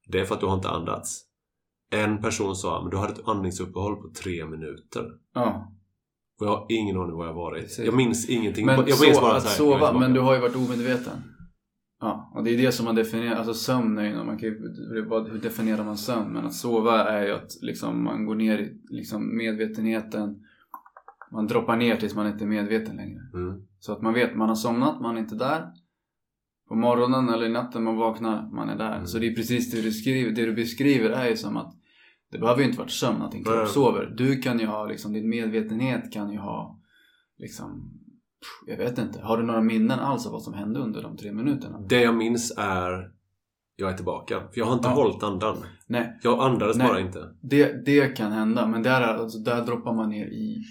Det 0.06 0.20
är 0.20 0.24
för 0.24 0.34
att 0.34 0.40
du 0.40 0.46
har 0.46 0.54
inte 0.54 0.68
andats. 0.68 1.20
En 1.92 2.22
person 2.22 2.56
sa 2.56 2.82
men 2.82 2.90
du 2.90 2.96
hade 2.96 3.12
ett 3.12 3.28
andningsuppehåll 3.28 3.96
på 3.96 4.10
tre 4.22 4.46
minuter. 4.46 5.04
Ja. 5.34 5.72
Och 6.40 6.46
jag 6.46 6.50
har 6.50 6.66
ingen 6.68 6.96
aning 6.96 7.16
var 7.16 7.24
jag 7.26 7.32
har 7.32 7.40
varit. 7.40 7.62
Precis. 7.62 7.84
Jag 7.84 7.94
minns 7.94 8.28
ingenting. 8.28 8.66
Men 8.66 8.76
jag 8.76 9.00
minns 9.00 9.16
så, 9.16 9.20
bara 9.22 9.36
att 9.36 9.44
här, 9.44 9.50
jag 9.64 9.74
är 9.74 9.78
sova, 9.78 9.98
men 9.98 10.12
du 10.12 10.20
har 10.20 10.34
ju 10.34 10.40
varit 10.40 10.56
omedveten. 10.56 11.33
Ja, 12.04 12.30
och 12.34 12.44
det 12.44 12.50
är 12.50 12.58
det 12.58 12.72
som 12.72 12.84
man 12.84 12.94
definierar, 12.94 13.36
alltså 13.36 13.54
sömn 13.54 13.98
är 13.98 14.04
ju, 14.04 14.24
man 14.24 14.38
kan 14.38 14.48
ju, 14.48 14.54
hur 15.30 15.40
definierar 15.42 15.84
man 15.84 15.96
sömn? 15.96 16.32
Men 16.32 16.46
att 16.46 16.54
sova 16.54 17.08
är 17.08 17.26
ju 17.26 17.32
att 17.32 17.62
liksom 17.62 18.04
man 18.04 18.26
går 18.26 18.34
ner 18.34 18.58
i 18.58 18.80
liksom 18.88 19.36
medvetenheten, 19.36 20.42
man 21.32 21.46
droppar 21.46 21.76
ner 21.76 21.96
tills 21.96 22.14
man 22.14 22.26
inte 22.26 22.44
är 22.44 22.48
medveten 22.48 22.96
längre. 22.96 23.20
Mm. 23.34 23.62
Så 23.78 23.92
att 23.92 24.02
man 24.02 24.14
vet, 24.14 24.36
man 24.36 24.48
har 24.48 24.56
somnat, 24.56 25.00
man 25.00 25.16
är 25.16 25.20
inte 25.20 25.34
där. 25.34 25.66
På 26.68 26.74
morgonen 26.74 27.28
eller 27.28 27.46
i 27.46 27.52
natten 27.52 27.84
man 27.84 27.96
vaknar, 27.96 28.50
man 28.50 28.68
är 28.68 28.76
där. 28.76 28.94
Mm. 28.94 29.06
Så 29.06 29.18
det 29.18 29.26
är 29.26 29.34
precis 29.34 29.70
det 29.70 29.82
du 29.82 29.92
skriver, 29.92 30.30
det 30.30 30.46
du 30.46 30.54
beskriver 30.54 31.10
är 31.10 31.28
ju 31.28 31.36
som 31.36 31.56
att 31.56 31.74
Det 32.30 32.38
behöver 32.38 32.60
ju 32.60 32.66
inte 32.66 32.78
vara 32.78 32.88
sömn 32.88 33.22
att 33.22 33.32
din 33.32 33.44
kropp 33.44 33.68
sover. 33.68 34.14
Du 34.16 34.36
kan 34.42 34.58
ju 34.58 34.66
ha, 34.66 34.86
liksom, 34.86 35.12
din 35.12 35.28
medvetenhet 35.28 36.12
kan 36.12 36.32
ju 36.32 36.38
ha, 36.38 36.80
liksom, 37.38 38.00
jag 38.66 38.76
vet 38.76 38.98
inte. 38.98 39.20
Har 39.22 39.36
du 39.38 39.42
några 39.42 39.60
minnen 39.60 39.98
alls 40.00 40.26
av 40.26 40.32
vad 40.32 40.42
som 40.42 40.54
hände 40.54 40.80
under 40.80 41.02
de 41.02 41.16
tre 41.16 41.32
minuterna? 41.32 41.78
Det 41.88 42.00
jag 42.02 42.14
minns 42.16 42.54
är 42.58 43.10
jag 43.76 43.90
är 43.90 43.96
tillbaka. 43.96 44.40
För 44.40 44.58
jag 44.60 44.64
har 44.66 44.72
inte 44.74 44.88
Ja. 44.88 44.94
hållit 44.94 45.22
andan. 45.22 45.56
Nej, 45.86 46.18
Jag 46.22 46.40
andades 46.40 46.76
Nej. 46.76 46.86
bara 46.88 47.00
inte. 47.00 47.28
det, 47.42 47.84
det 47.86 48.16
kan 48.16 48.32
hända. 48.32 48.66
Men 48.66 48.82
där, 48.82 49.00
är- 49.00 49.14
alltså, 49.14 49.38
där 49.38 49.64
droppar 49.66 49.94
man 49.94 50.08
ner 50.08 50.26
i 50.26 50.62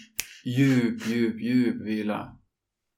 djup, 0.45 1.08
djup, 1.08 1.41
djup 1.41 1.82
vila. 1.86 2.32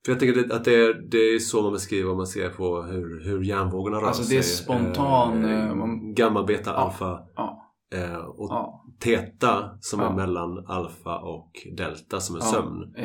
För 0.05 0.11
jag 0.11 0.35
det- 0.35 0.55
att 0.55 0.63
det 0.63 0.75
är, 0.75 0.93
det 1.11 1.17
är 1.17 1.39
så 1.39 1.61
man 1.61 1.71
beskriver 1.73 2.11
om 2.11 2.17
man 2.17 2.27
ser 2.27 2.49
på 2.49 2.81
hur, 2.83 3.23
hur 3.23 3.43
hjärnvågorna 3.43 3.97
rör 3.97 4.07
Alltså, 4.07 4.23
sig. 4.23 4.35
det 4.35 4.39
är 4.39 4.43
spontan, 4.43 5.45
Eh, 5.45 5.65
eh, 5.67 5.75
man- 5.75 6.13
gamma, 6.13 6.43
beta, 6.43 6.69
Ja. 6.69 6.75
alfa. 6.75 7.19
Ja, 7.35 7.61
Eh, 7.95 8.15
och 8.17 8.47
ja, 8.51 8.81
Teta 8.99 9.77
som 9.79 9.99
är 9.99 10.13
mellan 10.13 10.65
alfa 10.67 11.17
och 11.19 11.51
delta 11.77 12.19
som 12.19 12.35
är 12.35 12.39
sömn. 12.39 12.95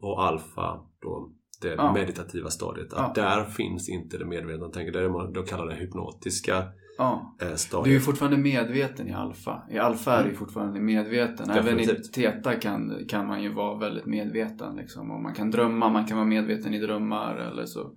Och 0.00 0.24
alfa 0.24 0.80
då 1.02 1.30
det 1.62 1.68
Ja. 1.74 1.92
meditativa 1.92 2.50
stadiet. 2.50 2.92
Att 2.92 3.16
Ja. 3.16 3.22
där 3.22 3.44
finns 3.44 3.88
inte 3.88 4.18
det 4.18 4.24
medvetna 4.26 4.68
tänket. 4.68 4.92
Det 4.92 4.98
är 4.98 5.02
det 5.02 5.08
man 5.10 5.32
då 5.32 5.42
kallar 5.42 5.66
det 5.66 5.74
hypnotiska 5.74 6.64
ja. 6.98 7.36
eh, 7.40 7.44
Du 7.44 7.46
är 7.46 7.50
ju 7.50 7.56
stadiet. 7.56 8.04
fortfarande 8.04 8.38
medveten 8.38 9.08
i 9.08 9.12
alfa. 9.12 9.62
I 9.70 9.78
alfa 9.78 10.12
är 10.18 10.24
du 10.24 10.30
ju 10.30 10.36
fortfarande 10.36 10.80
medveten. 10.80 11.50
Även 11.50 11.66
i 11.80 11.86
Definitivt. 11.86 12.12
teta 12.12 12.54
kan, 12.54 13.06
kan 13.08 13.26
man 13.26 13.42
ju 13.42 13.52
vara 13.52 13.78
väldigt 13.78 14.06
medveten. 14.06 14.76
Liksom. 14.76 15.10
Och 15.10 15.20
man 15.22 15.34
kan 15.34 15.50
drömma, 15.50 15.88
man 15.88 16.06
kan 16.06 16.16
vara 16.16 16.26
medveten 16.28 16.74
i 16.74 16.78
drömmar 16.78 17.36
eller 17.36 17.66
så. 17.66 17.92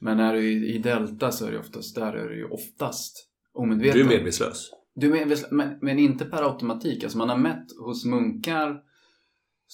Men 0.00 0.20
är 0.20 0.32
du 0.32 0.40
i, 0.52 0.74
i 0.74 0.78
delta 0.78 1.30
så 1.32 1.46
är 1.46 1.52
det 1.52 1.58
oftast, 1.58 1.94
där 1.94 2.12
är 2.12 2.28
du 2.28 2.36
ju 2.36 2.44
oftast 2.44 3.28
omedveten. 3.54 3.98
Du 3.98 4.04
är 4.04 4.08
medvetslös. 4.08 4.70
Du 4.94 5.06
är 5.06 5.12
medveten, 5.12 5.56
men, 5.56 5.78
men 5.80 5.98
inte 5.98 6.24
per 6.24 6.42
automatik. 6.42 7.02
Alltså 7.04 7.18
man 7.18 7.28
har 7.28 7.36
mätt 7.38 7.66
hos 7.84 8.04
munkar 8.04 8.80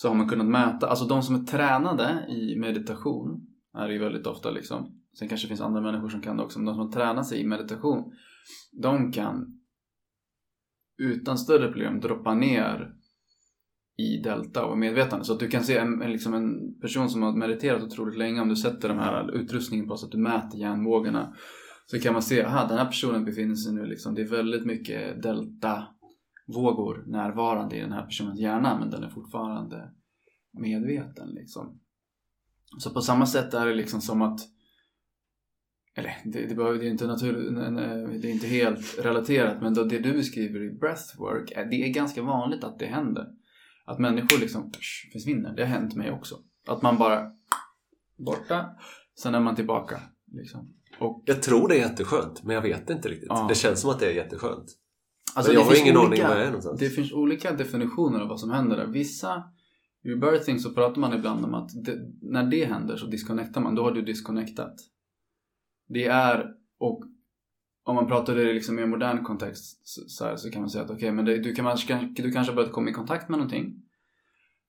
så 0.00 0.08
har 0.08 0.14
man 0.14 0.28
kunnat 0.28 0.46
mäta, 0.46 0.88
alltså 0.88 1.04
de 1.04 1.22
som 1.22 1.34
är 1.34 1.44
tränade 1.44 2.26
i 2.28 2.56
meditation 2.58 3.46
är 3.78 3.88
ju 3.88 3.98
väldigt 3.98 4.26
ofta 4.26 4.50
liksom, 4.50 5.00
sen 5.18 5.28
kanske 5.28 5.46
det 5.46 5.48
finns 5.48 5.60
andra 5.60 5.80
människor 5.80 6.08
som 6.08 6.20
kan 6.20 6.36
det 6.36 6.42
också, 6.42 6.58
men 6.58 6.66
de 6.66 6.74
som 6.74 6.84
har 6.86 6.92
tränat 6.92 7.26
sig 7.26 7.40
i 7.40 7.46
meditation 7.46 8.12
de 8.82 9.12
kan 9.12 9.60
utan 11.02 11.38
större 11.38 11.66
problem 11.68 12.00
droppa 12.00 12.34
ner 12.34 12.92
i 13.96 14.22
delta 14.22 14.64
och 14.64 14.78
medvetande. 14.78 15.24
Så 15.24 15.32
att 15.32 15.40
du 15.40 15.48
kan 15.48 15.64
se 15.64 15.78
en, 15.78 16.02
en, 16.02 16.12
liksom 16.12 16.34
en 16.34 16.80
person 16.80 17.10
som 17.10 17.22
har 17.22 17.36
mediterat 17.36 17.82
otroligt 17.82 18.18
länge, 18.18 18.40
om 18.40 18.48
du 18.48 18.56
sätter 18.56 18.88
den 18.88 18.98
här 18.98 19.34
utrustningen 19.34 19.88
på 19.88 19.96
så 19.96 20.06
att 20.06 20.12
du 20.12 20.18
mäter 20.18 20.58
hjärnvågorna 20.58 21.34
så 21.86 22.00
kan 22.00 22.12
man 22.12 22.22
se, 22.22 22.42
aha 22.42 22.68
den 22.68 22.78
här 22.78 22.86
personen 22.86 23.24
befinner 23.24 23.54
sig 23.54 23.74
nu 23.74 23.86
liksom, 23.86 24.14
det 24.14 24.22
är 24.22 24.28
väldigt 24.28 24.66
mycket 24.66 25.22
delta 25.22 25.97
delta-vågor 26.48 27.04
närvarande 27.06 27.76
i 27.76 27.80
den 27.80 27.92
här 27.92 28.02
personens 28.06 28.40
hjärna 28.40 28.78
men 28.78 28.90
den 28.90 29.04
är 29.04 29.08
fortfarande 29.08 29.90
medveten 30.52 31.28
liksom. 31.28 31.80
Så 32.78 32.90
på 32.90 33.00
samma 33.00 33.26
sätt 33.26 33.54
är 33.54 33.66
det 33.66 33.74
liksom 33.74 34.00
som 34.00 34.22
att 34.22 34.40
eller 35.94 36.16
det, 36.24 36.46
det, 36.46 36.54
behöver, 36.54 36.78
det, 36.78 36.86
är 36.86 36.90
inte 36.90 37.06
natur, 37.06 37.32
det 38.22 38.28
är 38.28 38.32
inte 38.32 38.46
helt 38.46 38.98
relaterat 38.98 39.62
men 39.62 39.74
då 39.74 39.84
det 39.84 39.98
du 39.98 40.12
beskriver 40.12 40.62
i 40.62 40.70
breathwork, 40.70 41.50
är- 41.50 41.64
det 41.64 41.76
är 41.76 41.92
ganska 41.92 42.22
vanligt 42.22 42.64
att 42.64 42.78
det 42.78 42.86
händer. 42.86 43.26
Att 43.84 43.98
människor 43.98 44.40
liksom 44.40 44.72
försvinner. 45.12 45.56
Det 45.56 45.62
har 45.62 45.68
hänt 45.68 45.94
mig 45.94 46.10
också. 46.12 46.36
Att 46.68 46.82
man 46.82 46.98
bara 46.98 47.30
borta, 48.18 48.70
sen 49.22 49.34
är 49.34 49.40
man 49.40 49.56
tillbaka. 49.56 50.00
Liksom. 50.32 50.74
Och, 51.00 51.22
Jag 51.26 51.42
tror 51.42 51.68
det 51.68 51.74
är 51.74 51.78
jätteskönt, 51.78 52.42
men 52.44 52.54
jag 52.54 52.62
vet 52.62 52.90
inte 52.90 53.08
riktigt. 53.08 53.28
Ja. 53.28 53.46
Det 53.48 53.54
känns 53.54 53.80
som 53.80 53.90
att 53.90 54.00
det 54.00 54.06
är 54.06 54.12
jätteskönt. 54.14 54.77
Alltså, 55.34 55.52
jag 55.52 55.60
det 55.60 55.64
har 55.64 55.70
finns 55.70 55.82
ingen 55.82 55.96
aning 55.96 56.08
olika- 56.08 56.28
var 56.28 56.34
jag 56.36 56.42
är 56.44 56.46
någonstans. 56.46 56.80
Det 56.80 56.88
finns 56.90 57.12
olika 57.12 57.52
definitioner 57.52 58.20
av 58.20 58.28
vad 58.28 58.40
som 58.40 58.50
händer 58.50 58.76
där. 58.76 58.86
Vissa, 58.86 59.44
i 60.04 60.08
rebirthing 60.08 60.58
så 60.58 60.70
pratar 60.70 61.00
man 61.00 61.12
ibland 61.14 61.44
om 61.44 61.54
att 61.54 61.84
det, 61.84 61.98
när 62.22 62.46
det 62.46 62.64
händer 62.64 62.96
så 62.96 63.06
disconnectar 63.06 63.60
man. 63.60 63.74
Då 63.74 63.82
har 63.82 63.92
du 63.92 64.02
disconnectat. 64.02 64.74
Det 65.88 66.04
är, 66.04 66.46
och 66.78 67.04
om 67.84 67.94
man 67.94 68.06
pratar 68.06 68.34
det 68.34 68.50
i 68.50 68.54
liksom 68.54 68.74
mer 68.76 68.86
modern 68.86 69.24
kontext 69.24 69.80
så, 69.84 70.24
här, 70.24 70.36
så 70.36 70.50
kan 70.50 70.60
man 70.60 70.70
säga 70.70 70.84
att 70.84 70.90
okej, 70.90 71.12
men 71.12 71.24
det, 71.24 71.38
du, 71.38 71.54
kan, 71.54 71.76
du 72.14 72.32
kanske 72.32 72.52
har 72.52 72.56
börjat 72.56 72.72
komma 72.72 72.90
i 72.90 72.92
kontakt 72.92 73.28
med 73.28 73.38
någonting. 73.38 73.82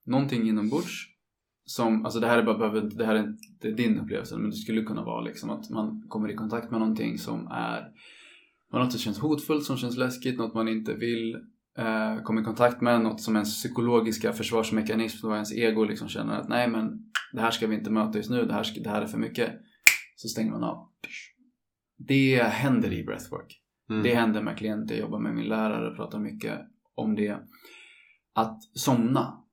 Någonting 0.06 0.48
inombords. 0.48 1.06
Som, 1.64 2.04
alltså 2.04 2.20
det 2.20 2.26
här 2.26 2.38
är 2.38 2.42
bara, 2.42 2.58
behöver 2.58 2.80
det 2.80 3.06
här 3.06 3.14
är 3.14 3.28
inte 3.28 3.70
din 3.70 3.98
upplevelse, 4.00 4.36
men 4.36 4.50
det 4.50 4.56
skulle 4.56 4.82
kunna 4.82 5.04
vara 5.04 5.20
liksom 5.20 5.50
att 5.50 5.70
man 5.70 6.04
kommer 6.08 6.30
i 6.30 6.34
kontakt 6.34 6.70
med 6.70 6.80
någonting 6.80 7.18
som 7.18 7.46
är 7.50 7.88
något 8.78 8.92
som 8.92 9.00
känns 9.00 9.18
hotfullt, 9.18 9.64
som 9.64 9.76
känns 9.76 9.96
läskigt, 9.96 10.38
något 10.38 10.54
man 10.54 10.68
inte 10.68 10.94
vill 10.94 11.34
eh, 11.78 12.22
komma 12.22 12.40
i 12.40 12.44
kontakt 12.44 12.80
med, 12.80 13.00
något 13.00 13.20
som 13.20 13.36
ens 13.36 13.62
psykologiska 13.62 14.32
försvarsmekanism 14.32 15.26
och 15.26 15.34
ens 15.34 15.52
ego 15.52 15.84
liksom 15.84 16.08
känner 16.08 16.40
att 16.40 16.48
nej 16.48 16.68
men 16.68 17.10
det 17.32 17.40
här 17.40 17.50
ska 17.50 17.66
vi 17.66 17.74
inte 17.74 17.90
möta 17.90 18.18
just 18.18 18.30
nu, 18.30 18.44
det 18.44 18.52
här, 18.52 18.62
ska, 18.62 18.80
det 18.80 18.90
här 18.90 19.02
är 19.02 19.06
för 19.06 19.18
mycket. 19.18 19.52
Så 20.16 20.28
stänger 20.28 20.50
man 20.50 20.64
av. 20.64 20.88
Det 21.98 22.42
händer 22.42 22.92
i 22.92 23.04
breathwork. 23.04 23.60
Mm. 23.90 24.02
Det 24.02 24.14
händer 24.14 24.42
med 24.42 24.58
klienter, 24.58 24.94
jag 24.94 25.00
jobbar 25.00 25.18
med 25.18 25.34
min 25.34 25.48
lärare, 25.48 25.96
pratar 25.96 26.18
mycket 26.18 26.60
om 26.94 27.14
det. 27.14 27.38
Att 28.34 28.58
somna 28.74 29.44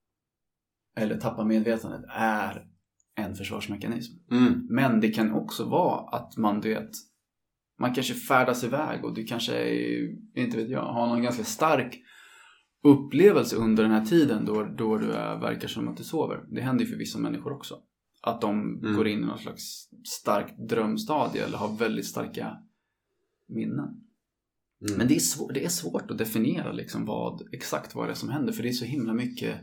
eller 0.98 1.18
tappa 1.18 1.44
medvetandet 1.44 2.02
är 2.10 2.68
en 3.16 3.36
försvarsmekanism. 3.36 4.14
Mm. 4.32 4.68
Men 4.70 5.00
det 5.00 5.10
kan 5.10 5.32
också 5.32 5.66
vara 5.70 6.18
att 6.18 6.38
man, 6.38 6.62
du 6.62 6.70
vet, 6.70 6.92
man 7.80 7.94
kanske 7.94 8.14
färdas 8.14 8.64
iväg 8.64 9.06
och 9.06 9.14
du 9.16 9.24
kanske, 9.24 9.54
är, 9.54 10.10
inte 10.36 10.58
vet 10.58 10.70
jag, 10.70 10.82
har 10.82 11.08
någon 11.08 11.24
ganska 11.24 11.44
stark 11.44 12.00
upplevelse 12.84 13.56
under 13.56 13.84
den 13.84 13.92
här 13.92 14.06
tiden 14.06 14.46
då, 14.46 14.64
då 14.64 14.98
du 14.98 15.12
är, 15.12 15.40
verkar 15.40 15.68
som 15.68 15.88
att 15.88 15.98
du 15.98 16.04
sover. 16.04 16.46
Det 16.56 16.62
händer 16.62 16.86
ju 16.86 16.92
för 16.92 16.98
vissa 16.98 17.20
människor 17.20 17.54
också. 17.54 17.76
Att 18.22 18.42
de 18.42 18.80
Mm. 18.80 18.96
går 18.96 19.08
in 19.08 19.20
i 19.20 19.26
någon 19.26 19.40
slags 19.40 19.90
starkt 20.04 20.70
drömstadie 20.70 21.46
eller 21.46 21.58
har 21.58 21.78
väldigt 21.78 22.06
starka 22.06 22.58
minnen. 23.48 24.04
Mm. 24.88 24.98
Men 24.98 25.08
det 25.08 25.16
är, 25.16 25.20
svår, 25.20 25.54
det 25.54 25.66
är 25.66 25.70
svårt 25.70 26.12
att 26.12 26.18
definiera 26.18 26.72
liksom 26.72 27.06
vad, 27.06 27.42
exakt 27.54 27.96
vad 27.96 28.08
det 28.08 28.12
är 28.12 28.16
som 28.16 28.30
händer 28.30 28.54
för 28.54 28.64
det 28.64 28.70
är 28.70 28.74
så 28.74 28.86
himla 28.86 29.14
mycket 29.14 29.62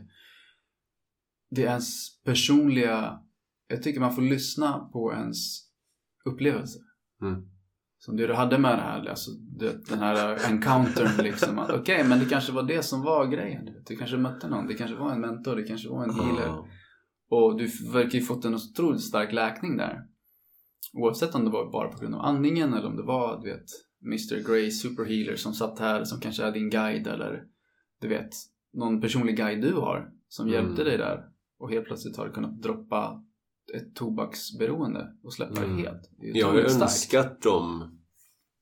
det 1.49 1.63
är 1.63 1.69
ens 1.69 2.21
personliga 2.23 3.19
jag 3.67 3.83
tycker 3.83 3.99
man 3.99 4.15
får 4.15 4.21
lyssna 4.21 4.79
på 4.93 5.13
ens 5.13 5.37
upplevelse. 6.25 6.79
Mm. 7.21 7.54
Som 8.05 8.17
det 8.17 8.27
du 8.27 8.33
hade 8.33 8.57
med 8.57 8.77
det 8.77 8.81
här, 8.81 9.05
alltså, 9.09 9.31
den 9.89 9.99
här 9.99 10.39
encountern 10.51 11.23
liksom. 11.23 11.59
Okej, 11.69 12.03
men 12.03 12.19
det 12.19 12.25
kanske 12.25 12.51
var 12.51 12.63
det 12.63 12.83
som 12.85 13.01
var 13.01 13.25
grejen. 13.27 13.69
du 13.87 13.95
kanske 13.95 14.17
mötte 14.17 14.47
någon, 14.47 14.67
det 14.67 14.73
kanske 14.73 14.95
var 14.95 15.11
en 15.11 15.21
mentor, 15.21 15.55
det 15.55 15.63
kanske 15.63 15.89
var 15.89 16.03
en 16.03 16.15
healer. 16.15 16.45
Ja. 16.45 16.67
Och 17.29 17.57
du 17.57 17.67
verkar 17.93 18.19
ju 18.19 18.21
fått 18.25 18.45
en 18.45 18.55
otroligt 18.55 19.01
stark 19.01 19.33
läkning 19.33 19.77
där. 19.77 20.01
Oavsett 20.93 21.35
om 21.35 21.45
det 21.45 21.51
var 21.51 21.71
bara 21.71 21.87
på 21.87 21.97
grund 21.99 22.15
av 22.15 22.21
andningen 22.21 22.73
eller 22.73 22.87
om 22.87 22.95
det 22.97 23.03
var, 23.03 23.41
du 23.41 23.49
vet, 23.51 23.65
Mr 24.05 24.47
Grey 24.47 24.71
Superhealer 24.71 25.35
som 25.35 25.53
satt 25.53 25.79
här 25.79 26.03
som 26.03 26.19
kanske 26.19 26.43
är 26.43 26.51
din 26.51 26.69
guide 26.69 27.07
eller 27.07 27.43
du 28.01 28.07
vet, 28.07 28.29
någon 28.73 29.01
personlig 29.01 29.37
guide 29.37 29.61
du 29.61 29.73
har 29.73 30.09
som 30.27 30.47
Mm. 30.47 30.53
hjälpte 30.53 30.83
dig 30.83 30.97
där 30.97 31.23
och 31.59 31.71
helt 31.71 31.85
plötsligt 31.85 32.17
har 32.17 32.25
du 32.25 32.31
kunnat 32.31 32.61
droppa 32.61 33.21
ett 33.75 33.95
tobaksberoende 33.95 35.07
och 35.23 35.33
släppa 35.33 35.63
Mm. 35.63 35.77
det 35.77 35.83
helt. 35.83 36.09
Det 36.17 36.39
Jag 36.39 36.47
har 36.47 36.59
önskat 36.59 37.41
de, 37.41 37.94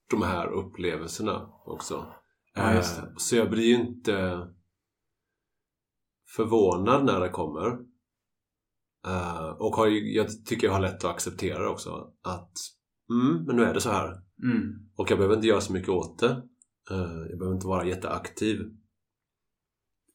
de 0.10 0.22
här 0.22 0.48
upplevelserna 0.48 1.50
också. 1.66 2.14
Ja. 2.54 2.74
Eh, 2.74 2.84
Så 3.18 3.36
jag 3.36 3.50
blir 3.50 3.64
ju 3.64 3.76
inte 3.76 4.48
förvånad 6.36 7.06
när 7.06 7.20
det 7.20 7.30
kommer. 7.30 7.68
Eh, 9.08 9.50
och 9.50 9.76
har 9.76 9.88
jag 9.88 10.46
tycker 10.46 10.68
jag 10.68 10.74
har 10.74 10.82
lätt 10.82 11.04
att 11.04 11.12
acceptera 11.16 11.60
det 11.64 11.70
också. 11.70 12.14
Att 12.22 12.52
mm, 13.10 13.44
men 13.46 13.56
nu 13.56 13.64
är 13.64 13.74
det 13.74 13.82
så 13.82 13.90
här. 13.90 14.10
Mm. 14.44 14.90
Och 14.96 15.12
jag 15.12 15.18
behöver 15.18 15.36
inte 15.36 15.48
göra 15.48 15.62
så 15.62 15.74
mycket 15.74 15.90
åt 15.90 16.20
det. 16.20 16.32
Eh, 16.92 17.28
Jag 17.30 17.40
behöver 17.40 17.56
inte 17.56 17.68
vara 17.68 17.86
jätteaktiv 17.88 18.60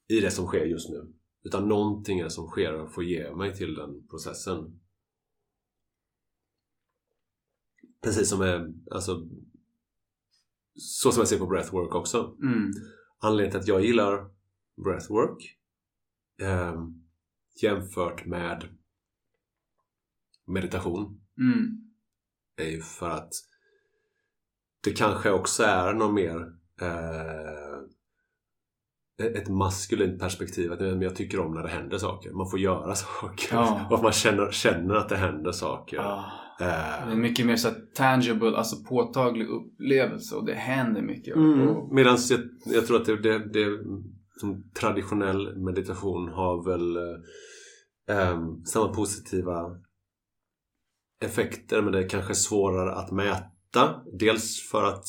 i 0.09 0.19
det 0.19 0.31
som 0.31 0.45
sker 0.47 0.65
just 0.65 0.89
nu. 0.89 1.13
Utan 1.43 1.67
någonting 1.67 2.19
är 2.19 2.23
det 2.23 2.29
som 2.29 2.47
sker 2.47 2.73
och 2.81 2.93
får 2.93 3.03
ge 3.03 3.35
mig 3.35 3.55
till 3.55 3.73
den 3.75 4.07
processen. 4.07 4.79
Precis 8.03 8.29
som 8.29 8.41
är, 8.41 8.73
alltså 8.91 9.27
så 10.79 11.11
som 11.11 11.21
jag 11.21 11.27
ser 11.27 11.39
på 11.39 11.45
breathwork 11.45 11.95
också. 11.95 12.35
Mm. 12.43 12.71
Anledningen 13.21 13.51
till 13.51 13.59
att 13.59 13.67
jag 13.67 13.85
gillar 13.85 14.29
breathwork 14.83 15.55
eh, 16.41 16.75
jämfört 17.61 18.25
med 18.25 18.67
meditation 20.47 21.21
Mm. 21.37 21.91
är 22.57 22.69
ju 22.69 22.81
för 22.81 23.09
att 23.09 23.33
det 24.83 24.91
kanske 24.91 25.31
också 25.31 25.63
är 25.63 25.93
någon 25.93 26.13
mer 26.13 26.53
eh, 26.81 27.79
ett 29.25 29.49
maskulint 29.49 30.19
perspektiv. 30.19 30.71
Att 30.73 31.01
jag 31.01 31.15
tycker 31.15 31.39
om 31.39 31.53
när 31.53 31.63
det 31.63 31.69
händer 31.69 31.97
saker. 31.97 32.31
Man 32.31 32.49
får 32.49 32.59
göra 32.59 32.95
saker. 32.95 33.55
Ja. 33.55 33.87
Och 33.89 33.95
att 33.95 34.03
man 34.03 34.11
känner, 34.11 34.51
känner 34.51 34.95
att 34.95 35.09
det 35.09 35.17
händer 35.17 35.51
saker. 35.51 35.97
Ah. 35.97 36.31
Det 36.59 37.11
är 37.11 37.15
mycket 37.15 37.45
mer 37.45 37.55
så 37.55 37.69
tangible, 37.95 38.57
alltså 38.57 38.83
påtaglig 38.83 39.47
upplevelse 39.47 40.35
och 40.35 40.45
det 40.45 40.53
händer 40.53 41.01
mycket. 41.01 41.35
Mm. 41.35 41.75
Medan 41.91 42.17
jag, 42.29 42.39
jag 42.65 42.87
tror 42.87 42.97
att 42.97 43.05
det, 43.05 43.21
det, 43.21 43.53
det 43.53 43.79
som 44.39 44.71
traditionell 44.79 45.57
meditation 45.57 46.29
har 46.29 46.65
väl 46.65 46.95
eh, 46.97 48.17
ehm, 48.17 48.65
samma 48.65 48.93
positiva 48.93 49.77
effekter 51.21 51.81
men 51.81 51.91
det 51.91 51.99
är 51.99 52.09
kanske 52.09 52.35
svårare 52.35 52.95
att 52.95 53.11
mäta. 53.11 54.01
Dels 54.19 54.69
för 54.71 54.83
att 54.83 55.05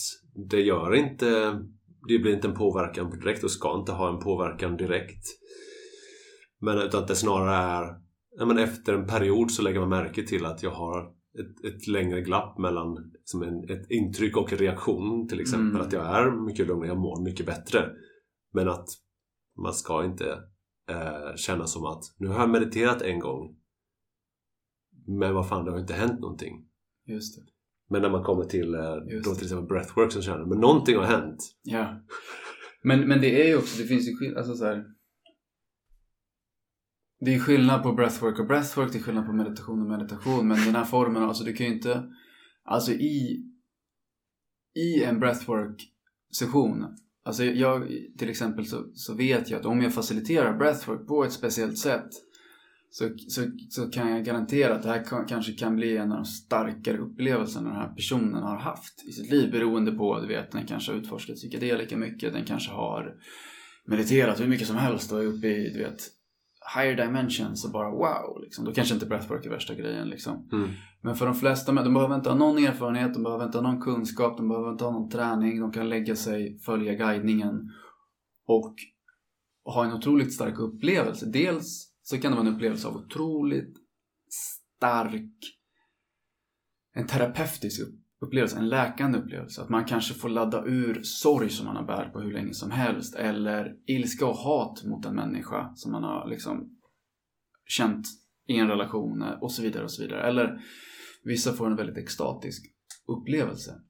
det 0.51 0.61
gör 0.61 0.95
inte 0.95 1.59
det 2.09 2.19
blir 2.19 2.35
inte 2.35 2.49
en 2.49 2.55
påverkan 2.55 3.11
direkt 3.11 3.45
och 3.45 3.51
ska 3.51 3.79
inte 3.79 3.93
ha 3.93 4.09
en 4.09 4.21
påverkan 4.21 4.77
direkt. 4.77 5.27
Men 6.61 6.79
utan 6.79 7.03
att 7.03 7.09
det 7.09 7.15
snarare 7.15 7.55
är 7.55 7.97
men 8.47 8.59
efter 8.59 8.95
en 8.95 9.07
period 9.07 9.51
så 9.51 9.63
lägger 9.63 9.81
man 9.81 9.89
märke 9.89 10.23
till 10.23 10.47
att 10.47 10.63
jag 10.63 10.71
har 10.71 11.20
ett, 11.39 11.65
ett 11.65 11.87
längre 11.87 12.21
glapp 12.21 12.59
mellan 12.59 13.13
som 13.25 13.43
en, 13.43 13.71
ett 13.71 13.91
intryck 13.91 14.37
och 14.37 14.53
reaktion 14.53 15.29
till 15.29 15.41
exempel. 15.41 15.71
Mm. 15.71 15.81
Att 15.81 15.93
jag 15.93 16.07
är 16.07 16.47
mycket 16.47 16.67
lugnare, 16.67 16.89
jag 16.89 16.99
mår 16.99 17.25
mycket 17.25 17.47
bättre. 17.47 17.91
Men 18.53 18.69
att 18.69 18.89
man 19.59 19.75
ska 19.75 20.05
inte 20.05 20.31
eh, 20.91 21.37
känna 21.37 21.67
som 21.67 21.85
att 21.85 22.03
nu 22.19 22.29
har 22.29 22.41
jag 22.41 22.51
mediterat 22.51 23.03
en 23.03 23.19
gång 23.19 23.57
men 25.07 25.35
vad 25.35 25.49
fan, 25.49 25.65
det 25.65 25.71
har 25.71 25.79
inte 25.79 25.95
hänt 25.95 26.21
någonting. 26.21 26.67
just 27.07 27.37
det. 27.37 27.43
Men 27.89 28.03
när 28.03 28.11
man 28.11 28.25
kommer 28.25 28.45
till, 28.45 28.75
eh, 28.75 28.95
då 29.25 29.35
till 29.35 29.45
exempel 29.45 29.67
breathwork 29.67 30.13
så 30.13 30.23
känner 30.23 30.39
man 30.39 30.49
men 30.49 30.59
någonting 30.59 30.97
har 30.97 31.05
hänt. 31.05 31.39
Ja. 31.63 32.03
Men, 32.83 33.09
men 33.09 33.21
det 33.21 33.43
är 33.43 33.49
ju 33.49 33.57
också, 33.57 33.83
det 33.83 33.89
finns 33.89 34.09
ju 34.09 34.17
skillnad, 34.17 34.39
alltså 34.39 34.55
så 34.55 34.65
här. 34.65 34.85
Det 37.21 37.35
är 37.35 37.39
skillnad 37.39 37.83
på 37.83 37.93
breathwork 37.93 38.39
och 38.39 38.47
breathwork, 38.47 38.93
det 38.93 38.99
är 38.99 39.03
skillnad 39.03 39.27
på 39.27 39.33
meditation 39.33 39.83
och 39.83 39.89
meditation. 39.89 40.49
Men 40.49 40.65
den 40.65 40.75
här 40.75 40.85
formen, 40.85 41.23
alltså 41.23 41.45
du 41.45 41.53
kan 41.53 41.67
ju 41.67 41.73
inte, 41.73 42.05
alltså 42.65 42.93
i, 42.93 43.45
i 44.77 45.05
en 45.05 45.21
breathwork 45.21 45.83
session. 46.39 46.85
Alltså 47.25 47.45
jag, 47.45 47.89
till 48.19 48.31
exempel 48.31 48.67
så, 48.67 48.91
så 48.95 49.15
vet 49.15 49.51
jag 49.51 49.61
att 49.61 49.67
om 49.67 49.83
jag 49.83 49.95
faciliterar 49.95 50.59
breathwork 50.59 51.07
på 51.07 51.25
ett 51.25 51.33
speciellt 51.33 51.79
sätt 51.79 52.11
så, 52.91 53.11
så, 53.29 53.51
så 53.71 53.91
kan 53.91 54.11
jag 54.11 54.25
garantera 54.25 54.75
att 54.75 54.83
det 54.83 54.89
här 54.89 55.05
kan, 55.05 55.27
kanske 55.27 55.53
kan 55.53 55.77
bli 55.77 55.97
en 55.97 56.13
av 56.13 56.19
de 56.19 56.25
starkare 56.25 56.99
upplevelserna 56.99 57.69
den 57.69 57.79
här 57.79 57.95
personen 57.95 58.43
har 58.43 58.59
haft 58.59 59.05
i 59.09 59.13
sitt 59.13 59.31
liv 59.31 59.51
beroende 59.51 59.93
på, 59.93 60.21
du 60.21 60.27
vet, 60.27 60.53
den 60.53 60.67
kanske 60.67 60.93
har 60.93 60.99
utforskat 60.99 61.37
psykedelika 61.37 61.97
mycket, 61.97 62.33
den 62.33 62.45
kanske 62.45 62.73
har 62.73 63.15
mediterat 63.87 64.41
hur 64.41 64.47
mycket 64.47 64.67
som 64.67 64.77
helst 64.77 65.13
och 65.13 65.23
är 65.23 65.27
uppe 65.27 65.49
i, 65.49 65.71
du 65.73 65.79
vet, 65.79 66.01
higher 66.75 66.97
dimensions 66.97 67.65
och 67.65 67.73
bara 67.73 67.91
wow, 67.91 68.41
liksom. 68.43 68.65
Då 68.65 68.73
kanske 68.73 68.95
inte 68.95 69.07
breathwork 69.07 69.47
är 69.47 69.51
värsta 69.51 69.75
grejen 69.75 70.09
liksom. 70.09 70.49
Mm. 70.53 70.71
Men 71.01 71.17
för 71.17 71.27
de 71.27 71.35
flesta, 71.35 71.73
de 71.73 71.95
behöver 71.95 72.15
inte 72.15 72.29
ha 72.29 72.37
någon 72.37 72.65
erfarenhet, 72.65 73.15
de 73.15 73.23
behöver 73.23 73.45
inte 73.45 73.59
ha 73.59 73.63
någon 73.63 73.81
kunskap, 73.81 74.37
de 74.37 74.49
behöver 74.49 74.71
inte 74.71 74.85
ha 74.85 74.91
någon 74.91 75.11
träning, 75.11 75.61
de 75.61 75.73
kan 75.73 75.89
lägga 75.89 76.17
sig, 76.17 76.59
följa 76.59 76.95
guidningen 76.95 77.73
och 78.47 78.75
ha 79.65 79.85
en 79.85 79.93
otroligt 79.93 80.35
stark 80.35 80.59
upplevelse. 80.59 81.27
Dels 81.27 81.93
så 82.03 82.19
kan 82.19 82.33
det 82.33 82.39
vara 82.39 82.49
en 82.49 82.55
upplevelse 82.55 82.89
av 82.89 82.97
otroligt 82.97 83.77
stark, 84.31 85.33
en 86.95 87.07
terapeutisk 87.07 87.83
upp- 87.83 88.00
upplevelse, 88.21 88.59
en 88.59 88.69
läkande 88.69 89.19
upplevelse. 89.19 89.63
Att 89.63 89.69
man 89.69 89.85
kanske 89.85 90.15
får 90.15 90.29
ladda 90.29 90.65
ur 90.65 91.01
sorg 91.03 91.51
som 91.51 91.67
man 91.67 91.77
har 91.77 91.85
bär 91.85 92.09
på 92.09 92.21
hur 92.21 92.33
länge 92.33 92.55
som 92.55 92.71
helst 92.71 93.15
eller 93.15 93.77
ilska 93.87 94.27
och 94.27 94.37
hat 94.37 94.85
mot 94.85 95.07
en 95.07 95.15
människa 95.15 95.73
som 95.75 95.93
man 95.93 96.03
har 96.03 96.29
liksom 96.29 96.77
känt 97.67 98.07
i 98.49 98.57
en 98.57 98.69
relation 98.69 99.23
eh, 99.23 99.43
och 99.43 99.53
så 99.53 99.63
vidare 99.63 99.85
och 99.85 99.93
så 99.93 100.03
vidare. 100.03 100.23
Eller 100.23 100.61
vissa 101.25 101.53
får 101.53 101.67
en 101.67 101.77
väldigt 101.77 101.99
extatisk 101.99 102.63
upplevelse. 103.09 103.81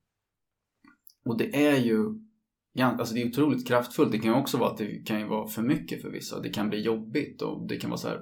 Och 1.25 1.39
det 1.39 1.67
är 1.67 1.77
ju 1.77 2.31
alltså 2.79 3.15
det 3.15 3.23
är 3.23 3.29
otroligt 3.29 3.69
kraftfullt. 3.69 4.13
Det 4.13 4.19
kan 4.19 4.33
ju 4.33 4.39
också 4.39 4.59
vara 4.59 4.71
att 4.71 4.79
det 4.79 5.07
kan 5.07 5.21
ju 5.21 5.27
vara 5.27 5.49
för 5.49 5.63
mycket 5.63 6.03
för 6.03 6.11
vissa. 6.11 6.41
Det 6.41 6.51
kan 6.51 6.69
bli 6.69 6.81
jobbigt 6.81 7.43
och 7.43 7.69
det 7.69 7.77
kan 7.77 7.91
vara 7.91 7.99
så 7.99 8.09
här, 8.09 8.21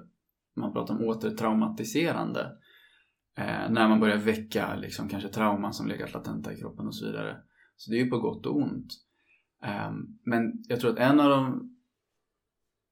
man 0.56 0.72
pratar 0.72 0.94
om 0.94 1.04
återtraumatiserande. 1.04 2.50
Eh, 3.38 3.70
när 3.70 3.88
man 3.88 4.00
börjar 4.00 4.16
väcka 4.16 4.76
liksom, 4.76 5.08
kanske 5.08 5.28
trauman 5.28 5.72
som 5.72 5.88
legat 5.88 6.14
latenta 6.14 6.52
i 6.52 6.56
kroppen 6.56 6.86
och 6.86 6.94
så 6.94 7.06
vidare. 7.06 7.36
Så 7.76 7.90
det 7.90 7.96
är 7.96 8.04
ju 8.04 8.10
på 8.10 8.18
gott 8.18 8.46
och 8.46 8.56
ont. 8.56 8.92
Eh, 9.64 9.92
men 10.24 10.52
jag 10.68 10.80
tror 10.80 10.90
att 10.90 10.98
en 10.98 11.20
av 11.20 11.30
de 11.30 11.70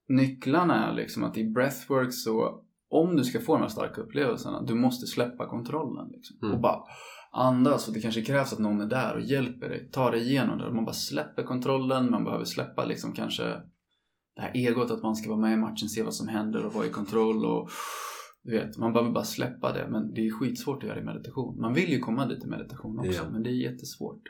nycklarna 0.09 0.90
är 0.90 0.94
liksom 0.94 1.24
att 1.24 1.36
i 1.36 1.44
breathwork 1.51 2.12
så 2.12 2.62
om 2.90 3.16
du 3.16 3.24
ska 3.24 3.40
få 3.40 3.55
de 3.55 3.62
här 3.62 3.68
starka 3.68 4.01
upplevelserna, 4.01 4.62
du 4.62 4.74
måste 4.74 5.06
släppa 5.06 5.48
kontrollen. 5.48 6.09
Liksom. 6.09 6.36
Mm. 6.43 6.55
Och 6.55 6.60
bara 6.60 6.82
andas 7.32 7.89
och 7.89 7.94
det 7.94 8.01
kanske 8.01 8.23
krävs 8.23 8.52
att 8.52 8.59
någon 8.59 8.81
är 8.81 8.86
där 8.86 9.14
och 9.14 9.20
hjälper 9.20 9.68
dig, 9.68 9.90
tar 9.90 10.12
dig 10.12 10.20
igenom 10.20 10.59
det. 10.59 10.73
Man 10.73 10.85
bara 10.85 10.93
släpper 10.93 11.43
kontrollen, 11.43 12.10
man 12.10 12.24
behöver 12.24 12.44
släppa 12.44 12.85
liksom 12.85 13.12
kanske 13.12 13.43
det 14.36 14.43
här 14.43 14.52
egot 14.55 14.90
att 14.90 15.02
man 15.02 15.16
ska 15.16 15.28
vara 15.28 15.40
med 15.40 15.52
i 15.52 15.56
matchen, 15.56 15.89
se 15.89 16.02
vad 16.02 16.14
som 16.14 16.28
händer 16.28 16.66
och 16.66 16.74
vara 16.74 16.86
i 16.86 16.90
kontroll 16.90 17.44
och 17.47 17.70
du 18.47 18.52
vet, 18.59 18.78
man 18.78 18.93
behöver 18.93 19.12
bara 19.12 19.24
släppa 19.24 19.73
det. 19.73 19.89
Men 19.90 20.14
det 20.14 20.27
är 20.27 20.31
skitsvårt 20.31 20.82
att 20.82 20.89
göra 20.89 21.01
i 21.01 21.05
meditation. 21.05 21.60
Man 21.60 21.74
vill 21.74 21.89
ju 21.90 21.98
komma 21.98 22.27
dit 22.27 22.44
i 22.44 22.47
meditation 22.47 22.98
också, 22.98 23.12
Ja. 23.12 23.31
men 23.31 23.43
det 23.43 23.51
är 23.51 23.70
jättesvårt. 23.70 24.23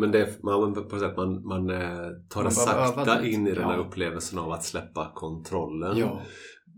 Men 0.00 0.10
det 0.12 0.42
man, 0.42 0.74
på 0.88 0.98
sätt, 0.98 1.16
man, 1.16 1.46
man 1.46 1.70
eh, 1.70 1.78
tar 2.28 2.42
Man 2.42 2.44
det 2.44 2.50
sakta 2.50 3.26
in 3.26 3.46
i 3.46 3.50
den 3.54 3.64
här 3.64 3.76
Ja. 3.76 3.84
upplevelsen 3.84 4.38
av 4.38 4.50
att 4.52 4.64
släppa 4.64 5.12
kontrollen. 5.14 5.96
Ja. 5.98 6.22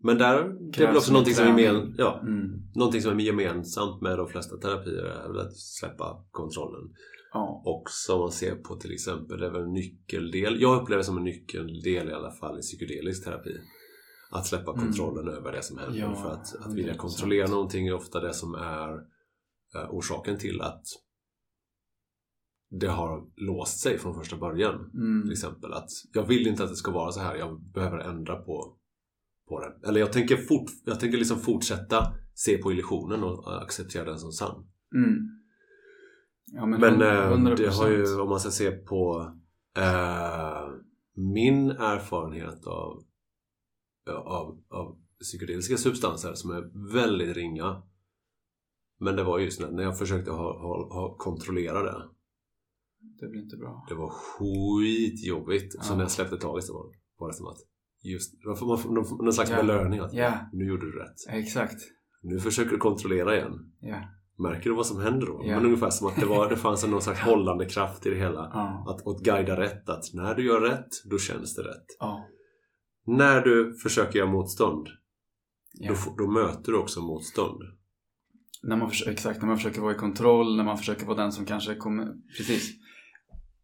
Men 0.02 0.18
där, 0.18 0.34
det 0.34 0.40
är 0.40 0.46
väl 0.48 0.72
Krävs 0.72 0.96
också 0.96 1.12
någonting 1.12 1.34
som, 1.34 1.58
gemen, 1.58 1.94
ja, 1.98 2.20
Mm. 2.22 3.00
som 3.00 3.18
är 3.20 3.24
gemensamt 3.24 4.02
med 4.02 4.18
de 4.18 4.28
flesta 4.28 4.56
terapier 4.56 5.04
är 5.04 5.28
väl 5.28 5.38
att 5.40 5.56
släppa 5.56 6.24
kontrollen. 6.30 6.90
Ja. 7.32 7.62
Och 7.66 7.82
som 7.90 8.20
man 8.20 8.30
ser 8.32 8.54
på 8.54 8.76
till 8.76 8.92
exempel, 8.92 9.38
det 9.40 9.46
är 9.46 9.50
väl 9.50 9.62
en 9.62 9.72
nyckeldel, 9.72 10.60
jag 10.60 10.82
upplever 10.82 11.02
som 11.02 11.16
en 11.16 11.24
nyckeldel 11.24 12.08
i 12.08 12.12
alla 12.12 12.30
fall 12.30 12.58
i 12.58 12.60
psykedelisk 12.60 13.24
terapi. 13.24 13.56
Att 14.30 14.46
släppa 14.46 14.72
Mm. 14.72 14.84
kontrollen 14.84 15.28
över 15.28 15.52
det 15.52 15.62
som 15.62 15.78
händer. 15.78 15.98
Ja, 15.98 16.14
för 16.14 16.30
att, 16.30 16.56
att 16.66 16.74
vilja 16.74 16.92
100%. 16.92 16.96
kontrollera 16.96 17.46
någonting 17.46 17.86
är 17.86 17.94
ofta 17.94 18.20
det 18.20 18.34
som 18.34 18.54
är 18.54 18.92
eh, 19.74 19.90
orsaken 19.90 20.38
till 20.38 20.60
att 20.60 20.82
det 22.80 22.86
har 22.86 23.24
låst 23.36 23.78
sig 23.80 23.98
från 23.98 24.14
första 24.14 24.36
början. 24.36 24.90
Mm. 24.94 25.22
Till 25.22 25.32
exempel 25.32 25.72
att 25.72 25.88
jag 26.12 26.26
vill 26.26 26.46
inte 26.46 26.64
att 26.64 26.70
det 26.70 26.76
ska 26.76 26.90
vara 26.92 27.12
så 27.12 27.20
här, 27.20 27.34
jag 27.36 27.62
behöver 27.62 27.98
ändra 27.98 28.36
på, 28.36 28.76
på 29.48 29.60
det. 29.60 29.88
Eller 29.88 30.00
jag 30.00 30.12
tänker, 30.12 30.36
fort, 30.36 30.70
jag 30.84 31.00
tänker 31.00 31.18
liksom 31.18 31.38
fortsätta 31.38 32.14
se 32.34 32.58
på 32.58 32.72
illusionen 32.72 33.24
och 33.24 33.62
acceptera 33.62 34.04
den 34.04 34.18
som 34.18 34.32
sann. 34.32 34.66
Mm. 34.94 35.16
Ja, 36.52 36.66
men, 36.66 36.80
Men 36.80 37.00
100%. 37.46 37.56
det 37.56 37.68
har 37.68 37.88
ju, 37.88 38.20
om 38.20 38.28
man 38.28 38.40
ska 38.40 38.50
se 38.50 38.70
på 38.70 39.32
eh, 39.76 40.68
min 41.16 41.70
erfarenhet 41.70 42.66
av, 42.66 43.02
av, 44.06 44.62
av 44.70 44.98
psykedeliska 45.20 45.76
substanser 45.76 46.34
som 46.34 46.50
är 46.50 46.92
väldigt 46.92 47.36
ringa. 47.36 47.82
Men 49.00 49.16
det 49.16 49.24
var 49.24 49.38
just 49.38 49.60
när, 49.60 49.82
jag 49.82 49.98
försökte 49.98 50.30
ha, 50.30 50.60
ha, 50.60 50.94
ha, 50.94 51.16
kontrollera 51.18 51.82
det. 51.82 52.08
Det 53.20 53.26
blir 53.28 53.40
inte 53.42 53.56
bra. 53.56 53.86
Det 53.88 53.94
var 53.94 54.10
skitjobbigt. 54.10 55.72
Så 55.84 55.92
Ja. 55.92 55.96
när 55.96 56.02
jag 56.02 56.10
släppte 56.10 56.36
taget 56.36 56.64
så 56.64 56.72
var 56.74 56.90
det, 56.92 56.98
var 57.18 57.28
det 57.28 57.34
som 57.34 57.46
att 57.46 57.58
just, 58.02 58.44
man 58.46 58.56
får, 58.56 58.66
man 58.66 59.04
får 59.04 59.22
någon, 59.24 59.32
slags 59.32 59.50
Ja. 59.50 59.56
belöning. 59.56 60.00
Att 60.00 60.12
Ja. 60.12 60.34
nu 60.52 60.64
gjorde 60.64 60.86
du 60.86 60.98
rätt. 60.98 61.16
Exakt. 61.28 61.76
Nu 62.22 62.38
försöker 62.40 62.70
du 62.70 62.76
kontrollera 62.76 63.36
igen. 63.36 63.72
Ja. 63.80 63.96
Märker 64.38 64.70
du 64.70 64.76
vad 64.76 64.86
som 64.86 65.00
händer 65.00 65.26
då? 65.26 65.40
Ja. 65.44 65.56
Men 65.56 65.64
ungefär 65.64 65.90
som 65.90 66.06
att 66.06 66.16
det, 66.16 66.26
var, 66.26 66.48
det 66.48 66.56
fanns 66.56 66.84
en 66.84 66.90
någon 66.90 67.02
slags 67.02 67.20
hållande 67.20 67.64
kraft 67.64 68.06
i 68.06 68.10
det 68.10 68.16
hela. 68.16 68.50
Ja. 68.54 68.84
Att, 68.88 69.06
att 69.06 69.22
guida 69.22 69.60
rätt. 69.60 69.88
Att 69.88 70.04
när 70.14 70.34
du 70.34 70.46
gör 70.46 70.60
rätt, 70.60 70.88
då 71.10 71.18
känns 71.18 71.54
det 71.54 71.62
rätt. 71.62 71.86
När 73.06 73.40
du 73.40 73.74
försöker 73.74 74.18
göra 74.18 74.30
motstånd, 74.30 74.88
ja. 75.72 75.92
då, 75.92 76.24
då 76.24 76.30
möter 76.30 76.72
du 76.72 76.78
också 76.78 77.00
motstånd. 77.00 77.62
När 78.62 78.76
man 78.76 78.90
försöker, 78.90 79.12
exakt, 79.12 79.40
när 79.40 79.48
man 79.48 79.56
försöker 79.56 79.80
vara 79.80 79.94
i 79.94 79.98
kontroll, 79.98 80.56
när 80.56 80.64
man 80.64 80.78
försöker 80.78 81.06
vara 81.06 81.16
den 81.16 81.32
som 81.32 81.46
kanske 81.46 81.74
kommer... 81.74 82.14
Precis. 82.36 82.70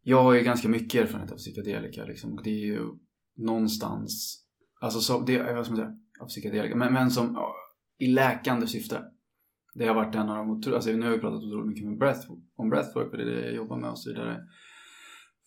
Jag 0.01 0.23
har 0.23 0.33
ju 0.33 0.41
ganska 0.41 0.69
mycket 0.69 1.01
erfarenhet 1.01 1.31
av 1.31 1.37
psykedelika 1.37 2.05
liksom. 2.05 2.33
Och 2.33 2.43
det 2.43 2.49
är 2.49 2.65
ju 2.65 2.81
någonstans... 3.37 4.43
Alltså 4.81 4.99
så, 4.99 5.19
det 5.19 5.35
är, 5.35 5.55
vad 5.55 5.65
ska 5.65 5.75
man 5.75 5.83
säga? 5.83 5.97
Av 6.19 6.27
psykedelika. 6.27 6.75
Men, 6.75 6.93
men 6.93 7.11
som 7.11 7.37
i 7.97 8.07
läkande 8.07 8.67
syfte. 8.67 9.03
Det 9.73 9.87
har 9.87 9.95
varit 9.95 10.15
en 10.15 10.29
av 10.29 10.61
de 10.63 10.73
alltså 10.73 10.91
nu 10.91 11.05
har 11.05 11.11
vi 11.11 11.19
pratat 11.19 11.43
otroligt 11.43 11.67
mycket 11.67 11.85
med 11.85 11.97
breath, 11.97 12.31
om 12.55 12.69
breathwork 12.69 13.09
för 13.11 13.17
det 13.17 13.23
är 13.23 13.35
det 13.35 13.45
jag 13.45 13.55
jobbar 13.55 13.77
med 13.77 13.89
och 13.89 13.99
så 13.99 14.09
vidare. 14.09 14.43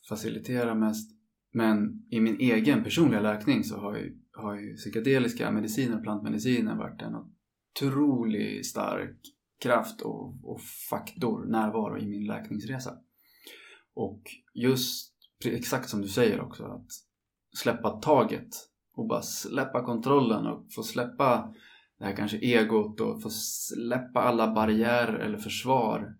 Facilitera 0.08 0.74
mest. 0.74 1.19
Men 1.52 2.06
i 2.10 2.20
min 2.20 2.40
egen 2.40 2.84
personliga 2.84 3.20
läkning 3.20 3.64
så 3.64 3.78
har 3.78 3.96
ju, 3.96 4.18
har 4.32 4.54
ju 4.54 4.76
psykedeliska 4.76 5.50
mediciner 5.50 5.96
och 5.96 6.02
plantmediciner 6.02 6.76
varit 6.76 7.02
en 7.02 7.14
otroligt 7.14 8.66
stark 8.66 9.16
kraft 9.62 10.00
och, 10.00 10.34
och 10.42 10.60
faktor, 10.90 11.44
närvaro 11.44 11.98
i 11.98 12.06
min 12.06 12.26
läkningsresa. 12.26 12.98
Och 13.94 14.22
just 14.54 15.14
exakt 15.44 15.88
som 15.88 16.02
du 16.02 16.08
säger 16.08 16.40
också 16.40 16.64
att 16.64 16.88
släppa 17.58 17.90
taget 17.90 18.48
och 18.94 19.06
bara 19.06 19.22
släppa 19.22 19.84
kontrollen 19.84 20.46
och 20.46 20.66
få 20.72 20.82
släppa 20.82 21.54
det 21.98 22.04
här 22.04 22.16
kanske 22.16 22.38
egot 22.38 23.00
och 23.00 23.22
få 23.22 23.30
släppa 23.30 24.20
alla 24.20 24.54
barriärer 24.54 25.18
eller 25.18 25.38
försvar 25.38 26.16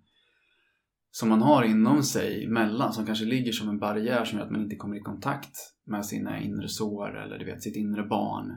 som 1.11 1.29
man 1.29 1.43
har 1.43 1.63
inom 1.63 2.03
sig 2.03 2.49
mellan, 2.49 2.93
som 2.93 3.07
kanske 3.07 3.25
ligger 3.25 3.53
som 3.53 3.69
en 3.69 3.79
barriär 3.79 4.25
som 4.25 4.39
gör 4.39 4.45
att 4.45 4.53
man 4.53 4.63
inte 4.63 4.77
kommer 4.77 4.97
i 4.97 5.01
kontakt 5.01 5.57
med 5.85 6.07
sina 6.07 6.41
inre 6.41 6.69
sår 6.69 7.19
eller 7.19 7.39
du 7.39 7.45
vet, 7.45 7.63
sitt 7.63 7.77
inre 7.77 8.03
barn. 8.03 8.51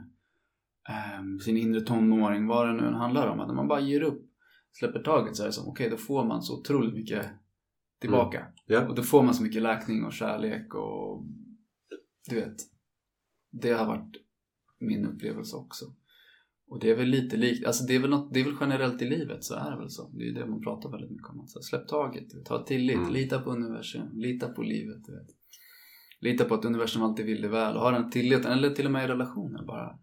Um, 1.18 1.40
sin 1.40 1.56
inre 1.56 1.80
tonåring, 1.80 2.46
vad 2.46 2.68
det 2.68 2.72
nu 2.72 2.86
än 2.86 2.94
handlar 2.94 3.28
om. 3.28 3.40
Att 3.40 3.48
när 3.48 3.54
man 3.54 3.68
bara 3.68 3.80
ger 3.80 4.00
upp, 4.00 4.22
släpper 4.72 5.02
taget 5.02 5.36
så 5.36 5.42
är 5.42 5.46
det 5.46 5.52
som, 5.52 5.68
okej 5.68 5.86
okay, 5.86 5.96
då 5.96 6.02
får 6.02 6.24
man 6.24 6.42
så 6.42 6.60
otroligt 6.60 6.94
mycket 6.94 7.26
tillbaka. 8.00 8.38
Mm. 8.38 8.52
Yeah. 8.68 8.88
Och 8.88 8.94
då 8.94 9.02
får 9.02 9.22
man 9.22 9.34
så 9.34 9.42
mycket 9.42 9.62
läkning 9.62 10.04
och 10.04 10.12
kärlek 10.12 10.74
och 10.74 11.24
du 12.28 12.34
vet. 12.34 12.56
Det 13.50 13.72
har 13.72 13.86
varit 13.86 14.16
min 14.80 15.06
upplevelse 15.06 15.56
också. 15.56 15.84
Och 16.66 16.80
det 16.80 16.90
är 16.90 16.96
väl 16.96 17.08
lite 17.08 17.36
likt, 17.36 17.66
alltså 17.66 17.84
det 17.84 17.94
är 17.94 18.00
väl, 18.00 18.10
något, 18.10 18.34
det 18.34 18.40
är 18.40 18.44
väl 18.44 18.56
generellt 18.60 19.02
i 19.02 19.04
livet 19.04 19.44
så 19.44 19.54
är 19.54 19.70
det 19.70 19.76
väl 19.76 19.90
så. 19.90 20.10
Det 20.12 20.28
är 20.28 20.32
det 20.32 20.46
man 20.46 20.60
pratar 20.60 20.90
väldigt 20.90 21.10
mycket 21.10 21.28
om. 21.28 21.40
Alltså, 21.40 21.60
släpp 21.62 21.88
taget, 21.88 22.44
ta 22.44 22.64
tillit, 22.64 22.96
mm. 22.96 23.12
lita 23.12 23.38
på 23.38 23.50
universum, 23.50 24.08
lita 24.12 24.48
på 24.48 24.62
livet. 24.62 25.08
Vet. 25.08 25.36
Lita 26.20 26.44
på 26.44 26.54
att 26.54 26.64
universum 26.64 27.02
alltid 27.02 27.26
vill 27.26 27.40
dig 27.40 27.50
väl 27.50 27.76
ha 27.76 27.90
den 27.90 28.10
tilliten, 28.10 28.52
eller 28.52 28.70
till 28.70 28.86
och 28.86 28.92
med 28.92 29.04
i 29.04 29.08
relationer 29.08 29.64
bara. 29.66 29.98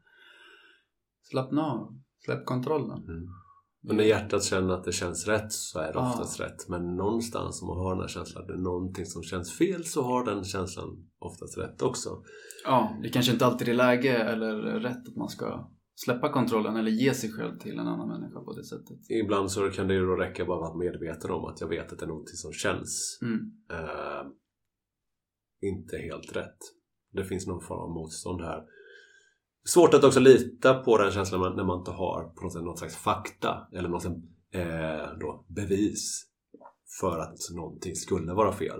Slappna 1.21 1.61
av, 1.61 1.99
släpp 2.25 2.45
kontrollen. 2.45 3.03
Mm. 3.03 3.27
Men 3.83 3.95
när 3.95 4.03
hjärtat 4.03 4.43
känner 4.43 4.73
att 4.73 4.83
det 4.83 4.91
känns 4.91 5.27
rätt 5.27 5.51
så 5.51 5.79
är 5.79 5.93
det 5.93 5.99
ah. 5.99 6.09
oftast 6.09 6.39
rätt. 6.39 6.69
Men 6.69 6.95
någonstans 6.95 7.61
om 7.61 7.67
man 7.67 7.77
har 7.77 7.91
den 7.95 8.01
här 8.01 8.07
känslan 8.07 8.47
det 8.47 8.53
är 8.53 8.57
någonting 8.57 9.05
som 9.05 9.23
känns 9.23 9.57
fel 9.57 9.85
så 9.85 10.03
har 10.03 10.25
den 10.25 10.43
känslan 10.43 11.09
oftast 11.19 11.57
rätt 11.57 11.81
också. 11.81 12.09
Ja, 12.65 12.97
det 13.03 13.09
kanske 13.09 13.31
inte 13.31 13.45
alltid 13.45 13.67
är 13.67 13.73
läge 13.73 14.17
eller 14.17 14.55
rätt 14.79 15.07
att 15.07 15.15
man 15.15 15.29
ska 15.29 15.71
släppa 16.05 16.29
kontrollen 16.29 16.75
eller 16.75 16.91
ge 16.91 17.13
sig 17.13 17.31
själv 17.31 17.57
till 17.59 17.79
en 17.79 17.87
annan 17.87 18.07
människa 18.07 18.39
på 18.39 18.53
det 18.53 18.63
sättet. 18.63 18.97
Ibland 19.09 19.51
så 19.51 19.69
kan 19.69 19.87
det 19.87 19.93
ju 19.93 20.05
då 20.05 20.15
räcka 20.15 20.45
bara 20.45 20.57
att 20.57 20.61
vara 20.61 20.77
medveten 20.77 21.31
om 21.31 21.45
att 21.45 21.61
jag 21.61 21.67
vet 21.67 21.93
att 21.93 21.99
det 21.99 22.05
är 22.05 22.07
någonting 22.07 22.35
som 22.35 22.53
känns 22.53 23.19
mm. 23.21 23.39
eh, 23.71 24.25
inte 25.61 25.97
helt 25.97 26.35
rätt. 26.35 26.57
Det 27.11 27.23
finns 27.23 27.47
någon 27.47 27.61
form 27.61 27.79
av 27.79 27.89
motstånd 27.89 28.41
här. 28.41 28.63
Svårt 29.63 29.93
att 29.93 30.03
också 30.03 30.19
lita 30.19 30.73
på 30.73 30.97
den 30.97 31.11
känslan 31.11 31.55
när 31.55 31.63
man 31.63 31.79
inte 31.79 31.91
har 31.91 32.23
på 32.23 32.43
något 32.43 32.53
sätt 32.53 32.63
någon 32.63 32.77
slags 32.77 32.95
fakta 32.95 33.67
eller 33.73 33.89
något 33.89 34.05
eh, 34.53 35.17
då, 35.19 35.45
bevis 35.47 36.27
för 36.99 37.19
att 37.19 37.37
någonting 37.55 37.95
skulle 37.95 38.33
vara 38.33 38.53
fel. 38.53 38.79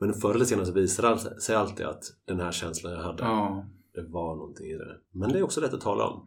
Men 0.00 0.14
förr 0.14 0.34
eller 0.34 0.44
senare 0.44 0.66
så 0.66 0.72
visar 0.72 1.10
det 1.10 1.40
sig 1.40 1.56
alltid 1.56 1.86
att 1.86 2.02
den 2.24 2.40
här 2.40 2.52
känslan 2.52 2.92
jag 2.92 3.02
hade 3.02 3.22
ja. 3.22 3.66
Det 3.96 4.02
var 4.02 4.36
någonting 4.36 4.66
i 4.66 4.74
det. 4.74 5.00
Men 5.12 5.32
det 5.32 5.38
är 5.38 5.42
också 5.42 5.60
lätt 5.60 5.74
att 5.74 5.80
tala 5.80 6.08
om. 6.08 6.24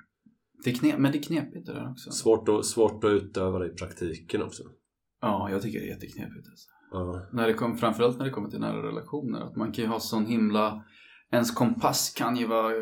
Det 0.63 0.69
är 0.69 0.75
knep, 0.75 0.99
men 0.99 1.11
det 1.11 1.17
är 1.17 1.23
knepigt 1.23 1.65
det 1.65 1.73
där 1.73 1.91
också. 1.91 2.11
Svårt 2.11 2.49
att, 2.49 2.65
svårt 2.65 3.03
att 3.03 3.11
utöva 3.11 3.59
det 3.59 3.67
i 3.67 3.69
praktiken 3.69 4.43
också. 4.43 4.63
Ja, 5.21 5.49
jag 5.51 5.61
tycker 5.61 5.79
det 5.79 5.85
är 5.85 5.89
jätteknepigt. 5.89 6.47
Alltså. 6.49 6.69
Ja. 6.91 7.27
När 7.33 7.47
det 7.47 7.53
kom, 7.53 7.77
framförallt 7.77 8.17
när 8.17 8.25
det 8.25 8.31
kommer 8.31 8.49
till 8.49 8.59
nära 8.59 8.87
relationer. 8.87 9.41
Att 9.41 9.55
man 9.55 9.71
kan 9.71 9.83
ju 9.83 9.89
ha 9.89 9.99
sån 9.99 10.25
himla... 10.25 10.85
Ens 11.31 11.51
kompass 11.51 12.13
kan 12.17 12.37
ju 12.37 12.47
vara 12.47 12.73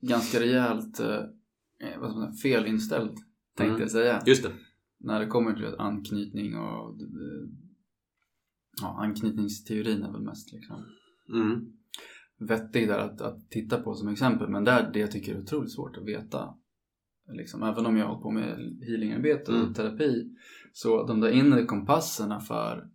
ganska 0.00 0.40
rejält 0.40 1.00
eh, 1.00 1.16
eh 1.80 2.00
vad 2.00 2.16
man, 2.16 2.34
felinställd, 2.34 3.14
tänkte 3.56 3.64
mm. 3.64 3.80
jag 3.80 3.90
säga. 3.90 4.22
Just 4.26 4.42
det. 4.42 4.52
När 5.00 5.20
det 5.20 5.26
kommer 5.26 5.54
till 5.54 5.74
anknytning 5.78 6.56
och... 6.56 7.00
Eh, 7.00 7.48
ja, 8.80 8.98
anknytningsteorin 9.02 10.02
är 10.02 10.12
väl 10.12 10.22
mest 10.22 10.52
liksom. 10.52 10.84
Mm 11.34 11.77
vettig 12.38 12.88
där 12.88 12.98
att, 12.98 13.20
att 13.20 13.50
titta 13.50 13.80
på 13.80 13.94
som 13.94 14.08
exempel. 14.08 14.48
Men 14.48 14.64
där 14.64 14.90
det 14.92 14.98
jag 14.98 15.10
tycker 15.10 15.34
är 15.34 15.38
otroligt 15.38 15.72
svårt 15.72 15.96
att 15.96 16.04
veta. 16.04 16.54
Liksom, 17.32 17.62
även 17.62 17.86
om 17.86 17.96
jag 17.96 18.04
har 18.04 18.10
hållit 18.10 18.22
på 18.22 18.30
med 18.30 18.78
healingarbete 18.82 19.52
och 19.52 19.58
mm. 19.58 19.74
terapi. 19.74 20.36
Så 20.72 21.06
de 21.06 21.20
där 21.20 21.30
inre 21.30 21.64
kompasserna 21.64 22.40
för 22.40 22.88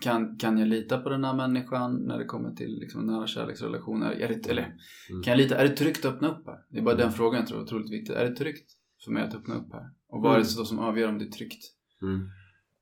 kan, 0.00 0.36
kan 0.36 0.58
jag 0.58 0.68
lita 0.68 0.98
på 0.98 1.08
den 1.08 1.24
här 1.24 1.36
människan 1.36 1.94
när 1.94 2.18
det 2.18 2.24
kommer 2.24 2.50
till 2.50 2.78
liksom, 2.80 3.06
nära 3.06 3.26
kärleksrelationer? 3.26 4.10
Är 4.10 4.28
det, 4.28 4.50
eller 4.50 4.62
mm. 4.62 5.22
kan 5.22 5.30
jag 5.30 5.38
lita? 5.38 5.56
Är 5.56 5.68
det 5.68 5.76
tryggt 5.76 6.04
att 6.04 6.14
öppna 6.14 6.28
upp 6.28 6.46
här? 6.46 6.58
Det 6.70 6.78
är 6.78 6.82
bara 6.82 6.94
mm. 6.94 7.06
den 7.06 7.12
frågan 7.12 7.40
jag 7.40 7.48
tror 7.48 7.58
är 7.58 7.62
otroligt 7.62 7.92
viktig. 7.92 8.14
Är 8.14 8.24
det 8.24 8.36
tryggt 8.36 8.72
för 9.04 9.12
mig 9.12 9.22
att 9.22 9.34
öppna 9.34 9.54
upp 9.54 9.72
här? 9.72 9.90
Och 10.08 10.22
vad 10.22 10.32
är 10.32 10.38
det 10.38 10.54
mm. 10.54 10.64
som 10.64 10.78
avgör 10.78 11.08
om 11.08 11.18
det 11.18 11.24
är 11.24 11.30
tryggt? 11.30 11.64
Mm. 12.02 12.28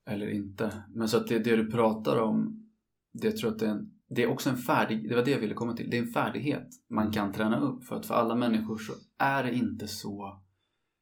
Eller 0.07 0.31
inte? 0.31 0.85
Men 0.95 1.09
så 1.09 1.17
att 1.17 1.27
det, 1.27 1.39
det 1.39 1.57
du 1.57 1.71
pratar 1.71 2.21
om, 2.21 2.67
det 3.13 3.27
jag 3.27 3.37
tror 3.37 3.51
att 3.51 3.59
det 3.59 3.67
är 3.67 3.71
en 3.71 3.91
det 4.09 4.23
är 4.23 4.27
också 4.27 4.51
en 4.51 4.57
färdig, 4.57 5.09
det 5.09 5.15
var 5.15 5.25
det 5.25 5.31
jag 5.31 5.39
ville 5.39 5.55
komma 5.55 5.73
till, 5.73 5.91
det 5.91 5.99
är 5.99 6.03
en 6.03 6.13
färdighet 6.13 6.69
man 6.91 7.13
kan 7.13 7.33
träna 7.33 7.61
upp 7.61 7.85
för 7.85 7.97
att 7.97 8.07
för 8.07 8.15
alla 8.15 8.35
människor 8.35 8.79
så 8.79 8.93
är 9.19 9.45
det 9.45 9.55
inte 9.55 9.89
så 9.89 10.43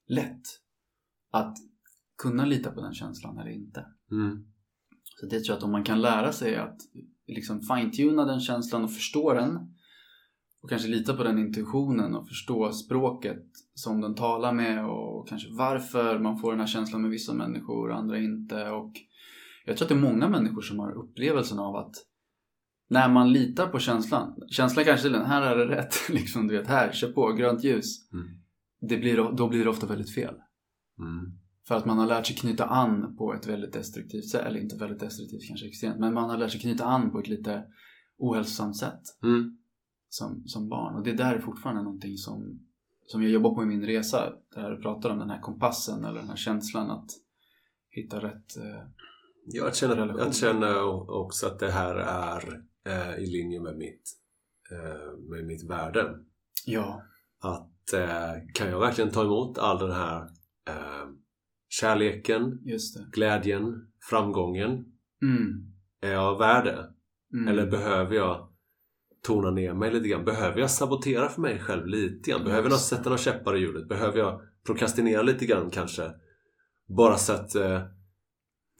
lätt 0.07 0.43
att 1.31 1.57
kunna 2.23 2.45
lita 2.45 2.71
på 2.71 2.81
den 2.81 2.95
känslan 2.95 3.39
eller 3.39 3.51
inte. 3.51 3.87
Mm. 4.11 4.47
Så 5.21 5.27
det 5.27 5.41
tror 5.41 5.49
jag 5.49 5.57
att 5.57 5.65
om 5.65 5.73
man 5.73 5.85
kan 5.85 6.01
lära 6.01 6.33
sig 6.33 6.57
att 6.57 6.77
liksom 7.27 7.61
fine-tuna 7.61 8.25
den 8.25 8.41
känslan 8.41 8.85
och 8.85 8.93
förstå 8.93 9.35
den 9.35 9.75
och 10.63 10.71
kanske 10.71 10.89
lita 10.89 11.17
på 11.17 11.25
den 11.25 11.39
intuitionen 11.39 12.15
och 12.15 12.29
förstå 12.29 12.73
språket 12.73 13.45
som 13.75 14.01
den 14.01 14.15
talar 14.15 14.53
med 14.53 14.87
och 14.87 15.29
kanske 15.29 15.49
varför 15.53 16.19
man 16.19 16.39
får 16.39 16.51
den 16.51 16.61
här 16.61 16.67
känslan 16.67 17.03
med 17.03 17.11
vissa 17.11 17.35
människor 17.35 17.91
och 17.91 17.97
andra 17.97 18.19
inte 18.19 18.71
och 18.71 18.93
jag 19.65 19.77
tror 19.77 19.85
att 19.85 19.89
det 19.89 19.95
är 19.95 20.13
många 20.13 20.29
människor 20.29 20.63
som 20.63 20.79
har 20.79 20.93
upplevelsen 20.93 21.59
av 21.59 21.77
att 21.77 21.95
när 22.89 23.09
man 23.09 23.33
litar 23.33 23.67
på 23.67 23.79
känslan. 23.79 24.35
Känslan 24.49 24.85
kanske 24.85 25.09
är 25.09 25.13
den, 25.13 25.27
här 25.27 25.43
är 25.43 25.57
det 25.57 25.77
rätt. 25.77 25.95
liksom, 26.09 26.47
du 26.47 26.59
vet, 26.59 26.67
här, 26.67 26.93
kör 26.93 27.13
på, 27.13 27.33
grönt 27.33 27.65
ljus. 27.65 28.13
Mm. 28.13 28.27
Det 28.81 28.97
blir, 28.97 29.37
då 29.37 29.49
blir 29.49 29.65
det 29.65 29.71
ofta 29.71 29.87
väldigt 29.87 30.15
fel. 30.15 30.35
Mm. 30.99 31.39
För 31.69 31.75
att 31.75 31.85
man 31.85 31.99
har 31.99 32.07
lärt 32.07 32.27
sig 32.27 32.37
knyta 32.37 32.65
an 32.65 33.17
på 33.17 33.35
ett 33.35 33.47
väldigt 33.47 33.73
destruktivt 33.73 34.29
sätt. 34.29 34.47
Eller 34.47 34.61
inte 34.61 34.77
väldigt 34.77 35.01
destruktivt, 35.01 35.49
kanske 35.49 35.67
extremt. 35.67 35.99
Men 35.99 36.15
man 36.15 36.31
har 36.31 36.37
lärt 36.37 36.51
sig 36.51 36.61
knyta 36.61 36.85
an 36.85 37.11
på 37.11 37.19
ett 37.19 37.29
lite 37.29 37.65
ohälsosamt 38.19 38.77
sätt. 38.77 39.01
Mm. 39.23 39.59
Som, 40.09 40.43
som 40.47 40.69
barn. 40.69 40.95
Och 40.95 41.03
det 41.03 41.13
där 41.13 41.35
är 41.35 41.41
fortfarande 41.41 41.83
någonting 41.83 42.17
som, 42.17 42.61
som 43.07 43.23
jag 43.23 43.31
jobbar 43.31 43.55
på 43.55 43.63
i 43.63 43.67
min 43.67 43.87
resa. 43.87 44.33
Där 44.55 44.71
du 44.71 44.83
pratar 44.83 45.11
om 45.11 45.19
den 45.19 45.31
här 45.31 45.41
kompassen 45.41 46.05
eller 46.05 46.21
den 46.21 46.29
här 46.29 46.37
känslan 46.37 46.91
att 46.91 47.11
hitta 47.91 48.23
rätt 48.23 48.57
eh, 48.57 48.89
jag 49.47 49.77
känner, 49.77 50.19
jag 50.19 50.35
känner 50.35 51.11
också 51.11 51.47
att 51.47 51.59
det 51.59 51.71
här 51.71 51.95
är 51.95 52.63
eh, 52.87 53.19
i 53.19 53.27
linje 53.27 53.61
med 53.61 53.77
mitt, 53.77 54.03
eh, 54.73 55.19
med 55.31 55.45
mitt 55.45 55.71
värde. 55.71 56.15
Ja. 56.67 57.03
Att 57.41 57.93
eh, 57.93 58.33
kan 58.55 58.69
jag 58.69 58.81
verkligen 58.81 59.11
ta 59.11 59.25
emot 59.25 59.59
all 59.59 59.79
den 59.79 59.93
här 59.93 60.23
eh, 60.69 61.09
kärleken, 61.69 62.59
glädjen, 63.13 63.87
framgången? 64.11 64.71
Mm. 65.23 65.73
Är 66.01 66.13
jag 66.13 66.39
värd 66.39 66.65
det? 66.65 66.91
Mm. 67.35 67.49
Eller 67.49 67.71
behöver 67.71 68.17
jag 68.17 68.49
tona 69.23 69.51
ner 69.51 69.75
mig 69.75 69.93
lite 69.93 70.09
grann? 70.09 70.25
Behöver 70.25 70.61
jag 70.61 70.71
sabotera 70.71 71.29
för 71.29 71.41
mig 71.41 71.59
själv 71.59 71.87
lite 71.87 72.31
grann? 72.31 72.45
Behöver 72.45 72.71
jag 72.71 72.81
sätta 72.81 73.03
några 73.03 73.19
käppar 73.19 73.57
i 73.57 73.61
hjulet? 73.61 73.89
Behöver 73.89 74.19
jag 74.19 74.41
prokrastinera 74.67 75.23
lite 75.23 75.47
grann 75.47 75.71
kanske? 75.71 76.11
Bara 76.97 77.17
så 77.17 77.33
att 77.33 77.55
eh, 77.55 77.83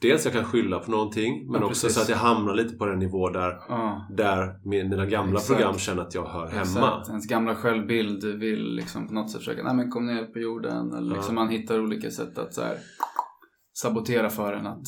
dels 0.09 0.25
jag 0.25 0.33
kan 0.33 0.43
skylla 0.43 0.79
på 0.79 0.91
någonting 0.91 1.51
men 1.51 1.61
ja, 1.61 1.67
också 1.67 1.89
så 1.89 2.01
att 2.01 2.09
jag 2.09 2.17
hamnar 2.17 2.55
lite 2.55 2.75
på 2.75 2.85
den 2.85 2.99
nivå 2.99 3.29
där, 3.29 3.61
ja. 3.69 4.07
där 4.17 4.59
mina 4.63 5.05
gamla 5.05 5.39
Exakt. 5.39 5.47
program 5.47 5.77
känner 5.77 6.01
att 6.01 6.15
jag 6.15 6.25
hör 6.25 6.45
Exakt. 6.45 6.67
hemma. 6.67 7.03
Ens 7.09 7.27
gamla 7.27 7.55
självbild 7.55 8.23
vill 8.23 8.75
liksom 8.75 9.07
på 9.07 9.13
något 9.13 9.31
sätt 9.31 9.39
försöka, 9.39 9.63
nej 9.63 9.75
men 9.75 9.91
kom 9.91 10.05
ner 10.05 10.25
på 10.25 10.39
jorden. 10.39 10.93
Eller 10.93 11.15
liksom 11.15 11.35
ja. 11.37 11.43
man 11.43 11.49
hittar 11.49 11.79
olika 11.79 12.11
sätt 12.11 12.37
att 12.37 12.53
så 12.53 12.61
här, 12.61 12.77
sabotera 13.73 14.29
för 14.29 14.53
en 14.53 14.67
att 14.67 14.87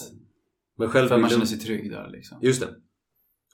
men 0.77 0.89
självbilden, 0.89 1.09
för 1.09 1.21
man 1.21 1.29
känner 1.29 1.45
sig 1.45 1.59
trygg 1.59 1.91
där 1.91 2.09
liksom. 2.09 2.37
Just 2.41 2.61
det. 2.61 2.75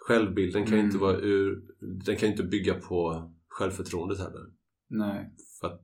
Självbilden 0.08 0.66
kan 0.66 0.74
mm. 0.74 0.86
inte 0.86 0.98
vara 0.98 1.18
ur, 1.18 1.62
den 2.06 2.16
kan 2.16 2.30
inte 2.30 2.44
bygga 2.44 2.74
på 2.74 3.32
självförtroendet 3.48 4.20
heller. 4.20 4.42
Nej. 4.90 5.34
För 5.62 5.68
att 5.68 5.82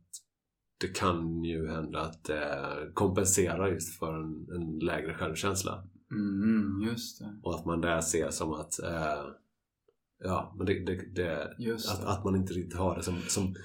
det 0.82 0.88
kan 0.88 1.44
ju 1.44 1.68
hända 1.68 2.02
att 2.02 2.24
det 2.24 2.92
kompenserar 2.94 3.68
just 3.68 4.00
för 4.00 4.14
en, 4.14 4.48
en 4.56 4.80
lägre 4.80 5.14
självkänsla. 5.14 5.84
Mm, 6.12 6.90
just 6.90 7.20
det. 7.20 7.40
Och 7.44 7.56
att 7.56 7.66
man 7.66 7.82
där 7.82 8.02
ser 8.02 8.30
som 8.30 8.54
att 8.54 8.80
eh, 8.80 9.24
Ja, 10.24 10.56
men 10.58 10.66
det, 10.66 10.86
det, 10.86 11.16
det 11.16 11.58
att, 11.74 12.04
att 12.06 12.24
man 12.24 12.36
inte 12.36 12.54
riktigt 12.54 12.80
har 12.80 12.96
det 12.96 13.04
som, 13.04 13.22
som, 13.28 13.56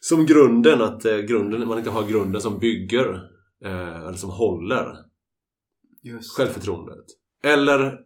som 0.00 0.26
grunden. 0.26 0.82
Att 0.82 1.04
eh, 1.04 1.16
grunden, 1.16 1.68
man 1.68 1.78
inte 1.78 1.90
har 1.90 2.08
grunden 2.08 2.40
som 2.40 2.58
bygger 2.58 3.30
eh, 3.64 4.00
eller 4.00 4.12
som 4.12 4.30
håller 4.30 4.96
just 6.02 6.36
självförtroendet. 6.36 7.04
Eller 7.42 8.00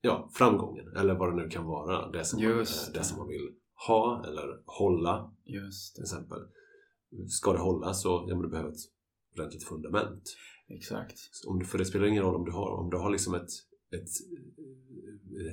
ja, 0.00 0.30
framgången 0.34 0.96
eller 0.96 1.14
vad 1.14 1.32
det 1.32 1.42
nu 1.42 1.48
kan 1.48 1.64
vara. 1.64 2.10
Det 2.10 2.24
som, 2.24 2.42
man, 2.42 2.52
eh, 2.52 2.66
det 2.94 3.02
som 3.02 3.18
man 3.18 3.28
vill 3.28 3.48
ha 3.88 4.24
eller 4.26 4.62
hålla. 4.66 5.32
Just 5.44 5.94
till 5.94 6.02
exempel 6.02 6.38
ska 7.28 7.52
det 7.52 7.58
hålla 7.58 7.94
så 7.94 8.26
ja, 8.28 8.34
men 8.34 8.42
du 8.42 8.48
behöver 8.48 8.70
ett 8.70 8.84
ordentligt 9.36 9.64
fundament. 9.64 10.22
Exakt. 10.68 11.18
Om, 11.46 11.60
för 11.60 11.78
det 11.78 11.84
spelar 11.84 12.06
ingen 12.06 12.22
roll 12.22 12.34
om 12.34 12.44
du 12.44 12.52
har, 12.52 12.70
om 12.70 12.90
du 12.90 12.96
har 12.96 13.10
liksom 13.10 13.34
ett, 13.34 13.50
ett, 13.90 14.08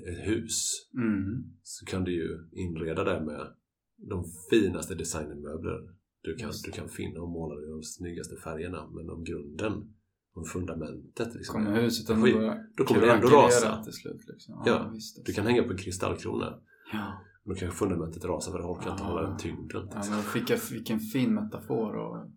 ett 0.08 0.28
hus 0.28 0.90
mm. 0.94 1.44
så 1.64 1.86
kan 1.86 2.04
du 2.04 2.12
ju 2.14 2.50
inreda 2.52 3.04
det 3.04 3.26
med 3.26 3.56
de 3.98 4.26
finaste 4.50 4.96
designmöbler 4.96 5.96
Du 6.22 6.36
kan, 6.36 6.48
Just. 6.48 6.66
du 6.66 6.72
kan 6.72 6.90
finna 6.90 7.22
och 7.22 7.30
måla 7.30 7.56
de 7.56 7.84
snyggaste 7.84 8.36
färgerna 8.36 8.90
men 8.92 9.10
om 9.10 9.24
grunden, 9.24 9.94
om 10.34 10.46
fundamentet 10.46 11.36
liksom, 11.36 11.54
Kommer 11.54 11.82
huset 11.82 12.10
ändå 12.10 12.56
då 12.78 12.84
kommer 12.84 13.02
det 13.02 13.12
ändå 13.12 13.28
rasa. 13.28 13.84
till 13.84 13.94
slut. 13.94 14.22
Liksom. 14.28 14.64
Ja, 14.66 14.92
visst. 14.94 15.26
Du 15.26 15.34
kan 15.34 15.46
hänga 15.46 15.64
på 15.64 15.72
en 15.72 15.78
kristallkrona 15.78 16.60
Ja. 16.94 17.22
Då 17.46 17.56
kanske 17.56 17.78
fundamentet 17.78 18.26
rasar 18.26 18.52
för 18.52 18.60
det 18.60 18.66
orkar 18.66 18.92
inte 18.92 19.04
hålla 19.04 19.22
den 19.22 19.38
tyngden. 19.38 19.90
Ja, 19.94 20.04
men 20.10 20.22
vilka, 20.34 20.58
vilken 20.72 21.00
fin 21.00 21.34
metafor 21.34 21.96
och... 21.96 22.32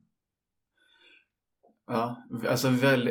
Ja, 1.87 2.27
alltså 2.49 2.71
väl, 2.71 3.05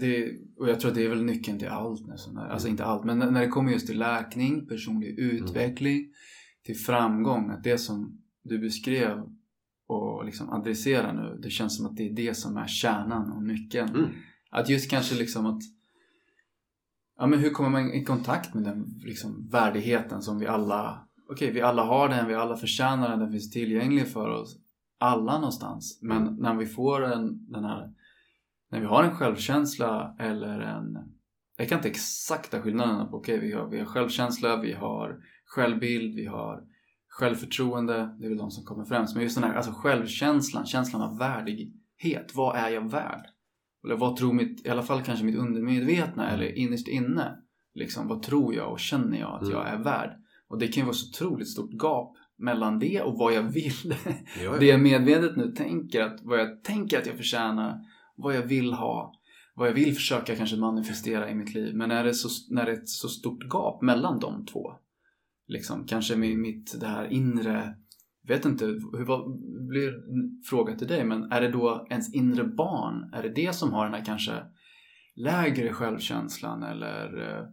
det, 0.00 0.32
och 0.56 0.68
jag 0.68 0.80
tror 0.80 0.90
att 0.90 0.94
det 0.94 1.04
är 1.04 1.08
väl 1.08 1.24
nyckeln 1.24 1.58
till 1.58 1.68
allt 1.68 2.06
nästan. 2.06 2.38
Alltså 2.38 2.68
inte 2.68 2.84
allt, 2.84 3.04
men 3.04 3.18
när 3.18 3.40
det 3.40 3.48
kommer 3.48 3.72
just 3.72 3.86
till 3.86 3.98
läkning, 3.98 4.66
personlig 4.66 5.18
utveckling, 5.18 6.12
till 6.62 6.76
framgång, 6.76 7.50
att 7.50 7.64
det 7.64 7.78
som 7.78 8.22
du 8.42 8.58
beskrev 8.58 9.22
och 9.86 10.24
liksom 10.24 10.50
adresserar 10.50 11.12
nu, 11.12 11.40
det 11.42 11.50
känns 11.50 11.76
som 11.76 11.86
att 11.86 11.96
det 11.96 12.08
är 12.08 12.12
det 12.12 12.34
som 12.34 12.56
är 12.56 12.66
kärnan 12.66 13.32
och 13.32 13.42
nyckeln. 13.42 13.88
Mm. 13.88 14.10
Att 14.50 14.68
just 14.68 14.90
kanske 14.90 15.14
liksom 15.14 15.46
att 15.46 15.62
Ja 17.18 17.26
men 17.26 17.38
hur 17.38 17.50
kommer 17.50 17.70
man 17.70 17.92
i 17.92 18.04
kontakt 18.04 18.54
med 18.54 18.64
den 18.64 19.00
liksom 19.04 19.48
värdigheten 19.48 20.22
som 20.22 20.38
vi 20.38 20.46
alla 20.46 21.08
Okej, 21.32 21.50
vi 21.50 21.60
alla 21.60 21.84
har 21.84 22.08
den, 22.08 22.28
vi 22.28 22.34
alla 22.34 22.56
förtjänar 22.56 23.08
den, 23.10 23.18
den 23.18 23.30
finns 23.30 23.50
tillgänglig 23.50 24.08
för 24.08 24.28
oss 24.28 24.58
alla 25.00 25.34
någonstans. 25.34 25.98
Men 26.02 26.22
Mm. 26.22 26.34
när 26.34 26.54
vi 26.54 26.66
får 26.66 27.04
en, 27.04 27.50
den 27.52 27.64
här 27.64 27.90
När 28.70 28.80
vi 28.80 28.86
har 28.86 29.04
en 29.04 29.16
självkänsla 29.16 30.16
eller 30.18 30.60
en 30.60 30.98
Jag 31.56 31.68
kan 31.68 31.78
inte 31.78 31.88
exakta 31.88 32.62
skillnaderna 32.62 33.06
på, 33.06 33.16
okej 33.16 33.38
vi, 33.40 33.52
har, 33.52 33.68
vi 33.68 33.78
har 33.78 33.86
självkänsla, 33.86 34.56
vi 34.60 34.72
har 34.72 35.16
självbild, 35.46 36.14
vi 36.14 36.26
har 36.26 36.62
självförtroende, 37.08 38.16
det 38.18 38.24
är 38.24 38.28
väl 38.28 38.38
de 38.38 38.50
som 38.50 38.64
kommer 38.64 38.84
främst. 38.84 39.14
Men 39.14 39.22
just 39.24 39.34
den 39.40 39.44
här 39.44 39.54
alltså 39.56 39.72
självkänslan, 39.72 40.66
känslan 40.66 41.02
av 41.02 41.18
värdighet. 41.18 42.34
Vad 42.34 42.56
är 42.56 42.68
jag 42.68 42.90
värd? 42.90 43.26
Eller 43.84 43.96
vad 43.96 44.16
tror 44.16 44.32
mitt, 44.32 44.66
i 44.66 44.68
alla 44.70 44.82
fall 44.82 45.02
kanske 45.02 45.24
mitt 45.24 45.36
undermedvetna 45.36 46.30
eller 46.30 46.58
innerst 46.58 46.88
inne. 46.88 47.38
Liksom, 47.74 48.08
vad 48.08 48.22
tror 48.22 48.54
jag 48.54 48.72
och 48.72 48.80
känner 48.80 49.18
jag 49.18 49.34
att 49.34 49.42
Mm. 49.42 49.52
jag 49.54 49.68
är 49.68 49.78
värd? 49.78 50.21
Och 50.52 50.58
det 50.58 50.68
kan 50.68 50.80
ju 50.80 50.84
vara 50.84 50.94
så 50.94 51.08
otroligt 51.08 51.48
stort 51.48 51.82
gap 51.82 52.16
mellan 52.38 52.78
det 52.78 53.02
och 53.02 53.18
vad 53.18 53.34
jag 53.34 53.42
vill. 53.42 53.94
Ja, 54.44 54.56
det 54.60 54.66
jag 54.66 54.80
medvetet 54.80 55.36
nu 55.36 55.52
tänker, 55.52 56.00
att, 56.00 56.20
vad 56.22 56.40
jag 56.40 56.64
tänker 56.64 56.98
att 56.98 57.06
jag 57.06 57.16
förtjänar, 57.16 57.80
vad 58.16 58.36
jag 58.36 58.42
vill 58.42 58.72
ha, 58.72 59.14
vad 59.54 59.68
jag 59.68 59.74
vill 59.74 59.94
försöka 59.94 60.36
kanske 60.36 60.56
manifestera 60.56 61.30
i 61.30 61.34
mitt 61.34 61.54
liv. 61.54 61.76
Men 61.76 61.88
när 61.88 62.04
det 62.04 62.14
så, 62.14 62.54
när 62.54 62.64
det 62.64 62.72
är 62.72 62.76
ett 62.76 62.88
så 62.88 63.08
stort 63.08 63.44
gap 63.50 63.82
mellan 63.82 64.20
de 64.20 64.46
två, 64.46 64.72
liksom, 65.48 65.86
kanske 65.86 66.16
med 66.16 66.38
mitt 66.38 66.80
det 66.80 66.86
här 66.86 67.12
inre, 67.12 67.74
vet 68.28 68.44
inte, 68.44 68.64
hur 68.66 69.04
vad, 69.04 69.40
blir 69.68 69.92
fråga 70.50 70.76
till 70.76 70.88
dig, 70.88 71.04
men 71.04 71.32
är 71.32 71.40
det 71.40 71.50
då 71.50 71.86
ens 71.90 72.14
inre 72.14 72.44
barn, 72.44 73.10
är 73.12 73.22
det 73.22 73.34
det 73.34 73.54
som 73.54 73.72
har 73.72 73.84
den 73.84 73.94
här 73.94 74.04
kanske 74.04 74.32
lägre 75.14 75.72
självkänslan 75.72 76.62
eller 76.62 77.20
eh, 77.20 77.44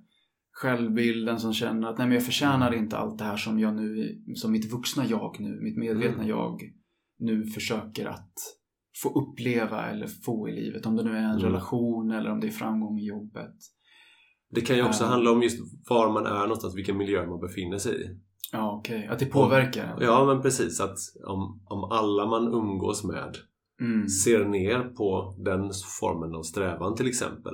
självbilden 0.61 1.39
som 1.39 1.53
känner 1.53 1.87
att 1.87 1.97
nej 1.97 2.07
men 2.07 2.15
jag 2.15 2.25
förtjänar 2.25 2.73
inte 2.73 2.97
allt 2.97 3.17
det 3.17 3.23
här 3.23 3.37
som 3.37 3.59
jag 3.59 3.75
nu, 3.75 4.17
som 4.35 4.51
mitt 4.51 4.71
vuxna 4.71 5.05
jag 5.05 5.35
nu, 5.39 5.59
mitt 5.61 5.77
medvetna 5.77 6.23
Mm. 6.23 6.27
jag 6.27 6.61
nu 7.19 7.45
försöker 7.45 8.05
att 8.05 8.33
få 9.03 9.09
uppleva 9.21 9.85
eller 9.85 10.07
få 10.25 10.49
i 10.49 10.51
livet. 10.51 10.85
Om 10.85 10.95
det 10.95 11.03
nu 11.03 11.11
är 11.11 11.15
en 11.23 11.29
Mm. 11.31 11.41
relation 11.43 12.11
eller 12.11 12.31
om 12.31 12.39
det 12.39 12.47
är 12.47 12.51
framgång 12.51 12.99
i 12.99 13.05
jobbet. 13.05 13.55
Det 14.51 14.61
kan 14.61 14.75
ju 14.75 14.83
också 14.83 15.03
Ja. 15.03 15.09
handla 15.09 15.31
om 15.31 15.43
just 15.43 15.59
var 15.89 16.13
man 16.13 16.25
är 16.25 16.41
någonstans, 16.41 16.75
vilken 16.77 16.97
miljö 16.97 17.27
man 17.27 17.39
befinner 17.39 17.77
sig 17.77 18.01
i. 18.01 18.05
Ja, 18.51 18.77
okej. 18.79 19.07
Att 19.07 19.19
det 19.19 19.25
påverkar 19.25 19.83
en. 19.85 20.01
Ja, 20.01 20.25
men 20.25 20.41
precis. 20.41 20.79
Att 20.81 20.97
om, 21.27 21.61
om 21.65 21.83
alla 21.91 22.25
man 22.25 22.47
umgås 22.53 23.03
med 23.03 23.35
Mm. 23.81 24.07
ser 24.09 24.45
ner 24.45 24.79
på 24.83 25.35
den 25.45 25.71
formen 25.99 26.35
av 26.35 26.43
strävan 26.43 26.95
till 26.95 27.07
exempel. 27.07 27.53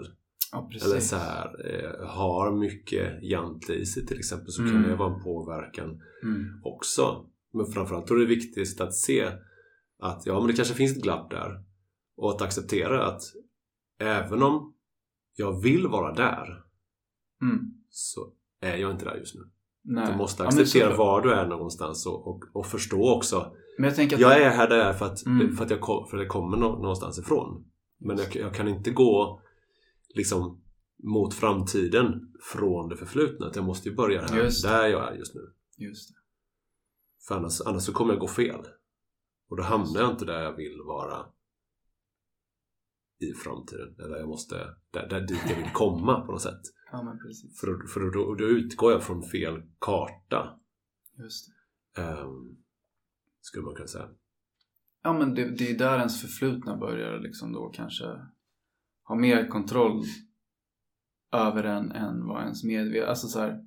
Ja. 0.55 0.69
Eller 0.85 0.99
så 0.99 1.15
här, 1.15 1.73
eh, 1.73 2.07
har 2.07 2.51
mycket 2.51 3.23
jante 3.23 3.73
i 3.73 3.85
sig 3.85 4.05
till 4.05 4.19
exempel 4.19 4.51
så 4.51 4.61
Mm. 4.61 4.73
kan 4.73 4.83
det 4.83 4.95
vara 4.95 5.13
en 5.13 5.23
påverkan 5.23 6.01
Mm. 6.23 6.61
också. 6.63 7.25
Men 7.53 7.65
framförallt 7.65 8.07
då 8.07 8.13
är 8.15 8.19
det 8.19 8.25
viktigt 8.25 8.81
att 8.81 8.93
se 8.93 9.31
att 9.99 10.25
ja, 10.25 10.39
men 10.39 10.47
det 10.47 10.53
kanske 10.53 10.73
finns 10.73 10.97
ett 10.97 11.03
glapp 11.03 11.31
där. 11.31 11.63
Och 12.17 12.29
att 12.31 12.41
acceptera 12.41 13.05
att 13.05 13.21
även 13.99 14.43
om 14.43 14.73
jag 15.35 15.61
vill 15.61 15.87
vara 15.87 16.13
där 16.13 16.63
Mm. 17.41 17.59
så 17.89 18.31
är 18.61 18.77
jag 18.77 18.91
inte 18.91 19.05
där 19.05 19.15
just 19.15 19.35
nu. 19.35 19.41
Nej. 19.83 20.11
Du 20.11 20.17
måste 20.17 20.43
Ja, 20.43 20.47
acceptera 20.47 20.91
så- 20.91 20.97
var 20.97 21.21
du 21.21 21.33
är 21.33 21.47
någonstans 21.47 22.05
och, 22.05 22.27
och, 22.27 22.43
och 22.53 22.65
förstå 22.65 23.15
också. 23.15 23.55
Men 23.77 23.85
jag 23.87 23.95
tänker 23.95 24.15
att... 24.15 24.21
Jag 24.21 24.41
är 24.41 24.49
här 24.49 24.69
där 24.69 24.77
jag 24.77 24.87
är 24.87 24.93
för 24.93 25.05
att, 25.05 25.25
Mm. 25.25 25.55
för 25.55 25.63
att 25.65 25.69
jag 25.71 25.79
för 26.09 26.17
att 26.17 26.23
jag 26.23 26.29
kommer 26.31 26.57
nå- 26.57 26.75
någonstans 26.81 27.19
ifrån. 27.19 27.65
Men 27.99 28.17
jag, 28.17 28.35
jag 28.35 28.53
kan 28.53 28.67
inte 28.67 28.91
gå 28.91 29.41
liksom 30.15 30.61
mot 31.03 31.33
framtiden 31.33 32.33
från 32.41 32.89
det 32.89 32.97
förflutna. 32.97 33.47
Att 33.47 33.55
Jag 33.55 33.65
måste 33.65 33.89
ju 33.89 33.95
börja 33.95 34.21
här, 34.21 34.63
där 34.63 34.87
jag 34.87 35.13
är 35.13 35.17
just 35.17 35.35
nu. 35.35 35.41
Just 35.77 36.09
det. 36.09 36.15
För 37.27 37.35
annars, 37.35 37.61
annars 37.61 37.83
så 37.83 37.93
kommer 37.93 38.13
jag 38.13 38.19
gå 38.21 38.27
fel. 38.27 38.59
Och 39.49 39.57
då 39.57 39.63
hamnar 39.63 40.01
jag 40.01 40.11
inte 40.11 40.25
där 40.25 40.41
jag 40.43 40.55
vill 40.55 40.81
vara 40.87 41.25
i 43.19 43.33
framtiden. 43.33 43.95
Eller 43.99 44.17
jag 44.17 44.27
måste, 44.27 44.55
där, 44.91 45.07
där 45.09 45.21
dit 45.21 45.41
jag 45.49 45.55
vill 45.55 45.71
komma 45.73 46.25
på 46.25 46.31
något 46.31 46.41
sätt. 46.41 46.61
Ja, 46.91 47.03
men 47.03 47.19
precis. 47.19 47.59
För, 47.59 47.87
för 47.87 47.99
då, 47.99 48.35
då 48.35 48.45
utgår 48.45 48.91
jag 48.91 49.03
från 49.03 49.23
fel 49.23 49.61
karta. 49.79 50.59
Just 51.17 51.47
det. 51.95 52.01
ehm, 52.01 52.57
skulle 53.41 53.65
man 53.65 53.75
kunna 53.75 53.87
säga. 53.87 54.09
Ja, 55.03 55.13
men 55.13 55.35
det, 55.35 55.49
det 55.57 55.71
är 55.71 55.77
där 55.77 55.97
ens 55.97 56.21
förflutna 56.21 56.77
börjar 56.77 57.19
liksom 57.19 57.53
då 57.53 57.69
kanske 57.69 58.05
ha 59.05 59.15
mer 59.15 59.47
kontroll 59.47 60.03
över 61.33 61.63
en 61.63 61.91
än 61.91 62.27
vad 62.27 62.41
ens 62.41 62.63
medvetande... 62.63 63.09
Alltså 63.09 63.27
så 63.27 63.39
här, 63.39 63.63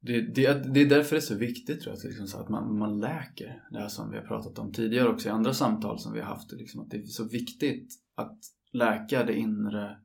det, 0.00 0.20
det, 0.20 0.74
det 0.74 0.80
är 0.80 0.88
därför 0.88 1.16
det 1.16 1.18
är 1.18 1.20
så 1.20 1.34
viktigt 1.34 1.82
tror 1.82 1.92
jag, 1.92 1.98
att, 1.98 2.04
liksom 2.04 2.26
så 2.26 2.38
att 2.38 2.48
man, 2.48 2.78
man 2.78 3.00
läker 3.00 3.62
det 3.70 3.78
här 3.78 3.88
som 3.88 4.10
vi 4.10 4.16
har 4.16 4.24
pratat 4.24 4.58
om 4.58 4.72
tidigare 4.72 5.08
också 5.08 5.28
i 5.28 5.32
andra 5.32 5.52
samtal 5.52 5.98
som 5.98 6.12
vi 6.12 6.20
har 6.20 6.26
haft. 6.26 6.52
Liksom, 6.52 6.80
att 6.80 6.90
det 6.90 6.96
är 6.96 7.04
så 7.04 7.24
viktigt 7.24 7.94
att 8.14 8.38
läka 8.72 9.24
det 9.24 9.38
inre 9.38 9.96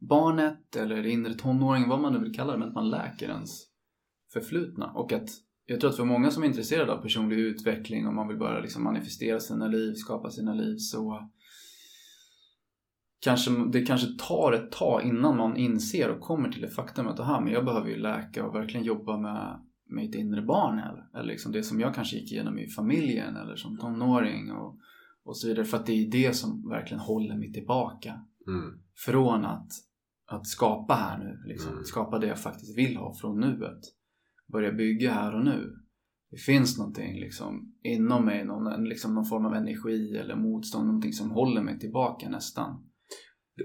barnet 0.00 0.76
eller 0.76 1.02
det 1.02 1.10
inre 1.10 1.34
tonåringen, 1.34 1.88
vad 1.88 2.00
man 2.00 2.12
nu 2.12 2.18
vill 2.18 2.34
kalla 2.34 2.52
det, 2.52 2.58
men 2.58 2.68
att 2.68 2.74
man 2.74 2.90
läker 2.90 3.28
ens 3.28 3.66
förflutna. 4.32 4.92
Och 4.92 5.12
att 5.12 5.28
jag 5.66 5.80
tror 5.80 5.90
att 5.90 5.96
för 5.96 6.04
många 6.04 6.30
som 6.30 6.42
är 6.42 6.46
intresserade 6.46 6.92
av 6.92 7.02
personlig 7.02 7.38
utveckling 7.38 8.06
och 8.06 8.14
man 8.14 8.28
vill 8.28 8.38
börja 8.38 8.60
liksom 8.60 8.84
manifestera 8.84 9.40
sina 9.40 9.66
liv, 9.66 9.94
skapa 9.94 10.30
sina 10.30 10.54
liv 10.54 10.76
så 10.76 11.30
kanske 13.22 13.50
det 13.72 13.82
kanske 13.82 14.06
tar 14.18 14.52
ett 14.52 14.72
tag 14.72 15.02
innan 15.02 15.36
man 15.36 15.56
inser 15.56 16.10
och 16.10 16.20
kommer 16.20 16.48
till 16.48 16.62
det 16.62 16.70
faktum 16.70 17.06
att 17.08 17.20
aha, 17.20 17.40
men 17.40 17.52
jag 17.52 17.64
behöver 17.64 17.88
ju 17.88 17.96
läka 17.96 18.46
och 18.46 18.54
verkligen 18.54 18.86
jobba 18.86 19.18
med 19.18 19.60
mitt 19.90 20.14
inre 20.14 20.42
barn 20.42 20.78
här. 20.78 21.08
Eller 21.14 21.28
liksom 21.28 21.52
det 21.52 21.62
som 21.62 21.80
jag 21.80 21.94
kanske 21.94 22.16
gick 22.16 22.32
igenom 22.32 22.58
i 22.58 22.68
familjen 22.68 23.36
eller 23.36 23.56
som 23.56 23.78
tonåring 23.78 24.52
och, 24.52 24.78
och 25.24 25.36
så 25.36 25.48
vidare. 25.48 25.64
För 25.64 25.76
att 25.76 25.86
det 25.86 25.92
är 25.92 26.10
det 26.10 26.36
som 26.36 26.68
verkligen 26.68 27.00
håller 27.00 27.36
mig 27.36 27.52
tillbaka 27.52 28.20
Mm. 28.46 28.78
från 29.06 29.44
att, 29.44 29.70
att 30.26 30.46
skapa 30.46 30.94
här 30.94 31.18
nu. 31.18 31.42
Liksom. 31.46 31.72
Mm. 31.72 31.84
Skapa 31.84 32.18
det 32.18 32.26
jag 32.26 32.38
faktiskt 32.40 32.78
vill 32.78 32.96
ha 32.96 33.14
från 33.14 33.40
nuet. 33.40 33.80
Börja 34.52 34.72
bygga 34.72 35.12
här 35.12 35.34
och 35.34 35.44
nu. 35.44 35.76
Det 36.30 36.36
finns 36.36 36.78
någonting 36.78 37.20
liksom 37.20 37.74
inom 37.82 38.24
mig, 38.24 38.44
någon, 38.44 38.84
liksom 38.84 39.14
någon 39.14 39.24
form 39.24 39.46
av 39.46 39.54
energi 39.54 40.16
eller 40.16 40.36
motstånd, 40.36 40.86
någonting 40.86 41.12
som 41.12 41.30
håller 41.30 41.62
mig 41.62 41.78
tillbaka 41.78 42.28
nästan. 42.28 42.88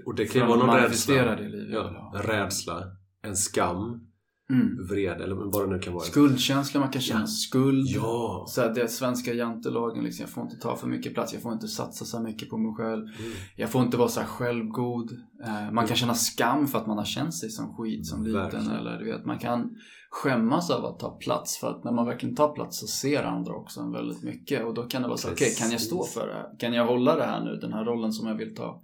Och 0.06 0.14
det 0.14 0.26
kan 0.26 0.42
ju 0.42 0.48
vara 0.48 0.58
någon 0.66 0.76
rädsla. 0.76 1.14
det 1.36 1.48
liv 1.48 1.70
jag 1.72 1.84
vill 1.84 1.94
Ja, 1.94 2.12
en 2.16 2.22
rädsla, 2.22 2.82
en 3.22 3.36
skam, 3.36 4.04
Mm. 4.50 4.86
vrede 4.90 5.24
eller 5.24 5.34
vad 5.52 5.68
det 5.68 5.74
nu 5.76 5.78
kan 5.82 5.92
vara. 5.92 6.04
Skuldkänsla, 6.04 6.80
man 6.80 6.88
kan 6.90 7.02
känna 7.02 7.20
Ja. 7.20 7.26
skuld. 7.26 7.86
Ja! 7.88 8.44
Så 8.48 8.60
här, 8.60 8.74
det 8.74 8.80
är 8.82 8.86
svenska 8.86 9.32
jantelagen, 9.32 10.04
liksom, 10.04 10.22
jag 10.22 10.30
får 10.30 10.42
inte 10.42 10.56
ta 10.56 10.76
för 10.76 10.86
mycket 10.86 11.14
plats, 11.14 11.32
jag 11.32 11.42
får 11.42 11.52
inte 11.52 11.68
satsa 11.68 12.04
så 12.04 12.20
mycket 12.20 12.50
på 12.50 12.58
mig 12.58 12.74
själv. 12.74 13.02
Mm. 13.02 13.32
Jag 13.56 13.70
får 13.70 13.82
inte 13.82 13.96
vara 13.96 14.08
så 14.08 14.20
självgod. 14.20 15.12
Eh, 15.44 15.72
man 15.72 15.86
kan 15.86 15.96
känna 15.96 16.14
skam 16.14 16.66
för 16.66 16.78
att 16.78 16.86
man 16.86 16.98
har 16.98 17.04
känt 17.04 17.34
sig 17.34 17.50
som 17.50 17.74
skit 17.76 18.06
som 18.06 18.24
liten. 18.24 18.40
Verkligen. 18.42 18.70
Eller 18.70 18.98
du 18.98 19.04
vet, 19.04 19.24
man 19.24 19.38
kan 19.38 19.70
skämmas 20.10 20.70
av 20.70 20.84
att 20.84 20.98
ta 20.98 21.10
plats. 21.18 21.58
För 21.58 21.70
att 21.70 21.84
när 21.84 21.92
man 21.92 22.06
verkligen 22.06 22.34
tar 22.36 22.52
plats 22.54 22.80
så 22.80 22.86
ser 22.86 23.22
andra 23.22 23.52
också 23.52 23.80
en 23.80 23.92
väldigt 23.92 24.22
mycket. 24.22 24.64
Och 24.64 24.74
då 24.74 24.82
kan 24.82 25.02
det 25.02 25.08
vara 25.08 25.18
så, 25.18 25.30
okej 25.32 25.54
kan 25.58 25.70
jag 25.70 25.80
stå 25.80 26.04
för 26.04 26.26
det 26.26 26.34
här? 26.34 26.58
Kan 26.58 26.72
jag 26.72 26.86
hålla 26.86 27.16
det 27.16 27.24
här 27.24 27.44
nu? 27.44 27.56
Den 27.60 27.72
här 27.72 27.84
rollen 27.84 28.12
som 28.12 28.28
jag 28.28 28.34
vill 28.34 28.54
ta? 28.54 28.82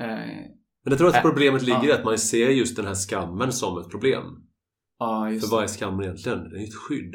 Eh, 0.00 0.06
Men 0.84 0.90
jag 0.90 0.98
tror 0.98 1.08
att 1.08 1.14
Ä- 1.16 1.22
problemet 1.22 1.62
ligger 1.62 1.84
i 1.88 1.92
att 1.92 2.04
man 2.04 2.18
ser 2.18 2.48
just 2.50 2.76
den 2.76 2.86
här 2.86 2.94
skammen 2.94 3.52
som 3.52 3.78
ett 3.78 3.90
problem. 3.90 4.24
ja, 4.98 5.30
just 5.30 5.48
För 5.48 5.56
vad 5.56 5.64
är 5.64 5.68
skammen 5.68 6.04
egentligen? 6.04 6.38
Det 6.50 6.56
är 6.56 6.60
ju 6.60 6.66
ett 6.66 6.74
skydd. 6.74 7.12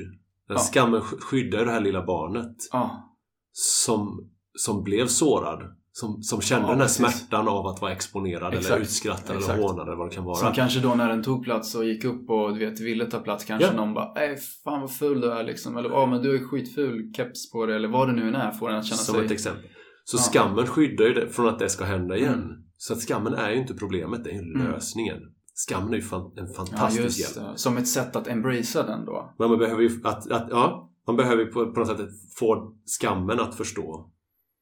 Den 0.47 0.57
Ja. 0.57 0.57
Skammen 0.57 1.01
sk- 1.01 1.19
skyddar 1.19 1.65
det 1.65 1.71
här 1.71 1.81
lilla 1.81 2.05
barnet 2.05 2.55
Ja, 2.71 3.09
som, 3.51 4.31
som 4.57 4.83
blev 4.83 5.07
sårad. 5.07 5.63
Som, 5.95 6.21
som 6.23 6.41
kände 6.41 6.65
Ja, 6.65 6.69
den 6.71 6.79
här 6.79 6.85
precis. 6.85 6.97
smärtan 7.19 7.47
av 7.47 7.67
att 7.67 7.81
vara 7.81 7.91
exponerad 7.91 8.53
Exakt. 8.53 8.69
eller 8.75 8.81
utskrattad 8.81 9.35
Exakt. 9.37 9.53
eller 9.57 9.67
hånad 9.67 9.87
eller 9.87 9.97
vad 9.97 10.09
det 10.09 10.15
kan 10.15 10.23
vara. 10.23 10.35
Som 10.35 10.53
kanske 10.53 10.79
då 10.79 10.95
när 10.95 11.09
den 11.09 11.23
tog 11.23 11.43
plats 11.43 11.75
och 11.75 11.85
gick 11.85 12.03
upp 12.05 12.29
och 12.29 12.53
du 12.53 12.59
vet 12.69 12.79
ville 12.81 13.05
ta 13.05 13.19
plats 13.19 13.45
kanske 13.45 13.67
Ja. 13.67 13.73
någon 13.75 13.93
bara 13.93 14.13
Nej 14.13 14.37
fan 14.63 14.81
vad 14.81 14.95
ful 14.95 15.21
du 15.21 15.31
är 15.31 15.43
liksom. 15.43 15.77
Eller 15.77 15.89
ja 15.89 16.05
men 16.05 16.21
du 16.21 16.35
är 16.35 16.43
skitful 16.43 17.13
keps 17.17 17.51
på 17.51 17.65
dig 17.65 17.75
eller 17.75 17.87
vad 17.87 18.07
det 18.07 18.13
nu 18.13 18.27
än 18.27 18.35
är 18.35 18.51
får 18.51 18.69
den 18.69 18.77
att 18.77 18.85
känna 18.85 18.97
Som 18.97 19.15
sig 19.15 19.25
ett 19.25 19.31
exempel. 19.31 19.63
Så 20.03 20.17
skammen 20.17 20.65
skyddar 20.67 21.05
ju 21.05 21.13
det 21.13 21.29
från 21.29 21.47
att 21.47 21.59
det 21.59 21.69
ska 21.69 21.85
hända 21.85 22.17
igen. 22.17 22.33
Mm. 22.33 22.62
Så 22.85 22.93
att 22.93 23.01
skammen 23.01 23.33
är 23.33 23.51
ju 23.51 23.57
inte 23.57 23.73
problemet, 23.73 24.23
det 24.23 24.29
är 24.29 24.33
ju 24.33 24.39
Mm. 24.39 24.71
lösningen. 24.71 25.19
Skammen 25.67 25.93
är 25.93 25.97
ju 25.97 26.01
fan, 26.03 26.31
en 26.37 26.47
Ja 26.47 26.53
fantastisk 26.53 27.03
just 27.03 27.19
hjälp. 27.37 27.51
det. 27.51 27.57
Som 27.57 27.77
ett 27.77 27.87
sätt 27.87 28.15
att 28.15 28.27
embracea 28.27 28.83
den 28.83 29.05
då. 29.05 29.33
Men 29.39 29.49
man 29.49 29.59
behöver 29.59 29.81
ju 29.81 29.89
att, 30.03 30.31
att, 30.31 30.47
ja, 30.49 30.91
man 31.07 31.15
behöver 31.15 31.45
på, 31.45 31.73
på 31.73 31.79
något 31.79 31.87
sätt 31.87 32.09
få 32.39 32.75
skammen 32.85 33.39
att 33.39 33.55
förstå 33.55 34.11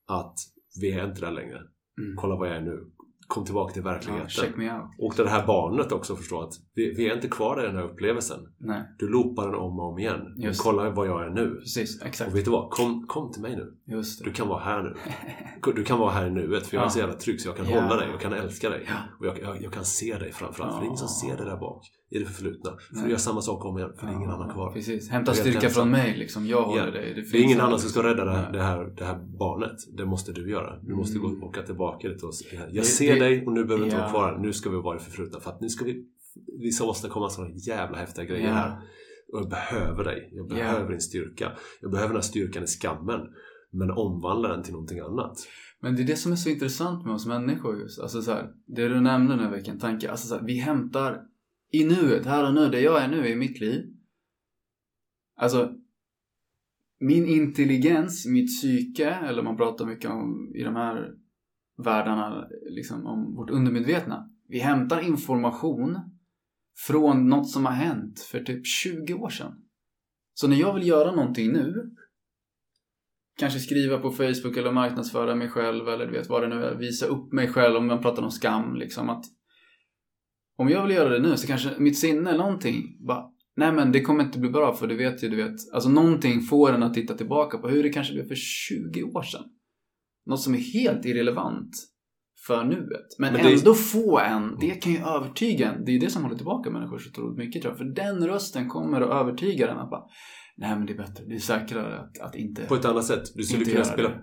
att 0.07 0.35
vi 0.81 0.91
är 0.91 1.07
inte 1.09 1.21
där 1.21 1.31
längre. 1.31 1.57
Mm. 2.01 2.15
Kolla 2.17 2.35
vad 2.35 2.49
jag 2.49 2.55
är 2.55 2.61
nu. 2.61 2.91
Kom 3.33 3.45
tillbaka 3.45 3.73
till 3.73 3.83
Ja, 3.85 3.91
verkligheten. 3.91 4.61
out. 4.61 4.83
och 4.99 5.13
det 5.25 5.29
här 5.29 5.47
barnet 5.47 5.91
också 5.91 6.15
förstå 6.15 6.41
att 6.41 6.53
vi, 6.75 6.93
vi 6.97 7.09
är 7.09 7.15
inte 7.15 7.27
kvar 7.27 7.63
i 7.63 7.67
den 7.67 7.75
här 7.75 7.83
upplevelsen. 7.83 8.39
Nej, 8.59 8.83
Du 8.99 9.09
loopar 9.09 9.45
den 9.45 9.55
om 9.55 9.79
och 9.79 9.91
om 9.91 9.99
igen. 9.99 10.21
Just 10.37 10.63
kolla 10.63 10.89
vad 10.89 11.07
jag 11.07 11.25
är 11.25 11.29
nu. 11.29 11.55
precis. 11.55 12.01
Exakt. 12.01 12.31
Och 12.31 12.37
vet 12.37 12.45
du 12.45 12.51
vad? 12.51 12.69
Kom, 12.71 13.05
kom 13.07 13.31
till 13.31 13.41
mig 13.41 13.55
nu. 13.55 13.73
Du 14.23 14.31
kan 14.31 14.47
vara 14.47 14.59
här 14.59 14.83
nu. 14.83 14.95
Du 15.75 15.83
kan 15.83 15.99
vara 15.99 16.11
här 16.11 16.27
i 16.27 16.31
nuet 16.31 16.67
för 16.67 16.75
jag 16.77 16.81
är 16.81 16.85
Ja. 16.85 16.89
så 16.89 16.99
jävla 16.99 17.15
trygg 17.15 17.41
så 17.41 17.49
jag 17.49 17.57
kan 17.57 17.69
Ja. 17.69 17.81
hålla 17.81 17.95
dig, 17.95 18.07
jag 18.11 18.19
kan 18.21 18.33
älska 18.33 18.69
dig. 18.69 18.85
Ja. 18.87 18.93
Och 19.19 19.25
jag, 19.25 19.39
jag, 19.41 19.61
jag 19.63 19.73
kan 19.73 19.85
se 19.85 20.17
dig 20.17 20.31
framförallt. 20.31 20.73
För 20.73 20.79
det 20.79 20.85
är 20.85 20.87
ingen 20.87 20.97
som 20.97 21.27
Ja. 21.29 21.35
ser 21.37 21.43
det 21.43 21.49
där 21.49 21.57
bak 21.57 21.83
i 22.11 22.19
det 22.19 22.25
förflutna. 22.25 22.71
För 22.71 22.95
Nej. 22.95 23.03
du 23.05 23.09
gör 23.09 23.17
samma 23.17 23.41
sak 23.41 23.65
om 23.65 23.77
igen, 23.77 23.93
för 23.97 24.05
det 24.07 24.11
är 24.11 24.15
ingen 24.15 24.29
Ja, 24.29 24.35
annan 24.35 24.49
kvar. 24.53 24.71
Precis. 24.71 25.09
Hämta 25.09 25.31
är 25.31 25.35
styrka 25.35 25.69
från 25.69 25.89
mig 25.91 26.17
liksom. 26.17 26.45
Jag 26.47 26.63
håller 26.63 26.85
Ja. 26.85 26.91
dig. 26.91 27.13
Det 27.13 27.21
är 27.21 27.25
finns 27.25 27.43
ingen 27.43 27.59
en- 27.59 27.65
annan 27.65 27.79
som 27.79 27.89
ska 27.89 28.03
rädda 28.03 28.25
det 28.25 28.31
här, 28.31 28.51
det, 28.51 28.61
här, 28.63 28.93
det 28.97 29.05
här 29.05 29.19
barnet. 29.39 29.77
Det 29.97 30.05
måste 30.05 30.31
du 30.31 30.51
göra. 30.51 30.79
Du 30.81 30.95
måste 30.95 31.17
Mm. 31.19 31.39
gå 31.39 31.45
åka 31.47 31.61
tillbaka 31.61 32.09
dit 32.09 32.23
och 32.23 32.35
säga 32.35 32.61
Jag 32.61 32.73
Det- 32.75 32.83
ser 32.83 33.13
det- 33.13 33.19
dig 33.19 33.45
och 33.45 33.53
nu 33.53 33.63
behöver 33.65 33.77
du 33.77 33.83
inte 33.85 33.95
Ja. 33.95 34.01
vara 34.01 34.11
kvar 34.11 34.31
här. 34.31 34.37
Nu 34.37 34.53
ska 34.53 34.69
vi 34.69 34.75
vara 34.77 34.95
i 34.95 34.99
det 34.99 35.05
förflutna. 35.05 35.39
För 35.39 35.51
att 35.51 35.61
nu 35.61 35.69
ska 35.69 35.85
vi, 35.85 36.05
vi 36.61 36.71
ska 36.71 36.85
åstadkomma 36.85 37.29
sådana 37.29 37.53
jävla 37.55 37.97
häftiga 37.97 38.25
grejer 38.25 38.47
Ja. 38.47 38.53
här. 38.53 38.77
Och 39.33 39.39
jag 39.39 39.49
behöver 39.49 40.03
dig. 40.03 40.29
Jag 40.31 40.45
Ja. 40.51 40.55
behöver 40.55 40.89
din 40.89 41.01
styrka. 41.01 41.51
Jag 41.81 41.91
behöver 41.91 42.09
den 42.09 42.17
här 42.17 42.21
styrkan 42.21 42.63
i 42.63 42.67
skammen. 42.67 43.19
Men 43.73 43.91
omvandla 43.91 44.47
den 44.49 44.63
till 44.63 44.73
någonting 44.73 44.99
annat. 44.99 45.37
Men 45.81 45.95
det 45.95 46.01
är 46.01 46.07
det 46.07 46.15
som 46.15 46.31
är 46.31 46.35
så 46.35 46.49
intressant 46.49 47.05
med 47.05 47.13
oss 47.15 47.25
människor 47.25 47.79
just. 47.79 47.99
Alltså 47.99 48.21
så 48.21 48.31
här, 48.31 48.49
det 48.67 48.87
du 48.87 48.99
nämnde 49.01 49.35
nu 49.35 49.55
vilken 49.55 49.79
tanke. 49.79 50.11
Alltså 50.11 50.27
så 50.27 50.35
här, 50.35 50.43
vi 50.45 50.57
hämtar 50.57 51.21
i 51.71 51.85
nuet, 51.85 52.25
här 52.25 52.47
och 52.47 52.53
nu, 52.53 52.69
det 52.69 52.81
jag 52.81 53.03
är 53.03 53.07
nu 53.07 53.27
i 53.27 53.35
mitt 53.35 53.59
liv. 53.59 53.81
Alltså 55.35 55.73
min 56.99 57.25
intelligens, 57.25 58.25
mitt 58.25 58.47
psyke, 58.47 59.09
eller 59.09 59.43
man 59.43 59.57
pratar 59.57 59.85
mycket 59.85 60.11
om 60.11 60.51
i 60.55 60.63
de 60.63 60.75
här 60.75 61.13
världarna, 61.77 62.47
liksom 62.69 63.05
om 63.05 63.35
vårt 63.35 63.49
undermedvetna. 63.49 64.29
Vi 64.47 64.59
hämtar 64.59 65.01
information 65.01 65.99
från 66.87 67.29
något 67.29 67.49
som 67.49 67.65
har 67.65 67.73
hänt 67.73 68.19
för 68.19 68.39
typ 68.39 68.67
20 68.67 69.13
år 69.13 69.29
sedan. 69.29 69.53
Så 70.33 70.47
när 70.47 70.55
jag 70.55 70.73
vill 70.73 70.87
göra 70.87 71.11
någonting 71.11 71.51
nu 71.51 71.95
kanske 73.37 73.59
skriva 73.59 73.97
på 73.97 74.11
Facebook 74.11 74.57
eller 74.57 74.71
marknadsföra 74.71 75.35
mig 75.35 75.49
själv 75.49 75.87
eller 75.87 76.05
du 76.05 76.11
vet 76.11 76.29
vad 76.29 76.41
det 76.41 76.47
nu 76.47 76.63
är, 76.63 76.75
visa 76.75 77.05
upp 77.05 77.33
mig 77.33 77.47
själv 77.47 77.75
om 77.75 77.87
man 77.87 78.01
pratar 78.01 78.23
om 78.23 78.31
skam 78.31 78.75
liksom 78.75 79.09
att 79.09 79.25
om 80.57 80.69
jag 80.69 80.87
vill 80.87 80.95
göra 80.95 81.09
det 81.09 81.19
nu 81.19 81.37
så 81.37 81.47
kanske 81.47 81.69
mitt 81.77 81.97
sinne 81.97 82.29
eller 82.29 82.43
någonting 82.43 82.83
bara 83.07 83.23
nej 83.55 83.71
men 83.71 83.91
det 83.91 84.01
kommer 84.01 84.23
inte 84.23 84.39
bli 84.39 84.49
bra 84.49 84.73
för 84.73 84.87
du 84.87 84.97
vet 84.97 85.23
ju 85.23 85.29
du 85.29 85.35
vet 85.35 85.55
alltså 85.73 85.89
någonting 85.89 86.41
får 86.41 86.73
en 86.73 86.83
att 86.83 86.93
titta 86.93 87.13
tillbaka 87.17 87.57
på 87.57 87.67
hur 87.69 87.83
det 87.83 87.89
kanske 87.89 88.13
blev 88.13 88.27
för 88.27 88.35
20 88.35 89.03
år 89.03 89.23
sedan 89.23 89.43
något 90.25 90.41
som 90.41 90.53
är 90.53 90.59
helt 90.59 91.05
irrelevant 91.05 91.71
för 92.47 92.63
nuet 92.63 93.07
men, 93.19 93.33
Men 93.33 93.43
det 93.43 93.53
ändå 93.53 93.73
få 93.73 94.19
en 94.19 94.57
det 94.59 94.69
kan 94.71 94.93
ju 94.93 94.99
övertyga 94.99 95.71
en 95.71 95.85
det 95.85 95.91
är 95.91 95.99
det 95.99 96.09
som 96.09 96.23
håller 96.23 96.35
tillbaka 96.35 96.69
människor 96.69 96.97
så 96.97 97.09
otroligt 97.09 97.37
mycket 97.37 97.61
tror 97.61 97.71
jag 97.71 97.77
för 97.77 97.85
den 97.95 98.27
rösten 98.27 98.69
kommer 98.69 99.01
att 99.01 99.21
övertyga 99.21 99.67
den 99.67 99.77
att 99.77 99.89
bara 99.89 100.03
nej 100.57 100.75
men 100.77 100.85
det 100.85 100.93
är 100.93 100.97
bättre 100.97 101.23
det 101.27 101.35
är 101.35 101.39
säkrare 101.39 101.99
att, 101.99 102.19
att 102.19 102.35
inte 102.35 102.61
På 102.65 102.75
ett 102.75 102.85
annat 102.85 103.05
sätt. 103.05 103.23
Du 103.35 103.43
skulle 103.43 103.65
kunna 103.65 103.83
spela 103.83 104.09
det. 104.09 104.19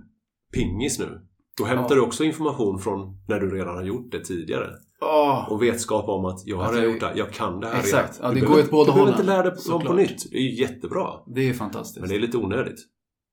pingis 0.52 0.98
nu. 0.98 1.20
Då 1.58 1.64
hämtar 1.64 1.90
Ja. 1.90 1.94
du 1.94 2.00
också 2.00 2.24
information 2.24 2.78
från 2.78 2.98
när 3.28 3.40
du 3.40 3.50
redan 3.50 3.76
har 3.76 3.84
gjort 3.84 4.12
det 4.12 4.24
tidigare. 4.24 4.66
Åh, 5.00 5.52
Och 5.52 5.62
vetskap 5.62 6.08
om 6.08 6.24
att 6.24 6.40
jag 6.46 6.56
har 6.56 6.74
jag- 6.74 6.84
gjort 6.84 7.00
det, 7.00 7.12
jag 7.16 7.30
kan 7.32 7.60
det 7.60 7.66
här 7.66 7.78
Exakt. 7.80 8.16
redan. 8.18 8.28
Ja, 8.30 8.34
Du 8.34 8.40
det 8.40 8.46
behöver- 8.46 8.62
går 8.62 8.64
åt 8.66 8.70
båda 8.70 8.84
Du 8.84 8.86
behöver 8.92 9.00
hållen. 9.12 9.14
inte 9.20 9.26
lära 9.26 9.42
dig 9.42 9.72
om 9.74 9.82
på 9.84 9.92
nytt. 9.92 10.30
Det 10.30 10.36
är 10.36 10.42
ju 10.42 10.54
jättebra. 10.60 11.06
det 11.34 11.48
är 11.48 11.52
fantastiskt. 11.54 12.00
Men 12.00 12.08
det 12.08 12.14
är 12.14 12.20
lite 12.20 12.36
onödigt. 12.36 12.78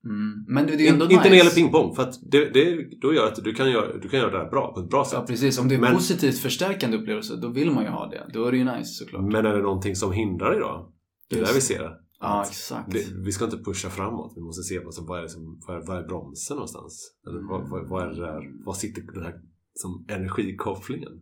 mm. 0.06 0.46
Men 0.48 0.68
det, 0.68 0.76
det 0.76 0.88
är 0.88 0.94
ändå 0.94 1.06
In, 1.06 1.10
nice. 1.10 1.14
Inte 1.16 1.24
när 1.24 1.30
det 1.32 1.38
gäller 1.38 1.52
pingpong, 1.52 1.96
för 1.96 2.04
att 2.04 2.14
det, 2.32 2.50
det 2.54 2.86
då 3.02 3.14
gör 3.14 3.28
att 3.28 3.36
du 3.44 3.54
kan 3.54 3.72
göra, 3.72 3.98
du 3.98 4.10
kan 4.10 4.20
göra 4.20 4.32
det 4.32 4.38
här 4.38 4.50
bra, 4.50 4.74
på 4.74 4.80
ett 4.80 4.90
bra 4.90 5.06
sätt. 5.06 5.14
Ja, 5.20 5.26
precis. 5.28 5.60
Om 5.60 5.68
det 5.68 5.76
är 5.76 5.80
Men- 5.80 5.94
positivt 5.96 6.38
förstärkande 6.40 6.98
upplevelse, 6.98 7.36
då 7.36 7.48
vill 7.50 7.72
man 7.72 7.84
ju 7.84 7.90
ha 7.90 8.08
det. 8.10 8.26
Då 8.34 8.46
är 8.46 8.52
det 8.52 8.58
ju 8.58 8.64
nice 8.66 8.94
såklart. 8.94 9.22
Men 9.24 9.46
är 9.46 9.54
det 9.56 9.62
någonting 9.62 9.96
som 9.96 10.12
hindrar 10.12 10.60
då? 10.60 10.92
Det 11.30 11.36
är 11.40 11.46
där 11.46 11.54
vi 11.54 11.62
ser 11.62 11.80
det. 11.84 11.92
Ja, 12.20 12.44
exakt. 12.50 12.92
det. 12.92 13.06
Vi 13.26 13.32
ska 13.32 13.46
inte 13.46 13.58
pusha 13.58 13.90
framåt. 13.90 14.34
Vi 14.36 14.42
måste 14.42 14.64
se 14.64 14.80
vad, 14.80 14.94
som, 14.94 15.06
vad, 15.06 15.24
är, 15.24 15.28
som, 15.28 15.60
vad, 15.68 15.78
är, 15.78 15.82
vad 15.88 15.98
är 15.98 16.04
bromsen 16.08 16.56
någonstans? 16.56 17.12
Eller 17.28 17.40
vad, 17.50 17.70
vad, 17.70 17.90
vad 17.90 18.04
är 18.04 18.08
det 18.08 18.22
där, 18.22 18.42
vad 18.66 18.78
sitter 18.78 19.02
den 19.14 19.24
här 19.24 19.34
som 19.76 20.06
energikopplingen? 20.10 21.22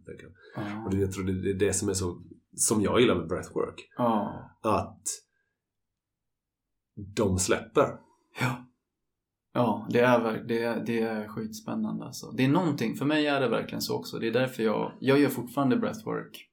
Ja. 0.55 0.85
Och 0.85 0.91
det, 0.91 0.97
jag 0.97 1.11
tror 1.11 1.23
det 1.23 1.49
är 1.49 1.53
det 1.53 1.73
som 1.73 1.89
är 1.89 1.93
så, 1.93 2.21
som 2.55 2.81
jag 2.81 3.01
gillar 3.01 3.15
med 3.15 3.27
breathwork. 3.27 3.89
Ja. 3.97 4.49
Att 4.61 5.07
de 6.95 7.39
släpper. 7.39 7.99
Ja. 8.39 8.65
Ja, 9.53 9.88
det 9.89 9.99
är, 9.99 10.43
det, 10.47 10.63
är, 10.63 10.85
det 10.85 10.99
är 11.01 11.27
skitspännande 11.27 12.05
alltså. 12.05 12.31
Det 12.31 12.45
är 12.45 12.49
någonting, 12.49 12.95
för 12.95 13.05
mig 13.05 13.27
är 13.27 13.41
det 13.41 13.49
verkligen 13.49 13.81
så 13.81 13.99
också. 13.99 14.19
Det 14.19 14.27
är 14.27 14.34
därför 14.34 14.63
jag, 14.63 14.91
jag 14.99 15.19
gör 15.19 15.30
fortfarande 15.30 15.77
breathwork 15.77 16.49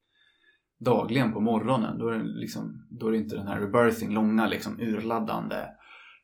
dagligen 0.79 1.33
på 1.33 1.41
morgonen. 1.41 1.99
Då 1.99 2.09
är 2.09 2.19
det, 2.19 2.25
liksom, 2.25 2.87
då 2.91 3.07
är 3.07 3.13
det 3.13 3.19
inte 3.19 3.37
den 3.37 3.47
här 3.47 3.61
rebirthing, 3.61 4.15
långa 4.15 4.49
liksom 4.49 4.81
urladdande 4.81 5.67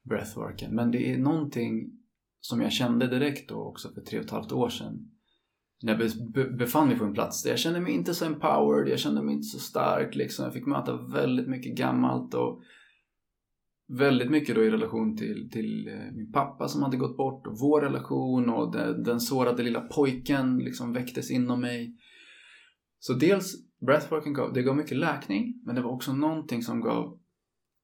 breathworken. 0.04 0.74
Men 0.74 0.90
det 0.90 1.12
är 1.12 1.18
någonting 1.18 1.92
som 2.40 2.60
jag 2.60 2.72
kände 2.72 3.06
direkt 3.06 3.48
då 3.48 3.64
också 3.64 3.88
för 3.94 4.00
tre 4.00 4.18
och 4.18 4.24
ett 4.24 4.30
halvt 4.30 4.52
år 4.52 4.68
sedan. 4.68 5.10
När 5.82 6.00
jag 6.00 6.56
befann 6.58 6.88
mig 6.88 6.98
på 6.98 7.04
en 7.04 7.14
plats 7.14 7.42
där 7.42 7.50
jag 7.50 7.58
kände 7.58 7.80
mig 7.80 7.92
inte 7.92 8.14
så 8.14 8.24
empowered, 8.24 8.88
jag 8.88 8.98
kände 8.98 9.22
mig 9.22 9.34
inte 9.34 9.46
så 9.46 9.58
stark 9.58 10.14
liksom. 10.14 10.44
Jag 10.44 10.54
fick 10.54 10.66
möta 10.66 10.96
väldigt 10.96 11.48
mycket 11.48 11.76
gammalt 11.76 12.34
och 12.34 12.62
väldigt 13.88 14.30
mycket 14.30 14.54
då 14.54 14.64
i 14.64 14.70
relation 14.70 15.16
till, 15.16 15.50
till 15.52 15.88
eh, 15.88 16.12
min 16.12 16.32
pappa 16.32 16.68
som 16.68 16.82
hade 16.82 16.96
gått 16.96 17.16
bort 17.16 17.46
och 17.46 17.58
vår 17.58 17.80
relation 17.80 18.48
och 18.48 18.72
den, 18.72 19.02
den 19.02 19.20
sårade 19.20 19.62
lilla 19.62 19.80
pojken 19.80 20.58
liksom 20.58 20.92
väcktes 20.92 21.30
inom 21.30 21.60
mig. 21.60 21.96
Så 22.98 23.12
dels 23.12 23.54
breathworken 23.86 24.32
gav, 24.32 24.52
det 24.52 24.62
gav 24.62 24.76
mycket 24.76 24.96
läkning 24.96 25.62
men 25.64 25.74
det 25.74 25.82
var 25.82 25.90
också 25.90 26.12
någonting 26.12 26.62
som 26.62 26.80
gav 26.80 27.18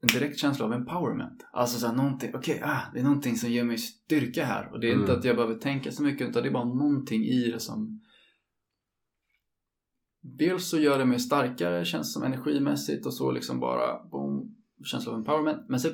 en 0.02 0.08
direkt 0.20 0.38
känsla 0.38 0.64
av 0.64 0.72
empowerment. 0.72 1.46
Alltså 1.52 1.78
såhär 1.78 1.94
någonting, 1.94 2.30
okej, 2.34 2.62
ah, 2.64 2.80
det 2.94 2.98
är 3.00 3.04
någonting 3.04 3.36
som 3.36 3.50
ger 3.50 3.64
mig 3.64 3.78
styrka 3.78 4.44
här 4.44 4.72
och 4.72 4.80
det 4.80 4.86
är 4.88 4.92
inte 4.92 5.04
Mm. 5.04 5.18
att 5.18 5.24
jag 5.24 5.36
behöver 5.36 5.54
tänka 5.54 5.92
så 5.92 6.02
mycket 6.02 6.28
utan 6.28 6.42
det 6.42 6.48
är 6.48 6.52
bara 6.52 6.64
någonting 6.64 7.24
i 7.24 7.50
det 7.50 7.60
som 7.60 7.98
Dels 10.24 10.68
så 10.68 10.78
gör 10.78 10.98
det 10.98 11.04
mig 11.04 11.20
starkare, 11.20 11.84
känns 11.84 12.12
som 12.12 12.22
energimässigt 12.22 13.06
och 13.06 13.14
så 13.14 13.30
liksom 13.30 13.60
bara 13.60 14.04
boom, 14.04 14.56
känsla 14.84 15.12
av 15.12 15.18
empowerment. 15.18 15.68
Men 15.68 15.80
så, 15.80 15.88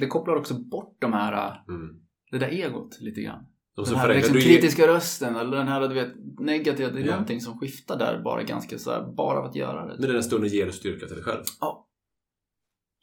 det 0.00 0.06
kopplar 0.06 0.36
också 0.36 0.54
bort 0.54 0.96
de 1.00 1.12
här, 1.12 1.62
Mm. 1.68 1.96
det 2.30 2.38
där 2.38 2.48
egot 2.48 3.00
lite 3.00 3.20
grann. 3.22 3.46
Och 3.76 3.86
Den 3.86 3.94
här 3.96 4.14
liksom 4.14 4.34
kritiska 4.34 4.86
rösten 4.86 5.36
eller 5.36 5.56
den 5.56 5.68
här 5.68 5.88
du 5.88 5.94
vet 5.94 6.12
negativa, 6.38 6.90
det 6.90 7.00
är 7.00 7.04
Ja. 7.04 7.10
någonting 7.12 7.40
som 7.40 7.58
skiftar 7.58 7.98
där 7.98 8.22
bara 8.24 8.42
ganska 8.42 8.78
så 8.78 8.90
här, 8.90 9.12
bara 9.16 9.38
av 9.38 9.44
att 9.44 9.56
göra 9.56 9.86
det. 9.86 9.96
Men 10.00 10.10
den 10.12 10.22
stunden 10.22 10.50
ger 10.50 10.66
du 10.66 10.72
styrka 10.72 11.06
till 11.06 11.14
dig 11.16 11.24
själv. 11.24 11.42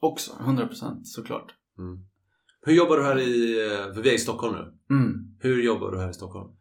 Också, 0.02 0.32
100% 0.40 1.04
såklart. 1.04 1.56
Mm. 1.78 2.00
Hur 2.62 2.74
jobbar 2.74 2.98
du 2.98 3.04
här 3.04 3.18
i... 3.20 3.52
eh, 3.66 3.94
För 3.94 4.02
vi 4.02 4.10
är 4.10 4.14
i 4.14 4.18
Stockholm 4.18 4.56
nu. 4.56 4.96
Mm. 4.96 5.36
Hur 5.40 5.64
jobbar 5.64 5.92
du 5.92 6.00
här 6.00 6.10
i 6.10 6.14
Stockholm? 6.14 6.52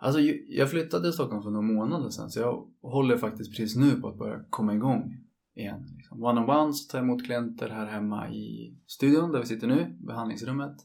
Alltså 0.00 0.20
jag 0.48 0.70
flyttade 0.70 1.02
till 1.04 1.12
Stockholm 1.12 1.42
för 1.42 1.50
några 1.50 1.66
månader 1.66 2.10
sedan 2.10 2.30
så 2.30 2.40
jag 2.40 2.68
håller 2.82 3.16
faktiskt 3.16 3.50
precis 3.56 3.76
nu 3.76 4.00
på 4.00 4.08
att 4.08 4.18
börja 4.18 4.44
komma 4.50 4.74
igång 4.74 5.16
igen. 5.56 5.86
Liksom. 5.96 6.22
One-on-ones, 6.24 6.88
ta 6.88 6.98
emot 6.98 7.24
klienter 7.24 7.68
här 7.68 7.86
hemma 7.86 8.30
i 8.30 8.76
studion 8.86 9.32
där 9.32 9.40
vi 9.40 9.46
sitter 9.46 9.66
nu, 9.66 9.96
behandlingsrummet 10.06 10.76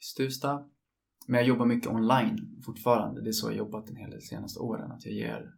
i 0.00 0.04
Stuvsta. 0.04 0.64
Men 1.26 1.38
jag 1.38 1.48
jobbar 1.48 1.66
mycket 1.66 1.90
online 1.90 2.60
fortfarande. 2.64 3.20
Det 3.22 3.28
är 3.30 3.32
så 3.32 3.48
jag 3.50 3.56
jobbat 3.56 3.90
en 3.90 3.96
hel 3.96 4.10
del 4.10 4.18
de 4.20 4.26
senaste 4.26 4.60
åren. 4.60 4.90
Att 4.92 5.04
jag 5.06 5.14
ger 5.14 5.50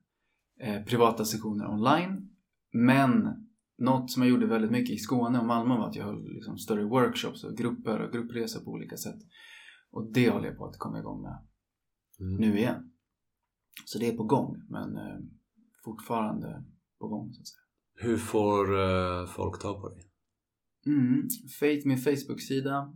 eh, 0.60 0.82
privata 0.84 1.24
sessioner 1.24 1.66
online. 1.70 2.28
Men 2.72 3.28
något 3.78 4.10
som 4.10 4.22
jag 4.22 4.30
gjorde 4.30 4.46
väldigt 4.46 4.70
mycket 4.70 4.94
i 4.94 4.98
Skåne 4.98 5.38
och 5.38 5.46
Malmö 5.46 5.76
var 5.76 5.88
att 5.88 5.96
jag 5.96 6.04
höll 6.04 6.34
liksom, 6.34 6.58
större 6.58 6.84
workshops 6.84 7.44
och 7.44 7.56
grupper 7.56 8.00
och 8.00 8.12
gruppresor 8.12 8.60
på 8.60 8.70
olika 8.70 8.96
sätt. 8.96 9.18
Och 9.90 10.12
det 10.12 10.30
håller 10.30 10.48
jag 10.48 10.58
på 10.58 10.66
att 10.66 10.78
komma 10.78 10.98
igång 10.98 11.22
med 11.22 11.38
Mm. 12.20 12.36
nu 12.40 12.58
igen. 12.58 12.90
Så 13.84 13.98
det 13.98 14.08
är 14.08 14.16
på 14.16 14.24
gång, 14.24 14.62
men 14.68 14.96
eh, 14.96 15.18
fortfarande 15.84 16.64
på 16.98 17.08
gång 17.08 17.32
så 17.32 17.40
att 17.40 17.46
säga. 17.46 17.60
Hur 18.08 18.16
får 18.16 18.80
eh, 18.80 19.26
folk 19.26 19.62
tag 19.62 19.80
på 19.80 19.88
dig? 19.88 20.04
Mm. 20.86 21.28
Faith, 21.60 21.86
min 21.86 21.98
Facebook-sida. 21.98 22.94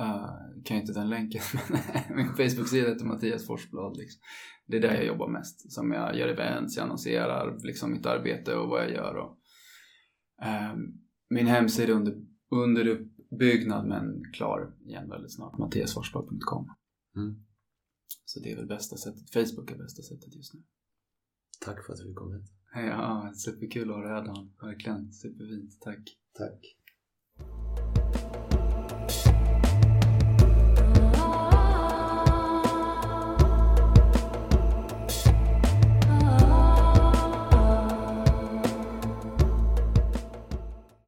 Uh, 0.00 0.62
kan 0.64 0.76
ju 0.76 0.80
inte 0.80 0.92
den 0.92 1.08
länken, 1.08 1.42
men 2.08 2.16
min 2.16 2.28
Facebook-sida 2.28 2.88
heter 2.88 3.04
Mattias 3.04 3.46
Forsblad. 3.46 3.96
Liksom. 3.96 4.20
Det 4.66 4.76
är 4.76 4.80
där 4.80 4.94
jag 4.94 5.06
jobbar 5.06 5.28
mest. 5.28 5.72
Som 5.72 5.92
jag 5.92 6.16
gör 6.16 6.28
events, 6.28 6.76
jag 6.76 6.84
annonserar 6.84 7.58
liksom 7.62 7.92
mitt 7.92 8.06
arbete 8.06 8.54
och 8.54 8.68
vad 8.68 8.82
jag 8.82 8.90
gör. 8.90 9.14
Och, 9.14 9.38
uh, 10.44 10.76
min 11.30 11.46
hemsida 11.46 11.92
är 11.92 11.96
under, 11.96 12.14
under 12.50 12.86
uppbyggnad 12.86 13.86
men 13.86 14.22
klar 14.32 14.74
igen 14.86 15.08
väldigt 15.08 15.34
snart. 15.34 15.58
Mattiasforsblad.com 15.58 16.70
Mm. 17.16 17.44
Så 18.24 18.40
det 18.40 18.52
är 18.52 18.56
väl 18.56 18.66
bästa 18.66 18.96
sättet. 18.96 19.32
Facebook 19.32 19.70
är 19.70 19.78
bästa 19.78 20.02
sättet 20.02 20.34
just 20.34 20.54
nu. 20.54 20.62
Tack 21.60 21.86
för 21.86 21.92
att 21.92 22.00
vi 22.00 22.14
kom 22.14 22.32
hit. 22.32 22.52
Ja, 22.74 23.32
superkul 23.34 23.90
att 23.90 23.96
ha 23.96 24.02
dig 24.02 24.12
här 24.12 24.24
Dan. 24.24 24.52
Verkligen 24.60 25.12
superfint. 25.12 25.80
Tack. 25.80 26.18
Tack. 26.32 26.76